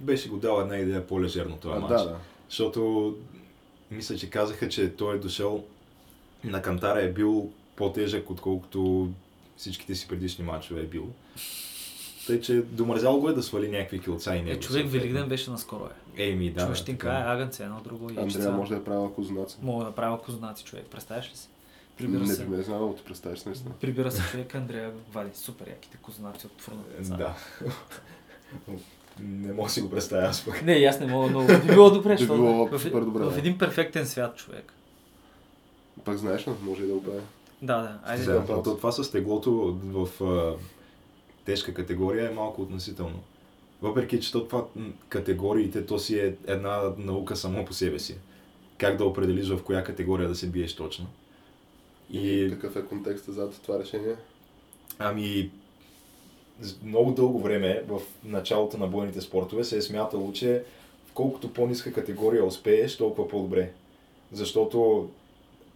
беше 0.00 0.28
го 0.28 0.36
дал 0.36 0.60
една 0.60 0.76
идея 0.76 1.06
по-лежерно 1.06 1.56
този 1.56 1.76
А, 1.76 1.80
матч. 1.80 1.88
да, 1.88 2.04
да. 2.04 2.16
Защото 2.48 3.16
мисля, 3.90 4.16
че 4.16 4.30
казаха, 4.30 4.68
че 4.68 4.96
той 4.96 5.16
е 5.16 5.18
дошъл 5.18 5.64
на 6.44 6.62
Кантара 6.62 7.02
е 7.02 7.12
бил 7.12 7.50
по-тежък, 7.76 8.30
отколкото 8.30 9.10
всичките 9.56 9.94
си 9.94 10.08
предишни 10.08 10.44
матчове 10.44 10.80
е 10.80 10.86
бил. 10.86 11.08
Тъй, 12.26 12.40
че 12.40 12.62
домързял 12.62 13.20
го 13.20 13.28
е 13.28 13.32
да 13.32 13.42
свали 13.42 13.68
някакви 13.68 14.00
килца 14.00 14.34
и 14.36 14.42
него. 14.42 14.50
Е, 14.50 14.60
човек. 14.60 14.86
Великден 14.88 15.28
беше 15.28 15.50
наскоро 15.50 15.88
е. 16.16 16.30
Еми, 16.30 16.50
да. 16.50 16.60
Човещинка 16.64 17.08
е 17.08 17.32
агънце, 17.32 17.64
едно 17.64 17.80
друго 17.84 18.10
и 18.12 18.18
Андрея 18.18 18.50
може 18.50 18.70
да 18.70 18.76
е 18.76 18.84
правила 18.84 19.14
кознаци. 19.14 19.56
Мога 19.62 19.84
да 19.84 19.92
правя 19.94 20.22
кознаци 20.22 20.64
човек, 20.64 20.86
представяш 20.90 21.30
ли 21.32 21.36
си? 21.36 21.48
Прибира 21.98 22.20
Не 22.20 22.26
се. 22.34 22.44
би 22.44 22.56
ме 22.56 22.62
знал, 22.62 22.88
да 22.88 22.96
ти 22.96 23.04
представиш 23.04 23.44
наистина. 23.44 23.74
Прибира 23.80 24.10
се 24.12 24.22
човек, 24.30 24.54
Андрея 24.54 24.92
вади 25.12 25.30
супер 25.34 25.66
яките 25.66 25.96
кознаци 25.96 26.46
от 26.46 26.52
фурната. 26.60 27.16
Да. 27.16 27.34
не 29.22 29.52
мога 29.52 29.66
да 29.66 29.72
си 29.72 29.80
го 29.80 29.90
представя 29.90 30.26
аз 30.26 30.44
пък. 30.44 30.62
Не, 30.62 30.72
аз 30.72 31.00
не 31.00 31.06
мога, 31.06 31.30
но 31.30 31.46
би 31.46 31.74
било 31.74 31.90
добре, 31.90 32.08
Би 32.14 32.18
защото 32.18 32.42
било 32.42 32.66
в, 32.66 32.78
супер 32.78 33.00
добре, 33.00 33.24
в 33.24 33.38
един 33.38 33.58
перфектен 33.58 34.06
свят 34.06 34.36
човек. 34.36 34.72
Пак 36.04 36.16
знаеш 36.16 36.46
ли, 36.46 36.52
може 36.62 36.82
и 36.82 36.86
да 36.86 36.94
го 36.94 37.02
прави. 37.02 37.20
Да, 37.62 37.76
да, 37.76 37.98
айде. 38.04 38.24
Да, 38.24 38.40
Да. 38.40 38.62
То, 38.62 38.76
това 38.76 38.92
с 38.92 39.10
теглото 39.10 39.78
в 39.84 40.24
а, 40.24 40.54
тежка 41.44 41.74
категория 41.74 42.30
е 42.30 42.34
малко 42.34 42.62
относително. 42.62 43.22
Въпреки, 43.82 44.20
че 44.20 44.32
то 44.32 44.44
това 44.44 44.64
категориите, 45.08 45.86
то 45.86 45.98
си 45.98 46.18
е 46.18 46.36
една 46.46 46.82
наука 46.98 47.36
само 47.36 47.64
по 47.64 47.72
себе 47.72 47.98
си. 47.98 48.16
Как 48.78 48.96
да 48.96 49.04
определиш 49.04 49.48
в 49.48 49.62
коя 49.62 49.84
категория 49.84 50.28
да 50.28 50.34
се 50.34 50.46
биеш 50.46 50.76
точно. 50.76 51.06
И 52.12 52.50
Какъв 52.50 52.76
е 52.76 52.84
контекстът 52.84 53.34
зад 53.34 53.60
това 53.62 53.78
решение? 53.78 54.14
Ами, 54.98 55.50
много 56.84 57.12
дълго 57.12 57.38
време 57.38 57.82
в 57.88 58.00
началото 58.24 58.78
на 58.78 58.86
бойните 58.86 59.20
спортове 59.20 59.64
се 59.64 59.76
е 59.76 59.82
смятало, 59.82 60.32
че 60.32 60.64
в 61.06 61.12
колкото 61.12 61.52
по-ниска 61.52 61.92
категория 61.92 62.44
успееш, 62.44 62.96
толкова 62.96 63.28
по-добре. 63.28 63.70
Защото 64.32 65.08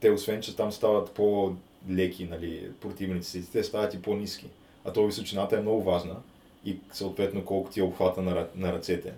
те, 0.01 0.11
освен 0.11 0.43
че 0.43 0.57
там 0.57 0.73
стават 0.73 1.11
по-леки 1.11 2.25
нали, 2.25 2.71
противниците, 2.81 3.53
те 3.53 3.65
стават 3.65 3.95
и 3.95 4.03
по-ниски. 4.03 4.47
А 4.85 4.93
то 4.93 5.07
височината 5.07 5.57
е 5.57 5.61
много 5.61 5.83
важна 5.83 6.17
и 6.65 6.79
съответно 6.93 7.45
колко 7.45 7.71
ти 7.71 7.81
е 7.81 7.83
обхвата 7.83 8.23
на, 8.23 8.47
на 8.57 8.73
ръцете. 8.73 9.13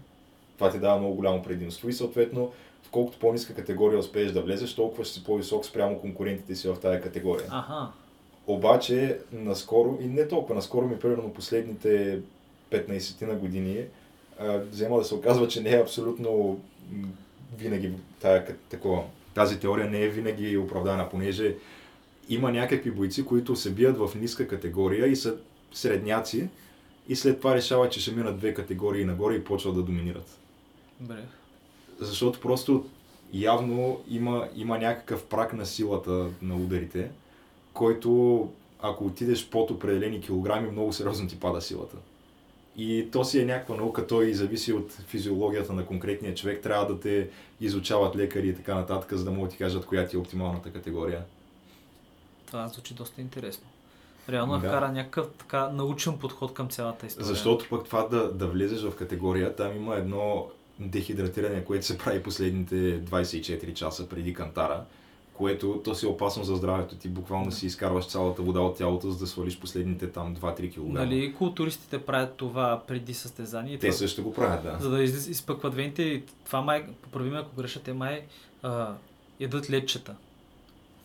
Това 0.55 0.71
ти 0.71 0.79
дава 0.79 0.99
много 0.99 1.15
голямо 1.15 1.43
предимство 1.43 1.89
и 1.89 1.93
съответно 1.93 2.53
в 2.83 2.91
колкото 2.91 3.19
по-ниска 3.19 3.55
категория 3.55 3.99
успееш 3.99 4.33
да 4.33 4.43
влезеш, 4.43 4.75
толкова 4.75 5.05
ще 5.05 5.15
си 5.15 5.25
по-висок 5.25 5.67
спрямо 5.67 6.01
конкурентите 6.01 6.55
си 6.55 6.69
в 6.69 6.77
тази 6.81 7.01
категория. 7.01 7.47
Аха. 7.51 7.89
Обаче, 8.47 9.19
наскоро, 9.33 9.99
и 10.01 10.07
не 10.07 10.29
толкова 10.29 10.55
наскоро, 10.55 10.87
ми 10.87 10.99
примерно 10.99 11.35
последните 11.35 12.21
15 12.73 13.27
на 13.27 13.35
години, 13.35 13.85
а, 14.41 14.59
взема 14.59 14.99
да 14.99 15.05
се 15.05 15.15
оказва, 15.15 15.49
че 15.49 15.63
не 15.63 15.71
е 15.71 15.81
абсолютно 15.81 16.61
винаги 17.59 17.93
тая, 18.21 18.57
такова. 18.69 19.03
Тази 19.35 19.61
теория 19.61 19.91
не 19.91 20.03
е 20.03 20.09
винаги 20.09 20.57
оправдана, 20.57 21.09
понеже 21.09 21.57
има 22.29 22.53
някакви 22.53 22.91
бойци, 22.91 23.25
които 23.25 23.57
се 23.57 23.71
бият 23.71 23.99
в 23.99 24.11
ниска 24.21 24.49
категория 24.49 25.07
и 25.07 25.17
са 25.17 25.37
средняци 25.73 26.49
и 27.09 27.17
след 27.17 27.39
това 27.39 27.55
решават, 27.55 27.93
че 27.93 28.01
ще 28.01 28.13
минат 28.13 28.39
две 28.39 28.55
категории 28.55 29.05
нагоре 29.05 29.35
и 29.35 29.45
почват 29.45 29.75
да 29.75 29.83
доминират. 29.83 30.39
Добре. 31.01 31.25
Защото 32.01 32.41
просто 32.41 32.87
явно 33.33 34.01
има, 34.09 34.49
има 34.57 34.79
някакъв 34.79 35.25
прак 35.25 35.53
на 35.53 35.67
силата 35.67 36.27
на 36.43 36.57
ударите, 36.57 37.11
който 37.77 38.49
ако 38.81 39.07
отидеш 39.07 39.49
под 39.49 39.71
определени 39.71 40.21
килограми, 40.21 40.71
много 40.71 40.93
сериозно 40.93 41.29
ти 41.29 41.41
пада 41.41 41.61
силата. 41.61 41.97
И 42.77 43.09
то 43.13 43.25
си 43.25 43.41
е 43.41 43.45
някаква 43.45 43.77
наука, 43.77 44.07
той 44.07 44.33
зависи 44.35 44.73
от 44.73 44.93
физиологията 44.93 45.73
на 45.73 45.87
конкретния 45.87 46.35
човек, 46.35 46.63
трябва 46.63 46.87
да 46.87 47.01
те 47.01 47.29
изучават 47.61 48.17
лекари 48.17 48.49
и 48.49 48.55
така 48.55 48.75
нататък, 48.75 49.13
за 49.13 49.25
да 49.25 49.31
могат 49.31 49.51
да 49.51 49.53
ти 49.53 49.59
кажат 49.59 49.87
коя 49.87 50.07
ти 50.07 50.17
е 50.17 50.19
оптималната 50.19 50.73
категория. 50.73 51.25
Това 52.47 52.69
звучи 52.69 52.95
доста 52.95 53.21
интересно. 53.21 53.67
Реално. 54.29 54.53
Да. 54.53 54.59
вкара 54.59 54.93
някакъв 54.93 55.29
така 55.39 55.69
научен 55.69 56.19
подход 56.19 56.55
към 56.55 56.69
цялата 56.69 57.07
история. 57.07 57.27
Защото 57.27 57.67
пък 57.71 57.85
това 57.85 58.09
да, 58.09 58.33
да 58.33 58.47
влезеш 58.47 58.83
в 58.83 58.97
категория, 58.97 59.57
там 59.57 59.77
има 59.77 59.97
едно 59.97 60.47
дехидратиране, 60.79 61.65
което 61.65 61.87
се 61.87 61.99
прави 61.99 62.23
последните 62.23 63.01
24 63.01 63.75
часа 63.75 64.09
преди 64.09 64.35
кантара, 64.35 64.85
което 65.37 65.81
то 65.85 65.95
си 65.95 66.07
е 66.07 66.09
опасно 66.09 66.45
за 66.45 66.57
здравето 66.57 66.97
ти. 66.97 67.09
Буквално 67.09 67.53
си 67.53 67.67
изкарваш 67.67 68.07
цялата 68.07 68.43
вода 68.43 68.61
от 68.61 68.77
тялото, 68.77 69.11
за 69.11 69.19
да 69.19 69.27
свалиш 69.27 69.61
последните 69.61 70.11
там 70.11 70.37
2-3 70.37 70.73
кг. 70.75 70.79
Нали, 70.87 71.35
културистите 71.35 71.99
правят 72.03 72.35
това 72.35 72.83
преди 72.87 73.15
състезание. 73.15 73.79
Те 73.79 73.87
това- 73.87 73.99
също 73.99 74.23
го 74.23 74.33
правят, 74.33 74.63
да. 74.63 74.77
За 74.81 74.91
да 74.91 75.03
из, 75.03 75.27
изпъкват 75.29 75.75
вените 75.75 76.03
и 76.03 76.23
това 76.45 76.61
май, 76.61 76.87
поправи 77.03 77.31
ме 77.31 77.39
ако 77.39 77.57
греша, 77.57 77.83
те 77.83 77.93
май 77.93 78.25
а, 78.63 78.95
ядат 79.41 79.71
ледчета. 79.71 80.15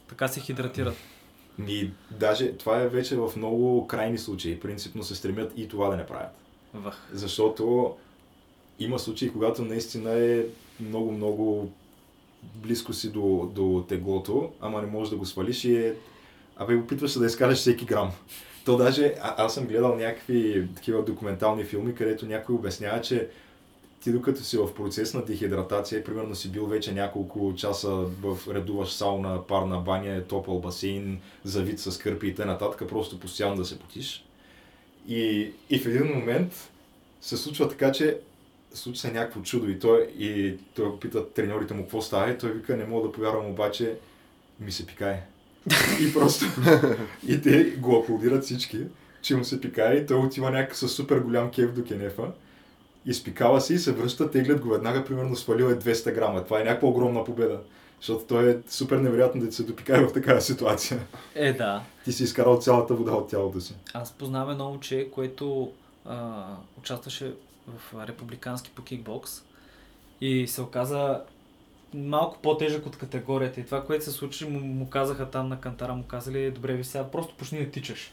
Така 0.09 0.27
се 0.27 0.39
хидратират. 0.39 0.95
И 1.67 1.89
даже 2.11 2.51
това 2.51 2.81
е 2.81 2.87
вече 2.87 3.15
в 3.15 3.31
много 3.37 3.87
крайни 3.87 4.17
случаи. 4.17 4.59
Принципно 4.59 5.03
се 5.03 5.15
стремят 5.15 5.53
и 5.55 5.67
това 5.67 5.89
да 5.89 5.95
не 5.97 6.05
правят. 6.05 6.31
Вах. 6.73 7.09
Защото 7.13 7.95
има 8.79 8.99
случаи, 8.99 9.31
когато 9.31 9.61
наистина 9.61 10.11
е 10.11 10.45
много-много 10.79 11.71
близко 12.43 12.93
си 12.93 13.11
до, 13.11 13.51
до 13.55 13.85
теглото, 13.89 14.51
ама 14.61 14.81
не 14.81 14.87
можеш 14.87 15.09
да 15.09 15.17
го 15.17 15.25
свалиш 15.25 15.65
и 15.65 15.77
е... 15.77 15.95
Абе, 16.57 16.75
опитваш 16.75 17.11
се 17.11 17.19
да 17.19 17.25
изкараш 17.25 17.57
всеки 17.57 17.85
грам. 17.85 18.11
То 18.65 18.77
даже, 18.77 19.13
а, 19.21 19.45
аз 19.45 19.53
съм 19.53 19.65
гледал 19.65 19.95
някакви 19.95 20.67
такива 20.75 21.03
документални 21.03 21.63
филми, 21.63 21.95
където 21.95 22.25
някой 22.25 22.55
обяснява, 22.55 23.01
че 23.01 23.29
ти 24.03 24.11
докато 24.11 24.43
си 24.43 24.57
в 24.57 24.73
процес 24.73 25.13
на 25.13 25.25
дехидратация, 25.25 26.03
примерно 26.03 26.35
си 26.35 26.51
бил 26.51 26.65
вече 26.65 26.93
няколко 26.93 27.53
часа 27.57 27.89
в 28.21 28.37
редуваш 28.53 28.91
сауна, 28.91 29.47
парна 29.47 29.77
баня, 29.77 30.23
топъл 30.23 30.59
басейн, 30.59 31.19
завит 31.43 31.79
с 31.79 31.97
кърпи 31.97 32.27
и 32.27 32.35
т.н. 32.35 32.87
просто 32.87 33.19
постоянно 33.19 33.55
да 33.55 33.65
се 33.65 33.79
потиш. 33.79 34.25
И, 35.07 35.51
и 35.69 35.79
в 35.79 35.85
един 35.85 36.05
момент 36.05 36.69
се 37.21 37.37
случва 37.37 37.69
така, 37.69 37.91
че 37.91 38.19
случва 38.73 39.01
се 39.01 39.11
някакво 39.11 39.41
чудо 39.41 39.69
и 39.69 39.79
той, 39.79 40.07
и 40.17 40.57
той 40.75 40.99
пита 40.99 41.29
треньорите 41.29 41.73
му 41.73 41.81
какво 41.81 42.01
става 42.01 42.31
и 42.31 42.37
той 42.37 42.51
вика, 42.51 42.77
не 42.77 42.85
мога 42.85 43.07
да 43.07 43.13
повярвам, 43.13 43.45
обаче 43.45 43.97
ми 44.59 44.71
се 44.71 44.85
пикае. 44.85 45.23
и 46.01 46.13
просто, 46.13 46.45
и 47.27 47.41
те 47.41 47.63
го 47.63 47.95
аплодират 47.95 48.43
всички, 48.43 48.77
че 49.21 49.35
му 49.35 49.43
се 49.43 49.61
пикае 49.61 49.95
и 49.95 50.05
той 50.05 50.17
отива 50.17 50.51
някакъв 50.51 50.77
със 50.77 50.93
супер 50.93 51.19
голям 51.19 51.51
кеф 51.51 51.73
до 51.73 51.83
кенефа. 51.83 52.31
Изпикава 53.05 53.61
се 53.61 53.73
и 53.73 53.77
се 53.77 53.91
връща, 53.91 54.31
теглят 54.31 54.61
го 54.61 54.69
веднага, 54.69 55.05
примерно 55.05 55.35
свалил 55.35 55.65
е 55.65 55.79
200 55.79 56.13
грама. 56.15 56.43
Това 56.43 56.61
е 56.61 56.63
някаква 56.63 56.87
огромна 56.87 57.23
победа. 57.23 57.59
Защото 57.99 58.25
той 58.25 58.51
е 58.51 58.57
супер 58.67 58.97
невероятно 58.97 59.41
да 59.41 59.51
се 59.51 59.63
допикае 59.63 60.05
в 60.05 60.13
такава 60.13 60.41
ситуация. 60.41 60.99
Е, 61.35 61.53
да. 61.53 61.83
Ти 62.05 62.11
си 62.11 62.23
изкарал 62.23 62.61
цялата 62.61 62.93
вода 62.93 63.11
от 63.11 63.29
тялото 63.29 63.61
си. 63.61 63.75
Аз 63.93 64.11
познавам 64.11 64.51
едно 64.51 64.69
момче, 64.69 65.09
което 65.11 65.71
а, 66.05 66.45
участваше 66.77 67.33
в 67.67 68.07
републикански 68.07 68.71
по 68.75 68.83
кикбокс 68.83 69.43
и 70.21 70.47
се 70.47 70.61
оказа 70.61 71.21
малко 71.93 72.37
по-тежък 72.41 72.85
от 72.85 72.97
категорията. 72.97 73.59
И 73.59 73.65
това, 73.65 73.83
което 73.83 74.03
се 74.05 74.11
случи, 74.11 74.45
му, 74.45 74.59
му 74.59 74.89
казаха 74.89 75.29
там 75.29 75.49
на 75.49 75.59
кантара, 75.59 75.93
му 75.93 76.03
казали, 76.03 76.51
добре 76.51 76.73
ви 76.73 76.83
сега, 76.83 77.11
просто 77.11 77.35
почни 77.35 77.65
да 77.65 77.71
тичаш. 77.71 78.11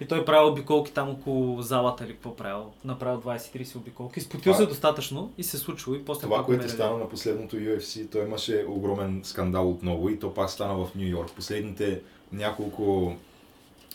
И 0.00 0.06
той 0.06 0.24
правил 0.24 0.48
обиколки 0.48 0.92
там 0.92 1.10
около 1.10 1.62
залата 1.62 2.04
или 2.04 2.12
какво 2.12 2.36
правил. 2.36 2.72
Направил 2.84 3.20
20-30 3.20 3.76
обиколки. 3.76 4.18
Изпотил 4.18 4.54
се 4.54 4.66
достатъчно 4.66 5.32
и 5.38 5.44
се 5.44 5.58
случило 5.58 5.96
и 5.96 6.04
после 6.04 6.20
Това, 6.20 6.44
което 6.44 6.60
умере. 6.60 6.68
стана 6.68 6.98
на 6.98 7.08
последното 7.08 7.56
UFC, 7.56 8.10
той 8.12 8.24
имаше 8.24 8.64
огромен 8.68 9.20
скандал 9.24 9.70
отново 9.70 10.08
и 10.08 10.18
то 10.18 10.34
пак 10.34 10.50
стана 10.50 10.74
в 10.74 10.94
Нью 10.94 11.08
Йорк. 11.08 11.30
Последните 11.36 12.00
няколко 12.32 13.16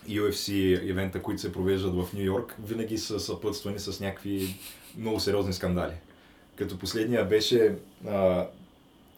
UFC 0.09 0.51
ивента, 0.83 1.21
които 1.21 1.41
се 1.41 1.51
провеждат 1.51 1.95
в 1.95 2.13
Нью 2.13 2.23
Йорк, 2.23 2.55
винаги 2.65 2.97
са 2.97 3.19
съпътствани 3.19 3.79
с 3.79 3.99
някакви 3.99 4.55
много 4.97 5.19
сериозни 5.19 5.53
скандали. 5.53 5.93
Като 6.55 6.79
последния 6.79 7.25
беше 7.25 7.75
а, 8.07 8.47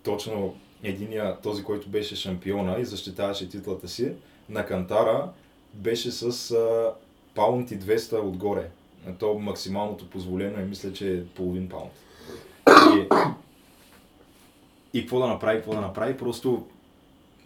точно 0.04 0.56
единия, 0.84 1.38
този, 1.44 1.64
който 1.64 1.90
беше 1.90 2.16
шампиона 2.16 2.80
и 2.80 2.86
защитаваше 2.86 3.50
титлата 3.50 3.88
си, 3.88 4.12
на 4.50 4.66
Кантара 4.66 5.30
беше 5.74 6.12
с 6.12 6.52
а, 6.52 6.94
паунт 7.36 7.72
и 7.72 7.80
200 7.80 8.22
отгоре. 8.22 8.70
То 9.20 9.34
максималното 9.34 10.10
позволено 10.10 10.60
е, 10.60 10.66
мисля, 10.66 10.94
че 10.94 11.14
е 11.14 11.26
половин 11.26 11.70
паунт. 11.70 11.92
И, 12.68 13.08
и 14.94 15.02
какво 15.02 15.20
да 15.20 15.28
направи, 15.28 15.58
какво 15.58 15.74
да 15.74 15.82
направи, 15.82 16.18
просто, 16.18 16.68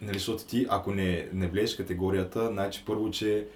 нали, 0.00 0.14
защото 0.18 0.44
ти, 0.44 0.66
ако 0.68 0.92
не, 0.92 1.28
не 1.32 1.46
влезеш 1.46 1.76
категорията, 1.76 2.46
значи 2.46 2.82
първо, 2.86 3.10
че 3.10 3.46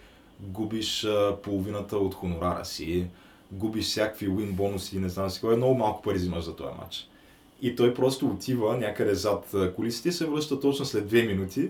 губиш 0.41 1.05
а, 1.05 1.37
половината 1.43 1.99
от 1.99 2.15
хонорара 2.15 2.65
си, 2.65 3.07
губиш 3.53 3.85
всякакви 3.85 4.29
уин 4.29 4.53
бонуси, 4.53 4.99
не 4.99 5.09
знам 5.09 5.31
си 5.31 5.41
кой, 5.41 5.57
много 5.57 5.75
малко 5.75 6.03
пари 6.03 6.17
взимаш 6.17 6.45
за 6.45 6.57
този 6.57 6.75
матч. 6.79 7.09
И 7.63 7.77
той 7.77 7.95
просто 7.95 8.27
отива 8.27 8.77
някъде 8.77 9.15
зад 9.15 9.55
а, 9.55 9.75
кулисите 9.75 10.09
и 10.09 10.13
се 10.13 10.27
връща 10.27 10.61
точно 10.61 10.85
след 10.85 11.05
2 11.11 11.27
минути 11.27 11.69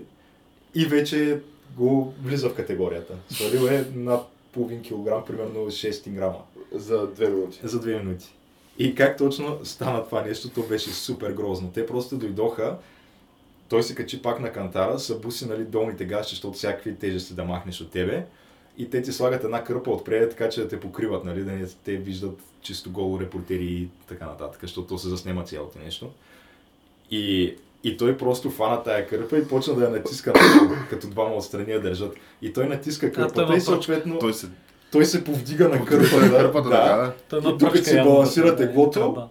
и 0.75 0.85
вече 0.85 1.39
го 1.77 2.13
влиза 2.23 2.49
в 2.49 2.55
категорията. 2.55 3.13
Свалил 3.29 3.67
е 3.67 3.85
над 3.95 4.27
половин 4.51 4.81
килограм, 4.81 5.25
примерно 5.25 5.59
6 5.59 6.09
грама 6.09 6.39
За 6.71 7.07
две 7.07 7.29
минути. 7.29 7.59
за 7.63 7.79
две 7.79 7.97
минути. 7.99 8.35
И 8.79 8.95
как 8.95 9.17
точно 9.17 9.59
стана 9.63 10.05
това 10.05 10.21
нещо, 10.21 10.49
то 10.49 10.63
беше 10.63 10.89
супер 10.89 11.31
грозно. 11.31 11.71
Те 11.73 11.85
просто 11.85 12.17
дойдоха, 12.17 12.77
той 13.69 13.83
се 13.83 13.95
качи 13.95 14.21
пак 14.21 14.39
на 14.39 14.51
кантара, 14.51 14.99
събуси 14.99 15.47
нали, 15.47 15.63
долните 15.63 16.05
гащи, 16.05 16.35
защото 16.35 16.53
всякакви 16.53 16.95
тежести 16.95 17.33
да 17.33 17.43
махнеш 17.43 17.81
от 17.81 17.91
тебе. 17.91 18.25
И 18.77 18.89
те 18.89 19.01
ти 19.01 19.11
слагат 19.11 19.43
една 19.43 19.63
кърпа 19.63 19.91
отпред, 19.91 20.29
така 20.29 20.49
че 20.49 20.61
да 20.61 20.67
те 20.67 20.79
покриват, 20.79 21.23
нали, 21.23 21.43
да 21.43 21.51
не 21.51 21.65
те 21.83 21.95
виждат 21.95 22.39
чисто 22.61 22.91
голо 22.91 23.19
репортери 23.19 23.65
и 23.65 23.89
така 24.07 24.25
нататък, 24.25 24.61
защото 24.61 24.87
то 24.87 24.97
се 24.97 25.09
заснема 25.09 25.43
цялото 25.43 25.79
нещо. 25.79 26.11
И, 27.11 27.55
и 27.83 27.97
той 27.97 28.17
просто 28.17 28.49
фана 28.49 28.83
тая 28.83 29.07
кърпа 29.07 29.37
и 29.37 29.47
почна 29.47 29.75
да 29.75 29.83
я 29.83 29.89
натиска, 29.89 30.33
като 30.89 31.07
двама 31.07 31.35
отстрани 31.35 31.71
я 31.71 31.81
държат. 31.81 32.15
И 32.41 32.53
той 32.53 32.67
натиска 32.67 33.11
кърпата 33.11 33.43
има 33.43 33.55
и 33.55 33.61
съответно 33.61 34.19
Той 34.19 34.33
се 34.33 34.47
той 34.91 35.05
се 35.05 35.23
повдига 35.23 35.69
на 35.69 35.85
кърпа, 35.85 36.09
кърпата. 36.09 36.37
кърпата, 36.37 36.69
да, 36.69 36.95
да. 36.95 37.13
Той 37.29 37.39
И 37.39 37.41
докато 37.41 37.65
пръчка 37.65 37.85
си 37.85 37.95
балансира 37.95 38.45
да, 38.45 38.55
теглото. 38.55 39.29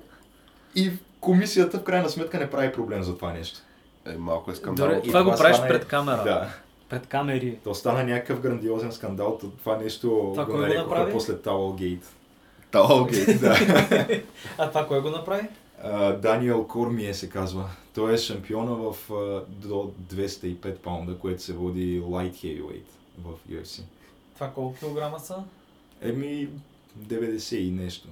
И 0.75 0.91
комисията 1.21 1.79
в 1.79 1.85
крайна 1.85 2.11
сметка 2.11 2.39
не 2.39 2.51
прави 2.51 2.73
проблем 2.73 3.03
за 3.03 3.17
това 3.17 3.33
нещо. 3.33 3.61
Е, 4.07 4.17
малко 4.17 4.51
е 4.51 4.55
скандал. 4.55 4.87
Добре, 4.87 4.99
И 4.99 5.09
това 5.09 5.23
го 5.23 5.31
това 5.31 5.39
правиш 5.39 5.57
стана- 5.57 5.69
пред 5.69 5.87
камера. 5.87 6.25
Да. 6.25 6.49
Пред 6.89 7.07
камери. 7.07 7.59
То 7.65 7.75
стана 7.75 8.05
някакъв 8.05 8.41
грандиозен 8.41 8.93
скандал. 8.93 9.39
То- 9.39 9.51
Това 9.51 9.77
нещо 9.77 10.09
Това 10.33 10.45
го 10.45 10.57
нарекоха 10.57 11.09
после 11.13 11.39
Тауългейт. 11.39 12.13
Талгейт. 12.71 13.41
Да. 13.41 13.57
А 14.59 14.69
това 14.69 14.87
кой 14.87 15.01
го 15.01 15.11
направи? 15.11 15.49
Даниел 16.19 16.67
Кормие 16.67 17.15
се 17.15 17.29
казва. 17.29 17.65
Той 17.95 18.15
е 18.15 18.19
шампиона 18.19 18.73
в 18.73 18.97
а, 19.11 19.15
до 19.49 19.93
205 20.07 20.73
паунда, 20.75 21.15
което 21.15 21.43
се 21.43 21.53
води 21.53 22.01
light 22.01 22.33
heavyweight 22.33 22.85
в 23.19 23.33
UFC. 23.51 23.83
Това 24.35 24.49
колко 24.49 24.79
килограма 24.79 25.21
са? 25.21 25.37
Еми 26.03 26.49
90 26.99 27.57
и 27.57 27.71
нещо. 27.73 28.09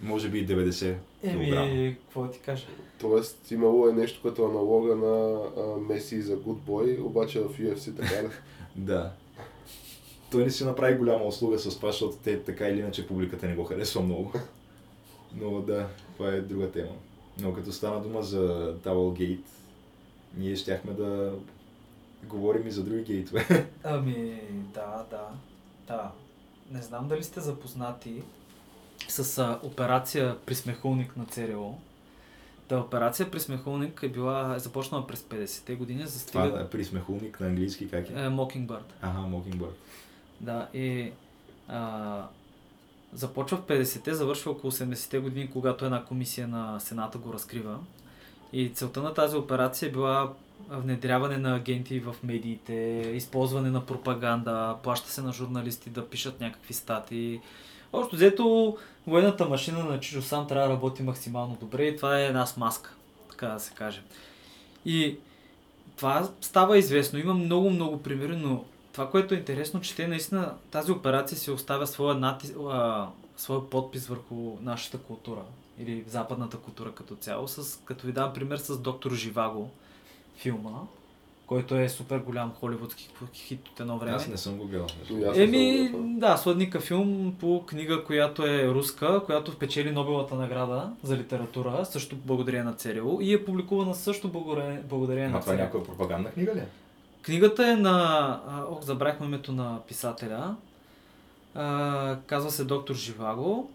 Може 0.00 0.28
би 0.28 0.38
и 0.38 0.46
90 0.46 0.80
килограма. 0.80 1.07
Еми, 1.22 1.96
какво 2.04 2.28
ти 2.28 2.38
кажа? 2.38 2.66
Тоест, 3.00 3.50
имало 3.50 3.88
е 3.88 3.92
нещо 3.92 4.22
като 4.22 4.44
аналога 4.44 4.96
на 4.96 5.42
а, 5.56 5.80
Меси 5.80 6.22
за 6.22 6.36
Good 6.36 6.58
Boy, 6.58 7.04
обаче 7.04 7.40
в 7.40 7.48
UFC 7.48 7.96
така 7.96 8.22
ли? 8.22 8.28
Да. 8.76 9.12
Той 10.30 10.44
не 10.44 10.50
си 10.50 10.64
направи 10.64 10.94
голяма 10.94 11.24
услуга 11.24 11.58
с 11.58 11.76
това, 11.76 11.90
защото 11.90 12.16
те 12.24 12.42
така 12.42 12.68
или 12.68 12.78
иначе 12.78 13.06
публиката 13.06 13.46
не 13.46 13.54
го 13.54 13.64
харесва 13.64 14.00
много. 14.02 14.32
Но 15.34 15.60
да, 15.60 15.88
това 16.16 16.28
е 16.28 16.40
друга 16.40 16.70
тема. 16.70 16.92
Но 17.40 17.54
като 17.54 17.72
стана 17.72 18.00
дума 18.02 18.22
за 18.22 18.74
Gate, 18.84 19.38
ние 20.36 20.56
щяхме 20.56 20.92
да 20.92 21.32
говорим 22.24 22.66
и 22.66 22.70
за 22.70 22.84
други 22.84 23.02
гейтове. 23.02 23.66
Ами, 23.84 24.40
да, 24.74 25.06
да, 25.10 25.28
да. 25.86 26.12
Не 26.70 26.82
знам 26.82 27.08
дали 27.08 27.24
сте 27.24 27.40
запознати 27.40 28.22
с 29.08 29.38
а, 29.38 29.58
операция 29.62 30.36
Присмехулник 30.38 31.16
на 31.16 31.26
ЦРУ. 31.26 31.72
Та 32.68 32.78
операция 32.78 33.30
Присмехулник 33.30 34.02
е 34.02 34.08
била, 34.08 34.54
е 34.56 34.58
започнала 34.58 35.06
през 35.06 35.20
50-те 35.20 35.74
години, 35.74 35.98
Това 35.98 36.10
застига 36.10 36.60
е 36.60 36.70
присмехулник 36.70 37.40
на 37.40 37.46
английски 37.46 37.90
как 37.90 38.10
е? 38.10 38.12
е, 38.12 38.16
Mockingbird. 38.16 38.82
Ага, 39.02 39.18
Mockingbird. 39.18 39.74
Да, 40.40 40.68
и 40.74 41.10
а, 41.68 42.22
започва 43.12 43.56
в 43.56 43.62
50-те, 43.62 44.14
завършва 44.14 44.50
около 44.50 44.72
80-те 44.72 45.18
години, 45.18 45.50
когато 45.50 45.84
една 45.84 46.04
комисия 46.04 46.48
на 46.48 46.80
Сената 46.80 47.18
го 47.18 47.32
разкрива. 47.32 47.78
И 48.52 48.68
целта 48.68 49.02
на 49.02 49.14
тази 49.14 49.36
операция 49.36 49.88
е 49.88 49.92
била 49.92 50.32
внедряване 50.70 51.36
на 51.36 51.56
агенти 51.56 52.00
в 52.00 52.16
медиите, 52.22 52.74
използване 53.14 53.70
на 53.70 53.86
пропаганда, 53.86 54.76
плаща 54.82 55.10
се 55.10 55.22
на 55.22 55.32
журналисти 55.32 55.90
да 55.90 56.08
пишат 56.08 56.40
някакви 56.40 56.74
статии. 56.74 57.40
Общо 57.92 58.16
взето, 58.16 58.76
военната 59.06 59.48
машина 59.48 59.84
на 59.84 60.00
Чижо 60.00 60.22
сам 60.22 60.46
трябва 60.46 60.68
да 60.68 60.74
работи 60.74 61.02
максимално 61.02 61.56
добре 61.60 61.84
и 61.84 61.96
това 61.96 62.20
е 62.20 62.26
една 62.26 62.46
смазка, 62.46 62.94
така 63.30 63.46
да 63.46 63.60
се 63.60 63.74
каже. 63.74 64.02
И 64.84 65.16
това 65.96 66.28
става 66.40 66.78
известно. 66.78 67.18
Има 67.18 67.34
много, 67.34 67.70
много 67.70 68.02
примери, 68.02 68.36
но 68.36 68.64
това, 68.92 69.10
което 69.10 69.34
е 69.34 69.38
интересно, 69.38 69.80
че 69.80 69.96
те 69.96 70.08
наистина 70.08 70.54
тази 70.70 70.92
операция 70.92 71.38
си 71.38 71.50
оставя 71.50 71.86
своя, 71.86 72.14
натис, 72.14 72.54
а, 72.70 73.08
своя 73.36 73.70
подпис 73.70 74.06
върху 74.06 74.56
нашата 74.62 74.98
култура 74.98 75.42
или 75.78 76.04
западната 76.08 76.56
култура 76.56 76.92
като 76.92 77.16
цяло. 77.16 77.48
С, 77.48 77.80
като 77.84 78.06
ви 78.06 78.12
дам 78.12 78.32
пример 78.32 78.56
с 78.56 78.78
Доктор 78.78 79.12
Живаго, 79.12 79.70
филма, 80.36 80.80
който 81.48 81.74
е 81.74 81.88
супер 81.88 82.18
голям 82.18 82.52
холивудски 82.60 83.10
хит 83.34 83.68
от 83.68 83.80
едно 83.80 83.98
време. 83.98 84.16
Аз 84.16 84.28
не 84.28 84.36
съм 84.36 84.56
го 84.56 84.66
гледал. 84.66 84.86
И 85.10 85.24
аз 85.24 85.36
не 85.36 85.42
Еми, 85.42 85.90
да, 85.94 86.36
сладника 86.36 86.80
филм 86.80 87.36
по 87.40 87.66
книга, 87.66 88.04
която 88.04 88.46
е 88.46 88.68
руска, 88.68 89.22
която 89.26 89.52
впечели 89.52 89.90
Нобелата 89.92 90.34
награда 90.34 90.92
за 91.02 91.16
литература, 91.16 91.84
също 91.84 92.16
благодарение 92.16 92.64
на 92.64 92.74
ЦРУ 92.74 93.18
и 93.20 93.34
е 93.34 93.44
публикувана 93.44 93.94
също 93.94 94.28
благодарение, 94.28 94.80
благодарение 94.88 95.28
на 95.28 95.40
това 95.40 95.54
е 95.54 95.56
някаква 95.56 95.84
пропагандна 95.84 96.30
книга 96.30 96.54
ли? 96.54 96.62
Книгата 97.22 97.68
е 97.68 97.76
на... 97.76 97.96
а, 98.48 98.64
Ох, 98.70 98.82
забрахме 98.82 99.26
името 99.26 99.52
на 99.52 99.80
писателя. 99.88 100.56
А, 101.54 102.16
казва 102.26 102.50
се 102.50 102.64
Доктор 102.64 102.94
Живаго. 102.94 103.70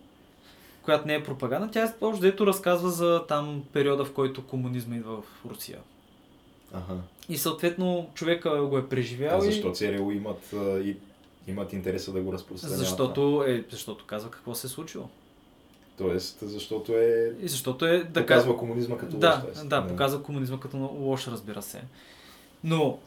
която 0.83 1.07
не 1.07 1.15
е 1.15 1.23
пропаганда, 1.23 1.71
тя 1.71 1.83
е 1.83 1.93
общо 2.01 2.21
дето 2.21 2.47
разказва 2.47 2.89
за 2.89 3.25
там 3.27 3.63
периода, 3.73 4.05
в 4.05 4.13
който 4.13 4.47
комунизма 4.47 4.95
идва 4.95 5.21
в 5.21 5.45
Русия. 5.49 5.79
Аха. 6.73 6.93
И 7.29 7.37
съответно 7.37 8.09
човека 8.13 8.61
го 8.61 8.77
е 8.77 8.89
преживял. 8.89 9.39
А 9.41 9.45
и- 9.45 9.51
защо 9.51 9.71
ЦРУ 9.71 10.11
имат, 10.11 10.53
и, 10.83 10.95
имат 11.47 11.73
интереса 11.73 12.11
да 12.11 12.21
го 12.21 12.33
разпространяват? 12.33 12.79
Защото, 12.79 13.43
е, 13.47 13.63
защото 13.71 14.05
казва 14.05 14.31
какво 14.31 14.55
се 14.55 14.67
е 14.67 14.69
случило. 14.69 15.09
Тоест, 15.97 16.37
защото 16.41 16.97
е... 16.97 17.33
И 17.41 17.47
защото 17.47 17.85
е 17.85 18.03
да 18.03 18.21
Показва 18.21 18.57
комунизма 18.57 18.97
като 18.97 19.17
да, 19.17 19.43
лош, 19.47 19.55
т.е. 19.55 19.63
да, 19.65 19.87
показва 19.87 20.23
комунизма 20.23 20.59
като 20.59 20.77
лош, 20.77 21.27
разбира 21.27 21.61
се. 21.61 21.81
Но 22.63 22.99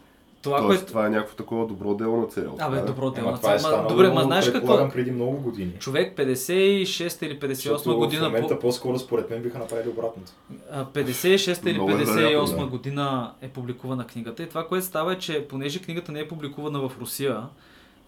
това, 0.46 0.58
Тоест, 0.58 0.68
което... 0.70 0.86
това 0.86 1.06
е 1.06 1.10
някакво 1.10 1.36
такова 1.36 1.66
добро 1.66 1.94
дело 1.94 2.16
на 2.16 2.26
ЦРУ. 2.26 2.50
Абе, 2.58 2.78
е. 2.78 2.82
добро 2.82 3.10
дело. 3.10 3.28
Е 3.28 3.32
Ма, 3.32 3.58
станало, 3.58 3.88
добре, 3.88 4.10
ма 4.10 4.22
знаеш 4.22 4.50
какво? 4.52 4.88
преди 4.88 5.10
много 5.10 5.36
години. 5.36 5.72
Човек 5.78 6.16
56 6.16 7.22
или 7.22 7.40
58 7.40 7.52
Защото 7.52 7.96
година 7.98 8.22
в 8.22 8.26
момента 8.26 8.54
по... 8.54 8.60
по-скоро 8.60 8.98
според 8.98 9.30
мен 9.30 9.42
биха 9.42 9.58
направили 9.58 9.88
обратното. 9.88 10.32
а, 10.72 10.84
56 10.84 11.66
или 11.66 11.72
Много 11.74 11.90
е 11.90 11.94
58 11.96 12.14
вероятно, 12.14 12.58
да. 12.58 12.66
година 12.66 13.32
е 13.40 13.48
публикувана 13.48 14.06
книгата. 14.06 14.42
И 14.42 14.48
това, 14.48 14.66
което 14.66 14.86
става 14.86 15.12
е, 15.12 15.18
че 15.18 15.46
понеже 15.48 15.82
книгата 15.82 16.12
не 16.12 16.20
е 16.20 16.28
публикувана 16.28 16.78
в 16.78 16.92
Русия, 17.00 17.42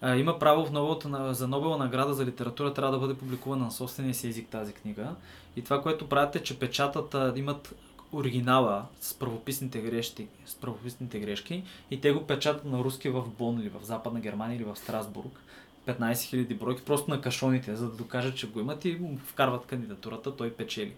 а, 0.01 0.15
има 0.15 0.39
право 0.39 0.65
в 0.65 0.71
новата, 0.71 1.09
на- 1.09 1.33
за 1.33 1.47
Нобела 1.47 1.77
награда 1.77 2.13
за 2.13 2.25
литература 2.25 2.73
трябва 2.73 2.91
да 2.91 2.99
бъде 2.99 3.13
публикувана 3.13 3.65
на 3.65 3.71
собствения 3.71 4.13
си 4.13 4.27
език 4.27 4.47
тази 4.47 4.73
книга. 4.73 5.07
И 5.55 5.63
това, 5.63 5.81
което 5.81 6.09
правят 6.09 6.35
е, 6.35 6.39
че 6.39 6.59
печатат, 6.59 7.15
имат 7.35 7.75
оригинала 8.13 8.85
с 9.01 9.13
правописните 9.13 9.81
грешки, 9.81 10.27
с 10.45 10.55
правописните 10.55 11.19
грешки 11.19 11.63
и 11.91 12.01
те 12.01 12.11
го 12.11 12.27
печатат 12.27 12.65
на 12.65 12.83
руски 12.83 13.09
в 13.09 13.29
Бон 13.37 13.59
или 13.59 13.69
в 13.69 13.85
Западна 13.85 14.19
Германия 14.19 14.55
или 14.55 14.63
в 14.63 14.75
Страсбург. 14.75 15.39
15 15.87 16.13
000 16.13 16.57
бройки, 16.57 16.81
просто 16.85 17.11
на 17.11 17.21
кашоните, 17.21 17.75
за 17.75 17.89
да 17.89 17.95
докажат, 17.95 18.35
че 18.35 18.49
го 18.49 18.59
имат 18.59 18.85
и 18.85 18.99
вкарват 19.25 19.65
кандидатурата, 19.65 20.35
той 20.35 20.53
печели. 20.53 20.93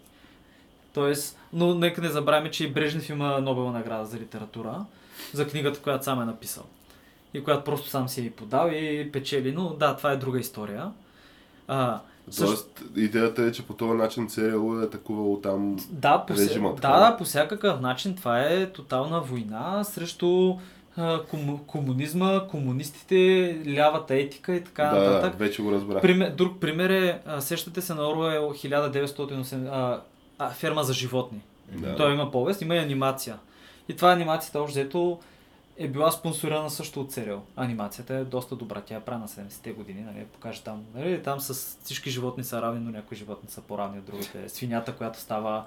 Тоест, 0.93 1.39
но 1.53 1.75
нека 1.75 2.01
не 2.01 2.09
забравяме, 2.09 2.51
че 2.51 2.63
и 2.63 2.71
Брежнев 2.71 3.09
има 3.09 3.41
Нобела 3.41 3.71
награда 3.71 4.05
за 4.05 4.19
литература, 4.19 4.85
за 5.33 5.47
книгата, 5.47 5.81
която 5.81 6.03
сам 6.03 6.21
е 6.21 6.25
написал. 6.25 6.63
И 7.33 7.43
която 7.43 7.63
просто 7.63 7.89
сам 7.89 8.09
си 8.09 8.25
е 8.25 8.31
подал 8.31 8.69
и 8.73 9.11
печели. 9.11 9.51
Но 9.51 9.69
да, 9.69 9.97
това 9.97 10.11
е 10.11 10.17
друга 10.17 10.39
история. 10.39 10.91
А, 11.67 12.01
също, 12.29 12.45
Тоест, 12.45 12.83
идеята 12.95 13.43
е, 13.43 13.51
че 13.51 13.65
по 13.65 13.73
този 13.73 13.93
начин 13.93 14.27
ЦРУ 14.27 14.79
е 14.79 14.83
атакувало 14.83 15.41
там 15.41 15.77
да, 15.89 16.25
по, 16.25 16.33
режима, 16.33 16.69
да, 16.69 16.75
така. 16.75 16.99
да, 16.99 17.17
по 17.17 17.23
всякакъв 17.23 17.81
начин 17.81 18.15
това 18.15 18.41
е 18.41 18.71
тотална 18.71 19.21
война 19.21 19.83
срещу 19.83 20.55
кому, 21.29 21.59
комунизма, 21.67 22.47
комунистите, 22.47 23.57
лявата 23.67 24.15
етика 24.15 24.55
и 24.55 24.63
така 24.63 24.83
да, 24.83 24.99
нататък. 24.99 25.39
вече 25.39 25.61
го 25.61 25.71
разбрах. 25.71 26.01
Пример, 26.01 26.31
друг 26.31 26.59
пример 26.59 26.89
е, 26.89 27.21
сещате 27.39 27.81
се 27.81 27.93
на 27.93 28.09
Оруел 28.09 28.49
1980, 28.49 29.69
а, 29.71 30.01
а, 30.39 30.49
ферма 30.49 30.83
за 30.83 30.93
животни. 30.93 31.41
Да. 31.77 31.95
Той 31.95 32.13
има 32.13 32.31
повест, 32.31 32.61
има 32.61 32.75
и 32.75 32.79
анимация. 32.79 33.37
И 33.89 33.95
това 33.95 34.11
анимацията 34.11 34.59
общо 34.59 34.79
взето 34.79 35.19
е 35.83 35.87
била 35.87 36.11
спонсорирана 36.11 36.69
също 36.69 37.01
от 37.01 37.11
сериал. 37.11 37.43
Анимацията 37.55 38.13
е 38.13 38.23
доста 38.23 38.55
добра, 38.55 38.81
тя 38.81 38.95
е 38.95 38.99
правена 39.01 39.27
70-те 39.27 39.71
години, 39.71 40.01
нали, 40.01 40.25
покаже 40.25 40.63
там, 40.63 40.85
нали, 40.95 41.23
там 41.23 41.39
с 41.39 41.77
всички 41.83 42.09
животни 42.09 42.43
са 42.43 42.61
равни, 42.61 42.79
но 42.79 42.91
някои 42.91 43.17
животни 43.17 43.49
са 43.49 43.61
по-равни 43.61 43.99
от 43.99 44.05
другите. 44.05 44.49
Свинята, 44.49 44.95
която 44.95 45.19
става 45.19 45.65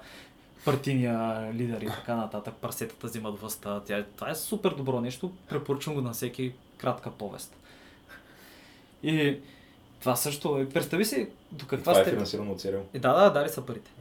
партийния 0.65 1.49
лидер 1.53 1.81
и 1.81 1.85
така 1.87 2.15
нататък, 2.15 2.53
парсетата 2.61 3.07
взимат 3.07 3.39
властта. 3.39 3.79
Тя, 3.79 4.05
това 4.15 4.29
е 4.29 4.35
супер 4.35 4.71
добро 4.71 5.01
нещо, 5.01 5.31
препоръчвам 5.49 5.95
го 5.95 6.01
на 6.01 6.13
всеки 6.13 6.53
кратка 6.77 7.11
повест. 7.11 7.55
И 9.03 9.37
това 9.99 10.15
също, 10.15 10.57
е- 10.57 10.69
представи 10.69 11.05
си 11.05 11.29
до 11.51 11.65
И 11.65 11.67
каква 11.67 11.77
това 11.77 11.91
е 11.91 11.95
степен. 11.95 12.13
финансирано 12.13 12.51
от 12.51 12.59
ЦРУ. 12.61 12.77
Е, 12.93 12.99
да, 12.99 13.13
да, 13.13 13.29
дали 13.29 13.49
са 13.49 13.61
парите. 13.65 13.91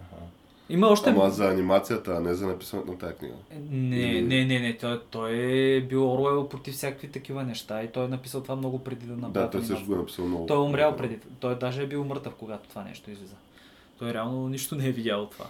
Има 0.68 0.86
още... 0.86 1.10
Ама 1.10 1.30
за 1.30 1.50
анимацията, 1.50 2.12
а 2.12 2.20
не 2.20 2.34
за 2.34 2.46
написането 2.46 2.90
на 2.90 2.98
тази 2.98 3.14
книга. 3.14 3.34
Не, 3.70 3.96
Или- 3.96 4.22
не, 4.22 4.44
не, 4.44 4.60
не. 4.60 4.76
Той, 4.76 5.00
той 5.10 5.32
е 5.32 5.80
бил 5.80 6.12
Оруел 6.12 6.48
против 6.48 6.74
всякакви 6.74 7.08
такива 7.08 7.42
неща 7.42 7.82
и 7.82 7.88
той 7.88 8.04
е 8.04 8.08
написал 8.08 8.42
това 8.42 8.56
много 8.56 8.78
преди 8.78 9.06
да 9.06 9.12
направи. 9.12 9.32
Да, 9.32 9.50
той 9.50 9.62
също 9.62 9.86
го 9.86 9.94
е 9.94 9.96
написал 9.96 10.26
много. 10.26 10.46
Той 10.46 10.56
е 10.56 10.60
умрял 10.60 10.96
преди. 10.96 11.18
Той 11.40 11.58
даже 11.58 11.82
е 11.82 11.86
бил 11.86 12.04
мъртъв, 12.04 12.34
когато 12.34 12.68
това 12.68 12.82
нещо 12.82 13.10
излиза. 13.10 13.34
Той 13.98 14.14
реално 14.14 14.48
нищо 14.48 14.74
не 14.74 14.88
е 14.88 14.92
видял 14.92 15.22
от 15.22 15.30
това. 15.30 15.46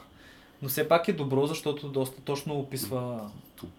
Но 0.63 0.69
все 0.69 0.89
пак 0.89 1.09
е 1.09 1.13
добро, 1.13 1.47
защото 1.47 1.89
доста 1.89 2.21
точно 2.21 2.59
описва... 2.59 3.31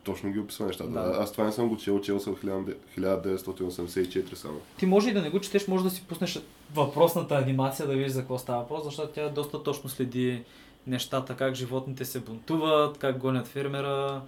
Точно 0.04 0.32
ги 0.32 0.40
описва 0.40 0.66
нещата. 0.66 0.90
Да. 0.90 1.18
Аз 1.20 1.32
това 1.32 1.44
не 1.44 1.52
съм 1.52 1.70
го 1.70 1.78
чел, 1.78 2.02
чел 2.02 2.20
съм 2.20 2.36
1984 2.36 4.36
само. 4.36 4.58
Ти 4.78 4.86
може 4.86 5.10
и 5.10 5.14
да 5.14 5.22
не 5.22 5.30
го 5.30 5.40
четеш, 5.40 5.68
може 5.68 5.84
да 5.84 5.90
си 5.90 6.04
пуснеш 6.08 6.40
въпросната 6.74 7.36
анимация 7.36 7.88
да 7.88 7.94
видиш 7.94 8.12
за 8.12 8.20
какво 8.20 8.38
става 8.38 8.62
въпрос, 8.62 8.84
защото 8.84 9.14
тя 9.14 9.30
доста 9.30 9.64
точно 9.64 9.90
следи 9.90 10.44
нещата, 10.88 11.36
как 11.36 11.56
животните 11.56 12.06
се 12.06 12.20
бунтуват, 12.20 12.98
как 12.98 13.18
гонят 13.18 13.48
фермера, 13.48 14.22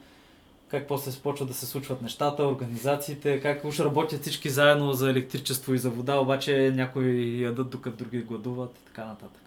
как 0.70 0.88
после 0.88 1.12
се 1.12 1.22
почват 1.22 1.47
да 1.47 1.53
се 1.53 1.66
случват 1.66 2.01
нещата, 2.01 2.47
организациите, 2.47 3.39
как 3.39 3.66
уж 3.66 3.80
работят 3.80 4.22
всички 4.22 4.49
заедно 4.49 4.93
за 4.93 5.10
електричество 5.10 5.74
и 5.74 5.78
за 5.78 5.89
вода, 5.89 6.16
обаче 6.20 6.74
някои 6.76 7.43
ядат 7.43 7.70
докато 7.70 7.97
други 7.97 8.22
гладуват 8.22 8.78
и 8.78 8.86
така 8.86 9.05
нататък. 9.05 9.41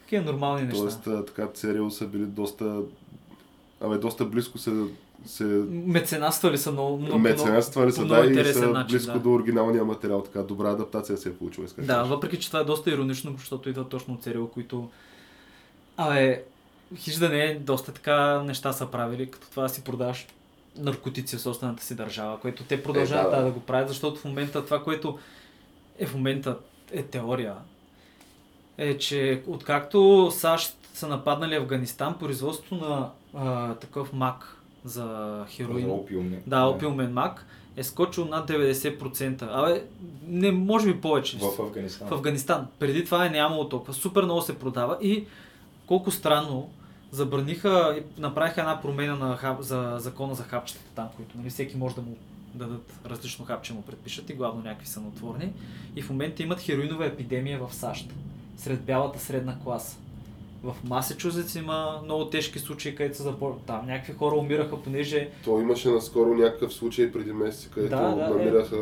Такива 0.00 0.24
нормални 0.24 0.62
неща. 0.62 0.80
Тоест, 0.80 1.26
така, 1.26 1.48
ЦРУ 1.54 1.90
са 1.90 2.06
били 2.06 2.24
доста... 2.24 2.80
Абе, 3.80 3.98
доста 3.98 4.24
близко 4.24 4.58
се... 4.58 4.72
се... 5.26 5.44
Меценатствали 5.70 6.58
са 6.58 6.72
много, 6.72 6.98
много, 6.98 7.18
Меценатствали 7.18 7.92
са, 7.92 8.06
да, 8.06 8.24
и 8.24 8.28
интересен 8.28 8.62
са 8.62 8.70
начин, 8.70 8.96
близко 8.96 9.12
да. 9.12 9.18
до 9.18 9.32
оригиналния 9.32 9.84
материал. 9.84 10.22
Така, 10.22 10.42
добра 10.42 10.70
адаптация 10.70 11.16
се 11.16 11.28
е 11.28 11.32
получила, 11.32 11.64
искаш 11.64 11.86
Да, 11.86 12.02
въпреки 12.02 12.38
че 12.38 12.46
това 12.48 12.60
е 12.60 12.64
доста 12.64 12.90
иронично, 12.90 13.34
защото 13.36 13.68
идва 13.68 13.88
точно 13.88 14.14
от 14.14 14.22
сериал, 14.22 14.46
които... 14.46 14.88
Абе, 16.00 16.42
хиж 16.96 17.14
да 17.14 17.28
не 17.28 17.44
е, 17.44 17.54
доста 17.54 17.92
така 17.92 18.42
неща 18.42 18.72
са 18.72 18.86
правили, 18.86 19.30
като 19.30 19.50
това 19.50 19.62
да 19.62 19.68
си 19.68 19.84
продаваш 19.84 20.26
наркотици 20.76 21.36
в 21.36 21.40
собствената 21.40 21.84
си 21.84 21.94
държава, 21.94 22.40
което 22.40 22.64
те 22.64 22.82
продължават 22.82 23.32
Е, 23.32 23.36
да, 23.36 23.42
да, 23.42 23.50
го 23.50 23.60
правят, 23.60 23.88
защото 23.88 24.20
в 24.20 24.24
момента 24.24 24.64
това, 24.64 24.82
което 24.82 25.18
е 25.98 26.06
в 26.06 26.14
момента 26.14 26.56
е 26.92 27.02
теория, 27.02 27.54
е, 28.78 28.98
че 28.98 29.42
откакто 29.46 30.30
САЩ 30.32 30.76
са 30.94 31.08
нападнали 31.08 31.54
Афганистан, 31.54 32.18
производството 32.18 32.74
на 32.74 33.10
а, 33.34 33.74
такъв 33.74 34.12
мак 34.12 34.56
за 34.84 35.36
хероин, 35.48 35.86
За 35.86 35.92
опиум. 35.92 36.30
не? 36.30 36.42
да, 36.46 36.64
опиумен 36.64 37.12
мак, 37.12 37.46
е 37.76 37.84
скочил 37.84 38.24
над 38.24 38.50
90%. 38.50 39.48
Абе, 39.50 39.84
не, 40.26 40.52
може 40.52 40.92
би 40.92 41.00
повече. 41.00 41.38
В 41.38 41.62
Афганистан. 41.62 42.08
В 42.08 42.12
Афганистан. 42.12 42.66
Преди 42.78 43.04
това 43.04 43.26
е 43.26 43.30
нямало 43.30 43.68
толкова. 43.68 43.94
Супер 43.94 44.22
много 44.22 44.40
се 44.40 44.58
продава 44.58 44.98
и 45.02 45.26
колко 45.90 46.10
странно 46.10 46.70
забраниха 47.10 47.98
и 47.98 48.20
направиха 48.20 48.60
една 48.60 48.80
промена 48.80 49.16
на 49.16 49.36
хап, 49.36 49.60
за 49.60 49.96
закона 49.98 50.34
за 50.34 50.42
хапчетата 50.42 50.90
там, 50.94 51.08
които 51.16 51.38
нали, 51.38 51.50
всеки 51.50 51.76
може 51.76 51.94
да 51.94 52.00
му 52.00 52.16
дадат 52.54 52.92
различно 53.06 53.44
хапче 53.44 53.72
му 53.72 53.82
предпишат 53.82 54.30
и 54.30 54.34
главно 54.34 54.62
някакви 54.62 54.86
са 54.86 55.00
натворни. 55.00 55.52
И 55.96 56.02
в 56.02 56.10
момента 56.10 56.42
имат 56.42 56.60
хероинова 56.60 57.06
епидемия 57.06 57.58
в 57.58 57.74
САЩ. 57.74 58.12
Сред 58.56 58.82
бялата 58.82 59.18
средна 59.18 59.58
класа. 59.64 59.96
В 60.62 60.76
Масачузетс 60.84 61.54
има 61.54 62.00
много 62.04 62.24
тежки 62.24 62.58
случаи, 62.58 62.94
където 62.94 63.16
са 63.16 63.22
запор... 63.22 63.58
Там 63.66 63.86
някакви 63.86 64.12
хора 64.12 64.36
умираха, 64.36 64.82
понеже 64.82 65.30
То 65.44 65.60
имаше 65.60 65.88
наскоро 65.88 66.34
някакъв 66.34 66.72
случай 66.72 67.12
преди 67.12 67.32
месец, 67.32 67.70
където 67.74 67.96
Да, 67.96 68.14
да, 68.14 68.24
е. 68.24 68.28
намираха 68.28 68.76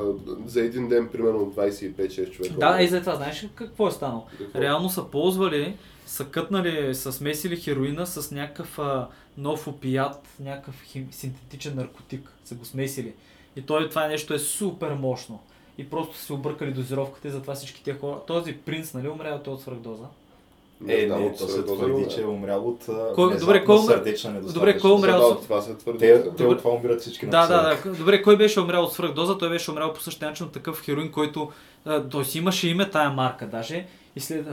за 0.46 0.60
един 0.60 0.88
ден 0.88 1.08
примерно 1.12 1.52
25-6 1.56 2.30
човека. 2.30 2.54
Да, 2.58 2.82
и 2.82 2.88
за 2.88 3.00
това, 3.00 3.14
знаеш 3.14 3.46
какво 3.54 3.88
е 3.88 3.90
станало? 3.90 4.26
Какво? 4.38 4.60
Реално 4.60 4.90
са 4.90 5.04
ползвали, 5.04 5.76
са 6.06 6.24
кътнали, 6.24 6.94
са 6.94 7.12
смесили 7.12 7.56
хероина 7.56 8.06
с 8.06 8.30
някакъв 8.30 8.78
а, 8.78 9.08
нов 9.38 9.68
опият, 9.68 10.28
някакъв 10.40 10.82
хим, 10.82 11.08
синтетичен 11.10 11.76
наркотик, 11.76 12.32
са 12.44 12.54
го 12.54 12.64
смесили. 12.64 13.14
И 13.56 13.62
той, 13.62 13.88
това 13.88 14.06
нещо 14.06 14.34
е 14.34 14.38
супер 14.38 14.92
мощно. 14.92 15.40
И 15.78 15.90
просто 15.90 16.16
са 16.16 16.24
се 16.24 16.32
объркали 16.32 16.72
дозировката 16.72 17.28
и 17.28 17.30
затова 17.30 17.54
всички 17.54 17.84
тия 17.84 17.98
хора. 17.98 18.20
Този 18.26 18.52
принц, 18.52 18.94
нали, 18.94 19.08
умря 19.08 19.40
от 19.46 19.60
свръхдоза? 19.60 20.04
Е, 20.88 21.06
не, 21.06 21.14
от 21.14 21.38
то 21.38 21.48
се 21.48 21.62
твърди, 21.62 22.02
да. 22.02 22.08
че 22.08 22.20
е 22.20 22.26
умрял 22.26 22.68
от 22.68 22.86
Кой- 23.14 23.38
добре, 23.38 23.64
кой 23.64 23.76
умря- 23.76 23.86
сърдечна 23.86 24.30
недостатъчност. 24.30 24.54
Добре, 24.54 24.78
кой 24.78 24.92
умрял 24.92 25.20
Да, 25.20 25.26
от 25.26 25.42
това 25.42 25.62
се 25.62 25.74
твърди. 25.74 25.98
Те, 25.98 26.12
да. 26.14 26.34
те 26.36 26.44
от 26.44 26.58
това 26.58 26.70
умират 26.70 27.00
всички 27.00 27.26
Да, 27.26 27.46
да, 27.46 27.56
напоследък. 27.56 27.92
да. 27.92 27.98
Добре, 27.98 28.22
кой 28.22 28.36
беше 28.36 28.60
умрял 28.60 28.82
от 28.84 28.92
свръхдоза? 28.92 29.38
Той 29.38 29.48
беше 29.48 29.70
умрял 29.70 29.92
по 29.92 30.00
същия 30.00 30.28
начин 30.28 30.46
от 30.46 30.52
такъв 30.52 30.82
хероин, 30.82 31.12
който... 31.12 31.50
Той 32.10 32.24
си 32.24 32.38
имаше 32.38 32.68
име 32.68 32.90
тая 32.90 33.10
марка 33.10 33.46
даже. 33.46 33.86
И 34.16 34.20
след... 34.20 34.46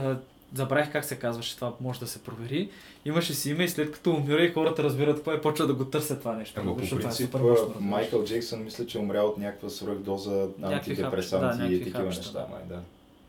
Забравих 0.54 0.92
как 0.92 1.04
се 1.04 1.16
казваше, 1.16 1.56
това 1.56 1.72
може 1.80 2.00
да 2.00 2.06
се 2.06 2.18
провери. 2.18 2.68
Имаше 3.04 3.34
си 3.34 3.50
име 3.50 3.64
и 3.64 3.68
след 3.68 3.92
като 3.92 4.10
умира 4.10 4.42
и 4.42 4.52
хората 4.52 4.82
разбират 4.82 5.16
какво 5.16 5.32
и 5.32 5.40
почва 5.40 5.66
да 5.66 5.74
го 5.74 5.84
търсят 5.84 6.18
това 6.18 6.32
нещо. 6.32 6.60
Ама 6.60 6.74
по 6.74 6.80
Защото 6.80 7.00
това 7.00 7.08
е 7.08 7.10
принцип, 7.10 7.26
супер 7.26 7.40
мощно. 7.40 7.74
Майкъл 7.80 8.24
Джексън 8.24 8.64
мисля, 8.64 8.86
че 8.86 8.98
е 8.98 9.00
умрял 9.00 9.26
от 9.26 9.38
някаква 9.38 9.68
свръхдоза 9.68 10.46
антидепресанти 10.62 11.58
да, 11.58 11.74
и 11.74 11.78
такива 11.78 11.98
хапчета. 11.98 12.24
неща. 12.26 12.46
Май, 12.50 12.62
да. 12.68 12.78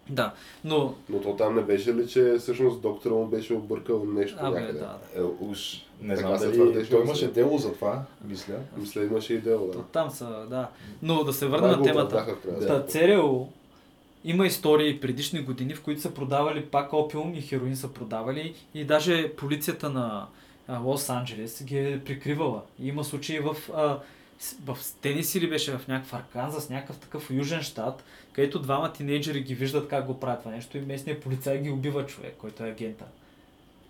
Да, 0.09 0.33
но... 0.63 0.93
Но 1.09 1.21
то 1.21 1.35
там 1.35 1.55
не 1.55 1.61
беше 1.61 1.93
ли, 1.93 2.07
че 2.07 2.35
всъщност 2.39 2.81
доктора 2.81 3.13
му 3.13 3.25
беше 3.27 3.53
объркал 3.53 4.05
нещо 4.05 4.37
Абе, 4.39 4.59
някъде? 4.59 4.79
да. 4.79 4.97
Е, 5.15 5.21
уж 5.39 5.85
не 6.01 6.15
Така 6.15 6.27
знам 6.27 6.39
се 6.39 6.57
дали... 6.57 6.89
Той 6.89 7.03
имаше 7.03 7.27
дело 7.31 7.57
за 7.57 7.73
това, 7.73 8.03
мисля. 8.25 8.55
Мисля, 8.77 9.03
имаше 9.03 9.33
и 9.33 9.37
дело, 9.37 9.67
да. 9.67 9.73
То 9.73 9.81
Там 9.81 10.09
са, 10.09 10.45
да. 10.49 10.69
Но 11.01 11.23
да 11.23 11.33
се 11.33 11.47
върна 11.47 11.67
на 11.67 11.83
темата. 11.83 12.25
сметка. 12.43 12.85
ЦРУ 12.87 13.45
има 14.23 14.47
истории 14.47 14.99
предишни 14.99 15.41
години, 15.41 15.75
в 15.75 15.83
които 15.83 16.01
са 16.01 16.13
продавали 16.13 16.65
пак 16.65 16.93
опиум 16.93 17.33
и 17.35 17.41
хероин 17.41 17.75
са 17.75 17.93
продавали 17.93 18.55
и 18.73 18.85
даже 18.85 19.31
полицията 19.35 19.89
на 19.89 20.27
а, 20.67 20.79
Лос-Анджелес 20.79 21.63
ги 21.63 21.77
е 21.77 22.01
прикривала. 22.05 22.61
И 22.79 22.87
има 22.87 23.03
случаи 23.03 23.39
в, 23.39 23.55
а, 23.75 23.99
в 24.65 24.77
Тениси 25.01 25.41
ли 25.41 25.49
беше 25.49 25.77
в 25.77 25.87
някакъв 25.87 26.13
Арканзас, 26.13 26.69
някакъв 26.69 26.97
такъв 26.97 27.31
южен 27.31 27.61
щат, 27.61 28.03
където 28.37 28.59
двама 28.59 28.93
тинейджери 28.93 29.41
ги 29.41 29.55
виждат 29.55 29.87
как 29.87 30.05
го 30.05 30.19
правят 30.19 30.39
това 30.39 30.51
нещо 30.51 30.77
и 30.77 30.81
местният 30.81 31.21
полицай 31.21 31.61
ги 31.61 31.69
убива 31.71 32.05
човек, 32.05 32.35
който 32.37 32.63
е 32.63 32.69
агента. 32.69 33.05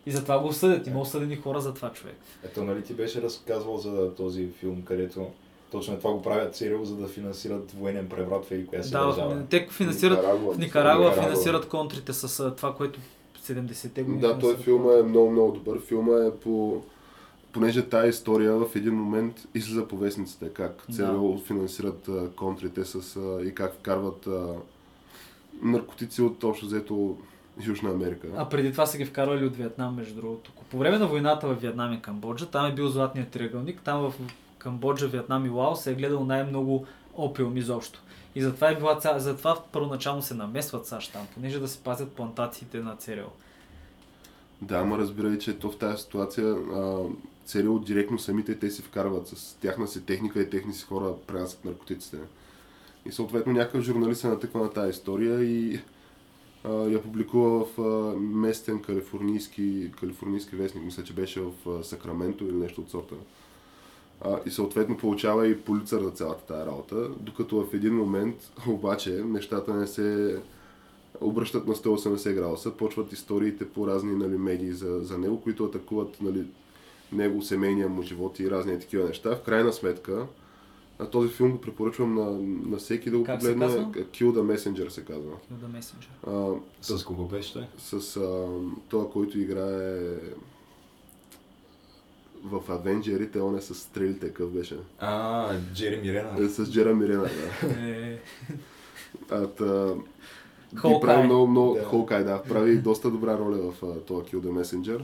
И 0.06 0.12
затова 0.12 0.40
го 0.40 0.48
осъдят. 0.48 0.88
Има 0.88 1.00
осъдени 1.00 1.36
хора 1.36 1.62
за 1.62 1.74
това 1.74 1.92
човек. 1.92 2.16
Ето, 2.44 2.64
нали 2.64 2.84
ти 2.84 2.94
беше 2.94 3.22
разказвал 3.22 3.78
за 3.78 4.16
този 4.16 4.48
филм, 4.50 4.82
където 4.82 5.28
точно 5.72 5.98
това 5.98 6.12
го 6.12 6.22
правят 6.22 6.56
сериал, 6.56 6.86
за 6.86 6.96
да 6.96 7.08
финансират 7.08 7.72
военен 7.72 8.10
преврат 8.10 8.46
в 8.46 8.66
коя 8.68 8.84
си 8.84 8.92
Да, 8.92 9.06
държава. 9.06 9.36
в- 9.36 9.46
те 9.50 9.68
финансират 9.68 10.18
Никарагуа. 10.18 10.54
в 10.54 10.58
Никарагуа 10.58 11.12
финансират 11.14 11.68
контрите 11.68 12.14
с 12.14 12.52
това, 12.52 12.76
което 12.76 13.00
70-те 13.42 14.04
години. 14.04 14.22
Да, 14.22 14.28
той 14.30 14.40
финансират. 14.40 14.64
филм 14.64 14.90
е 14.92 15.04
много, 15.04 15.32
много 15.32 15.52
добър. 15.52 15.82
Филма 15.82 16.26
е 16.26 16.32
по... 16.34 16.82
Понеже 17.58 17.90
тази 17.90 18.10
история 18.10 18.54
в 18.54 18.76
един 18.76 18.96
момент 18.96 19.48
излиза 19.56 19.88
по 19.88 19.98
вестниците, 19.98 20.50
как 20.50 20.84
Да. 20.90 20.96
ЦРУ 20.96 21.38
финансират 21.38 22.08
а, 22.08 22.30
контрите 22.36 22.86
с, 22.86 23.16
а, 23.16 23.44
и 23.44 23.56
как 23.56 23.74
вкарват 23.74 24.28
а, 24.28 24.54
наркотици 25.62 26.22
от 26.22 26.44
общо 26.44 26.66
взето 26.66 27.18
Южна 27.68 27.90
Америка. 27.90 28.28
А 28.38 28.50
преди 28.50 28.72
това 28.72 28.86
са 28.86 28.98
ги 28.98 29.06
вкарвали 29.06 29.46
от 29.46 29.56
Виетнам, 29.56 29.96
между 29.96 30.16
другото. 30.16 30.52
По 30.72 30.78
време 30.78 30.98
на 30.98 31.08
войната 31.08 31.48
в 31.48 31.56
Виетнам 31.56 31.94
и 31.94 32.02
Камбоджа, 32.02 32.46
там 32.46 32.66
е 32.66 32.74
бил 32.74 32.88
златният 32.88 33.30
триъгълник, 33.30 33.82
там 33.82 34.02
в 34.02 34.14
Камбоджа, 34.58 35.08
Виетнам 35.08 35.46
и 35.46 35.50
Лаос 35.50 35.84
се 35.84 35.92
е 35.92 35.96
гледал 35.96 36.26
най-много 36.26 36.86
опиум 37.16 37.58
изобщо. 37.58 38.04
И 38.36 38.42
затова, 38.42 38.70
е 38.70 38.76
била, 38.76 39.00
затова 39.18 39.58
първоначално 39.72 40.22
се 40.22 40.34
намесват 40.34 40.86
САЩ 40.86 41.14
там, 41.14 41.28
понеже 41.34 41.60
да 41.60 41.68
се 41.68 41.80
пазят 41.80 42.12
плантациите 42.12 42.80
на 42.80 42.96
ЦРУ. 42.96 43.30
Да, 44.62 44.76
ама 44.76 44.98
разбирай, 44.98 45.38
че 45.38 45.60
то 45.60 45.72
в 45.72 45.78
тази 45.78 46.02
ситуация 46.02 46.46
а, 46.46 47.04
ЦРУ 47.48 47.80
директно 47.80 48.20
самите 48.20 48.60
те 48.60 48.72
си 48.72 48.82
вкарват 48.82 49.28
с 49.28 49.58
тяхна 49.62 49.88
си 49.88 50.06
техника 50.06 50.42
и 50.42 50.50
техни 50.50 50.74
си 50.74 50.84
хора 50.84 51.14
пренасят 51.28 51.66
наркотиците. 51.66 52.18
И 53.06 53.12
съответно 53.12 53.54
някакъв 53.54 53.82
журналист 53.82 54.22
се 54.22 54.28
натъква 54.28 54.60
на 54.60 54.70
тази 54.70 54.90
история 54.90 55.44
и 55.44 55.80
а, 56.64 56.72
я 56.72 57.04
публикува 57.04 57.66
в 57.66 57.82
а, 57.82 58.20
местен 58.20 58.82
калифорнийски, 58.82 59.92
калифорнийски 60.00 60.56
вестник, 60.56 60.86
мисля, 60.86 61.04
че 61.04 61.14
беше 61.14 61.42
в 61.42 61.52
а, 61.70 61.84
Сакраменто 61.84 62.44
или 62.44 62.56
нещо 62.56 62.82
от 62.82 62.90
сорта. 62.90 63.16
А, 64.22 64.40
и 64.46 64.52
съответно 64.52 64.98
получава 64.98 65.48
и 65.48 65.62
полицар 65.62 66.02
за 66.02 66.12
цялата 66.12 66.46
тази 66.46 66.68
работа, 66.68 67.10
докато 67.20 67.66
в 67.66 67.74
един 67.74 67.96
момент 67.96 68.52
обаче 68.68 69.10
нещата 69.10 69.74
не 69.74 69.88
се 69.88 70.40
обръщат 71.22 71.68
на 71.68 71.76
180 71.76 72.34
градуса, 72.34 72.72
почват 72.72 73.14
историите 73.14 73.70
по 73.70 73.88
разни 73.88 74.16
нали, 74.16 74.38
медии 74.38 74.72
за, 74.72 75.00
за 75.00 75.18
него, 75.18 75.42
които 75.42 75.66
атакуват 75.66 76.22
нали, 76.22 76.46
него, 77.12 77.42
семейния 77.42 77.90
му 77.90 78.02
живот 78.02 78.40
и 78.40 78.52
разни 78.52 78.80
такива 78.80 79.08
неща. 79.08 79.36
В 79.36 79.42
крайна 79.42 79.74
сметка, 79.74 80.26
а 81.00 81.10
този 81.10 81.30
филм 81.30 81.52
го 81.52 81.62
препоръчвам 81.62 82.16
на, 82.16 82.32
на 82.72 82.78
всеки 82.78 83.10
да 83.10 83.18
го 83.18 83.24
Как 83.24 83.40
погледне. 83.40 83.66
Kill 83.68 84.32
the 84.32 84.56
Messenger 84.56 84.88
се 84.90 85.06
казва. 85.06 85.32
The 85.54 85.80
Messenger. 85.80 86.08
А, 86.28 86.96
С 86.98 87.04
кого 87.04 87.24
беше 87.26 87.54
той? 87.54 87.68
с 87.78 88.18
а, 88.18 88.48
това, 88.90 89.10
който 89.10 89.40
играе 89.40 90.00
в 92.44 92.72
Авенджерите, 92.72 93.40
он 93.40 93.56
е 93.58 93.62
с 93.62 93.76
стрелите, 93.76 94.28
какъв 94.28 94.52
беше. 94.52 94.78
А, 95.00 95.50
Джереми 95.74 96.14
Рена. 96.14 96.46
Е, 96.46 96.50
с 96.50 96.72
Джереми 96.72 97.08
Рена, 97.08 97.30
да. 97.64 97.70
Е, 97.90 98.20
А, 99.30 99.48
та, 99.48 99.94
прави 101.02 101.24
много, 101.24 101.48
много, 101.48 101.74
Да. 101.74 101.80
да. 101.80 101.86
Hawkeye, 101.88 102.24
да, 102.24 102.44
прави 102.44 102.78
доста 102.78 103.10
добра 103.12 103.38
роля 103.38 103.72
в 103.72 103.84
а, 103.84 104.00
това 104.00 104.22
Kill 104.24 104.36
the 104.38 104.62
Messenger. 104.62 105.02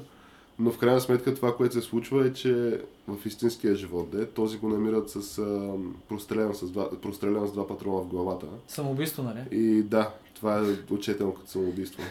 Но 0.59 0.71
в 0.71 0.77
крайна 0.77 1.01
сметка 1.01 1.35
това, 1.35 1.55
което 1.55 1.73
се 1.73 1.81
случва 1.81 2.27
е, 2.27 2.33
че 2.33 2.81
в 3.07 3.25
истинския 3.25 3.75
живот, 3.75 4.09
де, 4.11 4.25
този 4.25 4.57
го 4.57 4.69
намират 4.69 5.09
с 5.09 5.37
а, 5.37 5.73
прострелян, 6.09 6.53
с 6.55 6.71
два, 6.71 7.01
прострелян 7.01 7.47
с 7.47 7.51
два 7.51 7.67
патрона 7.67 8.01
в 8.01 8.07
главата. 8.07 8.45
самоубийство, 8.67 9.23
нали? 9.23 9.39
И 9.51 9.83
да, 9.83 10.13
това 10.35 10.59
е 10.59 10.93
отчетено 10.93 11.33
като 11.33 11.49
самоубийство. 11.49 12.03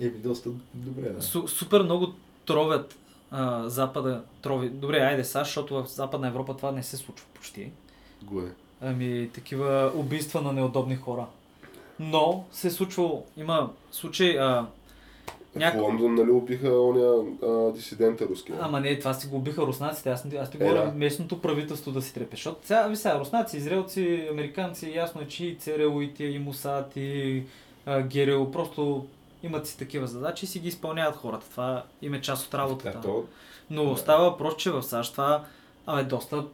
Еми, 0.00 0.18
доста 0.18 0.50
добре, 0.74 1.08
да. 1.10 1.22
Су, 1.22 1.48
супер 1.48 1.82
много 1.82 2.12
тровят 2.46 2.98
а, 3.30 3.68
Запада. 3.68 4.22
Трови. 4.42 4.68
Добре, 4.68 4.98
айде 4.98 5.24
сега, 5.24 5.44
защото 5.44 5.74
в 5.74 5.88
Западна 5.88 6.28
Европа 6.28 6.56
това 6.56 6.72
не 6.72 6.82
се 6.82 6.96
случва 6.96 7.26
почти. 7.34 7.70
Го 8.22 8.40
е. 8.40 8.52
Ами, 8.80 9.30
такива 9.34 9.92
убийства 9.94 10.42
на 10.42 10.52
неудобни 10.52 10.96
хора. 10.96 11.26
Но 11.98 12.44
се 12.52 12.68
е 12.68 12.70
случвало, 12.70 13.26
има 13.36 13.70
случай, 13.92 14.38
а, 14.38 14.66
В 15.56 15.58
Няко- 15.58 15.80
Лондон, 15.80 16.14
нали, 16.14 16.30
убиха 16.30 16.80
оня 16.80 17.24
а, 17.42 17.72
дисидента 17.72 18.26
руски. 18.26 18.52
ама 18.60 18.80
не, 18.80 18.98
това 18.98 19.14
си 19.14 19.26
го 19.26 19.36
убиха 19.36 19.62
руснаците, 19.62 20.10
аз, 20.10 20.26
аз 20.34 20.50
ти 20.50 20.56
Е, 20.56 20.60
говоря 20.60 20.92
местното 20.92 21.40
правителство 21.40 21.92
да 21.92 22.02
си 22.02 22.14
трепе. 22.14 22.36
Защото 22.36 22.56
сега, 22.62 22.82
ви 22.82 22.96
сега, 22.96 23.20
руснаци, 23.20 23.56
израелци, 23.56 24.28
американци, 24.30 24.90
ясно 24.90 25.20
е, 25.20 25.26
че 25.26 25.44
и 25.44 25.56
ЦРУ, 25.56 26.00
и 26.00 26.14
тия, 26.14 26.30
и 26.30 26.38
Мусад, 26.38 26.92
и 26.96 27.42
а, 27.86 28.02
ГРУ, 28.02 28.50
просто 28.50 29.06
имат 29.42 29.66
си 29.66 29.78
такива 29.78 30.06
задачи 30.06 30.44
и 30.44 30.48
си 30.48 30.58
ги 30.58 30.68
изпълняват 30.68 31.16
хората. 31.16 31.46
Това 31.50 31.82
им 32.02 32.14
е 32.14 32.20
част 32.20 32.46
от 32.46 32.54
работата. 32.54 32.90
Да, 32.92 33.00
то, 33.00 33.24
Но 33.70 33.84
Да. 33.84 33.96
става 33.96 34.24
въпрос, 34.24 34.56
че 34.56 34.70
в 34.70 34.82
САЩ 34.82 35.12
това 35.12 35.44
абе, 35.86 36.02
доста 36.04 36.44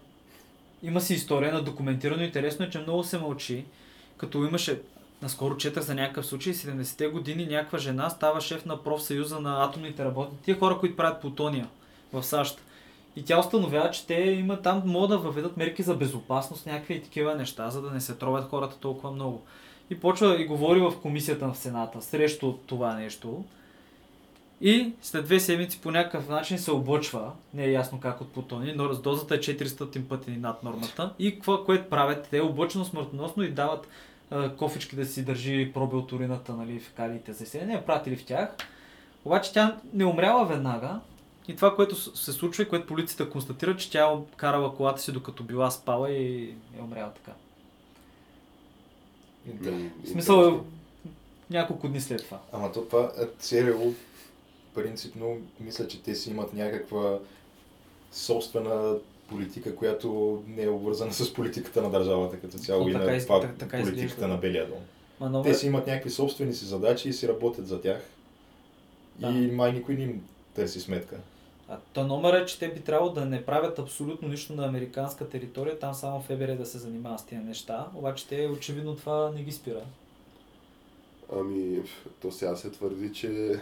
има 0.83 1.01
си 1.01 1.15
история 1.15 1.53
на 1.53 1.63
документирано. 1.63 2.23
Интересно 2.23 2.65
е, 2.65 2.71
че 2.71 2.79
много 2.79 3.05
се 3.05 3.19
мълчи. 3.19 3.65
Като 4.17 4.39
имаше, 4.39 4.81
наскоро 5.23 5.57
четах 5.57 5.83
за 5.83 5.95
някакъв 5.95 6.27
случай, 6.27 6.53
70-те 6.53 7.07
години 7.07 7.47
някаква 7.47 7.79
жена 7.79 8.11
става 8.11 8.41
шеф 8.41 8.67
на 8.67 8.83
профсъюза 8.83 9.41
на 9.41 9.65
атомните 9.65 10.05
работници. 10.05 10.45
Тия 10.45 10.59
хора, 10.59 10.79
които 10.79 10.97
правят 10.97 11.21
плутония 11.21 11.69
в 12.13 12.23
САЩ. 12.23 12.61
И 13.17 13.25
тя 13.25 13.41
установява, 13.41 13.91
че 13.91 14.07
те 14.07 14.15
имат 14.15 14.63
там, 14.63 14.83
могат 14.87 15.11
да 15.11 15.19
въведат 15.19 15.57
мерки 15.57 15.83
за 15.83 15.95
безопасност, 15.95 16.67
някакви 16.67 17.03
такива 17.03 17.35
неща, 17.35 17.71
за 17.71 17.83
да 17.83 17.91
не 17.91 18.01
се 18.01 18.15
тровят 18.15 18.49
хората 18.51 18.77
толкова 18.77 19.11
много. 19.11 19.43
И 19.91 20.01
почва 20.01 20.43
и 20.43 20.47
говори 20.47 20.81
в 20.81 20.93
комисията 21.03 21.53
в 21.53 21.57
Сената 21.57 22.03
срещу 22.03 22.53
това 22.53 22.95
нещо. 22.95 23.45
И 24.61 24.93
след 25.03 25.25
две 25.25 25.41
седмици 25.41 25.81
по 25.81 25.91
някакъв 25.91 26.29
начин 26.29 26.59
се 26.59 26.71
облъчва, 26.71 27.33
не 27.55 27.65
е 27.65 27.71
ясно 27.71 28.01
как 28.01 28.21
от 28.21 28.33
плутони, 28.33 28.73
но 28.77 28.95
дозата 28.95 29.35
е 29.35 29.39
400 29.39 30.03
пъти 30.03 30.31
над 30.31 30.63
нормата. 30.63 31.13
И 31.19 31.35
какво, 31.35 31.65
което 31.65 31.91
правят? 31.91 32.29
Те 32.31 32.39
е 32.39 32.41
облъчено 32.41 32.85
смъртоносно 32.85 33.43
и 33.43 33.51
дават 33.51 33.89
кофички 34.59 34.97
да 34.97 35.07
си 35.07 35.25
държи 35.25 35.71
проби 35.75 35.97
от 35.97 36.13
урината, 36.13 36.55
нали, 36.55 36.81
фекалиите 36.81 37.33
за 37.33 37.45
изселение, 37.45 37.85
пратили 37.87 38.17
в 38.17 38.25
тях. 38.25 38.57
Обаче 39.25 39.53
тя 39.53 39.81
не 39.93 40.05
умряла 40.05 40.47
веднага. 40.47 41.01
И 41.49 41.57
това, 41.57 41.77
което 41.77 41.97
се 42.17 42.33
случва 42.33 42.63
и 42.63 42.69
което 42.69 42.87
полицията 42.87 43.31
констатира, 43.31 43.77
че 43.77 43.91
тя 43.91 44.11
карала 44.37 44.75
колата 44.77 45.01
си 45.01 45.13
докато 45.13 45.43
била 45.45 45.71
спала 45.71 46.11
и 46.11 46.55
е 46.79 46.83
умряла 46.83 47.13
така. 47.13 47.33
В 49.47 50.09
смисъл 50.09 50.49
е 50.49 50.61
няколко 51.51 51.89
дни 51.89 52.01
след 52.01 52.25
това. 52.25 52.41
Ама 52.53 52.73
то 52.73 52.85
това 52.85 53.13
ЦРУ, 53.39 53.93
принципно, 54.75 55.37
мисля, 55.61 55.89
че 55.89 56.03
те 56.03 56.15
си 56.15 56.31
имат 56.31 56.55
някаква 56.55 57.19
собствена 58.13 58.95
политика, 59.33 59.77
която 59.77 60.09
не 60.47 60.63
е 60.63 60.69
обвързана 60.69 61.13
с 61.13 61.35
политиката 61.35 61.83
на 61.83 61.91
държавата 61.91 62.37
като 62.37 62.59
цяло 62.59 62.89
и 62.89 62.93
на 62.93 63.17
из- 63.17 63.27
това, 63.27 63.41
така- 63.41 63.59
политиката 63.71 63.91
изглежда. 64.01 64.29
на 64.29 64.37
Белия 64.37 64.67
дом. 64.69 64.79
Ма, 65.23 65.43
Те 65.43 65.55
си 65.55 65.67
имат 65.67 65.87
някакви 65.87 66.11
собствени 66.11 66.55
си 66.55 66.65
задачи 66.65 67.09
и 67.09 67.13
си 67.13 67.29
работят 67.29 67.67
за 67.67 67.81
тях. 67.81 68.03
Да. 69.17 69.29
И 69.29 69.51
май 69.51 69.73
никой 69.73 69.95
не 69.95 70.03
им 70.03 70.23
търси 70.55 70.81
сметка. 70.81 71.17
А 71.69 71.79
то 71.93 72.05
номер 72.05 72.35
е, 72.35 72.47
че 72.47 72.59
те 72.59 72.69
би 72.69 72.81
трябвало 72.81 73.13
да 73.13 73.25
не 73.25 73.45
правят 73.45 73.79
абсолютно 73.79 74.29
нищо 74.29 74.53
на 74.53 74.67
американска 74.67 75.29
територия, 75.29 75.79
там 75.79 75.95
само 75.95 76.21
ФБР 76.21 76.57
да 76.57 76.67
се 76.67 76.79
занимава 76.79 77.19
с 77.19 77.25
тия 77.25 77.41
неща, 77.41 77.87
обаче 77.95 78.29
те 78.29 78.47
очевидно 78.49 78.97
това 78.97 79.31
не 79.31 79.43
ги 79.43 79.53
спира. 79.53 79.81
Ами, 81.33 81.79
то 82.21 82.33
сега 82.33 82.57
се 82.57 82.71
твърди, 82.71 83.13
че 83.13 83.61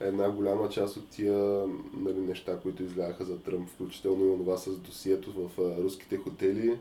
една 0.00 0.30
голяма 0.30 0.68
част 0.68 0.96
от 0.96 1.08
тия 1.08 1.66
нали, 1.96 2.18
неща, 2.18 2.58
които 2.62 2.82
изляха 2.82 3.24
за 3.24 3.38
Тръмп, 3.38 3.68
включително 3.68 4.24
и 4.24 4.30
онова 4.30 4.56
с 4.56 4.70
досието 4.78 5.32
в 5.32 5.60
а, 5.60 5.82
руските 5.82 6.16
хотели, 6.16 6.78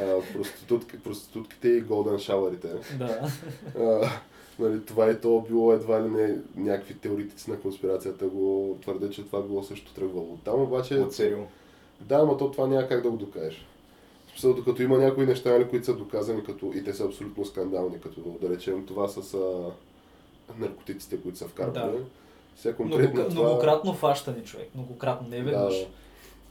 а, 0.00 0.20
проститутки, 0.32 1.02
проститутките 1.02 1.68
и 1.68 1.80
голден 1.80 2.18
шауърите. 2.18 2.68
Да. 2.98 3.30
А, 3.78 4.10
нали, 4.58 4.84
това 4.84 5.10
и 5.10 5.20
то 5.20 5.44
било 5.48 5.72
едва 5.72 6.02
ли 6.02 6.08
не 6.08 6.38
някакви 6.56 6.94
теоретици 6.94 7.50
на 7.50 7.60
конспирацията 7.60 8.26
го 8.26 8.78
твърдят, 8.82 9.12
че 9.12 9.26
това 9.26 9.42
било 9.42 9.62
също 9.62 9.94
тръгвало. 9.94 10.38
Там 10.44 10.62
обаче, 10.62 10.98
От 10.98 11.14
ЦРУ. 11.14 11.44
да, 12.00 12.14
ама 12.14 12.36
то 12.36 12.50
това 12.50 12.66
няма 12.66 12.88
как 12.88 13.02
да 13.02 13.10
го 13.10 13.16
докажеш. 13.16 13.66
Смисъл, 14.30 14.54
докато 14.54 14.82
има 14.82 14.98
някои 14.98 15.26
неща, 15.26 15.50
нали, 15.50 15.68
които 15.68 15.86
са 15.86 15.96
доказани 15.96 16.44
като, 16.44 16.72
и 16.74 16.84
те 16.84 16.94
са 16.94 17.04
абсолютно 17.04 17.44
скандални, 17.44 18.00
като 18.00 18.20
да 18.42 18.50
речем 18.50 18.86
това 18.86 19.08
с 19.08 19.34
а, 19.34 19.70
наркотиците, 20.58 21.20
които 21.22 21.38
са 21.38 21.48
вкарвали. 21.48 21.98
Да. 21.98 22.04
Сега 22.56 22.76
конкретно 22.76 23.14
Много, 23.14 23.30
това... 23.30 23.42
Многократно 23.42 23.94
фащане 23.94 24.42
човек, 24.42 24.68
многократно, 24.74 25.28
не 25.28 25.42
веднъж. 25.42 25.78
Да, 25.78 25.86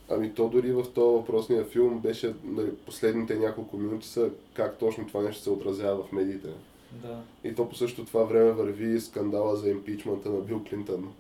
Ами 0.10 0.34
то 0.34 0.50
дори 0.50 0.72
в 0.72 0.84
този 0.96 1.18
въпросния 1.18 1.66
филм 1.66 2.00
беше, 2.00 2.34
нали, 2.44 2.76
последните 2.76 3.36
няколко 3.36 3.78
минути 3.78 4.08
са 4.08 4.30
как 4.54 4.78
точно 4.78 5.08
това 5.08 5.22
нещо 5.22 5.44
се 5.44 5.50
отразява 5.50 6.04
в 6.04 6.12
медиите. 6.12 6.48
Да. 6.92 7.22
И 7.44 7.56
то 7.56 7.70
по 7.70 7.76
същото 7.76 8.08
това 8.08 8.24
време 8.24 8.52
върви 8.52 9.02
скандала 9.02 9.56
за 9.56 9.70
импичмента 9.70 10.30
на 10.30 10.40
Бил 10.40 10.64
Клинтън. 10.70 11.14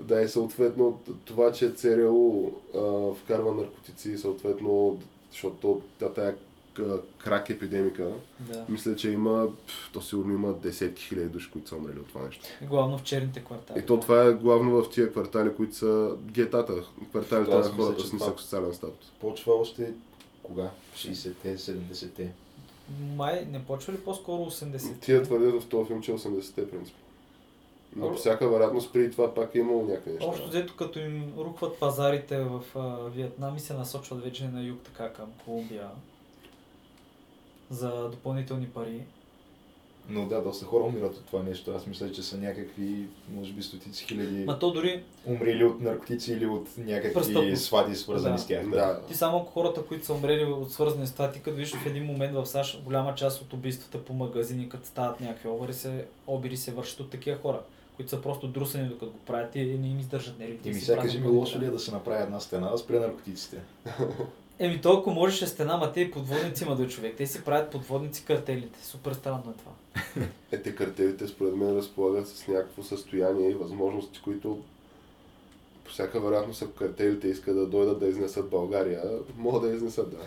Да, 0.00 0.22
и 0.22 0.28
съответно 0.28 1.00
това, 1.24 1.52
че 1.52 1.72
ЦРУ 1.72 2.50
а, 2.74 3.14
вкарва 3.14 3.54
наркотици, 3.54 4.18
съответно, 4.18 4.98
защото 5.30 5.82
тя 5.98 6.12
тая 6.12 6.36
крак 7.18 7.50
епидемика, 7.50 8.12
да. 8.40 8.64
мисля, 8.68 8.96
че 8.96 9.10
има, 9.10 9.48
то 9.92 10.02
сигурно 10.02 10.34
има 10.34 10.52
десетки 10.52 11.02
хиляди 11.02 11.28
души, 11.28 11.50
които 11.50 11.68
са 11.68 11.76
умрели 11.76 11.98
от 11.98 12.08
това 12.08 12.26
нещо. 12.26 12.44
Главно 12.62 12.98
в 12.98 13.02
черните 13.02 13.40
квартали. 13.44 13.78
И 13.78 13.86
то 13.86 14.00
това 14.00 14.24
е 14.24 14.32
главно 14.32 14.82
в 14.82 14.90
тия 14.90 15.10
квартали, 15.10 15.54
които 15.54 15.74
са 15.74 16.16
гетата, 16.22 16.74
кварталите 17.10 17.54
на 17.54 17.62
хората 17.62 18.06
с 18.06 18.12
нисък 18.12 18.40
социален 18.40 18.74
статус. 18.74 19.12
Почва 19.20 19.52
още 19.52 19.92
кога? 20.42 20.70
60-те, 20.96 21.58
70-те. 21.58 22.32
Май 23.16 23.46
не 23.50 23.64
почва 23.64 23.92
ли 23.92 23.98
по-скоро 23.98 24.50
80? 24.50 25.00
Тия 25.00 25.22
твърдят 25.22 25.62
в 25.62 25.68
този 25.68 25.86
филм, 25.86 26.02
че 26.02 26.12
е 26.12 26.14
80-те 26.14 26.70
принцип. 26.70 26.94
Но 27.96 28.10
по 28.10 28.16
всяка 28.16 28.48
вероятност 28.48 28.92
преди 28.92 29.10
това 29.10 29.34
пак 29.34 29.54
е 29.54 29.58
имало 29.58 29.86
някакви 29.86 30.10
неща. 30.10 30.26
Общо 30.26 30.48
взето, 30.48 30.76
като 30.76 30.98
им 30.98 31.32
рухват 31.38 31.78
пазарите 31.78 32.38
в 32.38 32.62
а, 32.74 33.08
Виетнам 33.10 33.56
и 33.56 33.60
се 33.60 33.74
насочват 33.74 34.24
вече 34.24 34.48
на 34.48 34.62
юг, 34.62 34.80
така 34.84 35.12
към 35.12 35.26
Колумбия, 35.44 35.88
за 37.70 38.08
допълнителни 38.10 38.66
пари. 38.66 39.02
Но 40.08 40.26
да, 40.26 40.42
доста 40.42 40.64
хора 40.64 40.84
умират 40.84 41.16
от 41.16 41.24
това 41.26 41.42
нещо. 41.42 41.70
Аз 41.76 41.86
мисля, 41.86 42.12
че 42.12 42.22
са 42.22 42.38
някакви, 42.38 43.06
може 43.34 43.52
би 43.52 43.62
стотици 43.62 44.04
хиляди 44.04 44.44
Ма 44.44 44.58
то 44.58 44.70
дори 44.72 45.02
умрели 45.26 45.64
от 45.64 45.80
наркотици 45.80 46.32
или 46.32 46.46
от 46.46 46.68
някакви 46.78 47.14
Престъпност. 47.14 47.62
свади 47.64 47.96
свързани 47.96 48.34
Да. 48.34 48.38
с 48.40 48.46
тях. 48.46 48.68
Да, 48.70 49.00
ти 49.08 49.14
само 49.14 49.38
хората, 49.38 49.82
които 49.82 50.06
са 50.06 50.14
умрели 50.14 50.44
от 50.44 50.72
свързани 50.72 51.06
с 51.06 51.12
това, 51.12 51.30
ти 51.30 51.40
като 51.40 51.56
виж 51.56 51.74
в 51.74 51.86
един 51.86 52.04
момент 52.04 52.34
в 52.34 52.46
САЩ, 52.46 52.82
голяма 52.82 53.14
част 53.14 53.42
от 53.42 53.52
убийствата 53.52 54.04
по 54.04 54.12
магазини, 54.12 54.68
като 54.68 54.86
стават 54.86 55.20
някакви 55.20 55.48
обири 55.48 55.74
се, 55.74 56.04
обири 56.26 56.56
се 56.56 56.72
вършат 56.72 57.00
от 57.00 57.10
такива 57.10 57.38
хора, 57.38 57.60
които 57.96 58.10
са 58.10 58.22
просто 58.22 58.48
друсани 58.48 58.88
докато 58.88 59.12
го 59.12 59.18
правят 59.18 59.56
и 59.56 59.64
не 59.64 59.88
им 59.88 60.00
издържат 60.00 60.38
нервите. 60.38 60.68
И 60.68 60.72
ми 60.72 60.80
сега 60.80 61.02
кажи 61.02 61.20
ми 61.20 61.28
лошо 61.28 61.60
ли 61.60 61.64
е 61.64 61.70
да 61.70 61.78
се 61.78 61.92
направи 61.92 62.22
една 62.22 62.40
стена 62.40 62.70
да 62.70 62.78
спре 62.78 62.98
наркотиците? 62.98 63.56
Еми 64.62 64.80
толкова 64.80 65.14
можеше 65.14 65.46
стена, 65.46 65.76
ма 65.76 65.92
те 65.92 66.00
и 66.00 66.10
подводници 66.10 66.64
има 66.64 66.76
до 66.76 66.86
човек. 66.86 67.14
Те 67.16 67.26
си 67.26 67.44
правят 67.44 67.70
подводници 67.70 68.24
картелите. 68.24 68.86
Супер 68.86 69.12
странно 69.12 69.54
е 69.56 69.58
това. 69.58 69.72
е, 70.52 70.62
те 70.62 70.74
картелите 70.74 71.28
според 71.28 71.56
мен 71.56 71.76
разполагат 71.76 72.28
с 72.28 72.48
някакво 72.48 72.82
състояние 72.82 73.50
и 73.50 73.54
възможности, 73.54 74.20
които 74.24 74.58
по 75.84 75.90
всяка 75.90 76.20
вероятност, 76.20 76.62
ако 76.62 76.72
картелите 76.72 77.28
искат 77.28 77.56
да 77.56 77.66
дойдат 77.66 78.00
да 78.00 78.06
изнесат 78.06 78.50
България, 78.50 79.02
могат 79.36 79.62
да 79.62 79.76
изнесат, 79.76 80.10
да. 80.10 80.18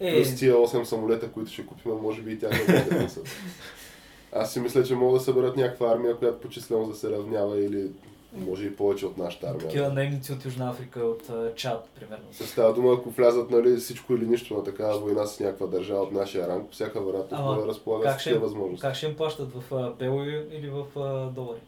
Е, 0.00 0.16
Плюс 0.16 0.34
тия 0.34 0.54
8 0.54 0.84
самолета, 0.84 1.32
които 1.32 1.50
ще 1.50 1.66
купим, 1.66 1.92
може 1.92 2.22
би 2.22 2.32
и 2.32 2.36
да 2.36 2.48
могат 2.48 2.88
да 2.88 2.96
изнесат. 2.96 3.28
Аз 4.32 4.52
си 4.52 4.60
мисля, 4.60 4.84
че 4.84 4.94
могат 4.94 5.20
да 5.20 5.24
съберат 5.24 5.56
някаква 5.56 5.92
армия, 5.92 6.16
която 6.16 6.40
по 6.40 6.48
численост 6.48 6.90
да 6.90 6.96
се 6.96 7.10
равнява 7.10 7.60
или 7.60 7.90
може 8.32 8.66
и 8.66 8.76
повече 8.76 9.06
от 9.06 9.18
нашата 9.18 9.46
армия. 9.46 9.60
такива 9.60 9.88
наемници 9.88 10.32
от 10.32 10.44
Южна 10.44 10.70
Африка, 10.70 11.00
от 11.00 11.22
Чад, 11.56 11.88
примерно. 11.90 12.24
Се 12.32 12.46
става 12.46 12.74
дума, 12.74 12.92
ако 12.92 13.10
влязат 13.10 13.50
нали, 13.50 13.76
всичко 13.76 14.14
или 14.14 14.26
нищо 14.26 14.54
на 14.54 14.64
такава 14.64 14.98
война 14.98 15.26
с 15.26 15.40
някаква 15.40 15.66
държава 15.66 16.02
от 16.02 16.12
нашия 16.12 16.48
ранг, 16.48 16.72
всяка 16.72 17.00
вероятност 17.00 17.60
да 17.60 17.66
разполага 17.66 18.12
с 18.12 18.16
такива 18.16 18.40
възможности. 18.40 18.82
Как 18.82 18.94
ще 18.94 19.06
им 19.06 19.16
плащат 19.16 19.48
в 19.52 19.92
бело 19.98 20.22
или 20.24 20.68
в 20.68 20.84
долари? 21.30 21.60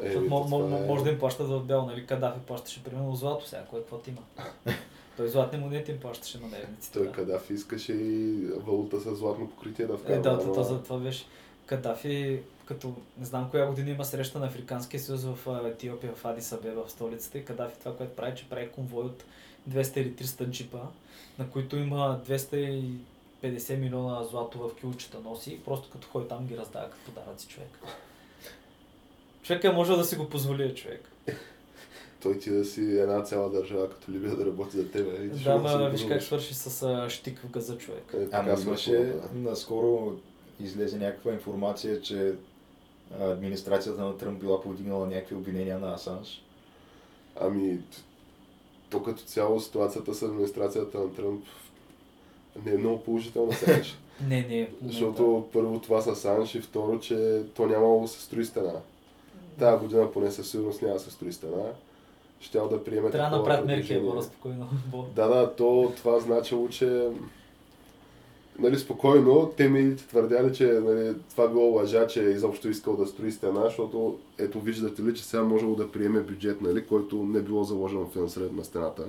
Е, 0.00 0.02
Защото 0.02 0.24
това 0.26 0.36
е- 0.76 0.86
може 0.86 1.04
да 1.04 1.10
им 1.10 1.18
плащат 1.18 1.48
в 1.48 1.60
бяло, 1.60 1.86
нали? 1.86 2.06
Кадафи 2.06 2.40
плащаше 2.40 2.84
примерно 2.84 3.16
злато 3.16 3.48
сега, 3.48 3.62
кое 3.62 3.80
какво 3.80 4.00
има. 4.08 4.20
Той 5.16 5.28
златни 5.28 5.58
монети 5.58 5.90
им 5.90 6.00
плащаше 6.00 6.38
на 6.38 6.48
наемниците. 6.48 6.98
Той 6.98 7.06
да. 7.06 7.12
Кадафи 7.12 7.52
искаше 7.52 7.92
и 7.92 8.34
валута 8.56 9.00
с 9.00 9.14
златно 9.14 9.50
покритие 9.50 9.86
да 9.86 9.92
Е, 9.92 9.96
вкара. 9.96 10.22
да, 10.22 10.30
ама- 10.30 10.54
то, 10.54 10.62
за 10.62 10.82
това 10.82 10.98
беше. 10.98 11.24
Кадафи, 11.66 12.40
като 12.66 12.94
не 13.18 13.24
знам 13.26 13.50
коя 13.50 13.66
година 13.66 13.90
има 13.90 14.04
среща 14.04 14.38
на 14.38 14.46
Африканския 14.46 15.00
съюз 15.00 15.24
в 15.24 15.62
Етиопия, 15.66 16.12
в 16.14 16.24
Адис 16.24 16.52
Абеба, 16.52 16.84
в 16.86 16.90
столицата 16.90 17.38
и 17.38 17.44
Кадафи 17.44 17.78
това, 17.78 17.96
което 17.96 18.16
прави, 18.16 18.36
че 18.36 18.48
прави 18.48 18.68
конвой 18.68 19.04
от 19.04 19.24
200 19.70 19.98
или 19.98 20.12
300 20.12 20.50
джипа, 20.50 20.78
на 21.38 21.50
които 21.50 21.76
има 21.76 22.20
250 22.28 23.76
милиона 23.76 24.24
злато 24.24 24.58
в 24.58 24.76
килчета 24.80 25.18
носи 25.24 25.52
и 25.52 25.60
просто 25.60 25.90
като 25.90 26.08
ходи 26.08 26.28
там 26.28 26.46
ги 26.46 26.56
раздава 26.56 26.90
като 26.90 27.12
подаръци 27.12 27.48
човек. 27.48 27.70
Човек 29.42 29.64
е 29.64 29.72
можел 29.72 29.96
да 29.96 30.04
си 30.04 30.16
го 30.16 30.28
позволи, 30.28 30.74
човек. 30.74 31.10
Той 32.22 32.38
ти 32.38 32.50
да 32.50 32.64
си 32.64 32.80
една 32.80 33.22
цяла 33.22 33.50
държава, 33.50 33.90
като 33.90 34.12
Либия 34.12 34.36
да 34.36 34.46
работи 34.46 34.76
за 34.76 34.90
тебе. 34.90 35.24
И 35.24 35.28
Да, 35.28 35.56
ма 35.56 35.88
виж 35.90 36.06
как 36.08 36.22
свърши 36.22 36.54
с 36.54 36.82
а, 36.82 37.10
щик 37.10 37.38
в 37.38 37.50
газа, 37.50 37.78
човек. 37.78 38.04
Е, 38.14 38.24
така 38.24 38.36
Ама 38.36 38.60
имаше, 38.62 38.90
да. 38.92 39.22
наскоро 39.34 40.16
излезе 40.60 40.98
някаква 40.98 41.32
информация, 41.32 42.00
че 42.00 42.34
администрацията 43.20 44.04
на 44.04 44.16
Тръмп 44.16 44.40
била 44.40 44.62
повдигнала 44.62 45.06
някакви 45.06 45.34
обвинения 45.34 45.78
на 45.78 45.94
Асанж. 45.94 46.42
Ами, 47.40 47.78
то 48.90 49.02
като 49.02 49.22
цяло 49.22 49.60
ситуацията 49.60 50.14
с 50.14 50.22
администрацията 50.22 50.98
на 50.98 51.14
Тръмп 51.14 51.44
не 52.64 52.72
е 52.72 52.78
много 52.78 53.02
положителна 53.02 53.52
сега. 53.52 53.82
Не, 54.28 54.28
не. 54.28 54.56
момента. 54.56 54.86
Защото 54.86 55.48
първо 55.52 55.80
това 55.80 56.00
с 56.00 56.16
Санш 56.16 56.54
и 56.54 56.60
второ, 56.60 57.00
че 57.00 57.42
то 57.54 57.66
нямало 57.66 58.02
да 58.02 58.08
се 58.08 58.22
строи 58.22 58.44
стена. 58.44 58.72
Тая 59.58 59.78
година 59.78 60.12
поне 60.12 60.30
със 60.30 60.50
сигурност 60.50 60.82
няма 60.82 60.94
да 60.94 61.00
се 61.00 61.10
строи 61.10 61.32
стена. 61.32 61.72
Щял 62.40 62.68
да 62.68 62.84
приеме 62.84 63.10
Трябва 63.10 63.30
да 63.30 63.36
направят 63.36 63.66
мерки, 63.66 64.00
спокойно. 64.22 64.68
Бо. 64.86 65.02
Да, 65.02 65.28
да, 65.28 65.54
то 65.54 65.92
това 65.96 66.20
значило, 66.20 66.68
че 66.68 67.08
нали, 68.58 68.78
спокойно, 68.78 69.52
те 69.56 69.68
медиите 69.68 70.06
твърдяли, 70.06 70.54
че 70.54 70.66
нали, 70.66 71.14
това 71.30 71.48
било 71.48 71.74
лъжа, 71.74 72.06
че 72.06 72.22
изобщо 72.22 72.68
искал 72.68 72.96
да 72.96 73.06
строи 73.06 73.32
стена, 73.32 73.62
защото 73.64 74.18
ето 74.38 74.60
виждате 74.60 75.02
ли, 75.02 75.14
че 75.14 75.24
сега 75.24 75.42
можело 75.42 75.74
да 75.74 75.92
приеме 75.92 76.20
бюджет, 76.20 76.60
нали, 76.60 76.86
който 76.86 77.16
не 77.16 77.42
било 77.42 77.64
заложено 77.64 78.06
в 78.06 78.12
финансирането 78.12 78.56
на 78.56 78.64
стената. 78.64 79.06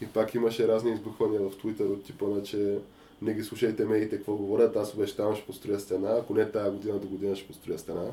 И 0.00 0.06
пак 0.06 0.34
имаше 0.34 0.68
разни 0.68 0.92
избухвания 0.92 1.40
в 1.40 1.56
Твитър 1.56 1.84
от 1.84 2.04
типа 2.04 2.26
на, 2.26 2.42
че 2.42 2.78
не 3.22 3.34
ги 3.34 3.42
слушайте 3.42 3.84
медиите 3.84 4.16
какво 4.16 4.36
говорят, 4.36 4.76
аз 4.76 4.94
обещавам 4.94 5.36
ще 5.36 5.46
построя 5.46 5.80
стена, 5.80 6.16
ако 6.20 6.34
не 6.34 6.50
тази 6.50 6.70
година 6.70 6.98
до 6.98 7.08
година 7.08 7.36
ще 7.36 7.46
построя 7.46 7.78
стена. 7.78 8.04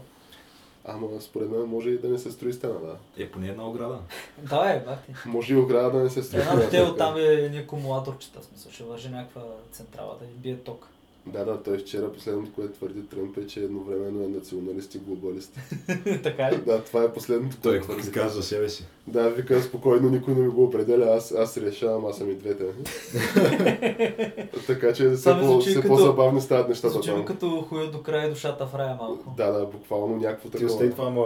Ама 0.85 1.07
според 1.21 1.49
мен 1.49 1.61
може 1.61 1.89
и 1.89 1.97
да 1.97 2.09
не 2.09 2.17
се 2.17 2.31
строи 2.31 2.53
стена, 2.53 2.73
да. 2.73 3.23
Е, 3.23 3.31
поне 3.31 3.47
една 3.47 3.67
ограда. 3.67 3.99
Да, 4.37 4.73
е, 4.73 4.79
бати. 4.79 5.13
Може 5.25 5.53
и 5.53 5.57
ограда 5.57 5.97
да 5.97 6.03
не 6.03 6.09
се 6.09 6.23
строи 6.23 6.41
Една 6.41 6.61
хотел 6.61 6.95
там 6.95 7.17
е 7.17 7.21
един 7.21 7.61
акумулаторчета, 7.61 8.39
в 8.39 8.45
смисъл, 8.45 8.71
ще 8.71 8.83
вържи 8.83 9.09
някаква 9.09 9.41
централа 9.71 10.17
да 10.19 10.25
ви 10.25 10.33
бие 10.33 10.57
ток. 10.57 10.89
Да, 11.25 11.45
да, 11.45 11.63
той 11.63 11.77
вчера 11.77 12.11
последното, 12.11 12.53
което 12.53 12.73
твърди 12.73 13.01
Тръмп 13.01 13.37
е, 13.37 13.47
че 13.47 13.59
едновременно 13.59 14.23
е 14.23 14.27
националист 14.27 14.95
и 14.95 14.99
глобалист. 14.99 15.59
така 16.23 16.51
ли? 16.51 16.57
да, 16.57 16.83
това 16.83 17.03
е 17.03 17.13
последното, 17.13 17.57
Той 17.61 17.71
което 17.71 17.81
какво 17.81 17.93
твърди. 18.01 18.11
казва 18.11 18.41
за 18.41 18.47
себе 18.47 18.69
си. 18.69 18.85
Да, 19.07 19.29
вика 19.29 19.61
спокойно, 19.61 20.09
никой 20.09 20.33
не 20.33 20.41
ми 20.41 20.49
го 20.49 20.63
определя, 20.63 21.05
аз, 21.07 21.31
аз 21.31 21.57
решавам, 21.57 22.05
аз 22.05 22.17
съм 22.17 22.31
и 22.31 22.35
двете. 22.35 22.63
така 24.67 24.93
че 24.93 25.09
все, 25.09 25.23
Това 25.23 25.39
по, 25.41 25.61
все 25.61 25.75
като- 25.75 25.87
по-забавни 25.87 26.41
стават 26.41 26.69
нещата 26.69 26.89
Звучи 26.89 27.11
ми 27.11 27.25
като 27.25 27.61
хуя 27.61 27.91
до 27.91 28.01
края 28.01 28.29
душата 28.29 28.65
в 28.65 28.75
рая 28.75 28.95
малко. 28.95 29.33
Да, 29.37 29.51
да, 29.51 29.65
буквално 29.65 30.17
някакво 30.17 30.45
Ти 30.45 30.51
такова. 30.51 30.71
остави 30.71 30.91
това, 30.91 31.07
ама 31.07 31.25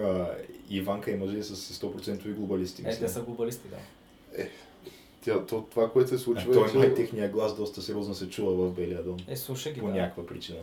а, 0.00 0.26
Иванка 0.70 1.10
и 1.10 1.16
мъже 1.16 1.42
с 1.42 1.74
100% 1.74 2.28
глобалисти. 2.28 2.82
Е, 2.86 2.90
те 2.90 3.08
са 3.08 3.20
глобалисти, 3.20 3.68
да. 3.68 3.76
Тя, 5.24 5.46
то, 5.46 5.64
това, 5.70 5.90
което 5.90 6.08
се 6.08 6.14
А, 6.14 6.18
случва 6.18 6.52
той 6.52 6.70
е, 6.70 6.78
май 6.78 6.88
че... 6.88 6.94
техния 6.94 7.28
глас 7.28 7.56
доста 7.56 7.82
сериозно 7.82 8.14
се 8.14 8.30
чува 8.30 8.52
в 8.52 8.72
Белия 8.72 9.02
дом. 9.02 9.16
Е, 9.28 9.36
слушай 9.36 9.72
ги, 9.72 9.80
По 9.80 9.86
да. 9.86 9.92
някаква 9.92 10.26
причина. 10.26 10.58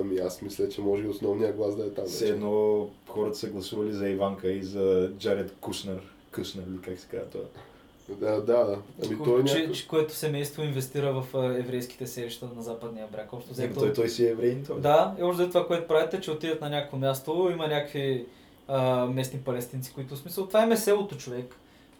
Ами 0.00 0.18
аз 0.18 0.42
мисля, 0.42 0.68
че 0.68 0.80
може 0.80 1.04
и 1.04 1.08
основният 1.08 1.56
глас 1.56 1.76
да 1.76 1.86
е 1.86 1.90
там. 1.90 2.04
Все 2.06 2.28
едно 2.28 2.88
хората 3.08 3.38
са 3.38 3.48
гласували 3.48 3.92
за 3.92 4.08
Иванка 4.08 4.48
и 4.48 4.62
за 4.62 5.10
Джаред 5.18 5.54
Кушнер. 5.60 6.00
Кушнер 6.34 6.62
или 6.70 6.80
как 6.80 6.98
се 6.98 7.06
казва 7.06 7.26
това. 7.30 7.44
Да, 8.08 8.40
да, 8.40 8.64
да. 8.64 8.78
Ами 9.04 9.18
той 9.24 9.40
е 9.40 9.44
че, 9.44 9.54
някакъв... 9.54 9.76
че, 9.76 9.88
което 9.88 10.14
семейство 10.14 10.62
инвестира 10.62 11.12
в 11.12 11.36
а, 11.36 11.58
еврейските 11.58 12.06
селища 12.06 12.48
на 12.56 12.62
западния 12.62 13.06
бряг. 13.12 13.32
Общо 13.32 13.52
Взето... 13.52 13.80
Той, 13.80 13.92
той 13.92 14.08
си 14.08 14.26
е 14.26 14.30
евреин, 14.30 14.64
той. 14.66 14.80
Да, 14.80 15.14
и 15.20 15.22
още 15.22 15.48
това, 15.48 15.66
което 15.66 15.88
правите, 15.88 16.20
че 16.20 16.30
отидат 16.30 16.60
на 16.60 16.70
някакво 16.70 16.96
място, 16.96 17.48
има 17.52 17.68
някакви 17.68 18.26
а, 18.68 19.06
местни 19.06 19.38
палестинци, 19.38 19.92
които 19.94 20.14
в 20.14 20.18
смисъл, 20.18 20.46
това 20.46 20.72
е 20.72 20.76
селото 20.76 21.16
човек. 21.16 21.56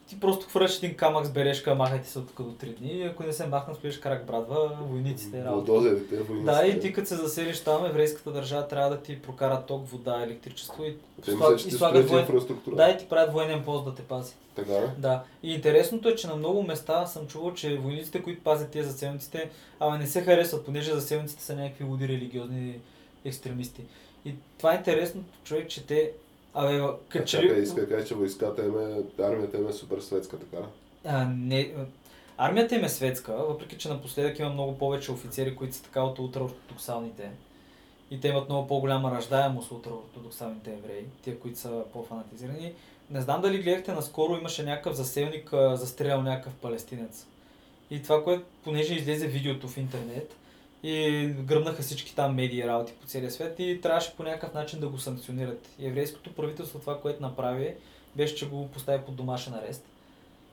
Ти 0.08 0.20
просто 0.20 0.46
хвърляш 0.46 0.76
един 0.78 0.94
камък 0.96 1.26
с 1.26 1.30
бележка, 1.30 1.74
махайте 1.74 2.08
се 2.08 2.18
от 2.18 2.28
тук 2.28 2.46
до 2.46 2.66
3 2.66 2.76
дни 2.76 3.02
ако 3.02 3.22
не 3.22 3.32
се 3.32 3.46
махна, 3.46 3.74
стоиш 3.74 3.98
карак 3.98 4.26
брадва, 4.26 4.78
войниците, 4.80 5.44
работа. 5.44 5.72
Булдозерите, 5.72 6.16
войниците. 6.16 6.52
Да, 6.52 6.66
и 6.66 6.80
ти 6.80 6.92
като 6.92 7.08
се 7.08 7.16
заселиш 7.16 7.60
там, 7.60 7.86
еврейската 7.86 8.32
държава 8.32 8.68
трябва 8.68 8.90
да 8.90 9.02
ти 9.02 9.22
прокара 9.22 9.62
ток, 9.66 9.88
вода, 9.88 10.22
електричество 10.22 10.84
и, 10.84 10.96
слаг- 11.22 11.66
и 11.66 11.70
слагат 11.70 12.08
воен... 12.08 12.20
инфраструктура. 12.20 12.76
Да, 12.76 12.90
и 12.90 12.98
ти 12.98 13.08
правят 13.08 13.32
военен 13.32 13.64
пост 13.64 13.84
да 13.84 13.94
те 13.94 14.02
пази. 14.02 14.34
Така? 14.54 14.94
Да. 14.98 15.22
И 15.42 15.54
интересното 15.54 16.08
е, 16.08 16.14
че 16.14 16.26
на 16.26 16.36
много 16.36 16.62
места 16.62 17.06
съм 17.06 17.26
чувал, 17.26 17.54
че 17.54 17.76
войниците, 17.76 18.22
които 18.22 18.42
пазят 18.42 18.70
тези 18.70 18.90
заселниците, 18.90 19.50
ама 19.80 19.98
не 19.98 20.06
се 20.06 20.22
харесват, 20.22 20.64
понеже 20.64 20.94
заселниците 20.94 21.42
са 21.42 21.56
някакви 21.56 21.84
луди 21.84 22.08
религиозни 22.08 22.80
екстремисти. 23.24 23.82
И 24.24 24.34
това 24.58 24.72
е 24.72 24.76
интересното, 24.76 25.26
човек, 25.44 25.68
че 25.68 25.86
те... 25.86 26.12
Абе, 26.58 26.78
А 26.78 26.94
като 27.08 27.24
че 27.24 27.42
ли... 27.42 27.62
иска 27.62 27.80
да 27.80 27.88
кажа, 27.88 28.06
че 28.06 28.14
войската 28.14 28.64
им 28.64 28.78
е, 28.78 29.22
армията 29.22 29.56
им 29.56 29.68
е 29.68 29.72
супер 29.72 30.00
светска, 30.00 30.38
така. 30.38 30.62
А, 31.04 31.24
не, 31.24 31.74
армията 32.38 32.74
им 32.74 32.84
е 32.84 32.88
светска, 32.88 33.32
въпреки 33.32 33.78
че 33.78 33.88
напоследък 33.88 34.38
има 34.38 34.50
много 34.50 34.78
повече 34.78 35.12
офицери, 35.12 35.56
които 35.56 35.74
са 35.74 35.82
така 35.82 36.02
от 36.02 36.18
ултраортодоксалните. 36.18 37.30
И 38.10 38.20
те 38.20 38.28
имат 38.28 38.48
много 38.48 38.68
по-голяма 38.68 39.10
раждаемост 39.10 39.70
от 39.70 39.76
ултраортодоксалните 39.76 40.72
евреи, 40.72 41.04
тия, 41.22 41.40
които 41.40 41.58
са 41.58 41.82
по-фанатизирани. 41.92 42.72
Не 43.10 43.20
знам 43.20 43.40
дали 43.40 43.62
гледахте, 43.62 43.92
наскоро 43.92 44.36
имаше 44.36 44.62
някакъв 44.62 44.94
заселник, 44.94 45.50
застрелял 45.52 46.22
някакъв 46.22 46.52
палестинец. 46.54 47.26
И 47.90 48.02
това, 48.02 48.24
което, 48.24 48.44
понеже 48.64 48.94
излезе 48.94 49.26
видеото 49.26 49.68
в 49.68 49.76
интернет, 49.76 50.36
и 50.86 51.26
гръмнаха 51.26 51.82
всички 51.82 52.16
там 52.16 52.34
медии 52.34 52.66
работи 52.66 52.92
по 53.00 53.06
целия 53.06 53.30
свят 53.30 53.54
и 53.58 53.80
трябваше 53.80 54.16
по 54.16 54.22
някакъв 54.22 54.54
начин 54.54 54.80
да 54.80 54.88
го 54.88 54.98
санкционират. 54.98 55.68
Еврейското 55.80 56.34
правителство 56.34 56.78
това, 56.78 57.00
което 57.00 57.22
направи, 57.22 57.74
беше, 58.16 58.34
че 58.34 58.48
го 58.48 58.68
постави 58.68 59.04
под 59.06 59.16
домашен 59.16 59.54
арест. 59.54 59.84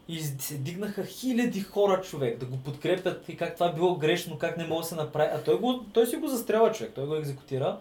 И 0.08 0.20
се 0.20 0.58
дигнаха 0.58 1.06
хиляди 1.06 1.62
хора 1.62 2.02
човек 2.02 2.38
да 2.38 2.46
го 2.46 2.58
подкрепят 2.58 3.30
и 3.30 3.38
как 3.38 3.54
това 3.54 3.72
било 3.72 3.96
грешно, 3.96 4.38
как 4.38 4.58
не 4.58 4.68
може 4.68 4.82
да 4.82 4.88
се 4.88 4.96
направи. 4.96 5.30
А 5.34 5.44
той, 5.44 5.58
го, 5.58 5.86
той 5.94 6.08
си 6.08 6.16
го 6.16 6.28
застреля 6.28 6.72
човек, 6.72 6.92
той 6.96 7.08
го 7.08 7.16
екзекутира. 7.16 7.78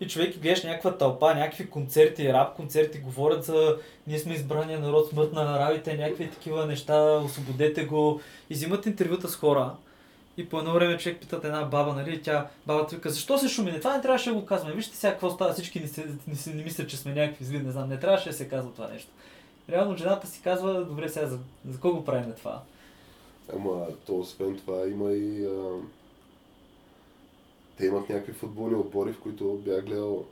И 0.00 0.08
човек 0.08 0.38
гледаш 0.38 0.62
някаква 0.62 0.98
тълпа, 0.98 1.34
някакви 1.34 1.70
концерти, 1.70 2.32
рап 2.32 2.56
концерти, 2.56 2.98
говорят 2.98 3.44
за 3.44 3.76
ние 4.06 4.18
сме 4.18 4.34
избрания 4.34 4.80
народ, 4.80 5.08
смърт 5.08 5.32
на 5.32 5.56
арабите, 5.56 5.96
някакви 5.96 6.30
такива 6.30 6.66
неща, 6.66 7.16
освободете 7.16 7.84
го. 7.84 8.20
И 8.50 8.54
взимат 8.54 8.86
интервюта 8.86 9.28
с 9.28 9.36
хора. 9.36 9.74
И 10.36 10.48
по 10.48 10.58
едно 10.58 10.72
време 10.72 10.98
човек 10.98 11.20
питат 11.20 11.44
една 11.44 11.64
баба, 11.64 11.92
нали, 11.92 12.22
тя, 12.22 12.48
бабата 12.66 12.96
вика, 12.96 13.10
защо 13.10 13.38
се 13.38 13.48
шуми? 13.48 13.72
Не, 13.72 13.78
това 13.78 13.96
не 13.96 14.02
трябваше 14.02 14.30
да 14.30 14.36
го 14.36 14.46
казваме. 14.46 14.74
Вижте 14.74 14.96
сега 14.96 15.12
какво 15.12 15.30
става, 15.30 15.52
всички 15.52 15.80
ни, 15.80 15.88
се, 15.88 16.06
ни, 16.28 16.36
се, 16.36 16.54
ни 16.54 16.64
мислят, 16.64 16.88
че 16.88 16.96
сме 16.96 17.14
някакви 17.14 17.44
зли, 17.44 17.58
не 17.58 17.72
знам, 17.72 17.88
не 17.88 18.00
трябваше 18.00 18.28
да 18.28 18.34
се 18.34 18.48
казва 18.48 18.72
това 18.72 18.88
нещо. 18.88 19.10
Реално 19.70 19.96
жената 19.96 20.26
си 20.26 20.40
казва, 20.42 20.84
добре 20.84 21.08
сега, 21.08 21.26
за, 21.26 21.38
за 21.68 21.80
кого 21.80 21.96
го 21.96 22.04
правим 22.04 22.32
това? 22.36 22.62
Ама, 23.54 23.86
то 24.06 24.18
освен 24.18 24.56
това 24.56 24.86
има 24.86 25.12
и... 25.12 25.46
А... 25.46 25.80
Те 27.78 27.86
имат 27.86 28.08
някакви 28.08 28.32
футболни 28.32 28.74
отбори, 28.74 29.12
в 29.12 29.20
които 29.20 29.60
бях 29.64 29.84
гледал 29.84 30.24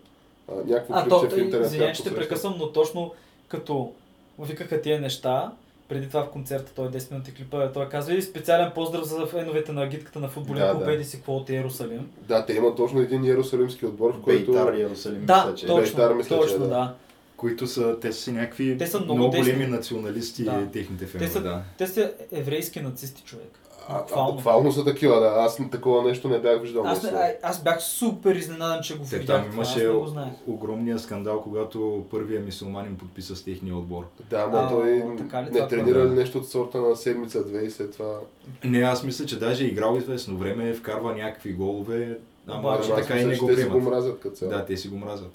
а, 0.48 0.54
някакво 0.54 0.94
А, 0.94 1.08
то, 1.08 1.20
в 1.20 1.38
интернет. 1.38 1.66
извиня, 1.66 1.94
ще 1.94 2.14
прекъсвам, 2.14 2.54
но 2.58 2.72
точно 2.72 3.14
като 3.48 3.92
викаха 4.38 4.80
тия 4.82 5.00
неща, 5.00 5.52
преди 5.92 6.08
това 6.08 6.24
в 6.24 6.30
концерта, 6.30 6.72
той 6.74 6.88
10 6.88 7.10
минути 7.10 7.34
клипа, 7.34 7.72
той 7.72 7.88
казва 7.88 8.14
и 8.14 8.22
специален 8.22 8.70
поздрав 8.74 9.04
за 9.04 9.26
феновете 9.26 9.72
на 9.72 9.82
агитката 9.82 10.20
на 10.20 10.28
футболен 10.28 10.66
Да, 10.66 10.72
клуб, 10.72 10.84
да. 10.84 11.04
си 11.04 11.16
какво 11.16 11.36
от 11.36 11.50
Иерусалим. 11.50 12.10
Да, 12.28 12.46
те 12.46 12.52
имат 12.52 12.76
точно 12.76 13.00
един 13.00 13.24
иерусалимски 13.24 13.86
отбор, 13.86 14.14
в 14.14 14.20
който... 14.20 14.52
Бейтар 14.52 14.72
Иерусалим, 14.74 15.26
Да, 15.26 15.36
мисля, 15.36 15.54
че. 15.54 15.66
точно, 15.66 15.96
Бейтар, 15.96 16.14
мисля, 16.14 16.36
че 16.36 16.40
точно, 16.42 16.58
да. 16.58 16.66
да. 16.68 16.94
Които 17.36 17.66
са, 17.66 17.96
те 18.00 18.12
са 18.12 18.20
си 18.22 18.32
някакви 18.32 18.78
Те 18.78 18.86
са 18.86 19.00
много 19.00 19.14
много 19.18 19.36
големи 19.36 19.66
националисти, 19.66 20.44
Да. 20.44 20.66
техните 20.72 21.04
Те 21.04 21.10
фенове, 21.10 21.30
са, 21.30 21.42
да. 21.42 21.62
те 21.78 21.86
са 21.86 22.12
еврейски 22.32 22.80
нацисти, 22.80 23.22
човек. 23.22 23.58
А, 23.88 23.96
а, 23.96 23.98
Буквално. 23.98 24.32
буквално 24.32 24.72
са 24.72 24.84
такива, 24.84 25.20
да. 25.20 25.34
Аз 25.36 25.58
такова 25.70 26.02
нещо 26.02 26.28
не 26.28 26.38
бях 26.38 26.60
виждал. 26.60 26.82
Аз, 26.86 27.04
а, 27.04 27.32
аз 27.42 27.62
бях 27.62 27.82
супер 27.82 28.34
изненадан, 28.34 28.82
че 28.82 28.98
го 28.98 29.04
видях. 29.04 29.26
там 29.26 29.52
имаше 29.52 29.86
не 29.86 29.92
го 29.92 30.06
знаех. 30.06 30.32
огромния 30.46 30.98
скандал, 30.98 31.42
когато 31.42 32.04
първия 32.10 32.40
мисулманин 32.40 32.96
подписа 32.96 33.36
с 33.36 33.44
техния 33.44 33.76
отбор. 33.76 34.04
Да, 34.30 34.48
А, 34.52 34.68
той 34.68 35.02
така 35.18 35.40
ли 35.40 35.44
не 35.44 35.50
това? 35.50 35.68
тренира 35.68 36.04
ли 36.04 36.08
Да. 36.08 36.14
нещо 36.14 36.38
от 36.38 36.48
сорта 36.48 36.80
на 36.80 36.96
седмица-две 36.96 37.62
и 37.62 37.70
след 37.70 37.92
това... 37.92 38.18
Не, 38.64 38.78
аз 38.78 39.04
мисля, 39.04 39.26
че 39.26 39.38
даже 39.38 39.64
е 39.64 39.68
играл 39.68 39.96
известно 39.96 40.36
време, 40.36 40.74
вкарва 40.74 41.14
някакви 41.14 41.52
голове, 41.52 42.18
ама 42.46 42.80
че 42.84 42.92
аз 42.92 43.00
така 43.00 43.18
и 43.18 43.24
не 43.24 43.36
го 43.36 43.46
те 43.46 43.56
си 43.56 43.62
го 43.62 43.70
приемат. 43.70 43.92
мразят 43.92 44.20
като 44.20 44.36
цяло. 44.36 44.50
Да, 44.50 44.64
те 44.64 44.76
си 44.76 44.88
го 44.88 44.96
мразят. 44.96 45.30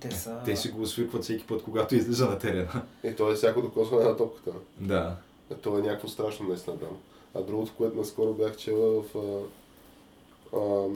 Те 0.00 0.10
са... 0.10 0.36
Те 0.44 0.56
си 0.56 0.68
го 0.68 0.86
свикват 0.86 1.22
всеки 1.22 1.46
път, 1.46 1.62
когато 1.62 1.94
излиза 1.94 2.26
на 2.26 2.38
терена. 2.38 2.82
И 3.04 3.14
то 3.14 3.30
е 3.30 3.34
всяко 3.34 3.62
докосване 3.62 4.04
на 4.04 4.16
топката. 4.16 4.56
Да. 4.80 5.16
Е, 5.50 5.54
То 5.54 5.78
е 5.78 5.82
някакво 5.82 6.08
страшно 6.08 6.48
наистина 6.48 6.76
там. 6.78 6.88
А 7.34 7.42
другото, 7.42 7.72
което 7.76 7.96
наскоро 7.96 8.32
бях 8.32 8.56
чела 8.56 9.02
в... 9.02 9.16
А, 9.16 10.58
а, 10.58 10.88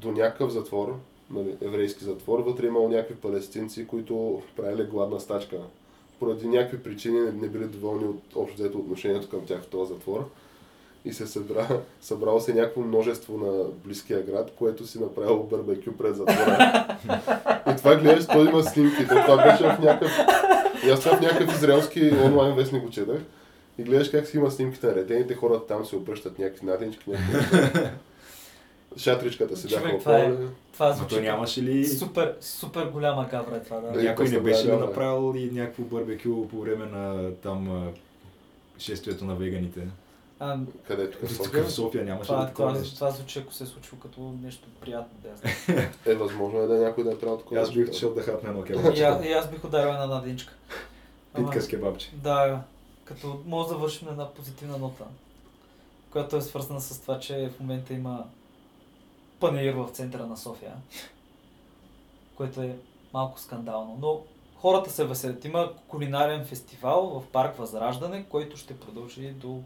до 0.00 0.12
някакъв 0.12 0.50
затвор, 0.50 0.96
нали, 1.30 1.56
еврейски 1.60 2.04
затвор, 2.04 2.38
вътре 2.38 2.66
имало 2.66 2.88
някакви 2.88 3.14
палестинци, 3.14 3.86
които 3.86 4.42
правили 4.56 4.84
гладна 4.84 5.20
стачка. 5.20 5.56
Поради 6.18 6.48
някакви 6.48 6.82
причини 6.82 7.20
не, 7.20 7.32
не 7.32 7.48
били 7.48 7.64
доволни 7.64 8.04
от 8.04 8.22
общо 8.36 8.58
взето 8.58 8.78
отношението 8.78 9.28
към 9.28 9.46
тях 9.46 9.62
в 9.62 9.66
този 9.66 9.92
затвор. 9.92 10.28
И 11.04 11.12
се 11.12 11.26
събра, 11.26 11.68
събрало 12.00 12.40
се 12.40 12.54
някакво 12.54 12.80
множество 12.80 13.38
на 13.38 13.64
близкия 13.84 14.22
град, 14.22 14.52
което 14.58 14.86
си 14.86 15.00
направило 15.00 15.42
барбекю 15.42 15.92
пред 15.92 16.16
затвора. 16.16 16.86
И 17.72 17.76
това 17.76 17.96
гледаш, 17.96 18.26
той 18.26 18.48
има 18.48 18.62
снимки. 18.62 19.08
То 19.08 19.14
това 19.14 19.36
беше 19.36 19.64
в 19.64 19.78
някакъв... 19.82 20.10
И 20.86 20.90
аз 20.90 21.00
това 21.00 21.16
в 21.16 21.20
някакъв 21.20 21.54
израелски 21.54 22.12
онлайн 22.24 22.54
вестник 22.54 22.82
го 22.82 22.90
четах. 22.90 23.20
И 23.78 23.82
гледаш 23.82 24.10
как 24.10 24.26
си 24.26 24.36
има 24.36 24.50
снимки 24.50 24.86
на 24.86 24.94
редените 24.94 25.34
хората 25.34 25.66
там 25.66 25.84
се 25.84 25.96
обръщат 25.96 26.38
някакви 26.38 26.66
наденички, 26.66 27.10
някакви... 27.10 27.80
Шатричката 28.96 29.56
си 29.56 29.68
Човек, 29.68 29.84
бяха 29.84 29.98
това 29.98 30.18
е-. 30.18 30.36
Това 30.72 30.88
Но 30.88 30.94
звучи 30.94 31.14
той 31.14 31.22
нямаше 31.24 31.62
ли... 31.62 31.86
супер, 31.86 32.36
супер 32.40 32.86
голяма 32.86 33.28
гавра 33.30 33.56
е 33.56 33.60
това, 33.60 33.80
да. 33.80 33.92
Да. 33.92 34.02
Някой 34.02 34.28
не 34.28 34.40
беше 34.40 34.66
ли 34.66 34.76
направил 34.76 35.38
и 35.38 35.50
някакво 35.50 35.82
барбекю 35.82 36.48
по 36.48 36.60
време 36.60 36.86
на 36.86 37.34
там 37.34 37.92
шествието 38.78 39.24
на 39.24 39.34
веганите? 39.34 39.88
А, 40.40 40.58
Където 40.86 41.18
е 41.18 41.20
Тук 41.20 41.30
София. 41.30 41.64
в 41.64 41.72
София 41.72 42.04
нямаше 42.04 42.32
ли 42.32 42.34
това, 42.34 42.46
такова 42.46 42.68
това, 42.68 42.80
нещо? 42.80 42.94
това 42.94 43.10
звучи, 43.10 43.38
ако 43.38 43.52
се 43.52 43.64
е 43.64 43.66
случило 43.66 44.00
като 44.00 44.34
нещо 44.42 44.68
приятно. 44.80 45.18
Да. 45.22 45.88
Е, 46.12 46.14
възможно 46.14 46.60
е 46.60 46.66
да 46.66 46.74
някой 46.74 47.04
да 47.04 47.12
е 47.12 47.18
правил 47.18 47.38
такова. 47.38 47.60
Аз 47.60 47.72
бих 47.72 47.88
отишъл 47.88 48.14
да 48.14 48.22
хапна 48.22 48.48
едно 48.48 48.62
кебабче. 48.62 49.02
и 49.24 49.32
аз 49.32 49.50
бих 49.50 49.64
ударил 49.64 49.88
една 49.88 50.06
надинчка. 50.06 50.54
Питка 51.36 51.62
с 51.62 51.68
кебабче. 51.68 52.10
Да, 52.14 52.62
като 53.04 53.40
може 53.46 53.68
да 53.68 53.74
завършим 53.74 54.06
на 54.06 54.12
една 54.12 54.30
позитивна 54.30 54.78
нота, 54.78 55.04
която 56.10 56.36
е 56.36 56.42
свързана 56.42 56.80
с 56.80 57.00
това, 57.00 57.20
че 57.20 57.50
в 57.56 57.60
момента 57.60 57.94
има 57.94 58.24
панаир 59.40 59.74
в 59.74 59.88
центъра 59.92 60.26
на 60.26 60.36
София, 60.36 60.74
което 62.36 62.62
е 62.62 62.76
малко 63.14 63.40
скандално, 63.40 63.98
но 64.00 64.20
хората 64.56 64.90
се 64.90 65.04
веселят. 65.04 65.44
Има 65.44 65.72
кулинарен 65.88 66.44
фестивал 66.44 67.20
в 67.20 67.32
парк 67.32 67.56
Възраждане, 67.56 68.26
който 68.28 68.56
ще 68.56 68.80
продължи 68.80 69.30
до 69.30 69.62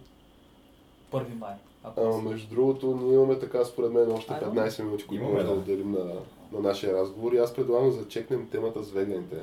1 1.12 1.38
май. 1.38 1.54
Ако 1.84 2.00
Ама 2.00 2.22
между 2.22 2.48
другото, 2.48 2.96
ние 3.02 3.14
имаме 3.14 3.38
така 3.38 3.64
според 3.64 3.92
мен 3.92 4.12
още 4.12 4.34
Айде. 4.34 4.46
15 4.46 4.82
минути, 4.82 5.06
които 5.06 5.24
Имаме, 5.24 5.34
може 5.34 5.46
да 5.46 5.52
да. 5.52 5.60
отделим 5.60 5.92
на, 5.92 6.04
на 6.52 6.60
нашия 6.60 6.94
разговор. 6.94 7.32
И 7.32 7.38
аз 7.38 7.54
предлагам 7.54 7.90
да 7.90 7.96
зачекнем 7.96 8.48
темата 8.50 8.82
с 8.82 8.90
веганите. 8.90 9.36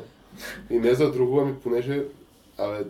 И 0.69 0.79
не 0.79 0.93
за 0.93 1.11
друго, 1.11 1.39
ами 1.39 1.59
понеже... 1.59 2.05
Абе, 2.57 2.85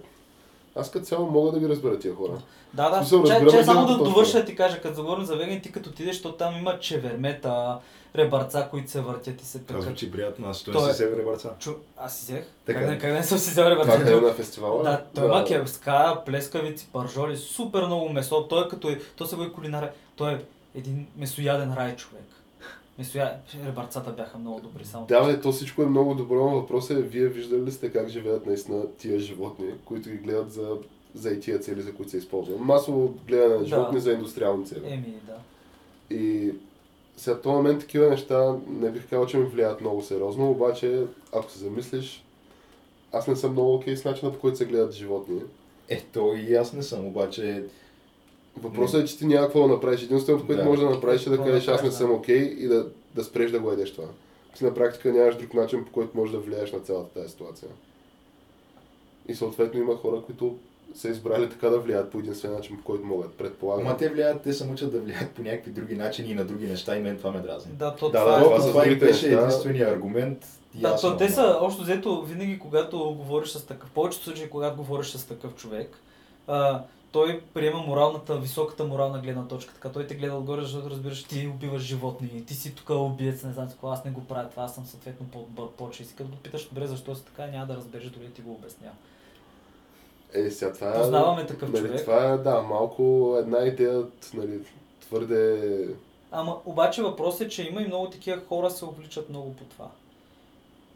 аз 0.75 0.91
като 0.91 1.05
цяло 1.05 1.25
мога 1.27 1.51
да 1.51 1.59
ги 1.59 1.69
разбера 1.69 1.99
тия 1.99 2.15
хора. 2.15 2.31
Да, 2.73 2.89
да. 2.89 2.97
Смисъл, 2.97 3.23
чай 3.23 3.43
ли 3.43 3.63
само 3.63 3.87
да 3.87 3.97
довърша 3.97 4.37
да 4.37 4.45
ти 4.45 4.55
кажа, 4.55 4.81
като 4.81 4.95
заговорим 4.95 5.25
за 5.25 5.35
вегани, 5.35 5.61
ти 5.61 5.71
като 5.71 5.89
отидеш, 5.89 6.15
защото 6.15 6.35
там 6.35 6.57
има 6.57 6.79
чевермета, 6.79 7.77
ребърца, 8.15 8.67
които 8.71 8.91
се 8.91 9.01
въртят 9.01 9.41
и 9.41 9.45
се 9.45 9.59
Това 9.59 9.67
пекат. 9.67 9.83
звучи 9.83 10.11
приятно, 10.11 10.49
аз 10.49 10.63
Той 10.63 10.89
е- 10.89 10.91
си 10.91 10.97
север 10.97 11.23
барца. 11.23 11.49
Чу... 11.59 11.71
Аз 11.97 12.17
си 12.17 12.23
взех. 12.23 12.45
Така 12.65 12.79
Как, 12.79 12.87
е. 12.87 12.91
не, 12.91 12.97
как 12.99 13.11
не 13.13 13.23
съм 13.23 13.37
си 13.37 13.49
взел 13.49 13.63
Това 13.63 13.71
ребърца? 13.95 14.17
е 14.17 14.21
на 14.21 14.33
фестивала. 14.33 14.83
Да, 14.83 15.03
той 15.15 15.25
има 15.25 15.45
кевска, 15.45 16.21
плескавици, 16.25 16.87
пържоли, 16.93 17.37
супер 17.37 17.85
много 17.85 18.09
месо. 18.09 18.47
Той 18.47 18.65
е 18.65 18.69
като 18.69 18.89
е, 18.89 18.99
то 19.15 19.25
се 19.25 19.35
го 19.35 19.53
кулинарен. 19.53 19.89
Той 20.15 20.33
е 20.33 20.39
един 20.75 21.07
месояден 21.17 21.73
рай 21.73 21.95
човек. 21.95 22.23
Месоя... 22.99 23.39
Ребърцата 23.65 24.11
бяха 24.11 24.37
много 24.37 24.59
добри, 24.59 24.85
само. 24.85 25.05
Да, 25.05 25.25
бе, 25.25 25.41
то 25.41 25.51
всичко 25.51 25.81
е 25.81 25.85
много 25.85 26.13
добро, 26.15 26.49
но 26.49 26.55
въпросът 26.55 26.97
е, 26.97 27.01
вие 27.01 27.27
виждали 27.27 27.61
ли 27.61 27.71
сте 27.71 27.91
как 27.91 28.07
живеят 28.09 28.45
наистина 28.45 28.83
тия 28.97 29.19
животни, 29.19 29.65
които 29.85 30.09
ги 30.09 30.17
гледат 30.17 30.51
за, 30.51 30.77
за 31.15 31.29
и 31.29 31.39
тия 31.39 31.59
цели, 31.59 31.81
за 31.81 31.93
които 31.93 32.11
се 32.11 32.17
използват. 32.17 32.59
Масово 32.59 33.13
гледане 33.27 33.53
на 33.53 33.59
Да. 33.59 33.65
животни 33.65 33.99
за 33.99 34.11
индустриални 34.11 34.65
цели. 34.65 34.85
Еми, 34.85 35.13
да. 35.27 35.35
И 36.15 36.53
сега 37.17 37.35
в 37.35 37.41
този 37.41 37.55
момент 37.55 37.79
такива 37.79 38.09
неща 38.09 38.55
не 38.67 38.91
бих 38.91 39.09
казал, 39.09 39.25
че 39.25 39.37
ми 39.37 39.45
влияят 39.45 39.81
много 39.81 40.01
сериозно, 40.01 40.51
обаче 40.51 41.03
ако 41.33 41.51
се 41.51 41.59
замислиш, 41.59 42.23
аз 43.11 43.27
не 43.27 43.35
съм 43.35 43.51
много 43.51 43.73
окей 43.75 43.97
с 43.97 44.05
начина 44.05 44.31
по 44.31 44.39
който 44.39 44.57
се 44.57 44.65
гледат 44.65 44.93
животни. 44.93 45.41
Ето 45.89 46.33
и 46.35 46.55
аз 46.55 46.73
не 46.73 46.83
съм, 46.83 47.05
обаче 47.07 47.63
Въпросът 48.57 49.01
е, 49.01 49.05
че 49.05 49.17
ти 49.17 49.25
няма 49.25 49.45
какво 49.45 49.61
да 49.61 49.73
направиш. 49.73 50.03
Единственото, 50.03 50.45
което 50.45 50.63
Да. 50.63 50.69
можеш 50.69 50.83
да 50.83 50.89
направиш 50.89 51.27
е 51.27 51.29
да 51.29 51.37
кажеш 51.37 51.67
аз 51.67 51.83
не 51.83 51.91
съм 51.91 52.11
окей 52.11 52.55
и 52.59 52.67
да, 52.67 52.87
да 53.15 53.23
спреш 53.23 53.51
да 53.51 53.59
го 53.59 53.71
едеш 53.71 53.93
това. 53.93 54.07
Ти 54.57 54.63
на 54.65 54.73
практика 54.73 55.13
нямаш 55.13 55.35
друг 55.35 55.53
начин, 55.53 55.85
по 55.85 55.91
който 55.91 56.17
можеш 56.17 56.31
да 56.31 56.39
влияеш 56.39 56.71
на 56.71 56.79
цялата 56.79 57.09
тази 57.09 57.29
ситуация. 57.29 57.69
И 59.27 59.35
съответно 59.35 59.79
има 59.79 59.95
хора, 59.95 60.21
които 60.21 60.57
са 60.95 61.09
избрали 61.09 61.49
така 61.49 61.69
да 61.69 61.79
влияят 61.79 62.11
по 62.11 62.19
единствен 62.19 62.53
начин, 62.53 62.77
по 62.77 62.83
който 62.83 63.05
могат. 63.05 63.33
Предполагам. 63.33 63.87
Ама 63.87 63.97
те 63.97 64.09
влияят, 64.09 64.41
те 64.41 64.53
се 64.53 64.65
мучат 64.65 64.91
да 64.91 64.99
влияят 64.99 65.31
по 65.31 65.41
някакви 65.41 65.71
други 65.71 65.95
начини 65.95 66.29
и 66.29 66.35
на 66.35 66.45
други 66.45 66.67
неща 66.67 66.97
и 66.97 67.01
мен 67.01 67.17
това 67.17 67.31
ме 67.31 67.39
дразни. 67.39 67.71
Да, 67.73 67.95
то 67.95 68.09
Да, 68.09 68.19
това 68.19 68.39
е... 68.39 68.43
това 68.43 68.55
Това, 68.57 68.67
това 68.83 68.83
беше 68.85 69.27
неща. 69.27 69.41
единствения 69.41 69.89
аргумент. 69.89 70.45
Да, 70.75 70.89
ясно, 70.89 71.09
то, 71.11 71.17
те 71.17 71.29
са, 71.29 71.57
общо 71.61 71.81
взето, 71.83 72.21
винаги 72.21 72.59
когато 72.59 72.97
говориш 73.17 73.49
с 73.49 73.65
такъв, 73.65 73.91
повечето 73.91 74.23
случаи, 74.25 74.49
когато 74.49 74.77
говориш 74.77 75.07
с 75.07 75.27
такъв 75.27 75.55
човек, 75.55 75.97
а, 76.47 76.83
той 77.13 77.41
приема 77.53 77.79
моралната, 77.79 78.37
високата 78.37 78.83
морална 78.83 79.19
гледна 79.19 79.47
точка. 79.47 79.73
Така 79.73 79.91
той 79.91 80.07
те 80.07 80.15
гледа 80.15 80.35
отгоре, 80.35 80.61
защото 80.61 80.89
разбираш, 80.89 81.23
ти 81.23 81.47
убиваш 81.47 81.81
животни, 81.81 82.45
ти 82.45 82.53
си 82.53 82.75
тук 82.75 82.89
убиец, 82.89 83.43
не 83.43 83.53
знам 83.53 83.69
какво, 83.69 83.89
аз 83.89 84.05
не 84.05 84.11
го 84.11 84.25
правя 84.25 84.49
това, 84.49 84.63
аз 84.63 84.75
съм 84.75 84.85
съответно 84.85 85.27
по-добър, 85.27 85.67
по-чист. 85.77 86.11
И 86.11 86.15
Като 86.15 86.29
го 86.29 86.35
питаш, 86.35 86.67
добре, 86.69 86.87
защо 86.87 87.15
си 87.15 87.25
така, 87.25 87.47
няма 87.47 87.65
да 87.65 87.75
разбереш, 87.75 88.09
дори 88.09 88.31
ти 88.31 88.41
го 88.41 88.51
обясня. 88.51 88.91
Е, 90.33 90.51
сега 90.51 90.73
това 90.73 90.89
е... 90.89 90.93
Познаваме 90.93 91.45
такъв 91.45 91.71
нали, 91.71 91.81
човек. 91.81 92.01
Това 92.01 92.25
е, 92.25 92.37
да, 92.37 92.61
малко 92.61 93.35
една 93.39 93.57
идея, 93.57 94.03
нали, 94.33 94.59
твърде... 95.01 95.87
Ама 96.31 96.57
обаче 96.65 97.01
въпросът 97.01 97.41
е, 97.41 97.49
че 97.49 97.63
има 97.63 97.81
и 97.81 97.87
много 97.87 98.09
такива 98.09 98.41
хора 98.49 98.71
се 98.71 98.85
обличат 98.85 99.29
много 99.29 99.55
по 99.55 99.63
това. 99.63 99.89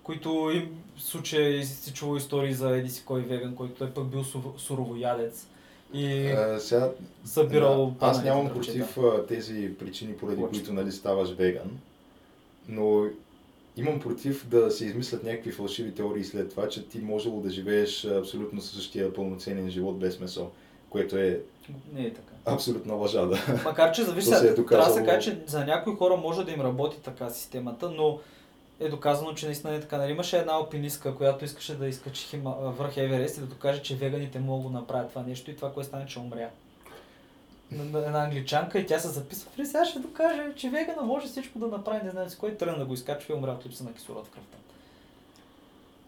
Които 0.04 0.52
им 0.54 0.84
в 0.98 1.04
случая 1.04 1.66
си 1.66 1.94
чувал 1.94 2.18
истории 2.18 2.54
за 2.54 2.78
еди 2.78 2.90
си 2.90 3.06
кой 3.06 3.22
веган, 3.22 3.56
който 3.56 3.74
той 3.74 3.90
пък 3.90 4.06
бил 4.06 4.24
сур- 4.24 4.58
суровоядец. 4.58 5.48
И 5.94 6.28
А, 6.28 6.60
сега, 6.60 6.92
събирал 7.26 7.86
да, 7.86 7.92
аз 8.06 8.18
падналите 8.18 8.30
нямам 8.30 8.54
против 8.54 8.98
тези 9.28 9.76
причини, 9.80 10.14
поради 10.18 10.38
Плочи. 10.38 10.52
които 10.52 10.74
нали, 10.74 10.92
ставаш 10.92 11.30
веган, 11.30 11.80
но 12.70 13.06
имам 13.78 14.00
против 14.00 14.48
да 14.48 14.72
се 14.72 14.86
измислят 14.86 15.24
някакви 15.24 15.52
фалшиви 15.52 15.92
теории 15.96 16.24
след 16.24 16.50
това, 16.50 16.70
че 16.70 16.90
ти 16.90 17.00
можело 17.00 17.42
да 17.42 17.50
живееш 17.50 18.06
абсолютно 18.06 18.62
същия 18.62 19.14
пълноценен 19.14 19.70
живот 19.70 20.00
без 20.00 20.20
месо, 20.20 20.50
което 20.90 21.18
е 21.18 21.40
Не 21.94 22.02
е 22.06 22.14
така. 22.14 22.34
абсолютна 22.46 22.94
лъжа, 22.94 23.26
да. 23.26 23.62
Макар 23.66 23.92
че 23.92 24.04
зависи, 24.04 24.30
се 24.30 24.36
е 24.36 24.40
трябва 24.40 24.48
да 24.50 24.56
се 24.56 24.62
доказало. 24.62 25.06
каже, 25.06 25.32
че 25.32 25.42
за 25.46 25.66
някои 25.66 25.96
хора 25.96 26.16
може 26.18 26.46
да 26.46 26.52
им 26.52 26.62
работи 26.62 26.98
така 27.04 27.30
системата, 27.30 27.90
но 27.90 28.20
е 28.80 28.90
доказано, 28.90 29.34
че 29.34 29.46
наистина 29.46 29.76
е 29.76 29.80
така. 29.80 29.98
Нали, 29.98 30.12
имаше 30.12 30.38
една 30.38 30.54
алпинистка, 30.54 31.16
която 31.16 31.46
искаше 31.46 31.78
да 31.78 31.88
изкачи 31.88 32.26
хима, 32.28 32.52
върх 32.60 32.98
Еверест 32.98 33.38
и 33.38 33.40
да 33.40 33.46
докаже, 33.46 33.82
че 33.82 33.96
веганите 33.96 34.40
могат 34.40 34.72
да 34.74 34.80
направят 34.80 35.10
това 35.10 35.24
нещо 35.24 35.52
и 35.52 35.56
това, 35.56 35.74
което 35.74 35.88
стане, 35.88 36.06
че 36.06 36.20
умря. 36.20 36.50
На- 37.72 37.84
на 37.84 38.06
Една 38.06 38.24
англичанка 38.24 38.80
и 38.80 38.86
тя 38.86 39.00
се 39.00 39.08
записва, 39.08 39.52
при 39.58 39.66
сега 39.66 39.86
ще 39.86 40.00
докаже, 40.00 40.42
че 40.56 40.70
вегана 40.70 41.02
може 41.02 41.28
всичко 41.28 41.60
да 41.60 41.68
направи, 41.68 42.06
не 42.06 42.12
знам 42.12 42.30
си 42.30 42.38
кой 42.38 42.56
тръгна 42.56 42.80
да 42.80 42.86
го 42.86 42.94
изкачва 42.94 43.34
и 43.34 43.38
умря 43.38 43.52
от 43.52 43.66
липса 43.66 43.84
на 43.84 43.94
кислород 43.94 44.28
в 44.28 44.30
кръвта. 44.30 44.58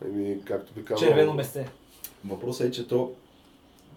Еми, 0.05 0.43
както 0.45 0.74
би 0.74 0.86
казал... 0.86 1.07
Червено 1.07 1.34
месте. 1.34 1.70
Въпросът 2.26 2.67
е, 2.67 2.72
че 2.72 2.88
то 2.88 3.11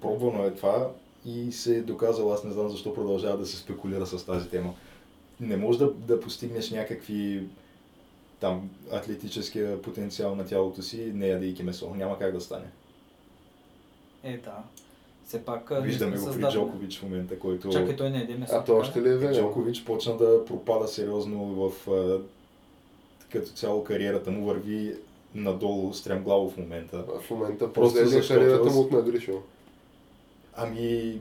пробвано 0.01 0.45
е 0.45 0.55
това 0.55 0.91
и 1.25 1.53
се 1.53 1.77
е 1.77 1.83
доказало, 1.83 2.33
аз 2.33 2.45
не 2.45 2.53
знам 2.53 2.68
защо 2.68 2.95
продължава 2.95 3.39
да 3.39 3.47
се 3.47 3.57
спекулира 3.57 4.07
с 4.07 4.27
тази 4.27 4.49
тема. 4.49 4.75
Не 5.41 5.57
можеш 5.57 5.79
да, 5.79 5.91
да 5.93 6.20
постигнеш 6.20 6.70
някакви 6.70 7.43
там 8.43 8.70
атлетическия 8.93 9.82
потенциал 9.82 10.34
на 10.34 10.45
тялото 10.45 10.82
си, 10.82 11.12
не 11.14 11.28
ядейки 11.28 11.62
месо. 11.62 11.95
Няма 11.95 12.18
как 12.18 12.32
да 12.32 12.40
стане. 12.40 12.66
Е, 14.22 14.36
да. 14.36 14.57
Все 15.26 15.45
пак... 15.45 15.70
а, 15.70 15.80
Виждаме 15.80 16.16
го 16.18 16.32
при. 16.32 16.51
Джокович 16.51 16.99
в 16.99 17.03
момента, 17.03 17.38
който... 17.38 17.68
Чакай, 17.68 17.97
той 17.97 18.11
не 18.11 18.18
еде 18.18 18.34
месо. 18.34 18.55
А 18.57 18.64
то 18.64 18.76
още 18.76 19.03
ли? 19.03 19.09
е 19.09 19.16
веган? 19.16 19.34
Джокович 19.34 19.84
почна 19.84 20.16
да 20.16 20.45
пропада 20.45 20.88
сериозно 20.88 21.45
в 21.45 21.90
а, 21.90 22.20
като 23.32 23.51
цяло 23.53 23.84
кариерата 23.84 24.30
му 24.30 24.47
върви 24.47 24.95
надолу, 25.34 25.95
стремглаво 25.95 26.51
в 26.51 26.57
момента. 26.57 27.05
В 27.20 27.30
момента 27.30 27.72
Просто 27.72 27.95
просто 27.95 28.11
защото 28.11 28.40
кариерата 28.40 28.70
му 28.70 28.80
от 28.80 28.93
Нагришо. 28.93 29.43
Ами, 30.55 31.18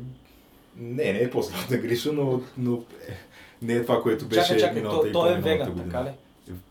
не, 0.78 1.14
не 1.14 1.20
е 1.20 1.32
после 1.32 1.76
на 1.76 1.82
Гришо, 1.82 2.14
но, 2.14 2.42
но 2.58 2.84
е, 3.08 3.14
не 3.62 3.74
е 3.74 3.82
това, 3.82 4.02
което 4.02 4.26
беше 4.26 4.42
Чакай, 4.42 4.58
чакай, 4.58 4.76
миналата 4.76 5.02
то, 5.02 5.08
и 5.08 5.12
той 5.12 5.38
е 5.38 5.42
веган, 5.42 5.70
година. 5.70 5.92
така 5.92 6.04
ли? 6.06 6.12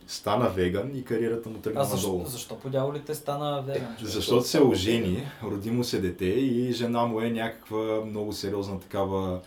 Стана 0.07 0.49
веган 0.49 0.97
и 0.97 1.05
кариерата 1.05 1.49
му 1.49 1.59
тръгна 1.59 1.81
А 1.81 1.85
защо, 1.85 2.07
надолу. 2.07 2.27
защо 2.27 2.59
по 2.59 2.69
дяволите 2.69 3.15
стана 3.15 3.63
веган? 3.63 3.97
човек? 3.97 4.13
Защото 4.13 4.43
се 4.43 4.61
ожени, 4.61 5.27
роди 5.45 5.71
му 5.71 5.85
се 5.85 6.01
дете 6.01 6.25
и 6.25 6.73
жена 6.73 7.07
му 7.07 7.21
е 7.21 7.31
някаква 7.31 7.79
много 8.01 8.33
сериозна 8.33 8.81
такава 8.81 9.41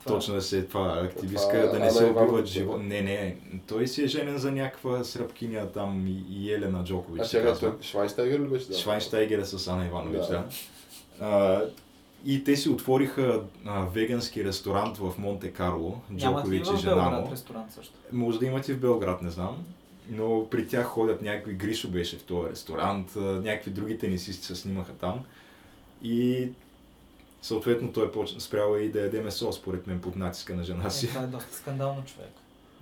Това- 0.00 0.14
Точно 0.14 0.34
да 0.34 0.42
се 0.42 0.62
това 0.62 1.00
активистка, 1.04 1.60
Това 1.60 1.72
да 1.72 1.78
не 1.78 1.90
се 1.90 2.04
убиват 2.04 2.40
да. 2.40 2.46
живот. 2.46 2.80
Не, 2.80 3.02
не, 3.02 3.36
той 3.68 3.88
си 3.88 4.02
е 4.02 4.06
женен 4.06 4.38
за 4.38 4.52
някаква 4.52 5.04
сръбкиня 5.04 5.66
там 5.66 6.06
и, 6.30 6.52
Елена 6.52 6.84
Джокович. 6.84 7.20
А 7.20 7.24
се 7.24 7.30
чакай, 7.30 7.50
казва. 7.50 7.70
той 7.70 7.82
Швайнстайгер 7.82 8.40
ли 8.40 8.44
беше? 8.44 8.66
Да. 8.66 8.74
Швайнштайгер 8.74 9.38
е 9.38 9.44
с 9.44 9.68
Ана 9.68 9.86
Иванович, 9.86 10.20
да. 10.20 10.28
Да. 10.28 10.44
А, 11.20 11.62
и 12.26 12.44
те 12.44 12.56
си 12.56 12.68
отвориха 12.68 13.42
а, 13.64 13.84
вегански 13.84 14.44
ресторант 14.44 14.96
в 14.96 15.14
Монте 15.18 15.50
Карло, 15.50 16.00
Джокович 16.16 16.66
и 16.68 16.76
жена 16.76 17.10
му. 17.10 17.28
ресторант 17.32 17.72
също? 17.72 17.94
Може 18.12 18.38
да 18.38 18.46
имат 18.46 18.68
и 18.68 18.72
в 18.72 18.80
Белград, 18.80 19.22
не 19.22 19.30
знам. 19.30 19.64
Но 20.10 20.46
при 20.50 20.66
тях 20.66 20.86
ходят 20.86 21.22
някакви, 21.22 21.54
Гришо 21.54 21.88
беше 21.88 22.16
в 22.16 22.22
този 22.22 22.50
ресторант, 22.50 23.12
някакви 23.16 23.70
други 23.70 23.98
тенисисти 23.98 24.46
се 24.46 24.56
снимаха 24.56 24.92
там. 24.92 25.20
И 26.02 26.48
съответно 27.42 27.92
той 27.92 28.12
почна 28.12 28.40
спрял 28.40 28.76
и 28.76 28.88
да 28.88 29.00
яде 29.00 29.20
месо, 29.20 29.52
според 29.52 29.86
мен, 29.86 30.00
под 30.00 30.16
натиска 30.16 30.54
на 30.54 30.64
жена 30.64 30.86
Е, 30.86 30.90
си. 30.90 31.08
това 31.08 31.22
е 31.22 31.26
доста 31.26 31.54
скандално, 31.54 32.04
човек. 32.04 32.30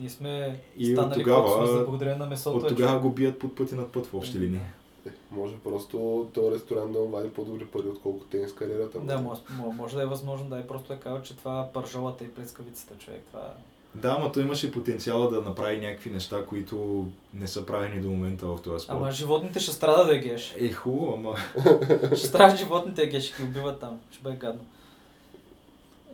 Ние 0.01 0.11
сме 0.11 0.61
И 0.78 0.86
от 0.86 0.99
станали 0.99 1.14
тогава- 1.14 1.49
хората, 1.49 1.66
сме 1.68 1.78
за 1.78 1.84
благодарение 1.84 2.18
на 2.18 2.26
месото. 2.26 2.57
От 2.57 2.64
е, 2.64 2.68
тогава 2.68 2.90
човек. 2.90 3.03
го 3.03 3.11
бият 3.11 3.38
под 3.38 3.57
пъти 3.57 3.74
над 3.74 3.92
път 3.92 4.07
в 4.07 4.14
общи 4.14 4.38
линии. 4.38 4.61
Е, 5.07 5.11
Може 5.31 5.57
просто 5.65 6.29
този 6.35 6.55
ресторант 6.55 6.93
да 6.93 6.99
му 6.99 7.09
вади 7.09 7.31
по-добри 7.31 7.67
пари, 7.67 7.89
отколкото 7.89 8.27
тенис 8.27 8.55
кариерата. 8.55 8.99
му. 8.99 9.07
Да, 9.07 9.19
може, 9.19 9.41
може 9.59 9.97
да 9.97 10.03
е 10.03 10.07
възможно 10.07 10.49
да 10.49 10.59
е 10.59 10.67
просто 10.67 10.93
е 10.93 10.97
казал, 10.97 11.23
че 11.23 11.37
това 11.37 11.69
пържолата 11.75 12.25
и 12.25 12.29
плескавицата, 12.29 12.95
човек. 12.99 13.23
Това... 13.31 13.55
Да, 13.95 14.17
ама 14.19 14.33
той 14.33 14.43
имаше 14.43 14.73
потенциала 14.73 15.31
да 15.31 15.41
направи 15.41 15.81
някакви 15.81 16.11
неща, 16.11 16.47
които 16.47 17.07
не 17.35 17.49
са 17.49 17.67
правени 17.67 18.01
до 18.01 18.09
момента 18.09 18.47
в 18.47 18.63
този 18.63 18.85
спорт. 18.85 18.97
Ама 18.97 19.11
животните 19.13 19.61
ще 19.61 19.73
страда 19.73 20.05
да 20.05 20.19
геш. 20.19 20.55
Е, 20.59 20.73
хубаво, 20.73 21.15
ама... 21.15 21.37
Ще 22.17 22.27
страдат 22.27 22.59
животните 22.59 23.05
да 23.05 23.11
геш, 23.11 23.25
ще 23.25 23.43
ги 23.43 23.49
убиват 23.49 23.81
там. 23.81 24.01
Ще 24.11 24.23
бъде 24.23 24.37
гадно. 24.37 24.65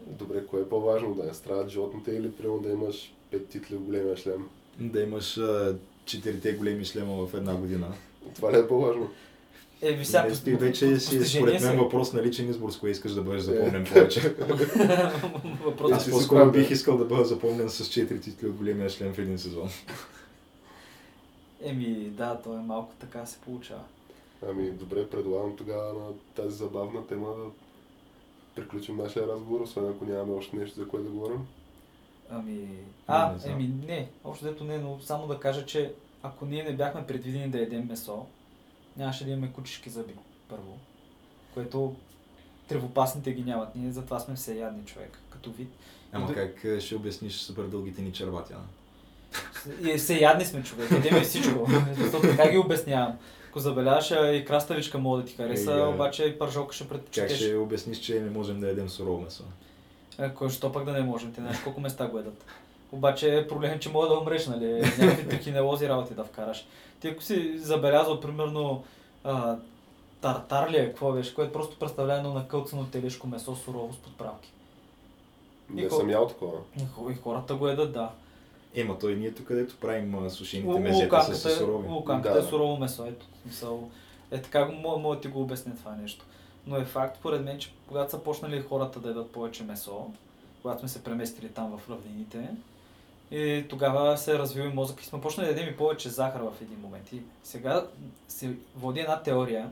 Добре, 0.06 0.46
кое 0.46 0.60
е 0.60 0.68
по-важно? 0.68 1.14
Да 1.14 1.34
страдат 1.34 1.68
животните 1.68 2.10
или 2.10 2.32
примерно 2.32 2.62
да 2.62 2.70
имаш 2.70 3.14
пет 3.30 3.48
титли 3.48 3.76
в 3.76 3.80
големия 3.80 4.16
шлем? 4.16 4.48
Да 4.78 5.02
имаш 5.02 5.40
четирите 6.04 6.52
големи 6.52 6.84
шлема 6.84 7.26
в 7.26 7.34
една 7.34 7.54
година. 7.54 7.92
Това 8.34 8.52
ли 8.52 8.58
е 8.58 8.68
по-важно? 8.68 9.10
Е, 9.82 9.92
ви 9.92 10.04
сега 10.04 10.26
Не, 10.46 10.54
вече 10.56 11.00
си, 11.00 11.24
според 11.24 11.62
мен, 11.62 11.78
въпрос 11.78 12.12
на 12.12 12.22
личен 12.22 12.50
избор, 12.50 12.70
с 12.70 12.76
кое 12.76 12.90
искаш 12.90 13.12
да 13.12 13.22
бъдеш 13.22 13.42
запомнен 13.42 13.84
повече. 13.84 14.20
Въпросът 15.64 15.96
Аз 15.96 16.04
си 16.04 16.10
по-скоро 16.10 16.52
бих 16.52 16.70
искал 16.70 16.98
да 16.98 17.04
бъда 17.04 17.24
запомнен 17.24 17.70
с 17.70 17.88
четири 17.88 18.20
титли 18.20 18.48
от 18.48 18.56
големия 18.56 18.90
шлем 18.90 19.12
в 19.12 19.18
един 19.18 19.38
сезон. 19.38 19.68
Еми, 21.62 22.10
да, 22.10 22.40
то 22.44 22.54
е 22.54 22.60
малко 22.60 22.92
така 23.00 23.26
се 23.26 23.38
получава. 23.38 23.82
Ами, 24.48 24.70
добре, 24.70 25.10
предлагам 25.10 25.56
тогава 25.56 25.92
на 25.92 26.12
тази 26.34 26.56
забавна 26.56 27.06
тема 27.06 27.28
да 27.28 27.50
приключим 28.54 28.96
нашия 28.96 29.26
разговор, 29.26 29.60
освен 29.60 29.88
ако 29.88 30.04
нямаме 30.04 30.34
още 30.34 30.56
нещо 30.56 30.80
за 30.80 30.88
което 30.88 31.04
да 31.04 31.10
говорим. 31.10 31.46
Ами... 32.30 32.68
А, 33.06 33.32
не 33.32 33.38
знам. 33.38 33.54
еми 33.54 33.72
не, 33.86 34.08
общо 34.24 34.44
дето 34.44 34.64
не, 34.64 34.78
но 34.78 34.98
само 35.00 35.26
да 35.26 35.38
кажа, 35.38 35.66
че 35.66 35.92
ако 36.22 36.46
ние 36.46 36.62
не 36.62 36.72
бяхме 36.72 37.06
предвидени 37.06 37.48
да 37.48 37.60
едем 37.60 37.86
месо, 37.88 38.26
нямаше 38.96 39.24
да 39.24 39.30
имаме 39.30 39.52
кучешки 39.52 39.90
зъби, 39.90 40.14
първо. 40.48 40.78
Което 41.54 41.94
тревопасните 42.68 43.32
ги 43.32 43.42
нямат. 43.42 43.76
Ние 43.76 43.92
затова 43.92 44.20
сме 44.20 44.34
всеядни 44.34 44.84
човек, 44.84 45.18
като 45.30 45.50
вид. 45.50 45.68
Ама 46.12 46.26
Да. 46.26 46.34
как 46.34 46.64
е, 46.64 46.80
ще 46.80 46.96
обясниш 46.96 47.34
супер 47.36 47.62
дългите 47.62 48.02
ни 48.02 48.12
червати, 48.12 48.52
а? 48.52 48.58
И 49.88 49.98
всеядни 49.98 50.44
сме 50.44 50.62
човек, 50.62 50.90
едеме 50.90 51.20
всичко. 51.20 51.66
Защото 51.96 52.28
така 52.28 52.50
ги 52.50 52.58
обяснявам. 52.58 53.18
Ако 53.48 53.60
забеляваш, 53.60 54.10
а, 54.10 54.32
и 54.32 54.44
краставичка 54.44 54.98
мога 54.98 55.18
да 55.22 55.24
ти 55.24 55.34
хареса, 55.34 55.74
да. 55.74 55.88
обаче 55.88 56.24
и 56.24 56.38
пържолка 56.38 56.74
ще 56.74 56.84
Как 56.84 56.90
предпочетеш. 56.92 57.36
ще 57.38 57.54
обясниш, 57.54 57.98
че 57.98 58.20
не 58.20 58.30
можем 58.30 58.60
да 58.60 58.68
ядем 58.68 58.88
сурово 58.88 59.20
месо? 59.20 59.44
Е, 60.18 60.34
кой 60.34 60.50
що 60.50 60.72
пък 60.72 60.84
да 60.84 60.92
не 60.92 61.02
можем, 61.02 61.32
те 61.32 61.40
знаеш 61.40 61.58
колко 61.64 61.80
места 61.80 62.06
го 62.06 62.18
едат. 62.18 62.44
Обаче 62.92 63.46
проблем 63.48 63.72
е, 63.72 63.80
че 63.80 63.88
мога 63.88 64.08
да 64.08 64.14
умреш, 64.14 64.46
нали? 64.46 64.72
Някакви 64.98 65.28
трихинелози 65.30 65.88
работи 65.88 66.14
да 66.14 66.24
вкараш. 66.24 66.66
Ти 67.00 67.08
ако 67.08 67.22
си 67.22 67.58
забелязал, 67.58 68.20
примерно, 68.20 68.84
а, 69.24 69.56
тартар 70.20 70.70
ли 70.70 70.76
е, 70.76 70.86
какво 70.86 71.12
беше, 71.12 71.34
което 71.34 71.52
просто 71.52 71.78
представлява 71.78 72.18
едно 72.18 72.34
накълцано 72.34 72.86
телешко 72.86 73.26
месо 73.26 73.56
сурово 73.56 73.92
с 73.92 73.98
подправки. 73.98 74.52
Не 75.70 75.82
ко- 75.82 75.90
съм 75.90 76.10
ял 76.10 76.28
такова. 76.28 76.58
И, 76.76 76.82
хо- 76.86 77.10
и 77.10 77.14
хората 77.14 77.54
го 77.54 77.68
едат, 77.68 77.92
да. 77.92 78.10
Ема 78.74 78.98
той 78.98 79.14
ние 79.14 79.34
тук, 79.34 79.46
където 79.46 79.76
правим 79.76 80.30
сушените 80.30 80.80
мезета 80.80 81.22
си 81.24 81.48
е, 81.48 81.50
сурови. 81.50 81.88
луканката 81.88 82.34
Да. 82.34 82.40
е 82.40 82.50
сурово 82.50 82.76
месо, 82.76 83.04
ето. 83.04 83.26
в 83.26 83.42
Смисъл, 83.42 83.90
е 84.30 84.42
така, 84.42 84.64
мога, 84.66 84.98
мога 84.98 85.16
да 85.16 85.22
ти 85.22 85.28
го 85.28 85.42
обясня 85.42 85.76
това 85.76 85.92
нещо. 85.92 86.24
Но 86.66 86.76
е 86.76 86.84
факт, 86.84 87.18
поред 87.18 87.44
мен, 87.44 87.58
че 87.58 87.72
когато 87.88 88.10
са 88.10 88.18
почнали 88.18 88.60
хората 88.60 89.00
да 89.00 89.08
ядат 89.08 89.30
повече 89.30 89.62
месо, 89.62 90.10
когато 90.62 90.80
сме 90.80 90.88
се 90.88 91.04
преместили 91.04 91.48
там 91.48 91.78
в 91.78 91.90
равнините, 91.90 92.48
и 93.30 93.64
тогава 93.68 94.18
се 94.18 94.38
развил 94.38 94.64
и 94.64 94.74
мозък 94.74 95.02
и 95.02 95.04
сме 95.04 95.20
почнали 95.20 95.46
да 95.46 95.52
ядем 95.52 95.74
и 95.74 95.76
повече 95.76 96.08
захар 96.08 96.40
в 96.40 96.62
един 96.62 96.80
момент. 96.80 97.12
И 97.12 97.20
сега 97.42 97.86
се 98.28 98.50
води 98.76 99.00
една 99.00 99.22
теория, 99.22 99.70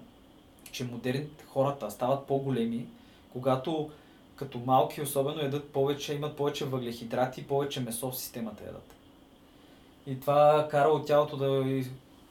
че 0.73 0.85
модерните 0.85 1.45
хората 1.49 1.91
стават 1.91 2.27
по-големи, 2.27 2.87
когато 3.33 3.91
като 4.37 4.59
малки 4.59 5.03
особено 5.03 5.43
ядат 5.43 5.69
повече, 5.69 6.15
имат 6.15 6.37
повече 6.37 6.65
въглехидрати 6.65 7.47
повече 7.47 7.81
месо 7.81 8.11
в 8.11 8.19
системата 8.19 8.65
ядат. 8.65 8.95
И 10.07 10.21
това 10.21 10.69
кара 10.71 10.89
от 10.89 11.07
тялото 11.07 11.37
да, 11.37 11.65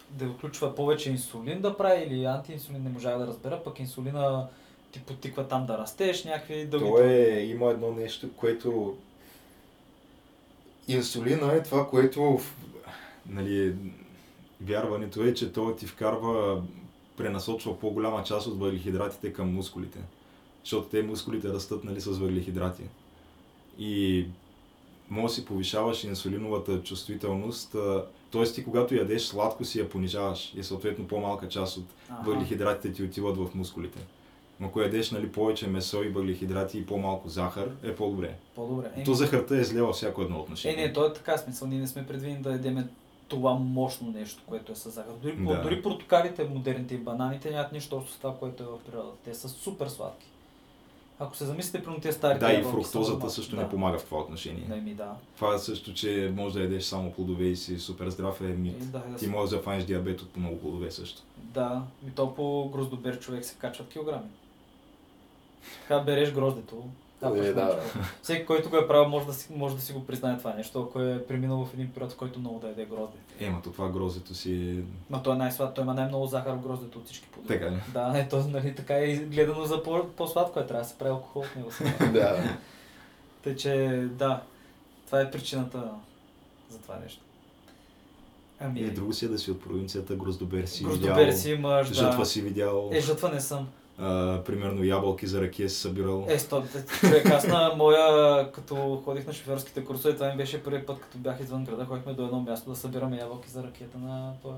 да 0.09 0.25
отключва 0.25 0.75
повече 0.75 1.09
инсулин 1.09 1.61
да 1.61 1.77
прави 1.77 2.03
или 2.03 2.25
антиинсулин, 2.25 2.83
не 2.83 2.89
можа 2.89 3.17
да 3.17 3.27
разбера, 3.27 3.63
пък 3.63 3.79
инсулина 3.79 4.47
ти 4.91 4.99
потиква 4.99 5.47
там 5.47 5.65
да 5.65 5.77
растеш, 5.77 6.23
някакви 6.23 6.65
дълги... 6.65 6.85
То 6.85 7.01
е, 7.01 7.39
има 7.39 7.71
едно 7.71 7.91
нещо, 7.91 8.29
което... 8.37 8.97
Инсулина 10.88 11.53
е 11.53 11.64
това, 11.64 11.88
което... 11.89 12.39
Нали, 13.30 13.76
вярването 14.61 15.23
е, 15.23 15.34
че 15.34 15.53
той 15.53 15.76
ти 15.76 15.88
вкарва 15.88 16.64
пренасочва 17.18 17.80
по-голяма 17.80 18.23
част 18.23 18.47
от 18.47 18.59
въглехидратите 18.59 19.34
към 19.34 19.53
мускулите. 19.53 19.99
Защото 20.64 20.89
те 20.89 21.03
мускулите 21.03 21.49
растат 21.49 21.84
нали, 21.84 22.01
с 22.01 22.07
въглехидрати. 22.07 22.84
И 23.80 24.26
може 25.09 25.27
да 25.27 25.34
си 25.34 25.45
повишаваш 25.45 26.03
инсулиновата 26.03 26.84
чувствителност, 26.84 27.72
т.е. 28.31 28.43
ти 28.43 28.64
когато 28.64 28.95
ядеш 28.95 29.22
сладко 29.22 29.65
си 29.65 29.80
я 29.80 29.89
понижаваш 29.89 30.53
и 30.55 30.64
съответно 30.64 31.07
по-малка 31.07 31.49
част 31.49 31.77
от 31.77 31.85
въглехидратите 32.26 32.93
ти 32.93 33.03
отиват 33.03 33.38
в 33.38 33.55
мускулите. 33.55 33.99
Но 34.59 34.67
ако 34.67 34.81
ядеш 34.81 35.11
нали, 35.11 35.29
повече 35.29 35.67
месо 35.67 36.03
и 36.03 36.09
въглехидрати 36.09 36.77
и 36.77 36.85
по-малко 36.85 37.29
захар, 37.29 37.69
е 37.84 37.95
по-добре. 37.95 38.35
По-добре. 38.55 38.91
Еми, 38.95 39.05
То 39.05 39.13
захарта 39.13 39.57
е 39.57 39.63
зле 39.63 39.81
във 39.81 39.95
всяко 39.95 40.21
едно 40.21 40.35
Е, 40.35 40.39
отношение. 40.39 40.77
не, 40.77 40.93
то 40.93 41.05
е 41.05 41.13
така 41.13 41.38
смисъл. 41.38 41.67
Ние 41.67 41.79
не 41.79 41.88
сме 41.88 42.07
предвидени 42.07 42.38
да 42.38 42.51
ядеме 42.51 42.88
това 43.27 43.53
мощно 43.53 44.11
нещо, 44.11 44.43
което 44.45 44.71
е 44.71 44.75
с 44.75 44.89
захар. 44.89 45.11
Дори, 45.13 45.35
Да. 45.35 45.43
да. 45.47 45.61
дори 45.61 45.81
портокалите, 45.81 46.43
модерните 46.45 46.95
и 46.95 46.99
бананите 46.99 47.51
нямат 47.51 47.71
нищо 47.71 47.95
общо 47.95 48.13
с 48.13 48.17
това, 48.17 48.35
което 48.35 48.63
е 48.63 48.67
в 48.67 48.79
природата. 48.81 49.17
Те 49.23 49.34
са 49.34 49.49
супер 49.49 49.88
сладки. 49.88 50.25
Ако 51.19 51.35
се 51.35 51.45
замислите, 51.45 51.84
при 51.84 51.99
тези 51.99 52.17
старите 52.17 52.45
Да, 52.45 52.53
и 52.53 52.63
фруктозата 52.63 53.29
също 53.29 53.55
да. 53.55 53.61
не 53.61 53.69
помага 53.69 53.99
в 53.99 54.05
това 54.05 54.19
отношение. 54.19 54.65
Не 54.69 54.75
ми 54.75 54.93
да. 54.93 55.11
Това 55.35 55.57
също, 55.57 55.93
че 55.93 56.34
може 56.35 56.53
да 56.53 56.61
ядеш 56.61 56.84
само 56.84 57.11
плодове 57.11 57.45
и 57.45 57.55
си 57.55 57.79
супер 57.79 58.09
здрав 58.09 58.41
е 58.41 58.45
И, 58.45 58.47
мит. 58.47 58.79
да, 58.81 58.99
да, 58.99 59.15
Ти 59.15 59.25
си- 59.25 59.31
можеш 59.31 59.49
да 59.49 59.61
фанеш 59.61 59.84
диабет 59.84 60.21
от 60.21 60.38
много 60.38 60.59
плодове 60.59 60.91
също. 60.91 61.21
да, 61.38 61.81
и 62.07 62.11
то 62.11 62.35
по 62.35 62.69
гроздобер 62.69 63.19
човек 63.19 63.45
се 63.45 63.55
качват 63.55 63.89
килограми. 63.89 64.25
Така 65.81 65.99
береш 65.99 66.34
гроздето. 66.34 66.84
капваш 67.19 67.45
Е, 67.45 67.53
да. 67.53 67.79
Всеки, 68.21 68.45
който 68.45 68.69
го 68.69 68.77
е 68.77 68.88
правил, 68.88 69.09
може 69.09 69.25
да, 69.25 69.34
си, 69.34 69.47
може 69.55 69.75
да 69.75 69.81
си 69.81 69.93
го 69.93 70.05
признае 70.05 70.38
това 70.38 70.53
нещо, 70.53 70.81
ако 70.81 71.01
е 71.01 71.25
преминал 71.27 71.65
в 71.65 71.73
един 71.73 71.91
период, 71.91 72.11
в 72.11 72.15
който 72.15 72.39
много 72.39 72.59
да 72.59 72.67
яде 72.67 72.85
грозде. 72.85 73.17
Ема, 73.39 73.61
то 73.63 73.71
това 73.71 73.89
гроздето 73.89 74.35
си 74.35 74.53
е... 74.53 74.84
Но 75.09 75.23
той 75.23 75.34
е 75.35 75.38
най-слад, 75.38 75.73
той 75.73 75.84
има 75.84 75.93
най-много 75.93 76.25
захар 76.25 76.51
в 76.51 76.61
гроздето 76.67 76.99
от 76.99 77.05
всички 77.05 77.27
плодове. 77.27 77.59
Така 77.59 77.71
ли? 77.71 77.79
Да, 77.93 78.13
ето, 78.15 78.38
нали, 78.47 78.75
така 78.75 78.93
е 78.95 79.15
гледано 79.15 79.65
за 79.65 79.84
по- 79.84 80.07
по-сладко 80.07 80.59
е, 80.59 80.65
трябва 80.67 80.84
да 80.84 80.89
се 80.89 80.97
прави 80.97 81.11
алкохол 81.11 81.41
от 81.41 81.55
него. 81.55 81.69
Да. 82.13 82.43
Тъй, 83.43 83.55
че 83.55 84.03
да, 84.11 84.41
това 85.05 85.21
е 85.21 85.31
причината 85.31 85.84
за 86.69 86.77
това 86.77 86.95
нещо. 87.03 87.21
Ами, 88.59 88.79
Е, 88.81 88.89
друго 88.89 89.13
си 89.13 89.25
е 89.25 89.27
да 89.27 89.38
си 89.39 89.51
от 89.51 89.61
провинцията, 89.61 90.15
гроздобер 90.15 90.65
си 90.65 90.84
гроздобер 90.84 91.15
видял, 91.15 91.38
си 91.38 91.51
имаш, 91.51 91.88
да. 91.88 91.93
жътва 91.93 92.25
си 92.25 92.41
видял, 92.41 92.89
Е, 92.93 93.01
жътва 93.01 93.29
не 93.29 93.41
съм. 93.41 93.67
А, 93.97 94.41
примерно 94.43 94.83
ябълки 94.83 95.27
за 95.27 95.41
ракия 95.41 95.69
си 95.69 95.75
събирал. 95.77 96.25
Е, 96.29 96.39
стоп, 96.39 96.65
човек, 96.99 97.25
аз 97.25 97.47
на 97.47 97.73
моя, 97.77 98.51
като 98.51 99.01
ходих 99.05 99.27
на 99.27 99.33
шофьорските 99.33 99.85
курсове, 99.85 100.13
това 100.13 100.31
ми 100.31 100.37
беше 100.37 100.63
първият 100.63 100.85
път, 100.85 100.99
като 100.99 101.17
бях 101.17 101.39
извън 101.39 101.65
града, 101.65 101.85
ходихме 101.85 102.13
до 102.13 102.25
едно 102.25 102.39
място 102.39 102.69
да 102.69 102.75
събираме 102.75 103.17
ябълки 103.17 103.49
за 103.49 103.63
ракета 103.63 103.97
на 103.97 104.33
този 104.43 104.55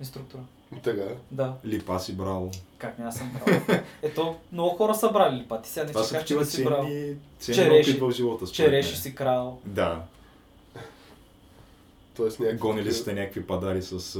инструктора. 0.00 0.42
Така. 0.82 1.02
Да, 1.30 1.54
Липа 1.64 1.98
си 1.98 2.16
брал. 2.16 2.50
как 2.78 2.98
няма 2.98 3.12
съм 3.12 3.30
брал. 3.34 3.60
Ето, 4.02 4.36
много 4.52 4.70
хора 4.70 4.94
са 4.94 5.10
брали 5.10 5.36
липати, 5.36 5.70
сега 5.70 5.86
не 5.86 5.92
Това 5.92 6.04
как 6.10 6.26
че 6.26 6.36
не 6.36 6.44
си 6.44 6.64
брал. 6.64 6.82
ценни, 6.82 7.16
ценни 7.38 7.56
Череши. 7.56 7.98
в 8.00 8.10
живота. 8.10 8.46
Череши 8.46 8.96
си 8.96 9.14
крал. 9.14 9.58
Да. 9.64 10.02
Тоест 12.16 12.40
някакви... 12.40 12.58
Гонили 12.58 12.92
сте 12.92 13.12
някакви 13.14 13.46
падари 13.46 13.82
с... 13.82 14.18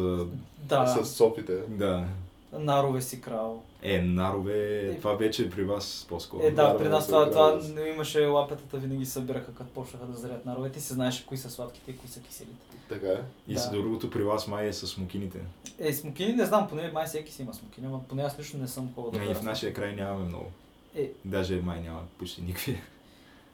Да, 0.59 0.87
С 0.87 1.07
сопите. 1.07 1.57
Да. 1.69 2.05
нарове 2.53 3.01
си 3.03 3.21
крал. 3.21 3.63
Е, 3.85 4.01
нарове, 4.01 4.95
това 4.97 5.13
вече 5.13 5.43
е 5.43 5.51
при 5.51 5.65
вас 5.65 6.07
по-скоро. 6.09 6.43
Е, 6.43 6.51
да, 6.51 6.63
нарове 6.63 6.79
при 6.79 6.89
нас 6.89 7.05
се 7.05 7.11
това, 7.11 7.31
това 7.31 7.61
с- 7.61 7.75
имаше 7.87 8.21
лапетата, 8.21 8.77
винаги 8.77 9.07
събираха, 9.07 9.55
като 9.55 9.71
почнаха 9.71 10.07
да 10.07 10.17
зрят 10.17 10.47
наровете 10.47 10.79
и 10.79 10.83
се 10.83 10.95
знаеше 10.95 11.27
кои 11.27 11.37
са 11.37 11.51
сладките 11.51 11.91
и 11.91 11.97
кои 11.97 12.09
са 12.09 12.21
киселите. 12.21 12.67
Така 12.89 13.07
е. 13.07 13.21
И 13.49 13.55
Да. 13.55 13.61
с 13.61 13.71
другото 13.71 14.11
при 14.11 14.23
вас 14.23 14.49
май 14.49 14.67
е 14.67 14.73
с 14.73 14.87
смокините. 14.87 15.39
Е, 15.79 15.93
смокини 15.93 16.33
не 16.33 16.45
знам, 16.45 16.69
поне 16.69 16.91
май 16.91 17.07
всеки 17.07 17.33
си 17.33 17.43
има 17.43 17.55
смокини, 17.55 17.87
но 17.87 18.03
поне 18.03 18.23
аз 18.23 18.39
лично 18.39 18.61
не 18.61 18.69
съм 18.69 18.93
ходил 18.95 19.21
да 19.21 19.31
и 19.31 19.35
в 19.35 19.43
нашия 19.43 19.73
край 19.75 19.95
нямаме 19.95 20.25
много. 20.25 20.51
Е. 20.95 21.11
Даже 21.25 21.57
май 21.57 21.81
няма 21.81 22.01
почти 22.19 22.43
никакви. 22.43 22.81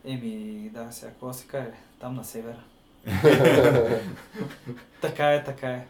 Еми, 0.04 0.30
да, 0.70 0.86
сега 0.90 1.10
какво 1.10 1.32
се 1.32 1.46
каже, 1.46 1.70
там 2.00 2.14
на 2.14 2.24
севера. 2.24 2.60
така 5.00 5.32
е, 5.32 5.44
така 5.44 5.68
е. 5.68 5.86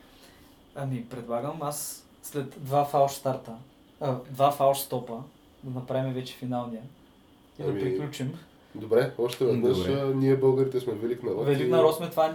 Ами, 0.74 1.04
предлагам 1.04 1.62
аз 1.62 2.04
след 2.22 2.54
два 2.58 2.84
фалш 2.84 3.12
старта, 3.12 3.52
а, 4.00 4.16
два 4.30 4.50
фалш 4.50 4.78
стопа, 4.78 5.22
да 5.64 5.80
направим 5.80 6.12
вече 6.12 6.34
финалния 6.34 6.82
и 7.58 7.62
да 7.62 7.68
Ами, 7.70 7.80
приключим. 7.80 8.32
Добре, 8.74 9.12
още 9.18 9.44
веднъж. 9.44 9.76
Добре. 9.78 10.14
Ние 10.14 10.36
българите 10.36 10.80
сме 10.80 10.92
велик 10.92 11.22
народ. 11.22 11.46
Велик 11.46 11.70
народ 11.70 11.96
сме 11.96 12.10
това. 12.10 12.34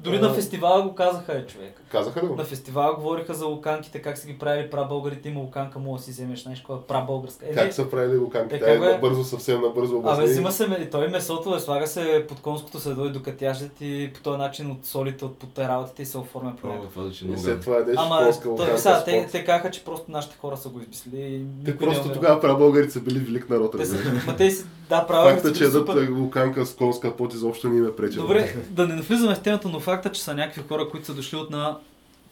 Дори 0.00 0.16
А. 0.16 0.20
на 0.20 0.34
фестивала 0.34 0.82
го 0.82 0.94
казаха, 0.94 1.32
е, 1.38 1.46
човек. 1.46 1.82
Казаха 1.92 2.22
ли 2.22 2.26
го? 2.26 2.34
На 2.34 2.44
фестивала 2.44 2.94
говориха 2.94 3.34
за 3.34 3.46
луканките, 3.46 4.02
как 4.02 4.18
са 4.18 4.26
ги 4.26 4.38
правили 4.38 4.70
прабългарите. 4.70 5.28
Има 5.28 5.40
луканка, 5.40 5.78
мога 5.78 5.98
да 5.98 6.04
си 6.04 6.10
вземеш, 6.10 6.46
е 6.46 6.62
прабългарска. 6.88 7.46
Е, 7.46 7.54
Как 7.54 7.66
не, 7.66 7.72
са 7.72 7.90
правили 7.90 8.18
го 8.18 8.30
канки? 8.30 8.54
Е, 8.54 8.58
е 8.58 8.60
как 8.60 8.80
бе? 8.80 8.92
набързо, 8.92 9.24
съвсем 9.24 9.60
набързо 9.60 9.96
обясни. 9.96 10.24
Абе, 10.24 10.32
взима 10.32 10.52
се, 10.52 10.88
той 10.90 11.08
месото, 11.08 11.56
е, 11.56 11.60
слага 11.60 11.86
се 11.86 12.24
под 12.28 12.40
конското 12.40 12.80
седло 12.80 13.06
и 13.06 13.12
докато 13.12 13.44
яждат 13.44 13.80
и 13.80 14.10
по 14.14 14.20
този 14.20 14.38
начин 14.38 14.70
от 14.70 14.86
солите, 14.86 15.24
от 15.24 15.38
под 15.38 15.58
работите 15.58 16.02
и 16.02 16.06
се 16.06 16.18
оформя 16.18 16.56
по 16.56 16.66
О, 16.66 16.70
някакъв. 16.70 16.90
това 16.92 17.04
звучи 17.04 17.24
много 17.24 17.40
след 17.40 17.60
това 17.60 17.76
ядеш 17.76 17.94
Ама, 17.98 18.18
плоска 18.22 18.42
то, 18.42 18.50
луканка 18.50 18.78
сега, 18.78 19.04
те, 19.04 19.28
те 19.32 19.44
казаха, 19.44 19.70
че 19.70 19.84
просто 19.84 20.10
нашите 20.10 20.36
хора 20.36 20.56
са 20.56 20.68
го 20.68 20.80
измислили. 20.80 21.44
Те 21.64 21.70
не 21.70 21.74
е 21.74 21.76
просто 21.76 22.12
тогава 22.12 22.40
прабългарите 22.40 22.92
са 22.92 23.00
били 23.00 23.18
велик 23.18 23.50
народ, 23.50 23.74
Те 23.78 23.86
са, 23.86 23.94
разбираш. 23.94 24.26
ма 24.26 24.36
те 24.36 24.50
си, 24.50 24.64
да, 24.88 25.06
правилно. 25.06 25.30
Факта, 25.36 25.52
че 25.52 25.64
ядат 25.64 25.88
а, 25.88 26.10
луканка 26.10 26.66
с 26.66 26.74
конска 26.74 27.16
пот 27.16 27.34
изобщо 27.34 27.68
не 27.68 27.78
им 27.78 27.86
е 27.86 27.92
пречил. 27.92 28.22
Добре, 28.22 28.56
да 28.70 28.86
не 28.86 28.94
навлизаме 28.94 29.34
в 29.34 29.40
темата, 29.40 29.68
но 29.68 29.80
факта, 29.86 30.12
че 30.12 30.22
са 30.22 30.34
някакви 30.34 30.62
хора, 30.68 30.88
които 30.88 31.06
са 31.06 31.14
дошли 31.14 31.36
от 31.36 31.50
на 31.50 31.78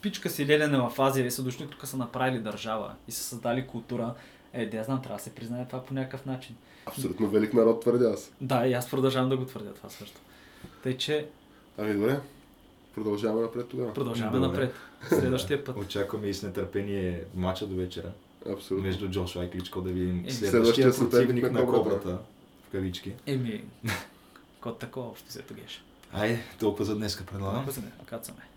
пичка 0.02 0.30
си 0.30 0.46
лелене 0.46 0.78
в 0.78 0.92
Азия 0.98 1.26
и 1.26 1.30
са 1.30 1.42
дошли 1.42 1.68
тук 1.68 1.86
са 1.86 1.96
направили 1.96 2.38
държава 2.38 2.94
и 3.08 3.12
са 3.12 3.22
създали 3.22 3.66
култура, 3.66 4.14
е, 4.52 4.66
да 4.66 4.84
знам, 4.84 5.02
трябва 5.02 5.16
да 5.16 5.22
се 5.22 5.34
признае 5.34 5.66
това 5.66 5.84
по 5.84 5.94
някакъв 5.94 6.26
начин. 6.26 6.56
Абсолютно 6.86 7.28
велик 7.28 7.54
народ, 7.54 7.80
твърдя 7.80 8.10
аз. 8.10 8.32
Да, 8.40 8.66
и 8.66 8.72
аз 8.72 8.90
продължавам 8.90 9.28
да 9.28 9.36
го 9.36 9.44
твърдя 9.44 9.72
това 9.74 9.88
също. 9.90 10.20
Тъй, 10.82 10.96
че 10.96 11.26
Ами 11.78 11.94
добре, 11.94 12.20
продължаваме 12.94 13.42
напред 13.42 13.68
тогава. 13.68 13.94
продължаваме 13.94 14.38
Добре. 14.38 14.48
напред. 14.48 14.74
Следващия 15.08 15.64
път. 15.64 15.76
Очакваме 15.76 16.26
и 16.26 16.34
с 16.34 16.42
нетърпение 16.42 17.24
матча 17.34 17.66
до 17.66 17.76
вечера 17.76 18.12
Абсолютно. 18.52 18.86
между 18.86 19.08
Джошуа 19.08 19.44
и 19.44 19.50
Кличко 19.50 19.80
да 19.80 19.90
видим 19.90 20.24
Е, 20.26 20.30
следващия 20.30 20.92
следващия 20.92 21.10
противник 21.10 21.52
на 21.52 21.60
на 21.60 21.66
Кобрата. 21.66 22.18
В 22.68 22.72
кавички. 22.72 23.12
Еми, 23.26 23.64
код 24.60 24.78
такова 24.78 25.08
общо 25.08 25.28
взето 25.28 25.54
геш. 25.54 25.84
Айде, 26.14 26.42
толкова 26.58 26.84
за 26.84 26.96
днеска 26.96 27.24
предлагам. 27.24 27.66
Кацаме. 28.06 28.48